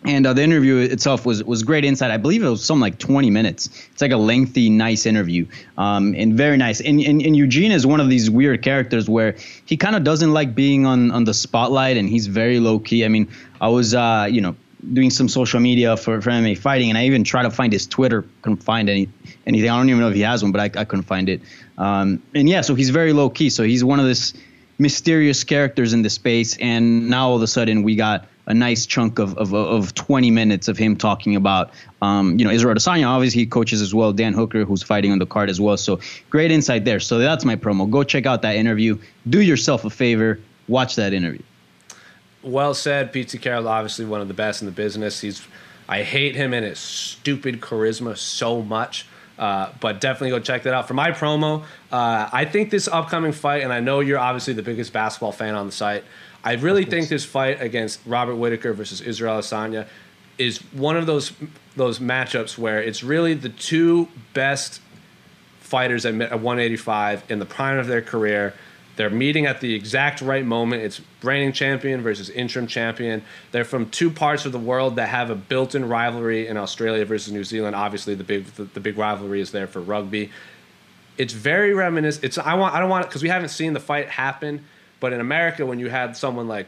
And 0.04 0.26
uh, 0.26 0.32
the 0.32 0.42
interview 0.42 0.76
itself 0.76 1.26
was 1.26 1.42
was 1.42 1.64
great 1.64 1.84
insight. 1.84 2.12
I 2.12 2.18
believe 2.18 2.42
it 2.42 2.48
was 2.48 2.64
some 2.64 2.78
like 2.80 2.98
20 2.98 3.30
minutes. 3.30 3.68
It's 3.92 4.00
like 4.00 4.12
a 4.12 4.16
lengthy, 4.16 4.70
nice 4.70 5.06
interview, 5.06 5.46
um, 5.76 6.14
and 6.16 6.34
very 6.34 6.56
nice. 6.56 6.80
And, 6.80 7.00
and 7.00 7.20
and 7.20 7.36
Eugene 7.36 7.72
is 7.72 7.84
one 7.84 7.98
of 7.98 8.08
these 8.08 8.30
weird 8.30 8.62
characters 8.62 9.08
where 9.08 9.34
he 9.66 9.76
kind 9.76 9.96
of 9.96 10.04
doesn't 10.04 10.32
like 10.32 10.54
being 10.54 10.86
on 10.86 11.10
on 11.10 11.24
the 11.24 11.34
spotlight, 11.34 11.96
and 11.96 12.08
he's 12.08 12.28
very 12.28 12.60
low 12.60 12.78
key. 12.78 13.04
I 13.04 13.08
mean, 13.08 13.28
I 13.60 13.68
was 13.68 13.92
uh, 13.92 14.28
you 14.30 14.40
know 14.40 14.54
doing 14.92 15.10
some 15.10 15.28
social 15.28 15.60
media 15.60 15.96
for, 15.96 16.20
for 16.20 16.30
MMA 16.30 16.58
fighting, 16.58 16.88
and 16.88 16.98
I 16.98 17.06
even 17.06 17.24
tried 17.24 17.44
to 17.44 17.50
find 17.50 17.72
his 17.72 17.86
Twitter, 17.86 18.24
couldn't 18.42 18.62
find 18.62 18.88
any 18.88 19.08
anything. 19.46 19.70
I 19.70 19.76
don't 19.76 19.88
even 19.88 20.00
know 20.00 20.08
if 20.08 20.14
he 20.14 20.22
has 20.22 20.42
one, 20.42 20.52
but 20.52 20.60
I, 20.60 20.80
I 20.80 20.84
couldn't 20.84 21.04
find 21.04 21.28
it. 21.28 21.42
Um, 21.76 22.22
and 22.34 22.48
yeah, 22.48 22.60
so 22.60 22.74
he's 22.74 22.90
very 22.90 23.12
low 23.12 23.30
key. 23.30 23.50
So 23.50 23.62
he's 23.62 23.84
one 23.84 24.00
of 24.00 24.06
this 24.06 24.34
mysterious 24.78 25.44
characters 25.44 25.92
in 25.92 26.02
the 26.02 26.10
space, 26.10 26.56
and 26.58 27.10
now 27.10 27.30
all 27.30 27.36
of 27.36 27.42
a 27.42 27.46
sudden 27.46 27.82
we 27.82 27.96
got 27.96 28.26
a 28.46 28.54
nice 28.54 28.86
chunk 28.86 29.18
of, 29.18 29.36
of, 29.36 29.52
of 29.52 29.94
20 29.94 30.30
minutes 30.30 30.68
of 30.68 30.78
him 30.78 30.96
talking 30.96 31.36
about, 31.36 31.70
um, 32.00 32.38
you 32.38 32.46
know, 32.46 32.50
Israel 32.50 32.74
Adesanya. 32.74 33.06
Obviously, 33.06 33.42
he 33.42 33.46
coaches 33.46 33.82
as 33.82 33.94
well. 33.94 34.10
Dan 34.14 34.32
Hooker, 34.32 34.64
who's 34.64 34.82
fighting 34.82 35.12
on 35.12 35.18
the 35.18 35.26
card 35.26 35.50
as 35.50 35.60
well. 35.60 35.76
So 35.76 36.00
great 36.30 36.50
insight 36.50 36.86
there. 36.86 36.98
So 36.98 37.18
that's 37.18 37.44
my 37.44 37.56
promo. 37.56 37.90
Go 37.90 38.04
check 38.04 38.24
out 38.24 38.40
that 38.42 38.56
interview. 38.56 38.98
Do 39.28 39.42
yourself 39.42 39.84
a 39.84 39.90
favor. 39.90 40.40
Watch 40.66 40.96
that 40.96 41.12
interview. 41.12 41.42
Well 42.48 42.74
said. 42.74 43.12
Pete 43.12 43.36
Carroll, 43.40 43.68
obviously 43.68 44.04
one 44.04 44.20
of 44.20 44.28
the 44.28 44.34
best 44.34 44.62
in 44.62 44.66
the 44.66 44.72
business. 44.72 45.20
He's 45.20 45.46
I 45.88 46.02
hate 46.02 46.34
him 46.34 46.52
and 46.52 46.64
his 46.64 46.78
stupid 46.78 47.60
charisma 47.60 48.16
so 48.16 48.62
much. 48.62 49.06
Uh, 49.38 49.72
but 49.80 50.00
definitely 50.00 50.30
go 50.30 50.40
check 50.40 50.64
that 50.64 50.74
out. 50.74 50.88
For 50.88 50.94
my 50.94 51.12
promo, 51.12 51.62
uh, 51.92 52.28
I 52.32 52.44
think 52.44 52.70
this 52.70 52.88
upcoming 52.88 53.30
fight, 53.30 53.62
and 53.62 53.72
I 53.72 53.78
know 53.78 54.00
you're 54.00 54.18
obviously 54.18 54.52
the 54.54 54.64
biggest 54.64 54.92
basketball 54.92 55.30
fan 55.30 55.54
on 55.54 55.66
the 55.66 55.72
site. 55.72 56.02
I 56.42 56.54
really 56.54 56.84
think 56.84 57.08
this 57.08 57.24
fight 57.24 57.62
against 57.62 58.00
Robert 58.04 58.34
Whittaker 58.34 58.72
versus 58.72 59.00
Israel 59.00 59.38
Adesanya 59.38 59.86
is 60.38 60.58
one 60.72 60.96
of 60.96 61.06
those 61.06 61.32
those 61.76 62.00
matchups 62.00 62.58
where 62.58 62.82
it's 62.82 63.04
really 63.04 63.34
the 63.34 63.48
two 63.48 64.08
best 64.34 64.80
fighters 65.60 66.04
at 66.04 66.14
185 66.14 67.30
in 67.30 67.38
the 67.38 67.44
prime 67.44 67.78
of 67.78 67.86
their 67.86 68.02
career. 68.02 68.54
They're 68.98 69.10
meeting 69.10 69.46
at 69.46 69.60
the 69.60 69.74
exact 69.74 70.20
right 70.20 70.44
moment. 70.44 70.82
It's 70.82 71.00
reigning 71.22 71.52
champion 71.52 72.02
versus 72.02 72.30
interim 72.30 72.66
champion. 72.66 73.22
They're 73.52 73.64
from 73.64 73.88
two 73.90 74.10
parts 74.10 74.44
of 74.44 74.50
the 74.50 74.58
world 74.58 74.96
that 74.96 75.08
have 75.08 75.30
a 75.30 75.36
built-in 75.36 75.88
rivalry 75.88 76.48
in 76.48 76.56
Australia 76.56 77.04
versus 77.04 77.32
New 77.32 77.44
Zealand. 77.44 77.76
Obviously, 77.76 78.16
the 78.16 78.24
big 78.24 78.46
the, 78.56 78.64
the 78.64 78.80
big 78.80 78.98
rivalry 78.98 79.40
is 79.40 79.52
there 79.52 79.68
for 79.68 79.80
rugby. 79.80 80.32
It's 81.16 81.32
very 81.32 81.74
reminiscent. 81.74 82.24
It's 82.24 82.38
I 82.38 82.54
want 82.54 82.74
I 82.74 82.80
don't 82.80 82.90
want 82.90 83.06
because 83.06 83.22
we 83.22 83.28
haven't 83.28 83.50
seen 83.50 83.72
the 83.72 83.78
fight 83.78 84.08
happen, 84.08 84.64
but 84.98 85.12
in 85.12 85.20
America, 85.20 85.64
when 85.64 85.78
you 85.78 85.90
had 85.90 86.16
someone 86.16 86.48
like 86.48 86.66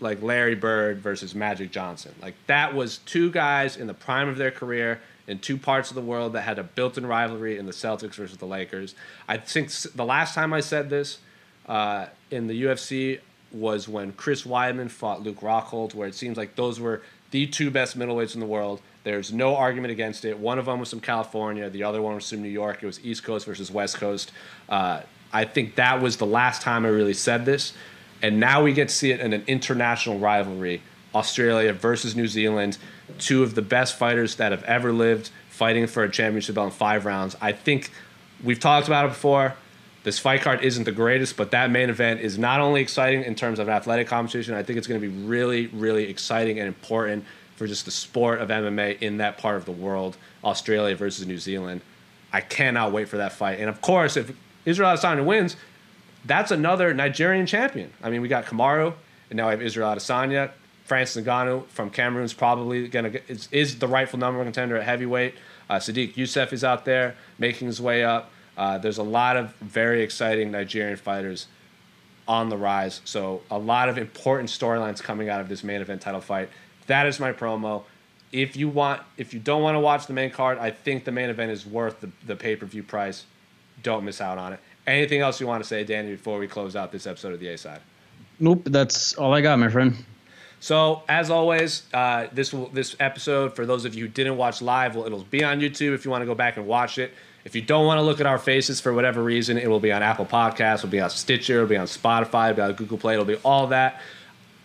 like 0.00 0.20
Larry 0.20 0.54
Bird 0.54 0.98
versus 0.98 1.34
Magic 1.34 1.72
Johnson, 1.72 2.14
like 2.20 2.34
that 2.48 2.74
was 2.74 2.98
two 2.98 3.30
guys 3.30 3.78
in 3.78 3.86
the 3.86 3.94
prime 3.94 4.28
of 4.28 4.36
their 4.36 4.50
career 4.50 5.00
in 5.26 5.38
two 5.38 5.56
parts 5.56 5.90
of 5.90 5.94
the 5.94 6.02
world 6.02 6.32
that 6.34 6.42
had 6.42 6.58
a 6.58 6.62
built-in 6.62 7.06
rivalry 7.06 7.58
in 7.58 7.66
the 7.66 7.72
Celtics 7.72 8.14
versus 8.14 8.36
the 8.36 8.46
Lakers. 8.46 8.94
I 9.28 9.38
think 9.38 9.70
the 9.70 10.04
last 10.04 10.34
time 10.34 10.52
I 10.52 10.60
said 10.60 10.90
this 10.90 11.18
uh, 11.66 12.06
in 12.30 12.46
the 12.46 12.64
UFC 12.64 13.20
was 13.52 13.88
when 13.88 14.12
Chris 14.12 14.42
Weidman 14.42 14.90
fought 14.90 15.22
Luke 15.22 15.40
Rockhold, 15.40 15.94
where 15.94 16.08
it 16.08 16.14
seems 16.14 16.36
like 16.36 16.56
those 16.56 16.80
were 16.80 17.02
the 17.30 17.46
two 17.46 17.70
best 17.70 17.98
middleweights 17.98 18.34
in 18.34 18.40
the 18.40 18.46
world. 18.46 18.80
There's 19.04 19.32
no 19.32 19.56
argument 19.56 19.92
against 19.92 20.24
it. 20.24 20.38
One 20.38 20.58
of 20.58 20.66
them 20.66 20.80
was 20.80 20.90
from 20.90 21.00
California, 21.00 21.70
the 21.70 21.84
other 21.84 22.02
one 22.02 22.16
was 22.16 22.28
from 22.28 22.42
New 22.42 22.48
York. 22.48 22.82
It 22.82 22.86
was 22.86 23.04
East 23.04 23.24
Coast 23.24 23.46
versus 23.46 23.70
West 23.70 23.96
Coast. 23.96 24.32
Uh, 24.68 25.02
I 25.32 25.44
think 25.44 25.76
that 25.76 26.00
was 26.00 26.16
the 26.16 26.26
last 26.26 26.62
time 26.62 26.84
I 26.84 26.88
really 26.88 27.14
said 27.14 27.44
this, 27.44 27.72
and 28.22 28.38
now 28.38 28.62
we 28.62 28.72
get 28.72 28.88
to 28.88 28.94
see 28.94 29.10
it 29.10 29.20
in 29.20 29.32
an 29.32 29.44
international 29.46 30.18
rivalry 30.18 30.82
Australia 31.14 31.72
versus 31.72 32.16
New 32.16 32.26
Zealand, 32.26 32.78
two 33.18 33.42
of 33.42 33.54
the 33.54 33.62
best 33.62 33.96
fighters 33.96 34.36
that 34.36 34.52
have 34.52 34.62
ever 34.64 34.92
lived, 34.92 35.30
fighting 35.50 35.86
for 35.86 36.02
a 36.02 36.10
championship 36.10 36.54
belt 36.54 36.66
in 36.66 36.72
five 36.72 37.04
rounds. 37.04 37.36
I 37.40 37.52
think 37.52 37.90
we've 38.42 38.60
talked 38.60 38.86
about 38.86 39.06
it 39.06 39.08
before. 39.08 39.54
This 40.02 40.18
fight 40.18 40.42
card 40.42 40.62
isn't 40.62 40.84
the 40.84 40.92
greatest, 40.92 41.36
but 41.36 41.50
that 41.52 41.70
main 41.70 41.88
event 41.88 42.20
is 42.20 42.36
not 42.36 42.60
only 42.60 42.82
exciting 42.82 43.24
in 43.24 43.34
terms 43.34 43.58
of 43.58 43.68
an 43.68 43.74
athletic 43.74 44.06
competition, 44.06 44.54
I 44.54 44.62
think 44.62 44.76
it's 44.76 44.86
going 44.86 45.00
to 45.00 45.08
be 45.08 45.24
really, 45.24 45.68
really 45.68 46.04
exciting 46.04 46.58
and 46.58 46.68
important 46.68 47.24
for 47.56 47.66
just 47.66 47.84
the 47.86 47.90
sport 47.90 48.40
of 48.40 48.48
MMA 48.50 49.00
in 49.00 49.18
that 49.18 49.38
part 49.38 49.56
of 49.56 49.64
the 49.64 49.72
world, 49.72 50.16
Australia 50.42 50.94
versus 50.94 51.26
New 51.26 51.38
Zealand. 51.38 51.80
I 52.32 52.40
cannot 52.40 52.92
wait 52.92 53.08
for 53.08 53.16
that 53.16 53.32
fight. 53.32 53.60
And 53.60 53.70
of 53.70 53.80
course, 53.80 54.16
if 54.16 54.32
Israel 54.66 54.94
Adesanya 54.94 55.24
wins, 55.24 55.56
that's 56.24 56.50
another 56.50 56.92
Nigerian 56.92 57.46
champion. 57.46 57.92
I 58.02 58.10
mean, 58.10 58.22
we 58.22 58.28
got 58.28 58.44
Kamaru, 58.44 58.92
and 59.30 59.36
now 59.36 59.46
we 59.46 59.52
have 59.52 59.62
Israel 59.62 59.94
Adesanya. 59.94 60.50
Francis 60.84 61.24
Ngannou 61.24 61.66
from 61.68 61.90
Cameroon 61.90 62.24
is 62.24 62.34
probably 62.34 62.88
going 62.88 63.12
to 63.12 63.20
is, 63.30 63.48
is 63.50 63.78
the 63.78 63.88
rightful 63.88 64.18
number 64.18 64.38
one 64.38 64.46
contender 64.46 64.76
at 64.76 64.84
heavyweight. 64.84 65.34
Uh, 65.68 65.76
Sodiq 65.76 66.14
Yusuff 66.14 66.52
is 66.52 66.62
out 66.62 66.84
there 66.84 67.16
making 67.38 67.66
his 67.66 67.80
way 67.80 68.04
up. 68.04 68.30
Uh, 68.56 68.78
there's 68.78 68.98
a 68.98 69.02
lot 69.02 69.36
of 69.36 69.54
very 69.56 70.02
exciting 70.02 70.50
Nigerian 70.50 70.96
fighters 70.96 71.48
on 72.28 72.48
the 72.48 72.56
rise. 72.56 73.00
So 73.04 73.42
a 73.50 73.58
lot 73.58 73.88
of 73.88 73.98
important 73.98 74.50
storylines 74.50 75.02
coming 75.02 75.28
out 75.28 75.40
of 75.40 75.48
this 75.48 75.64
main 75.64 75.80
event 75.80 76.02
title 76.02 76.20
fight. 76.20 76.48
That 76.86 77.06
is 77.06 77.18
my 77.18 77.32
promo. 77.32 77.84
If 78.30 78.56
you 78.56 78.68
want, 78.68 79.02
if 79.16 79.32
you 79.32 79.40
don't 79.40 79.62
want 79.62 79.76
to 79.76 79.80
watch 79.80 80.06
the 80.06 80.12
main 80.12 80.30
card, 80.30 80.58
I 80.58 80.70
think 80.70 81.04
the 81.04 81.12
main 81.12 81.30
event 81.30 81.50
is 81.50 81.66
worth 81.66 82.00
the, 82.00 82.10
the 82.26 82.36
pay 82.36 82.56
per 82.56 82.66
view 82.66 82.82
price. 82.82 83.24
Don't 83.82 84.04
miss 84.04 84.20
out 84.20 84.38
on 84.38 84.52
it. 84.52 84.60
Anything 84.86 85.20
else 85.20 85.40
you 85.40 85.46
want 85.46 85.62
to 85.62 85.68
say, 85.68 85.82
Danny, 85.82 86.10
before 86.10 86.38
we 86.38 86.46
close 86.46 86.76
out 86.76 86.92
this 86.92 87.06
episode 87.06 87.32
of 87.32 87.40
the 87.40 87.48
A 87.48 87.58
side? 87.58 87.80
Nope, 88.38 88.62
that's 88.66 89.14
all 89.14 89.32
I 89.32 89.40
got, 89.40 89.58
my 89.58 89.68
friend. 89.68 90.04
So 90.64 91.02
as 91.10 91.28
always, 91.28 91.82
uh, 91.92 92.28
this 92.32 92.50
will 92.50 92.68
this 92.70 92.96
episode 92.98 93.54
for 93.54 93.66
those 93.66 93.84
of 93.84 93.94
you 93.94 94.04
who 94.04 94.08
didn't 94.08 94.38
watch 94.38 94.62
live, 94.62 94.96
will 94.96 95.04
it'll 95.04 95.24
be 95.24 95.44
on 95.44 95.60
YouTube 95.60 95.92
if 95.94 96.06
you 96.06 96.10
want 96.10 96.22
to 96.22 96.26
go 96.26 96.34
back 96.34 96.56
and 96.56 96.66
watch 96.66 96.96
it. 96.96 97.12
If 97.44 97.54
you 97.54 97.60
don't 97.60 97.84
want 97.84 97.98
to 97.98 98.02
look 98.02 98.18
at 98.18 98.24
our 98.24 98.38
faces 98.38 98.80
for 98.80 98.94
whatever 98.94 99.22
reason, 99.22 99.58
it 99.58 99.68
will 99.68 99.78
be 99.78 99.92
on 99.92 100.02
Apple 100.02 100.24
Podcasts, 100.24 100.76
it'll 100.76 100.88
be 100.88 101.00
on 101.00 101.10
Stitcher, 101.10 101.56
it'll 101.56 101.66
be 101.66 101.76
on 101.76 101.86
Spotify, 101.86 102.52
it'll 102.52 102.56
be 102.56 102.62
on 102.62 102.72
Google 102.76 102.96
Play, 102.96 103.12
it'll 103.12 103.26
be 103.26 103.36
all 103.44 103.66
that. 103.66 104.00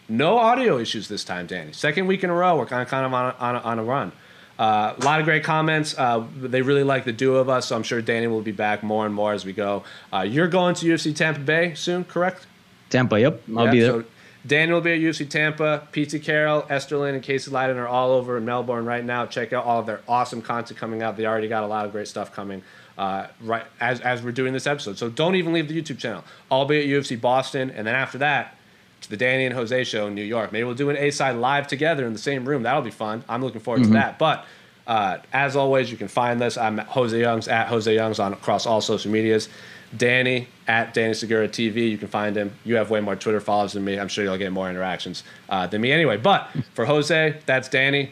No 0.07 0.37
audio 0.37 0.77
issues 0.77 1.09
this 1.09 1.25
time, 1.25 1.47
Danny. 1.47 1.73
Second 1.73 2.07
week 2.07 2.23
in 2.23 2.29
a 2.29 2.33
row, 2.33 2.57
we're 2.57 2.65
kind 2.65 2.81
of 2.81 2.87
kind 2.87 3.05
of 3.05 3.13
on 3.13 3.25
a, 3.25 3.35
on 3.37 3.55
a, 3.57 3.59
on 3.59 3.79
a 3.79 3.83
run. 3.83 4.13
Uh, 4.57 4.95
a 4.97 5.03
lot 5.03 5.19
of 5.19 5.25
great 5.25 5.43
comments. 5.43 5.95
Uh, 5.97 6.25
they 6.37 6.61
really 6.61 6.83
like 6.83 7.03
the 7.03 7.11
duo 7.11 7.39
of 7.41 7.49
us, 7.49 7.65
so 7.65 7.75
I'm 7.75 7.83
sure 7.83 8.01
Danny 8.01 8.27
will 8.27 8.41
be 8.41 8.53
back 8.53 8.83
more 8.83 9.05
and 9.05 9.13
more 9.13 9.33
as 9.33 9.43
we 9.43 9.51
go. 9.51 9.83
Uh, 10.13 10.21
you're 10.21 10.47
going 10.47 10.75
to 10.75 10.85
UFC 10.85 11.13
Tampa 11.13 11.41
Bay 11.41 11.73
soon, 11.73 12.05
correct? 12.05 12.47
Tampa, 12.89 13.19
yep. 13.19 13.41
I'll 13.57 13.65
yeah, 13.65 13.71
be 13.71 13.79
there. 13.81 13.91
So 13.91 14.05
Daniel 14.45 14.77
will 14.77 14.83
be 14.83 14.93
at 14.93 14.99
UFC 14.99 15.29
Tampa. 15.29 15.87
Pete 15.91 16.21
Carroll, 16.23 16.65
Esther 16.69 16.97
Lin, 16.97 17.15
and 17.15 17.23
Casey 17.23 17.51
Leydon 17.51 17.75
are 17.75 17.87
all 17.87 18.11
over 18.11 18.37
in 18.37 18.45
Melbourne 18.45 18.85
right 18.85 19.03
now. 19.03 19.25
Check 19.25 19.51
out 19.51 19.65
all 19.65 19.79
of 19.79 19.85
their 19.85 20.01
awesome 20.07 20.41
content 20.41 20.79
coming 20.79 21.01
out. 21.01 21.17
They 21.17 21.25
already 21.25 21.49
got 21.49 21.63
a 21.63 21.67
lot 21.67 21.85
of 21.85 21.91
great 21.91 22.07
stuff 22.07 22.33
coming 22.33 22.63
uh, 22.97 23.27
right 23.41 23.65
as, 23.79 23.99
as 24.01 24.21
we're 24.21 24.31
doing 24.31 24.53
this 24.53 24.67
episode. 24.67 24.97
So 24.97 25.09
don't 25.09 25.35
even 25.35 25.53
leave 25.53 25.67
the 25.67 25.81
YouTube 25.81 25.99
channel. 25.99 26.23
I'll 26.49 26.65
be 26.65 26.79
at 26.79 26.85
UFC 26.85 27.19
Boston, 27.19 27.69
and 27.71 27.85
then 27.85 27.95
after 27.95 28.17
that, 28.19 28.55
to 29.01 29.09
the 29.09 29.17
Danny 29.17 29.45
and 29.45 29.55
Jose 29.55 29.83
show 29.85 30.07
in 30.07 30.15
New 30.15 30.23
York. 30.23 30.51
Maybe 30.51 30.65
we'll 30.65 30.75
do 30.75 30.89
an 30.89 30.97
A 30.97 31.11
side 31.11 31.35
live 31.37 31.67
together 31.67 32.05
in 32.05 32.13
the 32.13 32.19
same 32.19 32.47
room. 32.47 32.63
That'll 32.63 32.81
be 32.81 32.91
fun. 32.91 33.23
I'm 33.29 33.41
looking 33.41 33.61
forward 33.61 33.83
mm-hmm. 33.83 33.93
to 33.93 33.99
that. 33.99 34.19
But 34.19 34.45
uh, 34.87 35.19
as 35.31 35.55
always, 35.55 35.91
you 35.91 35.97
can 35.97 36.07
find 36.07 36.41
this. 36.41 36.57
I'm 36.57 36.79
Jose 36.79 37.17
Youngs 37.17 37.47
at 37.47 37.67
Jose 37.67 37.93
Youngs 37.93 38.19
on 38.19 38.33
across 38.33 38.65
all 38.65 38.81
social 38.81 39.11
medias. 39.11 39.47
Danny 39.95 40.47
at 40.67 40.93
Danny 40.93 41.13
Segura 41.13 41.47
TV. 41.47 41.89
You 41.89 41.97
can 41.97 42.07
find 42.07 42.35
him. 42.35 42.53
You 42.63 42.75
have 42.75 42.89
way 42.89 43.01
more 43.01 43.15
Twitter 43.15 43.41
followers 43.41 43.73
than 43.73 43.83
me. 43.83 43.99
I'm 43.99 44.07
sure 44.07 44.23
you'll 44.23 44.37
get 44.37 44.51
more 44.51 44.69
interactions 44.69 45.23
uh, 45.49 45.67
than 45.67 45.81
me 45.81 45.91
anyway. 45.91 46.17
But 46.17 46.49
for 46.73 46.85
Jose, 46.85 47.39
that's 47.45 47.69
Danny. 47.69 48.11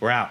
We're 0.00 0.10
out. 0.10 0.30